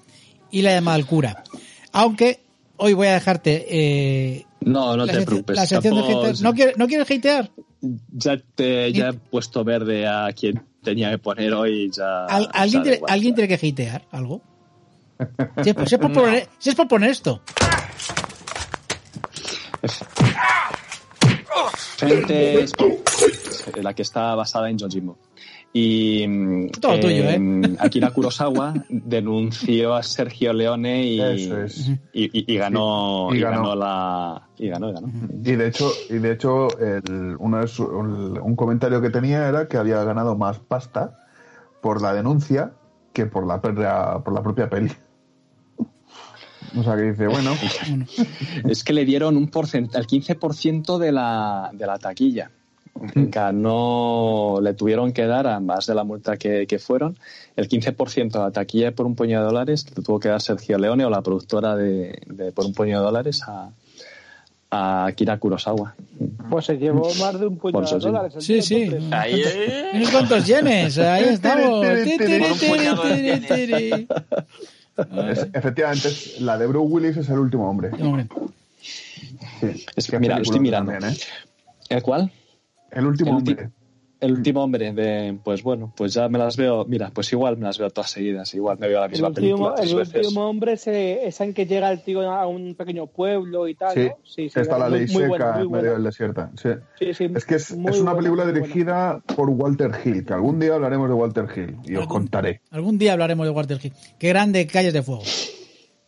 y 0.51 0.61
la 0.61 0.71
llamada 0.71 0.95
al 0.95 1.05
cura. 1.05 1.43
Aunque 1.91 2.39
hoy 2.77 2.93
voy 2.93 3.07
a 3.07 3.15
dejarte. 3.15 3.65
Eh, 3.69 4.45
no, 4.61 4.95
no 4.95 5.05
te 5.05 5.21
preocupes. 5.25 5.53
La 5.53 5.65
sección 5.65 5.95
del 5.95 6.05
hater. 6.05 6.41
¿No, 6.41 6.53
quieres, 6.53 6.77
¿No 6.77 6.87
quieres 6.87 7.11
hatear? 7.11 7.51
Ya, 8.13 8.41
te, 8.55 8.93
ya 8.93 9.09
he 9.09 9.13
puesto 9.13 9.65
verde 9.65 10.07
a 10.07 10.31
quien 10.31 10.63
tenía 10.81 11.11
que 11.11 11.17
poner 11.17 11.53
hoy. 11.53 11.91
Ya, 11.91 12.23
¿alguien, 12.25 12.83
tiene, 12.83 13.01
¿Alguien 13.09 13.35
tiene 13.35 13.49
que 13.49 13.67
hatear 13.67 14.05
algo? 14.11 14.41
Si 15.61 15.71
es, 15.71 15.75
por 15.75 16.13
poner, 16.13 16.47
si 16.59 16.69
es 16.69 16.75
por 16.75 16.87
poner 16.87 17.09
esto. 17.09 17.41
Frente 21.97 22.65
la 23.81 23.93
que 23.93 24.01
está 24.01 24.35
basada 24.35 24.69
en 24.69 24.77
Jojimbo. 24.79 25.17
Y 25.73 26.25
mm, 26.27 26.69
Todo 26.79 26.99
tuyo, 27.01 27.23
¿eh? 27.29 27.75
Akira 27.79 28.11
Kurosawa 28.11 28.73
denunció 28.89 29.93
a 29.95 30.03
Sergio 30.03 30.53
Leone 30.53 31.03
y, 31.03 31.21
es. 31.21 31.89
y, 32.13 32.25
y- 32.39 32.53
y 32.53 32.57
ganó, 32.57 33.27
Y- 33.31 33.35
y, 33.35 33.37
y 33.39 33.41
ganó. 33.41 33.57
ganó 33.63 33.75
la 33.75 34.47
y 34.57 34.69
ganó, 34.69 34.89
y 34.89 34.93
ganó. 34.93 35.11
Y 35.43 35.55
de 35.55 35.67
hecho, 35.67 35.91
y 36.09 36.13
de 36.19 36.31
hecho 36.31 36.67
el- 36.79 37.35
uno 37.39 37.59
de 37.59 37.67
su- 37.67 37.83
el- 37.83 38.39
un 38.41 38.55
comentario 38.55 39.01
que 39.01 39.09
tenía 39.09 39.47
era 39.49 39.67
que 39.67 39.75
había 39.77 40.01
ganado 40.05 40.37
más 40.37 40.59
pasta 40.59 41.19
por 41.81 42.01
la 42.01 42.13
denuncia 42.13 42.71
que 43.11 43.25
por 43.25 43.45
la, 43.45 43.61
perra- 43.61 44.23
por 44.23 44.33
la 44.33 44.41
propia 44.43 44.69
peli. 44.69 44.91
O 46.77 46.83
sea 46.83 46.95
que 46.95 47.03
dice, 47.11 47.27
bueno, 47.27 47.51
Es 48.67 48.83
que 48.83 48.93
le 48.93 49.05
dieron 49.05 49.37
un 49.37 49.47
porcentaje, 49.47 49.99
el 49.99 50.07
15% 50.07 50.97
de 50.97 51.11
la, 51.11 51.69
de 51.73 51.85
la 51.85 51.97
taquilla. 51.97 52.51
Ganó, 53.13 54.59
le 54.61 54.73
tuvieron 54.73 55.11
que 55.11 55.25
dar, 55.25 55.47
a 55.47 55.59
más 55.59 55.85
de 55.85 55.95
la 55.95 56.05
multa 56.05 56.37
que, 56.37 56.65
que 56.65 56.79
fueron, 56.79 57.17
el 57.57 57.67
15% 57.67 58.31
de 58.31 58.39
la 58.39 58.51
taquilla 58.51 58.93
por 58.93 59.05
un 59.05 59.15
puño 59.15 59.39
de 59.39 59.45
dólares 59.45 59.83
que 59.83 60.01
tuvo 60.01 60.17
que 60.17 60.29
dar 60.29 60.41
Sergio 60.41 60.77
Leone 60.77 61.03
o 61.03 61.09
la 61.09 61.21
productora 61.21 61.75
de, 61.75 62.21
de 62.27 62.53
por 62.53 62.65
un 62.65 62.73
puño 62.73 62.99
de 62.99 63.05
dólares 63.05 63.41
a, 63.45 63.69
a 64.69 65.05
Akira 65.05 65.37
Kurosawa. 65.37 65.95
Pues 66.49 66.65
se 66.65 66.77
llevó 66.77 67.13
más 67.15 67.39
de 67.39 67.47
un 67.47 67.57
puño 67.57 67.73
Por 67.73 67.89
de 67.89 67.99
dólares. 67.99 68.33
Sí, 68.39 68.61
sí. 68.61 68.83
entonces. 68.83 69.11
Ahí, 69.11 69.41
eh. 69.45 69.91
Unos 69.95 70.11
cuantos 70.11 70.45
yenes, 70.45 70.97
ahí 70.97 71.25
estamos. 71.25 71.85
Tiri. 74.95 75.29
es- 75.31 75.47
efectivamente, 75.53 76.07
es- 76.07 76.39
la 76.41 76.57
de 76.57 76.67
Bruce 76.67 76.87
Willis 76.93 77.17
es 77.17 77.29
el 77.29 77.39
último 77.39 77.69
hombre. 77.69 77.89
Hombre, 78.01 78.27
Sí. 79.59 79.85
Es- 79.95 80.13
mira, 80.19 80.37
lo 80.37 80.43
estoy 80.43 80.59
mirando. 80.59 80.91
también, 80.91 81.13
¿eh? 81.13 81.17
¿El 81.89 82.01
cual? 82.03 82.31
El 82.91 83.05
último 83.05 83.31
El 83.31 83.35
hombre. 83.37 83.69
El 84.21 84.31
último 84.31 84.63
hombre 84.63 84.93
de, 84.93 85.37
pues 85.43 85.61
bueno, 85.61 85.93
pues 85.95 86.13
ya 86.13 86.29
me 86.29 86.39
las 86.39 86.55
veo, 86.57 86.85
mira, 86.85 87.11
pues 87.13 87.31
igual 87.33 87.57
me 87.57 87.65
las 87.65 87.77
veo 87.77 87.89
todas 87.89 88.09
seguidas, 88.11 88.53
igual 88.53 88.77
me 88.79 88.87
veo 88.87 88.99
la 88.99 89.05
El 89.05 89.11
misma 89.11 89.27
último, 89.27 89.45
película 89.47 89.75
tres 89.75 89.89
el 89.91 89.97
veces. 89.97 90.15
último 90.27 90.49
hombre 90.49 90.73
es, 90.73 90.87
eh, 90.87 91.27
es 91.27 91.41
en 91.41 91.53
que 91.53 91.65
llega 91.65 91.91
el 91.91 92.01
tío 92.03 92.21
a 92.31 92.47
un 92.47 92.75
pequeño 92.75 93.07
pueblo 93.07 93.67
y 93.67 93.75
tal, 93.75 93.93
Sí, 93.93 94.05
¿no? 94.05 94.17
Sí, 94.23 94.49
sí. 94.49 94.59
está 94.59 94.77
la 94.77 94.89
ley 94.89 95.01
muy 95.01 95.07
seca 95.23 95.27
buena, 95.27 95.51
muy 95.57 95.63
en 95.65 95.71
medio 95.71 95.91
del 95.93 96.03
desierto. 96.03 96.49
Sí. 96.61 96.69
Sí, 96.99 97.13
sí, 97.13 97.29
Es 97.35 97.45
que 97.45 97.55
es, 97.55 97.71
es 97.71 97.75
una 97.77 97.91
buena, 98.13 98.15
película 98.15 98.45
dirigida 98.51 99.21
por 99.35 99.49
Walter 99.49 99.91
Hill, 100.03 100.25
que 100.25 100.33
algún 100.33 100.59
día 100.59 100.73
hablaremos 100.75 101.09
de 101.09 101.13
Walter 101.15 101.45
Hill 101.55 101.77
y 101.83 101.95
os 101.97 102.07
contaré. 102.07 102.61
algún 102.71 102.97
día 102.97 103.13
hablaremos 103.13 103.45
de 103.45 103.51
Walter 103.51 103.79
Hill. 103.83 103.93
Qué 104.17 104.29
grande 104.29 104.65
Calles 104.67 104.93
de 104.93 105.03
Fuego. 105.03 105.23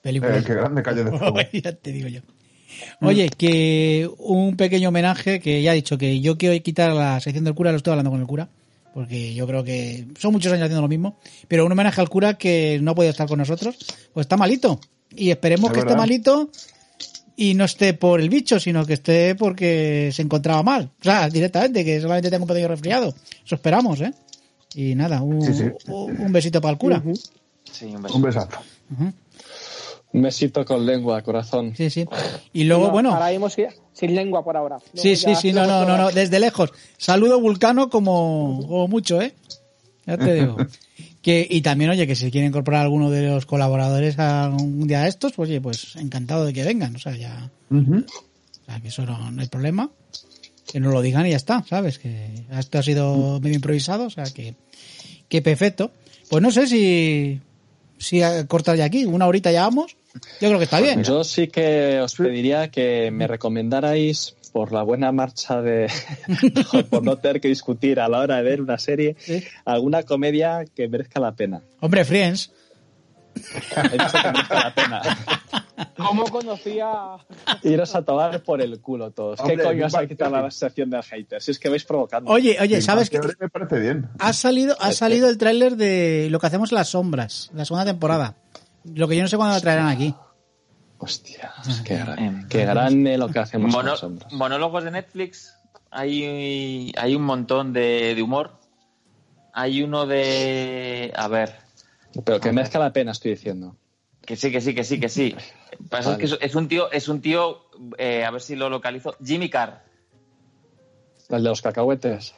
Película. 0.02 0.38
Eh, 0.38 0.44
qué 0.46 0.54
grande 0.54 0.82
calle 0.84 1.04
de 1.04 1.12
fuego. 1.18 1.38
ya 1.52 1.74
te 1.74 1.92
digo 1.92 2.08
yo. 2.08 2.22
Oye, 3.02 3.30
que 3.30 4.10
un 4.18 4.56
pequeño 4.58 4.90
homenaje 4.90 5.40
que 5.40 5.62
ya 5.62 5.72
he 5.74 5.76
dicho 5.76 5.98
que 5.98 6.20
yo 6.20 6.38
quiero 6.38 6.62
quitar 6.64 6.94
la 6.94 7.20
sección 7.20 7.44
del 7.46 7.54
cura, 7.56 7.72
lo 7.72 7.78
estoy 7.78 7.92
hablando 7.92 8.12
con 8.12 8.20
el 8.22 8.28
cura, 8.28 8.50
porque 8.94 9.34
yo 9.34 9.46
creo 9.48 9.64
que 9.64 10.06
son 10.20 10.32
muchos 10.34 10.52
años 10.52 10.64
haciendo 10.66 10.82
lo 10.82 10.88
mismo, 10.88 11.18
pero 11.48 11.66
un 11.66 11.72
homenaje 11.72 12.02
al 12.02 12.10
cura 12.10 12.36
que 12.38 12.80
no 12.82 12.92
ha 12.92 12.96
podido 12.96 13.12
estar 13.12 13.28
con 13.28 13.40
nosotros, 13.40 13.76
pues 14.14 14.26
está 14.26 14.38
malito. 14.38 14.80
Y 15.16 15.30
esperemos 15.30 15.70
Es 15.72 15.74
que 15.76 15.80
esté 15.82 15.96
malito 15.96 16.50
y 17.36 17.54
no 17.54 17.66
esté 17.66 17.94
por 17.94 18.20
el 18.20 18.30
bicho, 18.30 18.60
sino 18.60 18.86
que 18.86 18.94
esté 18.94 19.36
porque 19.36 20.10
se 20.12 20.22
encontraba 20.24 20.64
mal. 20.64 20.90
O 21.00 21.04
sea, 21.04 21.30
directamente, 21.30 21.86
que 21.86 22.02
solamente 22.02 22.30
tenga 22.30 22.44
un 22.44 22.48
pequeño 22.48 22.68
resfriado. 22.68 23.14
Eso 23.46 23.56
esperamos, 23.56 24.02
¿eh? 24.02 24.12
Y 24.76 24.96
nada, 24.96 25.22
un, 25.22 25.42
Sí, 25.42 25.54
sí. 25.54 25.64
un- 25.88 26.32
besito 26.32 26.60
para 26.60 26.74
el 26.74 26.78
cura. 26.78 27.02
Sí, 27.72 27.86
un 27.86 28.22
besazo. 28.22 28.60
Un 29.00 29.14
besito 30.22 30.66
con 30.66 30.86
lengua, 30.86 31.22
corazón. 31.22 31.74
Sí, 31.76 31.90
sí. 31.90 32.06
Y 32.54 32.64
luego, 32.64 32.88
No, 32.88 32.92
bueno. 32.92 33.14
Ahora 33.14 33.30
mismo 33.30 33.50
sin 33.50 34.16
lengua 34.16 34.44
por 34.44 34.58
ahora. 34.58 34.78
Luego 34.78 35.02
Sí, 35.02 35.16
sí, 35.16 35.36
sí, 35.36 35.54
no, 35.54 35.66
no, 35.66 35.86
no, 35.86 35.98
no, 35.98 36.12
desde 36.12 36.40
lejos. 36.40 36.72
Saludo 36.98 37.40
vulcano 37.40 37.90
como, 37.90 38.60
como 38.68 38.88
mucho, 38.88 39.22
¿eh? 39.22 39.34
Ya 40.06 40.18
te 40.18 40.34
digo. 40.34 40.58
Que, 41.22 41.46
y 41.50 41.60
también, 41.60 41.90
oye, 41.90 42.08
que 42.08 42.16
si 42.16 42.32
quiere 42.32 42.48
incorporar 42.48 42.80
a 42.80 42.84
alguno 42.84 43.10
de 43.10 43.28
los 43.28 43.46
colaboradores 43.46 44.18
a 44.18 44.48
un 44.48 44.88
día 44.88 45.02
de 45.02 45.10
estos, 45.10 45.34
pues, 45.34 45.50
oye, 45.50 45.60
pues 45.60 45.98
encantado 45.98 46.46
de 46.46 46.54
que 46.54 46.64
vengan. 46.64 46.96
O 46.96 47.00
sea, 47.00 47.18
ya, 47.18 47.52
o 47.70 48.66
sea, 48.66 48.80
que 48.80 48.88
eso 48.88 49.06
no, 49.06 49.30
no 49.32 49.42
hay 49.42 49.50
problema. 49.50 49.90
Que 50.72 50.80
nos 50.80 50.94
lo 50.94 51.02
digan 51.02 51.28
y 51.28 51.32
ya 51.32 51.36
está, 51.36 51.66
¿sabes? 51.68 52.00
Que 52.00 52.46
esto 52.58 52.80
ha 52.80 52.84
sido 52.84 53.42
medio 53.42 53.56
improvisado, 53.56 54.06
o 54.06 54.10
sea, 54.10 54.24
que, 54.24 54.56
que 55.28 55.42
perfecto. 55.42 55.92
Pues 56.30 56.42
no 56.42 56.50
sé 56.52 56.66
si, 56.68 57.42
si 57.98 58.22
cortar 58.48 58.78
ya 58.78 58.86
aquí, 58.86 59.04
una 59.04 59.28
horita 59.28 59.52
ya 59.52 59.64
vamos. 59.64 59.98
Yo 60.42 60.48
creo 60.48 60.58
que 60.58 60.64
está 60.64 60.80
bien. 60.82 61.04
Yo 61.04 61.24
sí 61.24 61.48
que 61.48 62.00
os 62.02 62.16
pediría 62.16 62.70
que 62.70 63.12
me 63.12 63.28
recomendarais 63.28 64.36
por 64.52 64.72
la 64.72 64.82
buena 64.82 65.12
marcha 65.12 65.62
de 65.62 65.92
por 66.90 67.04
no 67.04 67.18
tener 67.18 67.40
que 67.42 67.48
discutir 67.50 68.00
a 68.00 68.08
la 68.08 68.20
hora 68.20 68.38
de 68.38 68.44
ver 68.44 68.62
una 68.62 68.78
serie 68.78 69.16
Sí. 69.20 69.44
alguna 69.66 70.04
comedia 70.04 70.66
que 70.76 70.88
merezca 70.88 71.20
la 71.20 71.34
pena. 71.34 71.62
Hombre, 71.82 72.04
Friends. 72.06 72.52
He 73.36 73.90
dicho 73.90 74.12
que 74.24 74.32
merezca 74.32 74.56
la 74.64 74.74
pena. 74.74 75.02
¿Cómo 75.96 76.24
conocía? 76.26 76.88
Iros 77.62 77.94
a 77.94 78.02
tomar 78.02 78.42
por 78.42 78.62
el 78.62 78.80
culo 78.82 79.12
todos. 79.12 79.40
¿Qué 79.46 79.58
coño 79.58 79.70
Big 79.74 79.82
vas 79.84 79.94
a 79.94 79.98
Bang 80.00 80.08
quitar 80.10 80.32
la 80.32 80.50
sección 80.50 80.90
del 80.90 81.04
hater? 81.04 81.40
Si 81.40 81.52
es 81.52 81.60
que 81.60 81.70
vais 81.70 81.84
provocando. 81.84 82.32
Oye, 82.32 82.58
oye, 82.60 82.82
¿sabes 82.82 83.12
qué? 83.12 83.20
Me 83.40 83.50
parece 83.50 83.80
bien. 83.80 84.10
Ha 84.18 84.34
salido, 84.34 84.76
ha 84.80 84.92
salido 84.92 85.30
el 85.30 85.38
tráiler 85.38 85.76
de 85.76 86.30
lo 86.32 86.40
que 86.40 86.48
hacemos 86.48 86.72
las 86.72 86.90
sombras, 86.90 87.52
la 87.54 87.64
segunda 87.66 87.86
temporada. 87.86 88.36
Lo 88.96 89.08
que 89.08 89.16
yo 89.16 89.22
no 89.24 89.28
sé 89.28 89.38
cuándo 89.38 89.56
lo 89.56 89.62
traerán 89.62 89.88
aquí. 89.88 90.14
Hostia, 91.00 91.54
qué, 91.86 91.96
gran, 91.98 92.20
Em. 92.20 92.48
qué 92.48 92.66
grande 92.66 93.18
lo 93.18 93.28
que 93.30 93.40
hacemos 93.40 93.72
Mono- 93.72 93.96
sombras. 93.96 94.34
monólogos 94.34 94.84
de 94.84 94.92
Netflix, 94.92 95.54
hay, 95.92 96.92
hay 96.98 97.16
un 97.16 97.22
montón 97.22 97.72
de, 97.74 98.16
de 98.16 98.22
humor. 98.24 98.60
Hay 99.54 99.82
uno 99.84 100.06
de. 100.06 101.14
A 101.16 101.28
ver. 101.28 101.56
Pero 102.24 102.40
que 102.40 102.52
merezca 102.52 102.80
la 102.80 102.94
pena, 102.94 103.12
estoy 103.12 103.32
diciendo. 103.32 103.76
Que 104.26 104.36
sí, 104.36 104.52
que 104.52 104.60
sí, 104.62 104.74
que 104.74 104.84
sí, 104.84 105.00
que 105.00 105.10
sí. 105.10 105.36
Pasa 105.90 106.12
Vale. 106.12 106.24
es 106.24 106.32
que 106.32 106.36
es, 106.46 106.50
es 106.52 106.56
un 106.56 106.68
tío, 106.68 106.92
es 106.92 107.08
un 107.08 107.22
tío, 107.22 107.66
eh, 107.98 108.26
a 108.26 108.32
ver 108.32 108.42
si 108.42 108.56
lo 108.56 108.70
localizo. 108.70 109.16
Jimmy 109.24 109.50
Carr. 109.50 109.84
El 111.30 111.44
de 111.44 111.50
los 111.50 111.62
cacahuetes. 111.62 112.34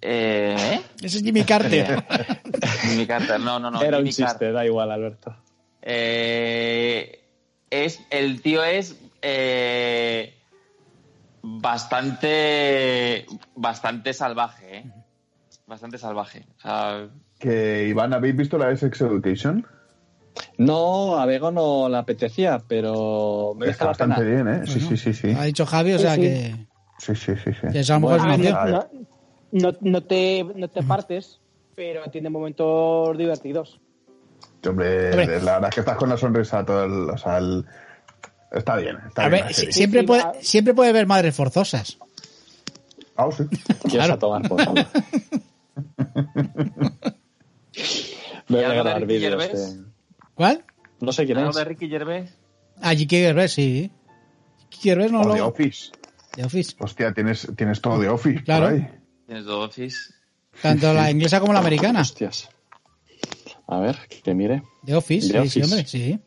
Eh, 0.00 0.56
¿eh? 0.58 0.82
Ese 1.02 1.18
es 1.18 1.22
Jimmy 1.24 1.44
Carter. 1.44 2.04
Jimmy 2.82 3.06
Carter, 3.06 3.40
no, 3.40 3.58
no, 3.58 3.70
no. 3.70 3.82
Era 3.82 3.98
un 3.98 4.04
Jimmy 4.06 4.14
Carr. 4.16 4.28
chiste, 4.30 4.52
da 4.52 4.64
igual, 4.64 4.90
Alberto. 4.90 5.36
Eh, 5.82 7.18
es, 7.70 8.00
el 8.10 8.40
tío 8.42 8.62
es 8.64 8.96
eh, 9.22 10.34
bastante, 11.42 13.26
bastante 13.54 14.12
salvaje, 14.12 14.78
¿eh? 14.78 14.84
Bastante 15.66 15.98
salvaje. 15.98 16.44
O 16.56 16.60
sea, 16.60 17.08
Que 17.38 17.86
Iván, 17.88 18.12
¿habéis 18.12 18.36
visto 18.36 18.58
la 18.58 18.68
de 18.68 18.76
Sex 18.76 19.00
Education? 19.00 19.66
No, 20.58 21.18
a 21.18 21.26
Bego 21.26 21.50
no 21.50 21.88
le 21.88 21.96
apetecía, 21.96 22.62
pero 22.66 23.54
merece 23.56 23.72
Está 23.74 23.86
bastante 23.86 24.22
pena. 24.22 24.30
bien, 24.44 24.48
¿eh? 24.48 24.66
Sí, 24.66 24.80
sí, 24.80 24.96
sí, 24.96 25.12
sí. 25.12 25.30
Ha 25.36 25.44
dicho 25.44 25.66
Javi, 25.66 25.92
o 25.94 25.98
sea 25.98 26.14
Sí, 26.14 26.22
sí. 26.22 26.28
que, 26.28 26.66
Sí, 26.98 27.14
sí, 27.16 27.32
sí, 27.36 27.50
sí. 27.52 27.66
que 27.72 27.82
no, 28.70 28.88
no- 29.50 29.76
no 29.80 30.02
te, 30.04 30.44
no 30.44 30.68
te 30.68 30.82
partes, 30.82 31.40
pero 31.74 32.04
tiene 32.10 32.30
momentos 32.30 33.16
divertidos. 33.18 33.80
Hombre, 34.64 35.10
Hombre. 35.10 35.40
la 35.42 35.52
verdad 35.54 35.68
es 35.70 35.74
que 35.74 35.80
estás 35.80 35.96
con 35.96 36.08
la 36.08 36.16
sonrisa 36.16 36.64
todo 36.64 36.84
el... 36.84 37.10
O 37.10 37.18
sea, 37.18 37.38
el- 37.38 37.64
Está 38.52 38.76
bien, 38.76 38.98
está 39.08 39.24
A 39.24 39.28
bien. 39.30 39.44
ver, 39.46 39.54
si- 39.54 39.72
siempre 39.72 40.00
Sí, 40.00 40.06
puede, 40.06 40.24
siempre 40.42 40.74
puede 40.74 40.90
haber 40.90 41.06
madres 41.06 41.34
forzosas. 41.34 41.96
Ah, 43.16 43.28
sí. 43.36 43.44
Quieres 43.88 43.90
Claro. 43.90 44.14
a 44.14 44.18
tomar 44.18 44.42
por 44.48 44.64
culo. 44.64 44.84
Me 48.48 48.56
voy 48.56 48.60
¿Y 48.60 48.64
a 48.64 48.68
de 48.68 48.74
grabar 48.74 49.00
Ricky 49.00 49.06
vídeos 49.06 49.52
de... 49.52 49.84
¿Cuál? 50.34 50.64
No 51.00 51.12
sé 51.12 51.24
quién 51.26 51.38
¿algo 51.38 51.50
es. 51.50 51.56
de 51.56 51.64
Ricky 51.64 51.88
Gervais? 51.88 52.30
Ah, 52.80 52.92
J.K. 52.92 53.08
Gervais, 53.16 53.52
sí. 53.52 53.90
J.K. 54.70 54.78
Gervais 54.82 55.12
no 55.12 55.20
O 55.22 55.24
lo... 55.24 55.34
The 55.34 55.40
Office. 55.42 55.90
The 56.34 56.44
Office. 56.44 56.76
Hostia, 56.78 57.12
tienes, 57.12 57.48
tienes 57.56 57.80
todo 57.80 57.98
de 57.98 58.08
Office. 58.08 58.42
Claro. 58.44 58.66
por 58.66 58.74
ahí. 58.74 58.88
Tienes 59.26 59.44
The 59.46 59.50
Office. 59.52 59.98
Tanto 60.60 60.92
la 60.92 61.10
inglesa 61.10 61.40
como 61.40 61.52
la 61.52 61.60
americana. 61.60 62.00
Hostias. 62.02 62.48
A 63.72 63.80
ver, 63.80 63.96
que 64.22 64.34
mire. 64.34 64.62
The 64.84 64.94
Office, 64.96 65.32
The 65.32 65.42
sí, 65.44 65.48
sí, 65.48 65.60
Office. 65.60 65.64
hombre, 65.74 65.86
sí. 65.88 66.20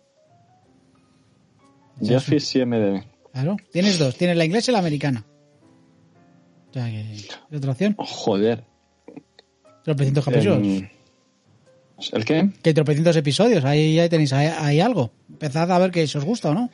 The 2.05 2.15
Office 2.15 2.59
y 2.59 2.65
MDB. 2.65 3.03
Claro. 3.33 3.57
Tienes 3.71 3.99
dos, 3.99 4.15
tienes 4.17 4.37
la 4.37 4.45
inglesa 4.45 4.71
y 4.71 4.73
la 4.73 4.79
americana. 4.79 5.25
O 6.69 6.73
sea 6.73 6.85
que 6.87 7.13
es 7.13 7.29
otra 7.53 7.71
opción. 7.71 7.95
Joder. 7.99 8.63
Tropecientos 9.83 10.25
capítulos. 10.25 10.57
Em, 10.57 10.89
¿El 12.13 12.25
qué? 12.25 12.49
Que 12.61 12.69
hay 12.71 12.73
tropecientos 12.73 13.15
episodios, 13.15 13.63
ahí, 13.63 13.99
ahí 13.99 14.09
tenéis 14.09 14.33
ahí, 14.33 14.47
ahí 14.47 14.79
algo. 14.79 15.11
Empezad 15.29 15.71
a 15.71 15.77
ver 15.79 15.91
que 15.91 16.07
si 16.07 16.17
os 16.17 16.25
gusta 16.25 16.49
o 16.49 16.53
no. 16.53 16.69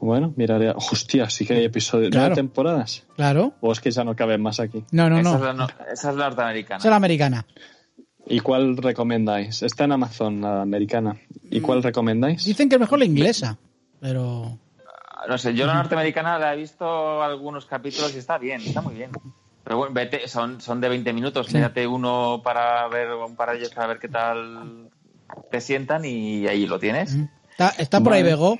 Bueno, 0.00 0.34
miraré. 0.36 0.70
Hostia, 0.70 1.30
sí 1.30 1.46
que 1.46 1.54
hay 1.54 1.64
episodios. 1.64 2.10
Claro. 2.10 2.26
¿Nueve 2.26 2.34
temporadas? 2.36 3.06
Claro. 3.14 3.54
¿O 3.60 3.72
es 3.72 3.80
que 3.80 3.90
ya 3.90 4.04
no 4.04 4.14
caben 4.16 4.42
más 4.42 4.58
aquí? 4.60 4.84
No, 4.90 5.08
no, 5.08 5.20
esa, 5.20 5.30
no. 5.30 5.36
Es 5.36 5.42
la, 5.42 5.52
no- 5.54 5.68
esa 5.92 6.10
es 6.10 6.16
la 6.16 6.24
norteamericana. 6.28 6.78
Esa 6.78 6.88
es 6.88 6.90
la 6.90 6.96
americana. 6.96 7.46
¿Y 8.26 8.40
cuál 8.40 8.76
recomendáis? 8.76 9.62
Está 9.62 9.84
en 9.84 9.92
Amazon, 9.92 10.40
la 10.40 10.62
americana. 10.62 11.16
¿Y 11.48 11.60
cuál 11.60 11.82
recomendáis? 11.82 12.44
Dicen 12.44 12.68
que 12.68 12.74
es 12.74 12.80
mejor 12.80 12.98
la 12.98 13.04
inglesa. 13.04 13.56
Pero. 14.00 14.58
No 15.28 15.38
sé, 15.38 15.54
yo 15.54 15.66
la 15.66 15.74
norteamericana 15.74 16.38
la 16.38 16.54
he 16.54 16.56
visto 16.56 17.22
algunos 17.22 17.66
capítulos 17.66 18.14
y 18.14 18.18
está 18.18 18.38
bien, 18.38 18.60
está 18.60 18.80
muy 18.80 18.94
bien. 18.94 19.10
Pero 19.64 19.78
bueno, 19.78 19.94
vete, 19.94 20.28
son, 20.28 20.60
son 20.60 20.80
de 20.80 20.88
20 20.88 21.12
minutos. 21.12 21.52
Mírate 21.52 21.86
uno 21.86 22.40
para 22.44 22.86
ver, 22.88 23.12
un 23.12 23.34
par 23.34 23.50
de 23.50 23.58
ellos 23.58 23.70
para 23.70 23.88
ver 23.88 23.98
qué 23.98 24.08
tal 24.08 24.90
te 25.50 25.60
sientan 25.60 26.04
y 26.04 26.46
ahí 26.46 26.66
lo 26.66 26.78
tienes. 26.78 27.16
¿Está, 27.50 27.70
está 27.78 28.00
por 28.00 28.12
ahí 28.12 28.22
Bego? 28.22 28.58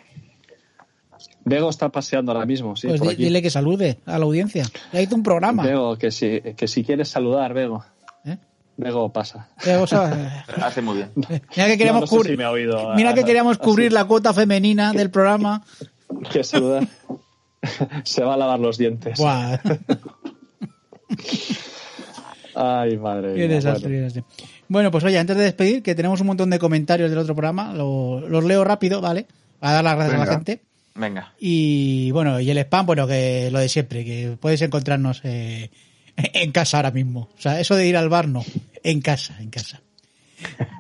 Bego 1.45 1.71
está 1.71 1.91
paseando 1.91 2.33
ahora 2.33 2.45
mismo, 2.45 2.75
sí. 2.75 2.89
Pues 2.89 3.01
por 3.01 3.11
aquí. 3.11 3.23
dile 3.23 3.41
que 3.41 3.51
salude 3.51 3.99
a 4.05 4.19
la 4.19 4.25
audiencia. 4.25 4.64
Ya 4.93 5.01
hizo 5.01 5.14
un 5.14 5.23
programa. 5.23 5.62
Bego, 5.62 5.97
que 5.97 6.11
si, 6.11 6.41
que 6.41 6.67
si 6.67 6.83
quieres 6.83 7.09
saludar, 7.09 7.55
Bego. 7.55 7.85
Bego, 8.77 9.12
pasa. 9.12 9.49
Hace 10.62 10.83
muy 10.83 10.97
bien. 10.97 11.11
Mira 11.16 11.66
que 11.66 11.79
queríamos 11.79 12.01
No, 12.01 12.01
no 12.03 12.07
sé 12.07 12.16
cubrir. 12.16 12.33
si 12.33 12.37
me 12.37 12.45
ha 12.45 12.51
oído. 12.51 12.95
Mira 12.95 13.14
que 13.14 13.24
queríamos 13.24 13.59
cubrir 13.59 13.93
la 13.93 14.05
cuota 14.05 14.35
femenina 14.35 14.93
del 14.93 15.11
programa. 15.11 15.62
¿Quieres 16.31 16.47
saludar? 16.49 16.87
Se 18.05 18.22
va 18.22 18.35
a 18.35 18.37
lavar 18.37 18.61
los 18.61 18.77
dientes. 18.79 19.18
Buah, 19.18 19.59
Ay, 22.55 22.97
madre 22.97 23.35
qué 23.35 23.47
mía. 23.47 23.57
desastre, 23.57 23.89
bueno. 23.89 24.09
qué 24.09 24.20
desastre. 24.20 24.24
Bueno, 24.68 24.91
pues 24.91 25.05
oye, 25.05 25.18
antes 25.18 25.37
de 25.37 25.45
despedir, 25.45 25.83
que 25.83 25.95
tenemos 25.95 26.20
un 26.20 26.27
montón 26.27 26.51
de 26.51 26.59
comentarios 26.59 27.11
del 27.11 27.18
otro 27.18 27.35
programa, 27.35 27.72
lo- 27.74 28.27
los 28.29 28.45
leo 28.45 28.64
rápido, 28.64 29.01
¿vale? 29.01 29.27
Para 29.61 29.74
dar 29.74 29.85
las 29.85 29.97
gracias 29.97 30.20
a 30.20 30.24
la 30.24 30.33
gente. 30.33 30.62
Venga. 30.95 31.35
Y 31.39 32.11
bueno, 32.12 32.41
y 32.41 32.51
el 32.51 32.59
spam, 32.59 32.87
bueno, 32.87 33.07
que 33.07 33.51
lo 33.53 33.59
de 33.59 33.68
siempre, 33.68 34.05
que 34.05 34.37
puedes 34.41 34.62
encontrarnos 34.62 35.20
eh, 35.24 35.70
en 36.35 36.53
casa 36.53 36.79
ahora 36.79 36.91
mismo. 36.91 37.29
O 37.37 37.41
sea, 37.41 37.61
eso 37.61 37.75
de 37.77 37.87
ir 37.87 37.97
al 37.97 38.09
bar 38.09 38.29
no, 38.29 38.45
en 38.83 39.01
casa, 39.01 39.37
en 39.41 39.51
casa. 39.51 39.81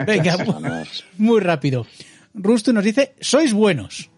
Venga, 0.06 0.36
muy, 0.44 0.62
muy 1.18 1.40
rápido. 1.40 1.86
Rusto 2.34 2.72
nos 2.72 2.84
dice, 2.84 3.14
sois 3.20 3.52
buenos. 3.52 4.10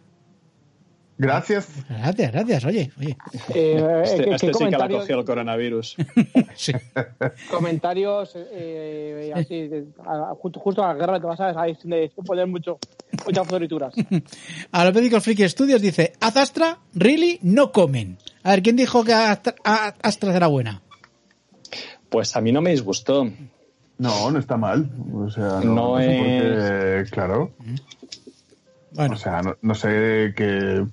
Gracias. 1.21 1.69
Gracias, 1.89 2.31
gracias, 2.33 2.64
oye, 2.64 2.93
oye. 2.97 3.16
Eh, 3.53 4.03
Este, 4.05 4.25
¿qué- 4.25 4.31
este 4.35 4.47
qué 4.47 4.55
sí 4.55 4.59
que 4.66 4.71
la 4.71 4.79
comentarios- 4.79 5.01
cogió 5.01 5.19
el 5.19 5.25
coronavirus. 5.25 5.97
Sí. 6.55 6.73
comentarios 7.51 8.33
eh, 8.37 9.33
así, 9.35 9.69
justo, 10.41 10.61
justo 10.61 10.85
a 10.85 10.89
la 10.93 10.95
guerra 10.95 11.21
te 11.21 11.27
vas 11.27 11.41
a 11.41 11.61
ahí 11.61 11.77
poner 12.25 12.47
mucho, 12.47 12.79
muchas 13.27 13.47
florituras. 13.49 13.95
A 14.71 14.85
los 14.85 14.95
médicos 14.95 15.25
Friki 15.25 15.49
Studios 15.49 15.81
dice, 15.83 16.12
¿Haz 16.21 16.37
Astra? 16.37 16.79
¿Really? 16.95 17.39
No 17.43 17.73
comen. 17.73 18.19
A 18.45 18.51
ver, 18.53 18.62
¿quién 18.62 18.77
dijo 18.77 19.03
que 19.03 19.12
Astra, 19.12 19.57
a- 19.64 19.95
Astra 20.03 20.37
era 20.37 20.47
buena? 20.47 20.83
Pues 22.09 22.37
a 22.37 22.41
mí 22.41 22.53
no 22.53 22.61
me 22.61 22.71
disgustó. 22.71 23.29
No, 23.99 24.31
no 24.31 24.39
está 24.39 24.57
mal. 24.57 24.91
O 25.13 25.31
sea, 25.31 25.61
no, 25.61 25.99
es- 25.99 26.07
qué, 26.07 27.05
claro. 27.11 27.53
Bueno, 28.93 29.15
O 29.15 29.19
sea, 29.19 29.43
no, 29.43 29.57
no 29.61 29.75
sé 29.75 30.33
qué. 30.37 30.85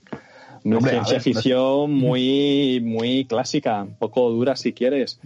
Una 0.63 0.77
Hombre, 0.77 0.91
ciencia 0.91 1.13
ver, 1.13 1.21
ficción 1.21 1.93
muy, 1.93 2.81
muy 2.83 3.25
clásica, 3.25 3.83
un 3.83 3.95
poco 3.95 4.29
dura 4.31 4.55
si 4.55 4.73
quieres. 4.73 5.19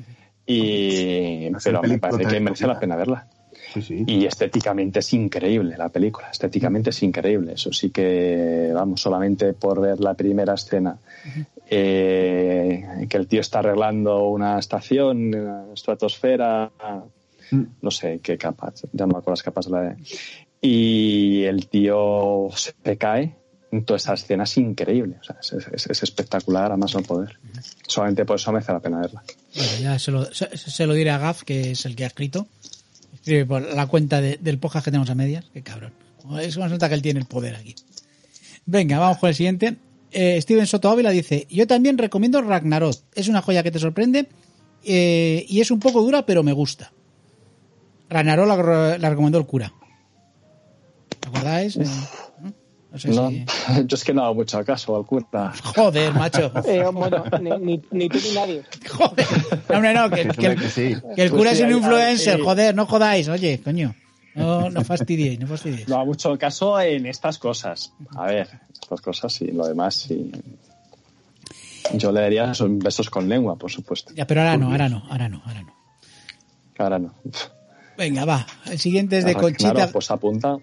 Y, 0.46 1.48
No 1.52 1.60
sé, 1.60 1.70
pero 1.72 1.84
me 1.84 1.98
parece 2.00 2.26
que 2.30 2.40
merece 2.40 2.68
la 2.68 2.80
pena 2.80 2.96
verla. 2.96 3.28
Sí, 3.74 3.82
sí. 3.82 4.04
Y 4.08 4.26
estéticamente 4.26 5.00
es 5.00 5.14
increíble 5.14 5.78
la 5.78 5.90
película, 5.90 6.30
estéticamente 6.32 6.90
es 6.90 7.04
increíble. 7.04 7.54
Eso 7.54 7.72
sí 7.72 7.92
que, 7.92 8.72
vamos, 8.74 9.02
solamente 9.02 9.54
por 9.54 9.80
ver 9.80 10.00
la 10.00 10.14
primera 10.16 10.56
escena, 10.56 10.98
eh, 11.72 12.84
que 13.10 13.18
el 13.18 13.28
tío 13.28 13.42
está 13.42 13.60
arreglando 13.60 14.28
una 14.28 14.60
estación, 14.60 15.34
una 15.36 15.66
estratosfera, 15.74 16.72
Mm. 17.52 17.64
no 17.82 17.90
sé 17.90 18.20
qué 18.22 18.38
capas, 18.38 18.84
ya 18.94 19.06
no 19.08 19.14
me 19.14 19.18
acuerdo 19.20 19.32
las 19.32 19.42
capas 19.44 19.66
de 19.66 19.72
la 19.72 19.82
de... 19.82 19.96
Y 20.62 21.44
el 21.46 21.68
tío 21.68 22.48
se 22.54 22.74
cae, 22.98 23.36
toda 23.86 23.98
esa 23.98 24.14
escena 24.14 24.44
es 24.44 24.56
increíble, 24.58 25.16
o 25.20 25.24
sea, 25.24 25.38
es, 25.42 25.54
es- 25.74 25.88
es 25.90 26.04
espectacular 26.04 26.72
a 26.72 26.78
más 26.78 26.94
no 26.94 27.02
poder. 27.02 27.40
Solamente 27.88 28.24
por 28.26 28.36
eso 28.36 28.52
merece 28.52 28.72
la 28.74 28.80
pena 28.82 29.00
verla. 29.00 29.24
bueno, 29.56 29.72
ya 29.82 29.98
se 29.98 30.12
lo, 30.12 30.26
se, 30.32 30.56
se 30.58 30.86
lo 30.86 30.94
diré 30.94 31.10
a 31.10 31.18
Gaf, 31.18 31.42
que 31.44 31.72
es 31.72 31.86
el 31.88 31.96
que 31.96 32.04
ha 32.04 32.08
escrito. 32.08 32.46
Escribe 33.16 33.46
por 33.48 33.62
la 33.62 33.88
cuenta 33.88 34.22
de- 34.22 34.38
del 34.38 34.60
podcast 34.60 34.86
que 34.86 34.92
tenemos 34.92 35.10
a 35.10 35.16
medias. 35.16 35.46
Qué 35.54 35.64
cabrón. 35.64 35.94
Eso 36.40 36.60
me 36.60 36.70
nota 36.70 36.88
que 36.88 36.96
él 36.96 37.02
tiene 37.02 37.20
el 37.20 37.26
poder 37.26 37.56
aquí. 37.56 37.74
Venga, 38.68 39.00
vamos 39.00 39.18
con 39.18 39.30
el 39.30 39.36
siguiente. 39.36 39.76
Eh, 40.12 40.42
Steven 40.42 40.66
Soto 40.66 40.90
Ávila 40.90 41.12
dice, 41.12 41.46
yo 41.50 41.68
también 41.68 41.98
recomiendo 41.98 42.42
Ragnarok. 42.42 42.96
Es 43.16 43.28
una 43.28 43.42
joya 43.42 43.64
que 43.64 43.72
te 43.72 43.80
sorprende 43.80 44.28
eh, 44.84 45.46
y 45.48 45.62
es 45.62 45.70
un 45.72 45.80
poco 45.80 46.02
dura, 46.02 46.26
pero 46.26 46.42
me 46.44 46.54
gusta. 46.54 46.92
Ragnarok 48.10 48.48
la, 48.48 48.98
la 48.98 49.10
recomendó 49.10 49.38
el 49.38 49.46
cura. 49.46 49.72
¿Te 51.20 51.28
acordáis? 51.28 51.76
Eh, 51.78 51.84
¿no? 52.42 52.54
No 52.92 52.98
sé 52.98 53.10
No, 53.10 53.30
si... 53.30 53.46
yo 53.86 53.96
es 53.96 54.04
que 54.04 54.14
no 54.16 54.24
hago 54.24 54.34
mucho 54.34 54.64
caso 54.66 54.96
al 54.96 55.06
cura. 55.06 55.54
Joder, 55.76 56.12
macho. 56.14 56.52
Eh, 56.66 56.84
bueno, 56.92 57.24
ni, 57.40 57.50
ni, 57.60 57.82
ni 57.92 58.10
tú 58.10 58.18
ni 58.28 58.34
nadie. 58.34 58.64
Joder. 58.90 59.26
No, 59.70 59.76
hombre, 59.76 59.94
no, 59.94 60.10
que, 60.10 60.22
el, 60.22 60.56
que 60.60 60.70
sí. 60.70 60.96
que 61.16 61.22
el 61.24 61.30
Pues 61.30 61.32
cura 61.32 61.52
sí, 61.52 61.58
es 61.58 61.62
un 61.62 61.68
hay- 61.70 61.78
influencer, 61.78 62.36
hay- 62.38 62.42
joder, 62.44 62.74
no 62.76 62.86
jodáis, 62.88 63.28
oye, 63.30 63.62
coño. 63.64 63.94
No, 64.40 64.70
no 64.70 64.84
fastidiéis, 64.84 65.40
no 65.40 65.48
fastidiéis. 65.48 65.88
No 65.88 66.06
mucho 66.06 66.38
caso 66.38 66.80
en 66.82 67.06
estas 67.06 67.38
cosas. 67.38 67.94
A 68.16 68.26
ver, 68.28 68.48
estas 68.74 69.02
cosas 69.02 69.42
y 69.42 69.52
lo 69.52 69.68
demás 69.68 69.96
sí. 69.96 70.32
Yo 71.94 72.12
le 72.12 72.22
daría 72.22 72.54
son 72.54 72.80
besos 72.80 73.10
con 73.10 73.28
lengua, 73.28 73.56
por 73.58 73.72
supuesto. 73.72 74.14
Ya, 74.16 74.26
pero 74.28 74.42
ahora 74.42 74.58
no, 74.58 74.72
ahora 74.72 74.90
no, 74.90 75.04
ahora 75.10 75.30
no, 75.30 75.42
ahora 75.46 75.62
no. 75.64 75.74
Ahora 76.78 77.00
no. 77.00 77.14
Venga, 77.98 78.24
va. 78.26 78.46
El 78.68 78.80
siguiente 78.80 79.18
es 79.18 79.26
de 79.26 79.34
Conchita. 79.36 79.74
Claro, 79.74 79.92
pues 79.92 80.10
apunta. 80.12 80.58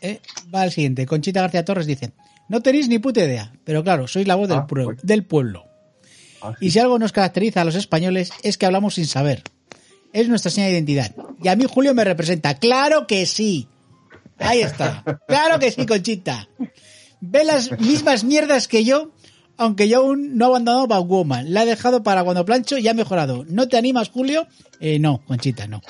eh, 0.00 0.20
va 0.54 0.64
el 0.64 0.70
siguiente. 0.72 1.04
Conchita 1.06 1.40
García 1.42 1.64
Torres 1.64 1.86
dice: 1.86 2.12
No 2.48 2.62
tenéis 2.62 2.88
ni 2.88 2.98
puta 2.98 3.20
idea, 3.24 3.52
pero 3.64 3.82
claro, 3.84 4.06
sois 4.08 4.26
la 4.26 4.36
voz 4.36 4.48
del, 4.48 4.58
Ah, 4.58 4.66
pues. 4.66 4.98
del 5.02 5.24
pueblo. 5.26 5.64
Ah, 6.40 6.54
sí. 6.58 6.66
Y 6.66 6.70
si 6.70 6.78
algo 6.78 6.98
nos 6.98 7.12
caracteriza 7.12 7.60
a 7.60 7.64
los 7.64 7.74
españoles 7.74 8.30
es 8.42 8.56
que 8.56 8.64
hablamos 8.66 8.94
sin 8.94 9.06
saber. 9.06 9.42
Es 10.12 10.28
nuestra 10.28 10.50
señal 10.50 10.70
de 10.70 10.76
identidad. 10.76 11.14
Y 11.42 11.48
a 11.48 11.56
mí 11.56 11.64
Julio 11.68 11.94
me 11.94 12.04
representa. 12.04 12.54
¡Claro 12.54 13.06
que 13.06 13.26
sí! 13.26 13.68
Ahí 14.38 14.60
está. 14.60 15.04
¡Claro 15.26 15.58
que 15.58 15.70
sí, 15.70 15.84
Conchita! 15.86 16.48
Ve 17.20 17.44
las 17.44 17.78
mismas 17.80 18.24
mierdas 18.24 18.68
que 18.68 18.84
yo, 18.84 19.10
aunque 19.56 19.88
yo 19.88 19.98
aún 19.98 20.36
no 20.36 20.46
he 20.46 20.48
abandonado 20.48 20.86
Batwoman. 20.86 21.52
La 21.52 21.64
he 21.64 21.66
dejado 21.66 22.02
para 22.02 22.24
cuando 22.24 22.44
plancho 22.44 22.78
y 22.78 22.88
ha 22.88 22.94
mejorado. 22.94 23.44
¿No 23.48 23.68
te 23.68 23.76
animas, 23.76 24.08
Julio? 24.10 24.46
Eh, 24.80 24.98
no, 24.98 25.20
Conchita, 25.26 25.66
no. 25.66 25.82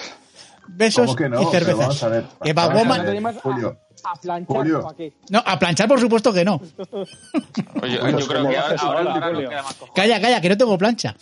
Besos 0.69 1.07
¿Cómo 1.07 1.17
que 1.17 1.29
no? 1.29 1.43
y 1.43 1.47
cervezas. 1.47 1.79
vamos 1.79 2.03
a 2.03 2.09
ver. 2.09 2.25
Que 2.43 2.53
Batwoman... 2.53 3.35
Julio. 3.43 3.79
A, 4.05 4.15
planchar, 4.15 4.57
Julio. 4.57 4.95
No, 5.29 5.43
a 5.45 5.59
planchar 5.59 5.89
por 5.89 6.01
supuesto 6.01 6.33
que 6.33 6.45
no. 6.45 6.61
Oye, 7.83 7.97
yo, 7.97 8.27
creo 8.29 8.43
¿cómo 8.43 8.49
que 8.49 8.57
ahora, 8.57 8.67
haces 8.67 8.83
ahora, 8.83 8.99
ahora, 9.01 9.13
ahora 9.13 9.27
no 9.27 9.35
Julio? 9.35 9.49
queda 9.51 9.63
más 9.63 9.75
cojones. 9.75 9.95
Calla, 9.95 10.21
calla, 10.21 10.41
que 10.41 10.49
no 10.49 10.57
tengo 10.57 10.79
plancha. 10.79 11.17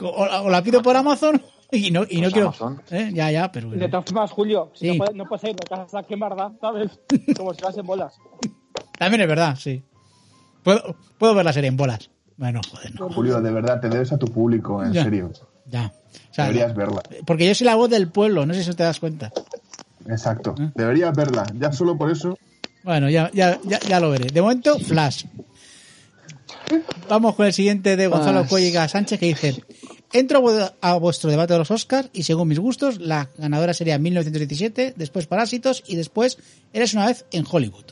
O, 0.00 0.08
o 0.08 0.50
la 0.50 0.62
pido 0.62 0.82
por 0.82 0.94
Amazon 0.96 1.42
y 1.72 1.90
no, 1.90 2.04
y 2.08 2.20
no 2.20 2.30
Pues 2.30 2.32
quiero. 2.32 2.54
¿Eh? 2.90 3.10
Ya, 3.12 3.30
ya, 3.30 3.50
pero. 3.52 3.70
De 3.70 3.88
todas 3.88 4.04
formas, 4.06 4.30
Julio, 4.30 4.70
si 4.74 4.86
Sí. 4.86 4.92
no, 4.92 4.98
puedes, 4.98 5.14
no 5.16 5.24
puedes 5.26 5.44
ir 5.44 5.56
de 5.56 5.66
casa 5.68 5.98
a 5.98 6.02
quemarda, 6.04 6.52
¿sabes? 6.60 6.90
Como 7.36 7.52
si 7.54 7.62
vas 7.62 7.76
en 7.76 7.86
bolas. 7.86 8.14
También 8.98 9.20
es 9.22 9.28
verdad, 9.28 9.56
sí. 9.56 9.82
Puedo, 10.62 10.96
puedo 11.18 11.34
ver 11.34 11.44
la 11.44 11.52
serie 11.52 11.68
en 11.68 11.76
bolas. 11.76 12.10
Bueno, 12.36 12.60
joder, 12.70 12.98
no. 13.00 13.08
Julio, 13.10 13.40
de 13.40 13.50
verdad, 13.50 13.80
te 13.80 13.88
debes 13.88 14.12
a 14.12 14.18
tu 14.18 14.26
público, 14.26 14.82
en 14.84 14.92
Ya. 14.92 15.04
serio. 15.04 15.30
Ya. 15.66 15.92
O 16.30 16.34
sea, 16.34 16.46
Deberías 16.46 16.74
verla. 16.74 17.02
porque 17.26 17.46
yo 17.46 17.54
soy 17.54 17.64
la 17.66 17.74
voz 17.74 17.88
del 17.90 18.08
pueblo, 18.08 18.44
no 18.46 18.52
sé 18.54 18.62
si 18.62 18.72
te 18.74 18.82
das 18.82 19.00
cuenta. 19.00 19.32
Exacto. 20.08 20.54
¿Eh? 20.60 20.70
Deberías 20.74 21.14
verla. 21.16 21.44
Ya 21.58 21.72
solo 21.72 21.96
por 21.96 22.10
eso. 22.10 22.38
Bueno, 22.84 23.08
ya, 23.10 23.30
ya, 23.32 23.58
ya, 23.64 23.80
ya 23.80 23.98
lo 24.00 24.10
veré. 24.10 24.26
De 24.30 24.40
momento, 24.42 24.78
Flash. 24.78 25.24
Vamos 27.08 27.34
con 27.34 27.46
el 27.46 27.52
siguiente 27.52 27.96
de 27.96 28.06
Gonzalo. 28.08 28.46
Cuelliga 28.46 28.86
Sánchez 28.88 29.18
que 29.18 29.26
dice: 29.26 29.62
Entro 30.18 30.38
a 30.38 30.40
vu- 30.40 30.72
a 30.80 30.94
vuestro 30.96 31.30
debate 31.30 31.52
de 31.52 31.58
los 31.58 31.70
Oscars 31.70 32.08
y 32.12 32.22
según 32.22 32.48
mis 32.48 32.58
gustos, 32.58 33.00
la 33.00 33.28
ganadora 33.36 33.74
sería 33.74 33.98
1917, 33.98 34.94
después 34.96 35.26
Parásitos 35.26 35.82
y 35.86 35.96
después 35.96 36.38
Eres 36.72 36.94
una 36.94 37.06
vez 37.06 37.24
en 37.32 37.44
Hollywood. 37.50 37.84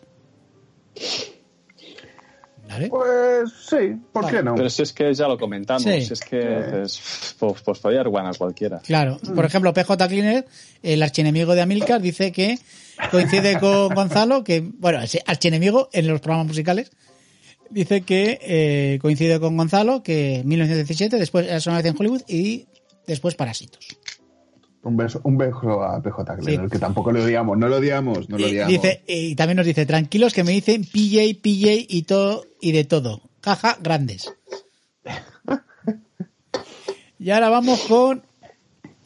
¿Vale? 2.68 2.88
Pues 2.88 3.50
sí, 3.68 3.76
¿por 4.12 4.24
Vale, 4.24 4.36
qué 4.38 4.42
no? 4.42 4.54
Pero 4.54 4.70
si 4.70 4.82
es 4.82 4.92
que 4.92 5.12
ya 5.12 5.28
lo 5.28 5.38
comentamos, 5.38 5.82
Sí. 5.82 6.00
si 6.06 6.12
es 6.14 6.20
que 6.20 6.82
es, 6.82 7.34
pues, 7.38 7.60
pues 7.62 7.78
podría 7.78 7.98
dar 7.98 8.08
guana 8.08 8.30
a 8.30 8.34
cualquiera. 8.34 8.78
Claro. 8.80 9.18
Por 9.34 9.44
ejemplo, 9.44 9.72
PJ 9.74 10.08
Cleaner, 10.08 10.46
el 10.82 11.02
archienemigo 11.02 11.54
de 11.54 11.60
Amilcar, 11.62 12.00
dice 12.00 12.32
que 12.32 12.58
coincide 13.10 13.60
con 13.60 13.94
Gonzalo, 13.94 14.42
que, 14.44 14.60
bueno, 14.60 15.00
ese 15.02 15.22
archienemigo 15.26 15.90
en 15.92 16.06
los 16.08 16.20
programas 16.20 16.46
musicales, 16.48 16.90
dice 17.74 18.02
que 18.02 18.38
eh, 18.42 18.98
coincide 19.02 19.38
con 19.40 19.56
Gonzalo, 19.56 20.02
que 20.02 20.42
1917, 20.44 21.18
después 21.18 21.46
Eras 21.46 21.66
una 21.66 21.76
vez 21.76 21.86
en 21.86 21.96
Hollywood 21.98 22.22
y 22.28 22.66
después 23.06 23.34
Parásitos. 23.34 23.84
Un 24.82 24.96
beso, 24.98 25.20
un 25.24 25.38
beso 25.38 25.82
a 25.82 26.02
PJ 26.02 26.36
Sí. 26.42 26.58
que 26.70 26.78
tampoco 26.78 27.10
lo 27.10 27.22
odiamos, 27.24 27.56
no 27.56 27.68
lo 27.68 27.76
odiamos, 27.76 28.28
no 28.28 28.36
lo 28.36 28.46
Y, 28.46 28.50
odiamos. 28.50 28.72
dice, 28.72 29.02
y 29.06 29.34
también 29.34 29.56
nos 29.56 29.66
dice, 29.66 29.86
tranquilos 29.86 30.32
que 30.34 30.44
me 30.44 30.52
dicen 30.52 30.84
PJ, 30.84 31.40
PJ 31.42 31.86
y 31.88 32.02
todo 32.02 32.44
y 32.60 32.72
de 32.72 32.84
todo. 32.84 33.22
Jaja, 33.42 33.78
grandes. 33.82 34.32
Y 37.18 37.30
ahora 37.30 37.48
vamos 37.48 37.80
con, 37.82 38.22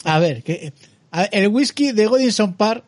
a 0.04 0.18
ver, 0.18 0.42
que, 0.42 0.72
a 1.12 1.24
el 1.24 1.48
whisky 1.48 1.92
de 1.92 2.06
Godinson 2.06 2.54
Park. 2.54 2.84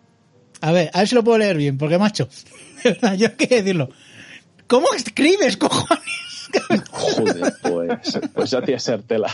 A 0.61 0.73
ver, 0.73 0.91
a 0.93 0.99
ver 0.99 1.09
si 1.09 1.15
lo 1.15 1.23
puedo 1.23 1.39
leer 1.39 1.57
bien, 1.57 1.79
porque 1.79 1.99
macho, 1.99 2.29
de 2.85 2.91
verdad, 2.91 3.15
yo 3.15 3.37
qué 3.37 3.47
decirlo. 3.47 3.91
¿Cómo 4.71 4.87
escribes, 4.95 5.57
cojones? 5.57 6.49
Joder, 6.93 7.55
pues, 7.61 8.21
pues 8.33 8.51
ya 8.51 8.61
tiene 8.61 8.75
que 8.75 8.81
ser 8.81 9.03
tela. 9.03 9.29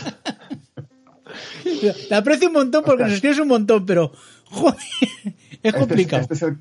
La 2.09 2.17
aprecio 2.17 2.47
un 2.47 2.53
montón 2.53 2.83
porque 2.83 3.03
nos 3.03 3.13
escribes 3.13 3.37
un 3.37 3.47
montón, 3.47 3.85
pero 3.85 4.11
joder, 4.45 4.79
es 5.03 5.33
Este 5.61 5.79
complicado. 5.79 6.23
Este 6.23 6.33
es, 6.33 6.41
el, 6.41 6.57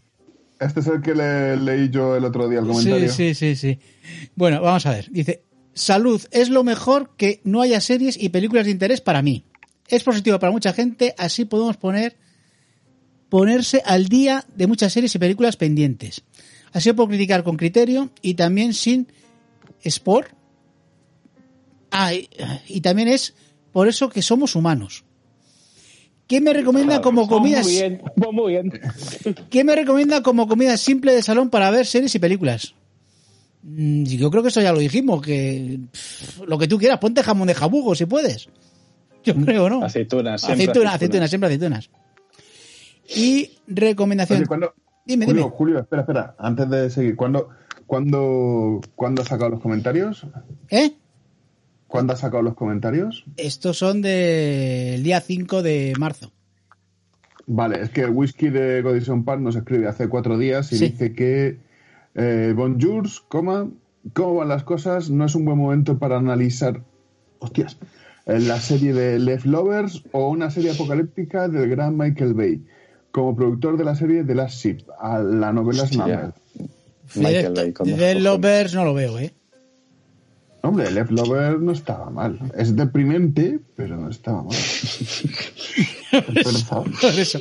este 0.60 0.80
es 0.80 0.86
el 0.88 1.00
que 1.00 1.14
le, 1.14 1.56
leí 1.56 1.88
yo 1.88 2.16
el 2.16 2.24
otro 2.26 2.50
día 2.50 2.58
el 2.58 2.66
comentario. 2.66 3.10
Sí, 3.10 3.34
sí, 3.34 3.56
sí, 3.56 3.56
sí. 3.56 3.78
Bueno, 4.34 4.60
vamos 4.60 4.84
a 4.84 4.90
ver. 4.90 5.10
Dice, 5.10 5.42
salud, 5.72 6.20
es 6.30 6.50
lo 6.50 6.62
mejor 6.62 7.16
que 7.16 7.40
no 7.44 7.62
haya 7.62 7.80
series 7.80 8.22
y 8.22 8.28
películas 8.28 8.66
de 8.66 8.72
interés 8.72 9.00
para 9.00 9.22
mí. 9.22 9.46
Es 9.88 10.02
positivo 10.02 10.38
para 10.38 10.52
mucha 10.52 10.74
gente, 10.74 11.14
así 11.16 11.46
podemos 11.46 11.78
poner 11.78 12.18
ponerse 13.28 13.82
al 13.84 14.06
día 14.08 14.44
de 14.54 14.66
muchas 14.66 14.92
series 14.92 15.14
y 15.14 15.18
películas 15.18 15.56
pendientes. 15.56 16.22
Así 16.76 16.92
puedo 16.92 17.08
criticar 17.08 17.42
con 17.42 17.56
criterio 17.56 18.10
y 18.20 18.34
también 18.34 18.74
sin 18.74 19.06
sport. 19.82 20.28
Ah, 21.90 22.12
y, 22.12 22.28
y 22.68 22.82
también 22.82 23.08
es 23.08 23.32
por 23.72 23.88
eso 23.88 24.10
que 24.10 24.20
somos 24.20 24.54
humanos. 24.54 25.02
¿Qué 26.26 26.42
me 26.42 26.52
recomienda 26.52 27.00
como 27.00 27.26
comida? 27.28 27.62
Muy 27.62 27.72
bien, 27.72 28.02
muy 28.30 28.52
bien. 28.52 28.72
¿Qué 29.48 29.64
me 29.64 29.74
recomienda 29.74 30.22
como 30.22 30.46
comida 30.46 30.76
simple 30.76 31.14
de 31.14 31.22
salón 31.22 31.48
para 31.48 31.70
ver 31.70 31.86
series 31.86 32.14
y 32.14 32.18
películas? 32.18 32.74
Mm, 33.62 34.04
Yo 34.04 34.30
creo 34.30 34.42
que 34.42 34.50
eso 34.50 34.60
ya 34.60 34.72
lo 34.74 34.78
dijimos, 34.78 35.22
que 35.22 35.80
pff, 35.90 36.40
lo 36.46 36.58
que 36.58 36.68
tú 36.68 36.76
quieras, 36.76 36.98
ponte 36.98 37.22
jamón 37.22 37.48
de 37.48 37.54
jabugo 37.54 37.94
si 37.94 38.04
puedes. 38.04 38.50
Yo 39.24 39.34
creo, 39.34 39.70
¿no? 39.70 39.82
Aceitunas, 39.82 40.42
siempre 40.42 40.64
Aceitunas, 40.64 40.94
aceitunas. 40.94 40.94
aceitunas, 40.94 41.30
siempre 41.30 41.46
aceitunas. 41.48 41.90
Y 43.16 43.52
recomendación. 43.66 44.40
Oye, 44.40 44.46
¿cuándo- 44.46 44.74
Dime, 45.06 45.24
Julio, 45.26 45.44
dime. 45.44 45.56
Julio, 45.56 45.78
espera, 45.78 46.02
espera, 46.02 46.34
antes 46.38 46.68
de 46.68 46.90
seguir, 46.90 47.16
¿cuándo, 47.16 47.48
cuándo, 47.86 48.80
¿cuándo 48.94 49.22
has 49.22 49.28
sacado 49.28 49.50
los 49.50 49.60
comentarios? 49.60 50.26
¿Eh? 50.70 50.92
¿Cuándo 51.86 52.12
has 52.12 52.20
sacado 52.20 52.42
los 52.42 52.54
comentarios? 52.54 53.24
Estos 53.36 53.78
son 53.78 54.02
del 54.02 55.02
día 55.02 55.20
5 55.20 55.62
de 55.62 55.94
marzo. 55.98 56.32
Vale, 57.46 57.80
es 57.82 57.90
que 57.90 58.00
el 58.02 58.10
whisky 58.10 58.48
de 58.50 58.82
Godison 58.82 59.24
Park 59.24 59.40
nos 59.40 59.54
escribe 59.54 59.86
hace 59.86 60.08
cuatro 60.08 60.36
días 60.36 60.72
y 60.72 60.78
Sí. 60.78 60.88
dice 60.88 61.14
que 61.14 61.58
eh, 62.16 62.52
Bonjour, 62.56 63.06
coma, 63.28 63.68
¿cómo 64.14 64.34
van 64.36 64.48
las 64.48 64.64
cosas? 64.64 65.10
No 65.10 65.24
es 65.26 65.34
un 65.36 65.44
buen 65.44 65.58
momento 65.58 65.98
para 65.98 66.16
analizar, 66.16 66.80
hostias, 67.38 67.76
eh, 68.26 68.40
la 68.40 68.58
serie 68.58 68.92
de 68.92 69.20
Left 69.20 69.46
Lovers 69.46 70.02
o 70.10 70.28
una 70.30 70.50
serie 70.50 70.72
apocalíptica 70.72 71.46
del 71.46 71.68
gran 71.70 71.96
Michael 71.96 72.34
Bay, 72.34 72.64
como 73.16 73.34
productor 73.34 73.78
de 73.78 73.84
la 73.84 73.94
serie 73.94 74.24
The 74.24 74.34
Last 74.34 74.62
Ship, 74.62 74.80
a 75.00 75.20
la 75.20 75.50
novela. 75.50 75.86
Snapper. 75.86 76.34
Michael 77.14 77.74
Bay. 77.78 78.20
Lovers 78.20 78.74
no 78.74 78.84
lo 78.84 78.92
veo, 78.92 79.18
¿eh? 79.18 79.32
Hombre, 80.60 80.90
Left 80.90 81.12
Lover 81.12 81.58
no 81.58 81.72
estaba 81.72 82.10
mal. 82.10 82.38
Es 82.58 82.76
deprimente, 82.76 83.58
pero 83.74 83.96
no 83.96 84.10
estaba 84.10 84.42
mal. 84.42 84.54
Pero, 86.10 86.50
Por 87.00 87.18
eso. 87.18 87.40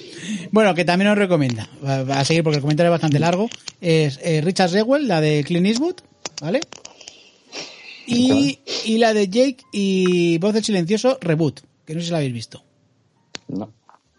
Bueno, 0.51 0.73
que 0.75 0.85
también 0.85 1.11
os 1.11 1.17
recomienda, 1.17 1.67
a 1.83 2.23
seguir 2.23 2.43
porque 2.43 2.57
el 2.57 2.61
comentario 2.61 2.91
es 2.91 2.93
bastante 2.93 3.19
largo, 3.19 3.49
es 3.81 4.17
eh, 4.23 4.39
Richard 4.39 4.71
Rewell, 4.71 5.09
la 5.09 5.19
de 5.19 5.43
Clint 5.43 5.67
Eastwood, 5.67 5.95
¿vale? 6.39 6.61
Y, 8.07 8.59
y 8.85 8.97
la 8.97 9.13
de 9.13 9.27
Jake 9.27 9.57
y 9.73 10.37
Voz 10.37 10.53
del 10.53 10.63
Silencioso, 10.63 11.17
Reboot, 11.19 11.59
que 11.85 11.95
no 11.95 11.99
sé 11.99 12.05
si 12.05 12.11
la 12.11 12.19
habéis 12.19 12.33
visto. 12.33 12.63
No. 13.49 13.73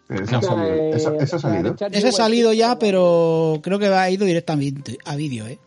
Esa 0.09 0.37
ha 0.37 0.41
salido. 0.41 0.95
Esa, 0.95 1.15
esa 1.17 1.35
ha 1.35 1.39
salido. 1.39 1.75
Esa 1.91 2.07
ha 2.09 2.11
salido 2.11 2.53
ya, 2.53 2.79
pero 2.79 3.59
creo 3.61 3.77
que 3.79 3.87
ha 3.87 4.09
ido 4.09 4.25
directamente 4.25 4.97
a 5.05 5.15
vídeo, 5.15 5.45
¿eh? 5.47 5.59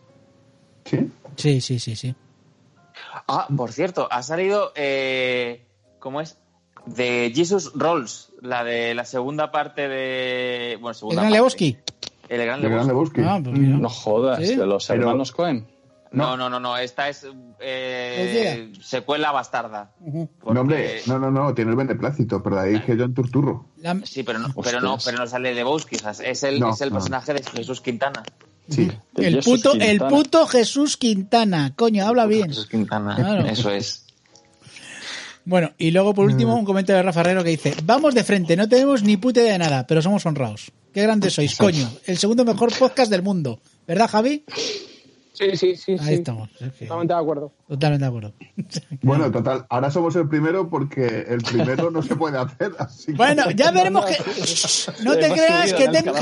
Sí. 0.85 1.09
Sí, 1.35 1.61
sí, 1.61 1.79
sí, 1.79 1.95
sí. 1.95 2.15
Ah, 3.27 3.47
por 3.55 3.71
cierto, 3.71 4.07
ha 4.11 4.23
salido, 4.23 4.71
eh, 4.75 5.63
¿cómo 5.99 6.21
es? 6.21 6.37
De 6.85 7.31
Jesus 7.35 7.71
Rolls, 7.75 8.31
la 8.41 8.63
de 8.63 8.95
la 8.95 9.05
segunda 9.05 9.51
parte 9.51 9.87
de... 9.87 10.77
Bueno, 10.81 10.89
¿El 10.89 10.95
segunda 10.95 11.15
Gran 11.21 11.25
parte. 11.31 11.37
Lebowski? 11.37 11.77
El 12.27 12.45
Gran 12.45 12.61
De 12.61 12.69
Gran 12.69 12.87
Lebowski. 12.87 13.21
Lebowski. 13.21 13.21
Ah, 13.23 13.41
pues 13.43 13.59
mira. 13.59 13.77
No 13.77 13.89
jodas, 13.89 14.39
¿Sí? 14.47 14.55
de 14.55 14.65
los 14.65 14.87
Pero- 14.87 15.01
hermanos 15.01 15.31
Cohen. 15.31 15.67
No, 16.11 16.35
no, 16.35 16.49
no, 16.49 16.59
no, 16.59 16.75
esta 16.77 17.07
es 17.07 17.25
eh, 17.61 18.73
secuela 18.81 19.31
bastarda. 19.31 19.91
Porque- 19.97 20.53
No, 20.53 20.61
hombre, 20.61 21.01
no, 21.05 21.17
no, 21.19 21.31
no, 21.31 21.53
tiene 21.53 21.71
el 21.71 21.77
beneplácito, 21.77 22.43
pero 22.43 22.59
ahí 22.59 22.81
que 22.81 22.97
John 22.97 23.13
Turturro. 23.13 23.67
La- 23.77 23.97
Sí, 24.03 24.23
pero 24.23 24.37
no, 24.39 24.53
pero 24.61 24.81
no, 24.81 24.97
pero 25.03 25.17
no 25.19 25.27
sale 25.27 25.53
Lebowski, 25.55 25.97
es 26.23 26.43
el, 26.43 26.59
No, 26.59 26.73
es 26.73 26.81
el 26.81 26.89
no. 26.89 26.95
personaje 26.95 27.33
de 27.33 27.41
Jesús 27.43 27.79
Quintana. 27.79 28.23
Sí. 28.69 28.91
El, 29.15 29.39
puto, 29.39 29.73
el 29.73 29.99
puto 29.99 30.45
Jesús 30.47 30.97
Quintana. 30.97 31.73
Coño, 31.75 32.05
habla 32.05 32.25
bien. 32.25 32.49
Jesús 32.49 32.67
Quintana, 32.67 33.15
Claro. 33.15 33.45
eso 33.47 33.69
es. 33.71 34.05
Bueno, 35.43 35.71
y 35.77 35.91
luego 35.91 36.13
por 36.13 36.25
último 36.25 36.55
un 36.55 36.65
comentario 36.65 36.97
de 36.97 37.03
Rafa 37.03 37.21
Herrero 37.21 37.43
que 37.43 37.49
dice, 37.49 37.73
vamos 37.83 38.13
de 38.13 38.23
frente, 38.23 38.55
no 38.55 38.69
tenemos 38.69 39.01
ni 39.01 39.17
puta 39.17 39.41
idea 39.41 39.53
de 39.53 39.59
nada, 39.59 39.87
pero 39.87 40.01
somos 40.01 40.25
honrados. 40.25 40.71
Qué 40.93 41.01
grandes 41.01 41.33
sois, 41.33 41.55
coño. 41.55 41.89
El 42.05 42.17
segundo 42.17 42.45
mejor 42.45 42.71
podcast 42.77 43.09
del 43.09 43.23
mundo. 43.23 43.59
¿Verdad, 43.87 44.09
Javi? 44.09 44.43
Sí, 45.41 45.57
sí, 45.57 45.75
sí. 45.75 45.91
Ahí 45.93 46.07
sí. 46.07 46.13
estamos. 46.13 46.49
Es 46.61 46.71
que- 46.73 46.85
Totalmente 46.85 47.13
de 47.15 47.19
acuerdo. 47.19 47.51
Totalmente 47.67 48.03
de 48.05 48.07
acuerdo. 48.09 48.33
Bueno, 49.03 49.31
total, 49.31 49.65
ahora 49.69 49.89
somos 49.89 50.15
el 50.15 50.27
primero 50.29 50.69
porque 50.69 51.25
el 51.27 51.39
primero 51.41 51.89
no 51.89 52.03
se 52.03 52.15
puede 52.15 52.37
hacer, 52.37 52.71
así 52.77 53.07
que- 53.07 53.13
Bueno, 53.13 53.49
ya 53.51 53.71
veremos 53.71 54.05
que... 54.05 54.17
No 55.03 55.13
te 55.15 55.31
creas 55.31 55.73
que 55.73 55.87
tengo... 55.87 56.13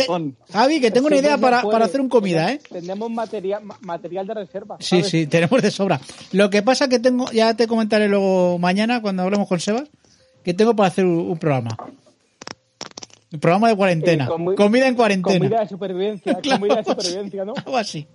Javi, 0.51 0.79
que 0.79 0.91
tengo 0.91 1.07
una 1.07 1.17
idea 1.17 1.37
para, 1.37 1.61
para 1.63 1.85
hacer 1.85 1.99
un 1.99 2.07
comida, 2.09 2.51
¿eh? 2.53 2.61
Tenemos 2.69 3.11
material, 3.11 3.63
ma- 3.65 3.77
material 3.81 4.25
de 4.27 4.33
reserva. 4.35 4.77
Sí, 4.79 4.87
¿sabes? 4.97 5.07
sí, 5.09 5.27
tenemos 5.27 5.61
de 5.61 5.71
sobra. 5.71 5.99
Lo 6.31 6.49
que 6.49 6.61
pasa 6.63 6.87
que 6.87 6.99
tengo, 6.99 7.29
ya 7.31 7.53
te 7.55 7.67
comentaré 7.67 8.07
luego 8.07 8.57
mañana 8.59 9.01
cuando 9.01 9.23
hablemos 9.23 9.47
con 9.49 9.59
Sebas, 9.59 9.89
que 10.43 10.53
tengo 10.53 10.73
para 10.75 10.87
hacer 10.87 11.03
un, 11.05 11.17
un 11.31 11.37
programa. 11.37 11.75
Un 13.31 13.39
programa 13.39 13.67
de 13.69 13.75
cuarentena. 13.75 14.25
Eh, 14.25 14.29
comi- 14.29 14.55
comida 14.55 14.87
en 14.87 14.95
cuarentena. 14.95 15.37
Comida 15.39 15.59
de 15.61 15.67
supervivencia, 15.69 16.35
Claro. 16.35 16.59
comida 16.61 16.75
de 16.77 16.83
supervivencia, 16.85 17.45
¿no? 17.45 17.53
Algo 17.57 17.77
así. 17.77 18.07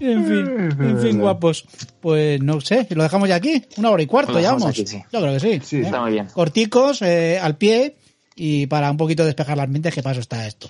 En 0.00 0.24
fin, 0.24 0.70
en 0.80 1.00
fin, 1.00 1.18
guapos. 1.18 1.64
Pues 2.00 2.40
no 2.40 2.60
sé, 2.60 2.86
lo 2.90 3.02
dejamos 3.02 3.28
ya 3.28 3.34
aquí. 3.34 3.64
Una 3.78 3.90
hora 3.90 4.02
y 4.02 4.06
cuarto, 4.06 4.38
ya 4.38 4.52
vamos. 4.52 4.68
aquí, 4.70 4.86
sí. 4.86 5.02
Yo 5.12 5.20
creo 5.20 5.32
que 5.34 5.40
sí. 5.40 5.60
Sí, 5.64 5.76
¿eh? 5.78 5.82
Está 5.86 6.00
muy 6.02 6.12
bien. 6.12 6.26
Corticos, 6.32 7.02
eh, 7.02 7.38
al 7.42 7.56
pie 7.56 7.96
y 8.36 8.66
para 8.68 8.90
un 8.92 8.96
poquito 8.96 9.24
despejar 9.24 9.56
las 9.56 9.68
mentes, 9.68 9.92
que 9.92 10.02
paso 10.02 10.20
está 10.20 10.46
esto. 10.46 10.68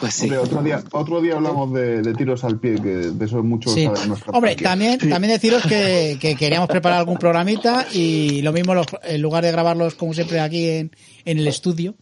Pues 0.00 0.14
sí. 0.14 0.22
Hombre, 0.24 0.38
otro 0.38 0.62
día, 0.62 0.82
otro 0.92 1.20
día 1.20 1.34
hablamos 1.34 1.70
de, 1.74 2.00
de 2.00 2.14
tiros 2.14 2.42
al 2.44 2.58
pie, 2.58 2.76
que 2.76 2.88
de 2.88 3.24
eso 3.26 3.42
mucho 3.42 3.68
Sí. 3.68 3.86
Hombre, 4.32 4.56
también, 4.56 4.98
también 4.98 5.34
deciros 5.34 5.64
que, 5.66 6.16
que 6.18 6.34
queríamos 6.34 6.70
preparar 6.70 7.00
algún 7.00 7.18
programita 7.18 7.86
y 7.92 8.40
lo 8.40 8.54
mismo, 8.54 8.74
los- 8.74 8.86
en 9.02 9.20
lugar 9.20 9.44
de 9.44 9.52
grabarlos 9.52 9.94
como 9.94 10.14
siempre 10.14 10.40
aquí 10.40 10.66
en, 10.70 10.90
en 11.26 11.38
el 11.38 11.46
estudio, 11.48 11.94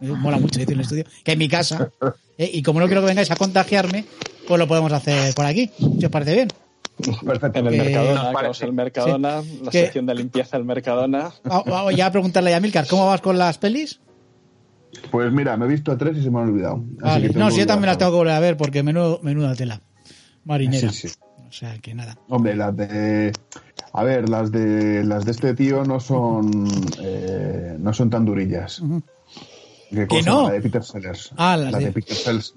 mola 0.00 0.38
mucho 0.38 0.58
decir 0.58 0.72
en 0.74 0.78
el 0.80 0.84
estudio, 0.84 1.04
que 1.24 1.32
en 1.32 1.38
mi 1.38 1.48
casa, 1.48 1.90
eh, 2.38 2.50
y 2.52 2.62
como 2.62 2.80
no 2.80 2.86
quiero 2.86 3.00
que 3.02 3.08
vengáis 3.08 3.30
a 3.30 3.36
contagiarme, 3.36 4.04
pues 4.48 4.58
lo 4.58 4.66
podemos 4.66 4.92
hacer 4.92 5.34
por 5.34 5.44
aquí, 5.46 5.70
si 5.98 6.04
os 6.04 6.10
parece 6.10 6.34
bien. 6.34 6.48
Perfecto. 7.24 7.58
En 7.58 7.66
el 7.66 7.76
Mercadona, 7.78 8.30
vamos 8.32 8.62
al 8.62 8.72
Mercadona, 8.74 9.42
la 9.62 9.70
sección 9.72 10.04
de 10.06 10.14
limpieza 10.14 10.56
del 10.58 10.66
Mercadona. 10.66 11.30
Va- 11.50 11.62
Vamos 11.64 11.96
ya 11.96 12.06
a 12.06 12.12
preguntarle 12.12 12.54
a 12.54 12.60
Milcar, 12.60 12.86
¿cómo 12.86 13.06
vas 13.06 13.20
con 13.22 13.38
las 13.38 13.56
pelis? 13.58 14.00
Pues 15.10 15.32
mira, 15.32 15.56
me 15.56 15.66
he 15.66 15.68
visto 15.68 15.92
a 15.92 15.96
tres 15.96 16.16
y 16.18 16.22
se 16.22 16.30
me 16.30 16.40
han 16.40 16.48
olvidado. 16.48 16.84
Así 17.02 17.22
Vale. 17.22 17.30
que 17.30 17.38
No, 17.38 17.50
si 17.50 17.60
yo 17.60 17.66
también 17.66 17.86
las 17.86 17.98
tengo 17.98 18.10
que 18.10 18.16
volver 18.18 18.34
a 18.34 18.40
ver 18.40 18.56
porque 18.56 18.82
menudo, 18.82 19.20
menuda 19.22 19.54
tela. 19.54 19.80
Marinera. 20.44 20.90
Sí, 20.90 21.08
sí. 21.08 21.14
O 21.48 21.52
sea, 21.52 21.78
que 21.78 21.94
nada. 21.94 22.18
Hombre, 22.28 22.54
las 22.56 22.76
de. 22.76 23.32
A 23.92 24.04
ver, 24.04 24.28
las 24.28 24.52
de 24.52 25.02
las 25.04 25.24
de 25.24 25.30
este 25.32 25.54
tío 25.54 25.84
no 25.84 26.00
son 26.00 26.68
eh, 27.02 27.76
no 27.78 27.92
son 27.92 28.10
tan 28.10 28.24
durillas. 28.24 28.82
¿Qué 29.90 30.06
cosa? 30.06 30.30
no? 30.30 30.48
La 30.48 30.54
de 30.54 30.60
Peter 30.60 30.84
Sellers. 30.84 31.30
Ah, 31.36 31.56
las 31.56 31.72
la 31.72 31.78
de- 31.78 31.84
de... 31.86 31.92
Peter 31.92 32.16
Sellers. 32.16 32.54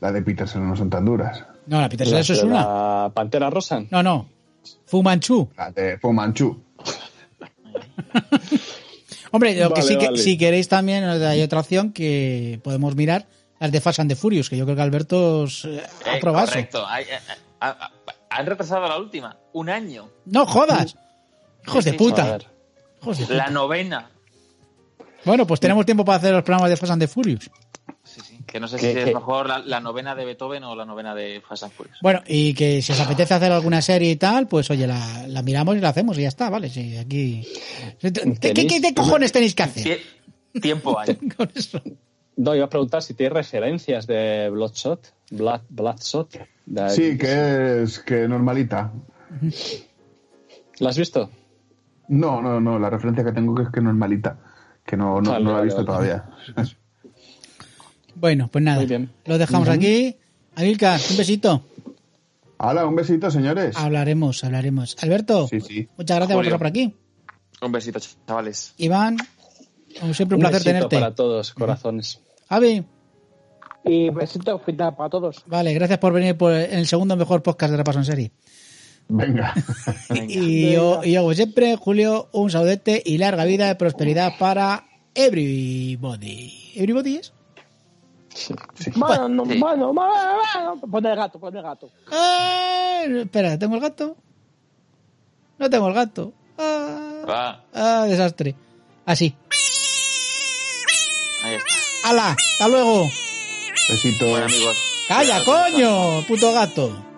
La 0.00 0.12
de 0.12 0.22
Peter 0.22 0.48
Sellers 0.48 0.68
no 0.68 0.76
son 0.76 0.90
tan 0.90 1.04
duras. 1.04 1.42
No, 1.66 1.80
la 1.80 1.88
Peter 1.88 2.06
eso 2.14 2.32
es 2.32 2.42
una. 2.42 2.54
La 2.60 3.10
Pantera 3.14 3.50
Rosa. 3.50 3.82
No, 3.90 4.02
no. 4.02 4.28
Fu 4.86 5.02
Manchu. 5.02 5.48
La 5.56 5.70
de 5.70 5.98
Fu 5.98 6.12
Manchu. 6.12 6.62
Hombre, 9.32 9.54
lo 9.56 9.68
que 9.70 9.80
Vale, 9.80 9.82
sí 9.92 9.98
que, 9.98 10.06
vale. 10.06 10.18
si 10.18 10.38
queréis 10.38 10.68
también 10.68 11.04
hay 11.04 11.42
otra 11.42 11.60
opción 11.60 11.92
que 11.92 12.60
podemos 12.62 12.94
mirar, 12.94 13.26
las 13.58 13.72
de 13.72 13.80
Fast 13.80 14.00
and 14.00 14.10
the 14.10 14.16
Furious, 14.16 14.48
que 14.48 14.56
yo 14.56 14.64
creo 14.64 14.76
que 14.76 14.82
Alberto 14.82 15.40
os, 15.40 15.64
eh, 15.64 15.82
ha 16.06 16.16
Eh, 16.16 16.20
probado 16.20 16.46
correcto. 16.46 16.86
Eh, 16.98 17.06
Han 18.30 18.46
retrasado 18.46 18.86
la 18.86 18.98
última. 18.98 19.36
Un 19.52 19.70
año. 19.70 20.08
No 20.26 20.46
jodas. 20.46 20.96
Hijos 21.66 21.84
de 21.84 21.92
Sí, 21.92 21.96
sí, 21.98 22.04
A 22.04 22.08
puta. 22.08 22.24
ver. 22.32 22.46
Hijos 23.02 23.18
de 23.18 23.24
puta. 23.24 23.36
La 23.36 23.50
novena. 23.50 24.10
Bueno, 25.26 25.46
pues 25.46 25.60
tenemos 25.60 25.84
tiempo 25.84 26.04
para 26.04 26.16
hacer 26.18 26.32
los 26.32 26.42
programas 26.44 26.70
de 26.70 26.76
Fast 26.76 26.92
and 26.92 27.02
the 27.02 27.08
Furious. 27.08 27.50
Sí, 28.04 28.20
sí. 28.24 28.38
Que 28.46 28.60
no 28.60 28.68
sé 28.68 28.76
¿Qué- 28.78 28.92
si 28.92 28.98
es 29.00 29.06
mejor 29.14 29.48
la, 29.48 29.58
la 29.58 29.80
novena 29.80 30.14
de 30.14 30.24
Beethoven 30.24 30.62
o 30.64 30.74
la 30.76 30.84
novena 30.86 31.14
de 31.14 31.42
Fast 31.46 31.64
and 31.64 31.72
Furious. 31.72 31.98
Bueno, 32.00 32.22
y 32.26 32.54
que 32.54 32.80
si 32.80 32.92
os 32.92 33.00
apetece 33.00 33.34
hacer 33.34 33.50
alguna 33.52 33.82
serie 33.82 34.10
y 34.12 34.16
tal, 34.16 34.46
pues 34.46 34.70
oye, 34.70 34.86
la, 34.86 35.26
la 35.26 35.42
miramos 35.42 35.76
y 35.76 35.80
la 35.80 35.88
hacemos 35.90 36.16
y 36.18 36.22
ya 36.22 36.28
está, 36.28 36.48
¿vale? 36.48 36.70
Sí, 36.70 36.96
aquí... 36.96 37.46
¿Qué, 38.00 38.12
qué, 38.12 38.54
qué- 38.54 38.80
qué 38.80 38.94
cojones 38.94 39.32
tenéis 39.32 39.54
que 39.54 39.62
hacer 39.64 39.98
Tie- 40.54 40.60
tiempo 40.62 40.98
hay. 40.98 41.14
con 41.36 41.50
eso? 41.54 41.82
No, 42.36 42.54
iba 42.54 42.66
a 42.66 42.68
preguntar 42.70 43.02
si 43.02 43.14
tiene 43.14 43.34
referencias 43.34 44.06
de 44.06 44.48
Bloodshot. 44.50 45.12
Blood, 45.30 45.62
Bloodshot. 45.70 46.38
De- 46.66 46.90
Sí, 46.90 47.18
que 47.18 47.82
es 47.82 47.98
que 47.98 48.28
normalita. 48.28 48.92
¿La 50.78 50.90
has 50.90 50.98
visto? 50.98 51.30
No, 52.08 52.40
no, 52.42 52.60
no. 52.60 52.78
La 52.78 52.90
referencia 52.90 53.24
que 53.24 53.32
tengo 53.32 53.60
es 53.60 53.68
que 53.70 53.80
no 53.80 53.90
es 53.90 53.96
malita. 53.96 54.38
Que 54.86 54.96
no, 54.96 55.20
no, 55.20 55.38
la 55.38 55.60
he 55.60 55.64
visto 55.64 55.84
todavía. 55.84 56.24
bueno, 58.14 58.48
pues 58.50 58.62
nada. 58.62 58.84
Lo 59.24 59.38
dejamos 59.38 59.68
aquí. 59.68 60.16
Amilcar, 60.54 61.00
un 61.10 61.16
besito. 61.16 61.62
Hola, 62.58 62.86
un 62.86 62.96
besito, 62.96 63.30
señores. 63.30 63.76
Hablaremos, 63.76 64.42
hablaremos. 64.42 64.96
Alberto, 65.02 65.48
muchas 65.50 66.16
gracias 66.16 66.32
por 66.34 66.44
estar 66.44 66.58
por 66.58 66.66
aquí. 66.66 66.94
Un 67.60 67.72
besito, 67.72 67.98
chavales. 68.26 68.74
Iván, 68.78 69.18
como 70.00 70.14
siempre, 70.14 70.36
un, 70.36 70.40
placer 70.40 70.62
tenerte. 70.62 70.96
para 70.96 71.14
todos, 71.14 71.52
corazones. 71.52 72.22
Javi. 72.48 72.84
Y 73.84 74.10
besito 74.10 74.58
final 74.60 74.96
para 74.96 75.10
todos. 75.10 75.44
Vale, 75.46 75.74
gracias 75.74 75.98
por 75.98 76.12
venir 76.12 76.36
por 76.36 76.52
el 76.52 76.86
segundo 76.86 77.16
mejor 77.16 77.42
podcast 77.42 77.70
de 77.70 77.76
Repaso 77.76 77.98
en 77.98 78.04
Serie. 78.04 78.32
Venga. 79.08 79.54
y, 80.28 80.72
yo, 80.72 81.00
y 81.04 81.12
yo, 81.12 81.22
como 81.22 81.34
siempre, 81.34 81.76
Julio, 81.76 82.28
un 82.32 82.50
saudete 82.50 83.02
y 83.04 83.18
larga 83.18 83.44
vida 83.44 83.70
y 83.70 83.74
prosperidad 83.76 84.32
para 84.38 84.86
everybody. 85.14 86.72
¿Everybody 86.74 87.16
es? 87.16 87.32
Sí. 88.34 88.54
Bueno, 88.96 89.28
no, 89.28 89.44
bueno, 89.44 89.94
bueno, 89.94 90.80
pon 90.90 91.06
el 91.06 91.16
gato, 91.16 91.38
pon 91.38 91.56
el 91.56 91.62
gato. 91.62 91.90
Eh, 92.12 93.22
espera, 93.22 93.58
¿tengo 93.58 93.76
el 93.76 93.80
gato? 93.80 94.16
No 95.58 95.70
tengo 95.70 95.88
el 95.88 95.94
gato. 95.94 96.32
Ah, 96.58 97.60
ah 97.72 98.04
desastre. 98.06 98.54
Así. 99.06 99.34
Ahí 101.42 101.54
está. 101.54 101.74
¡Hala! 102.04 102.30
¡Hasta 102.32 102.68
luego! 102.68 103.04
Besito. 103.88 104.28
Bueno, 104.28 104.46
amigos. 104.46 104.76
¡Calla, 105.08 105.44
coño! 105.44 106.26
¡Puto 106.26 106.52
gato! 106.52 107.15